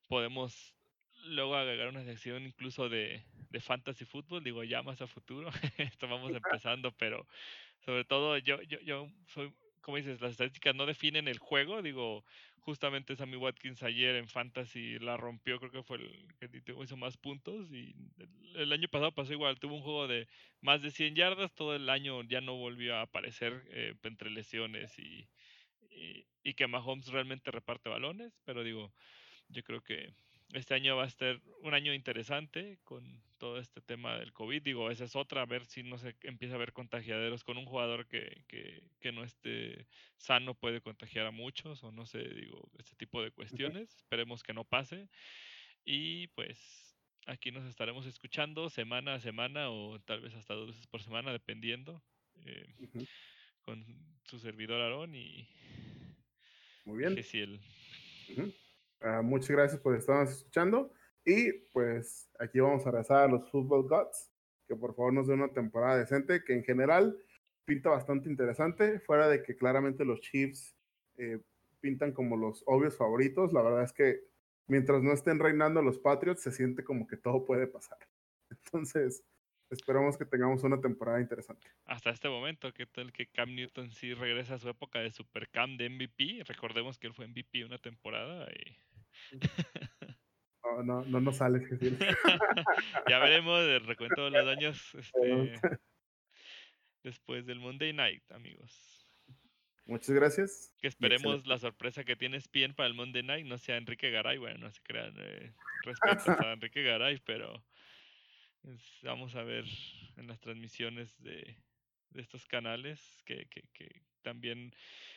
podemos 0.08 0.74
luego 1.24 1.56
agregar 1.56 1.88
una 1.88 2.04
sección 2.04 2.44
incluso 2.44 2.88
de, 2.88 3.24
de 3.50 3.60
fantasy 3.60 4.04
fútbol, 4.04 4.42
digo 4.42 4.64
ya 4.64 4.82
más 4.82 5.00
a 5.00 5.06
futuro. 5.06 5.50
Esto 5.78 6.08
vamos 6.08 6.32
empezando, 6.34 6.92
pero 6.92 7.26
sobre 7.84 8.04
todo 8.04 8.38
yo, 8.38 8.60
yo, 8.62 8.80
yo 8.80 9.08
soy 9.26 9.52
como 9.82 9.96
dices, 9.98 10.20
las 10.20 10.32
estadísticas 10.32 10.74
no 10.74 10.86
definen 10.86 11.28
el 11.28 11.38
juego. 11.38 11.82
Digo, 11.82 12.24
justamente 12.60 13.16
Sammy 13.16 13.36
Watkins 13.36 13.82
ayer 13.82 14.16
en 14.16 14.28
Fantasy 14.28 14.98
la 14.98 15.16
rompió, 15.16 15.58
creo 15.58 15.70
que 15.70 15.82
fue 15.82 15.98
el 15.98 16.62
que 16.62 16.74
hizo 16.82 16.96
más 16.96 17.16
puntos. 17.16 17.70
Y 17.72 17.94
el, 18.54 18.72
año 18.72 18.88
pasado 18.88 19.12
pasó 19.12 19.32
igual, 19.32 19.58
tuvo 19.58 19.76
un 19.76 19.82
juego 19.82 20.08
de 20.08 20.28
más 20.60 20.82
de 20.82 20.90
100 20.90 21.16
yardas. 21.16 21.52
Todo 21.54 21.74
el 21.74 21.90
año 21.90 22.22
ya 22.22 22.40
no 22.40 22.56
volvió 22.56 22.96
a 22.96 23.02
aparecer 23.02 23.64
eh, 23.70 23.94
entre 24.04 24.30
lesiones 24.30 24.98
y, 24.98 25.28
y, 25.90 26.26
y 26.42 26.54
que 26.54 26.66
Mahomes 26.66 27.08
realmente 27.08 27.50
reparte 27.50 27.88
balones. 27.88 28.32
Pero 28.44 28.62
digo, 28.62 28.92
yo 29.48 29.62
creo 29.62 29.82
que 29.82 30.14
este 30.52 30.74
año 30.74 30.96
va 30.96 31.04
a 31.04 31.10
ser 31.10 31.40
un 31.60 31.74
año 31.74 31.94
interesante 31.94 32.78
con 32.84 33.22
todo 33.38 33.58
este 33.58 33.80
tema 33.80 34.18
del 34.18 34.32
COVID. 34.32 34.62
Digo, 34.62 34.90
esa 34.90 35.04
es 35.04 35.16
otra, 35.16 35.42
a 35.42 35.46
ver 35.46 35.66
si 35.66 35.82
no 35.82 35.98
se 35.98 36.14
empieza 36.22 36.54
a 36.54 36.58
ver 36.58 36.72
contagiaderos 36.72 37.44
con 37.44 37.56
un 37.56 37.66
jugador 37.66 38.06
que, 38.06 38.44
que, 38.48 38.82
que 39.00 39.12
no 39.12 39.24
esté 39.24 39.86
sano, 40.16 40.54
puede 40.54 40.80
contagiar 40.80 41.26
a 41.26 41.30
muchos, 41.30 41.82
o 41.82 41.90
no 41.90 42.06
sé, 42.06 42.22
digo, 42.22 42.70
este 42.78 42.94
tipo 42.96 43.22
de 43.22 43.30
cuestiones. 43.30 43.94
Esperemos 43.96 44.42
que 44.42 44.52
no 44.52 44.64
pase. 44.64 45.08
Y 45.84 46.28
pues 46.28 46.96
aquí 47.26 47.50
nos 47.50 47.64
estaremos 47.64 48.06
escuchando 48.06 48.70
semana 48.70 49.14
a 49.14 49.20
semana 49.20 49.70
o 49.70 49.98
tal 50.00 50.20
vez 50.20 50.34
hasta 50.34 50.54
dos 50.54 50.68
veces 50.68 50.86
por 50.86 51.02
semana, 51.02 51.32
dependiendo. 51.32 52.02
Eh, 52.44 52.66
con 53.62 53.84
su 54.24 54.38
servidor 54.38 54.80
Aarón 54.80 55.14
y. 55.14 55.48
Muy 56.84 56.98
bien. 56.98 57.16
Gesiel. 57.16 57.60
Uh, 58.36 58.50
muchas 59.22 59.50
gracias 59.50 59.80
por 59.80 59.96
estarnos 59.96 60.30
escuchando. 60.30 60.92
Y 61.24 61.52
pues 61.72 62.30
aquí 62.38 62.60
vamos 62.60 62.86
a 62.86 62.90
rezar 62.90 63.24
a 63.24 63.28
los 63.28 63.48
Football 63.50 63.88
Gods, 63.88 64.30
que 64.66 64.74
por 64.74 64.94
favor 64.94 65.12
nos 65.12 65.28
den 65.28 65.40
una 65.40 65.52
temporada 65.52 65.98
decente, 65.98 66.42
que 66.44 66.54
en 66.54 66.64
general 66.64 67.16
pinta 67.64 67.90
bastante 67.90 68.28
interesante, 68.28 69.00
fuera 69.00 69.28
de 69.28 69.42
que 69.42 69.54
claramente 69.54 70.04
los 70.04 70.20
Chiefs 70.20 70.76
eh, 71.16 71.40
pintan 71.80 72.12
como 72.12 72.36
los 72.36 72.62
obvios 72.66 72.96
favoritos. 72.96 73.52
La 73.52 73.62
verdad 73.62 73.84
es 73.84 73.92
que 73.92 74.20
mientras 74.66 75.02
no 75.02 75.12
estén 75.12 75.38
reinando 75.38 75.82
los 75.82 75.98
Patriots, 75.98 76.42
se 76.42 76.52
siente 76.52 76.82
como 76.82 77.06
que 77.06 77.16
todo 77.16 77.44
puede 77.44 77.66
pasar. 77.66 77.98
Entonces, 78.50 79.24
esperamos 79.70 80.18
que 80.18 80.24
tengamos 80.24 80.62
una 80.64 80.80
temporada 80.80 81.20
interesante. 81.20 81.68
Hasta 81.86 82.10
este 82.10 82.28
momento, 82.28 82.72
¿qué 82.72 82.86
tal 82.86 83.12
que 83.12 83.26
Cam 83.26 83.54
Newton 83.54 83.90
sí 83.90 84.14
regresa 84.14 84.54
a 84.54 84.58
su 84.58 84.68
época 84.68 84.98
de 85.00 85.10
Supercam 85.10 85.76
de 85.76 85.88
MVP? 85.88 86.42
Recordemos 86.44 86.98
que 86.98 87.06
él 87.06 87.14
fue 87.14 87.28
MVP 87.28 87.64
una 87.64 87.78
temporada 87.78 88.48
y 88.52 88.76
no, 90.64 90.82
no, 90.82 91.04
no 91.04 91.20
nos 91.20 91.36
sales, 91.36 91.66
Jesús. 91.68 91.98
ya 93.08 93.18
veremos 93.18 93.60
el 93.60 93.86
recuento 93.86 94.24
de 94.24 94.30
los 94.30 94.46
daños 94.46 94.94
este, 94.94 95.60
después 97.02 97.46
del 97.46 97.60
Monday 97.60 97.92
Night, 97.92 98.30
amigos. 98.32 98.92
Muchas 99.86 100.14
gracias. 100.14 100.74
Que 100.80 100.88
esperemos 100.88 101.46
la 101.46 101.58
sorpresa 101.58 102.04
que 102.04 102.16
tienes 102.16 102.50
bien 102.50 102.72
para 102.74 102.86
el 102.86 102.94
Monday 102.94 103.22
Night 103.22 103.46
no 103.46 103.58
sea 103.58 103.76
Enrique 103.76 104.10
Garay. 104.10 104.38
Bueno, 104.38 104.58
no 104.58 104.70
se 104.70 104.80
crean 104.82 105.14
eh, 105.18 105.52
respeto 105.82 106.30
a 106.40 106.52
Enrique 106.52 106.82
Garay, 106.82 107.18
pero 107.24 107.64
vamos 109.02 109.34
a 109.34 109.42
ver 109.42 109.64
en 110.16 110.28
las 110.28 110.40
transmisiones 110.40 111.20
de, 111.20 111.56
de 112.10 112.22
estos 112.22 112.46
canales 112.46 113.22
que, 113.24 113.46
que, 113.46 113.62
que, 113.72 114.02
también 114.22 114.72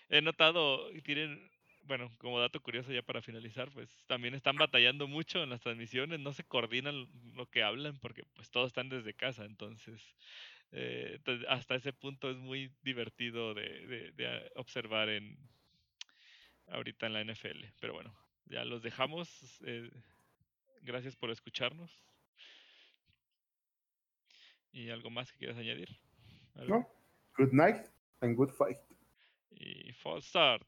he 0.09 0.21
notado 0.21 0.89
tienen 1.03 1.47
bueno, 1.85 2.11
como 2.17 2.39
dato 2.39 2.61
curioso 2.61 2.91
ya 2.91 3.01
para 3.01 3.21
finalizar, 3.21 3.71
pues 3.71 3.89
también 4.07 4.33
están 4.33 4.55
batallando 4.57 5.07
mucho 5.07 5.43
en 5.43 5.49
las 5.49 5.61
transmisiones, 5.61 6.19
no 6.19 6.33
se 6.33 6.43
coordinan 6.43 7.07
lo 7.35 7.45
que 7.47 7.63
hablan 7.63 7.97
porque 7.99 8.23
pues 8.35 8.49
todos 8.49 8.67
están 8.67 8.89
desde 8.89 9.13
casa, 9.13 9.45
entonces 9.45 10.01
eh, 10.71 11.19
hasta 11.47 11.75
ese 11.75 11.93
punto 11.93 12.29
es 12.29 12.37
muy 12.37 12.71
divertido 12.83 13.53
de, 13.53 14.11
de, 14.11 14.51
observar 14.55 15.09
en 15.09 15.37
ahorita 16.67 17.05
en 17.05 17.13
la 17.13 17.23
NFL. 17.23 17.65
Pero 17.79 17.93
bueno, 17.93 18.13
ya 18.45 18.65
los 18.65 18.81
dejamos. 18.81 19.61
Eh, 19.65 19.89
gracias 20.81 21.15
por 21.15 21.29
escucharnos. 21.29 21.91
¿Y 24.71 24.89
algo 24.89 25.09
más 25.09 25.31
que 25.31 25.37
quieras 25.37 25.57
añadir? 25.57 25.89
No. 26.55 26.87
Good 27.37 27.53
night 27.53 27.87
and 28.21 28.35
good 28.35 28.49
fight. 28.49 28.77
Y 29.51 29.93
false 29.93 30.27
start. 30.27 30.67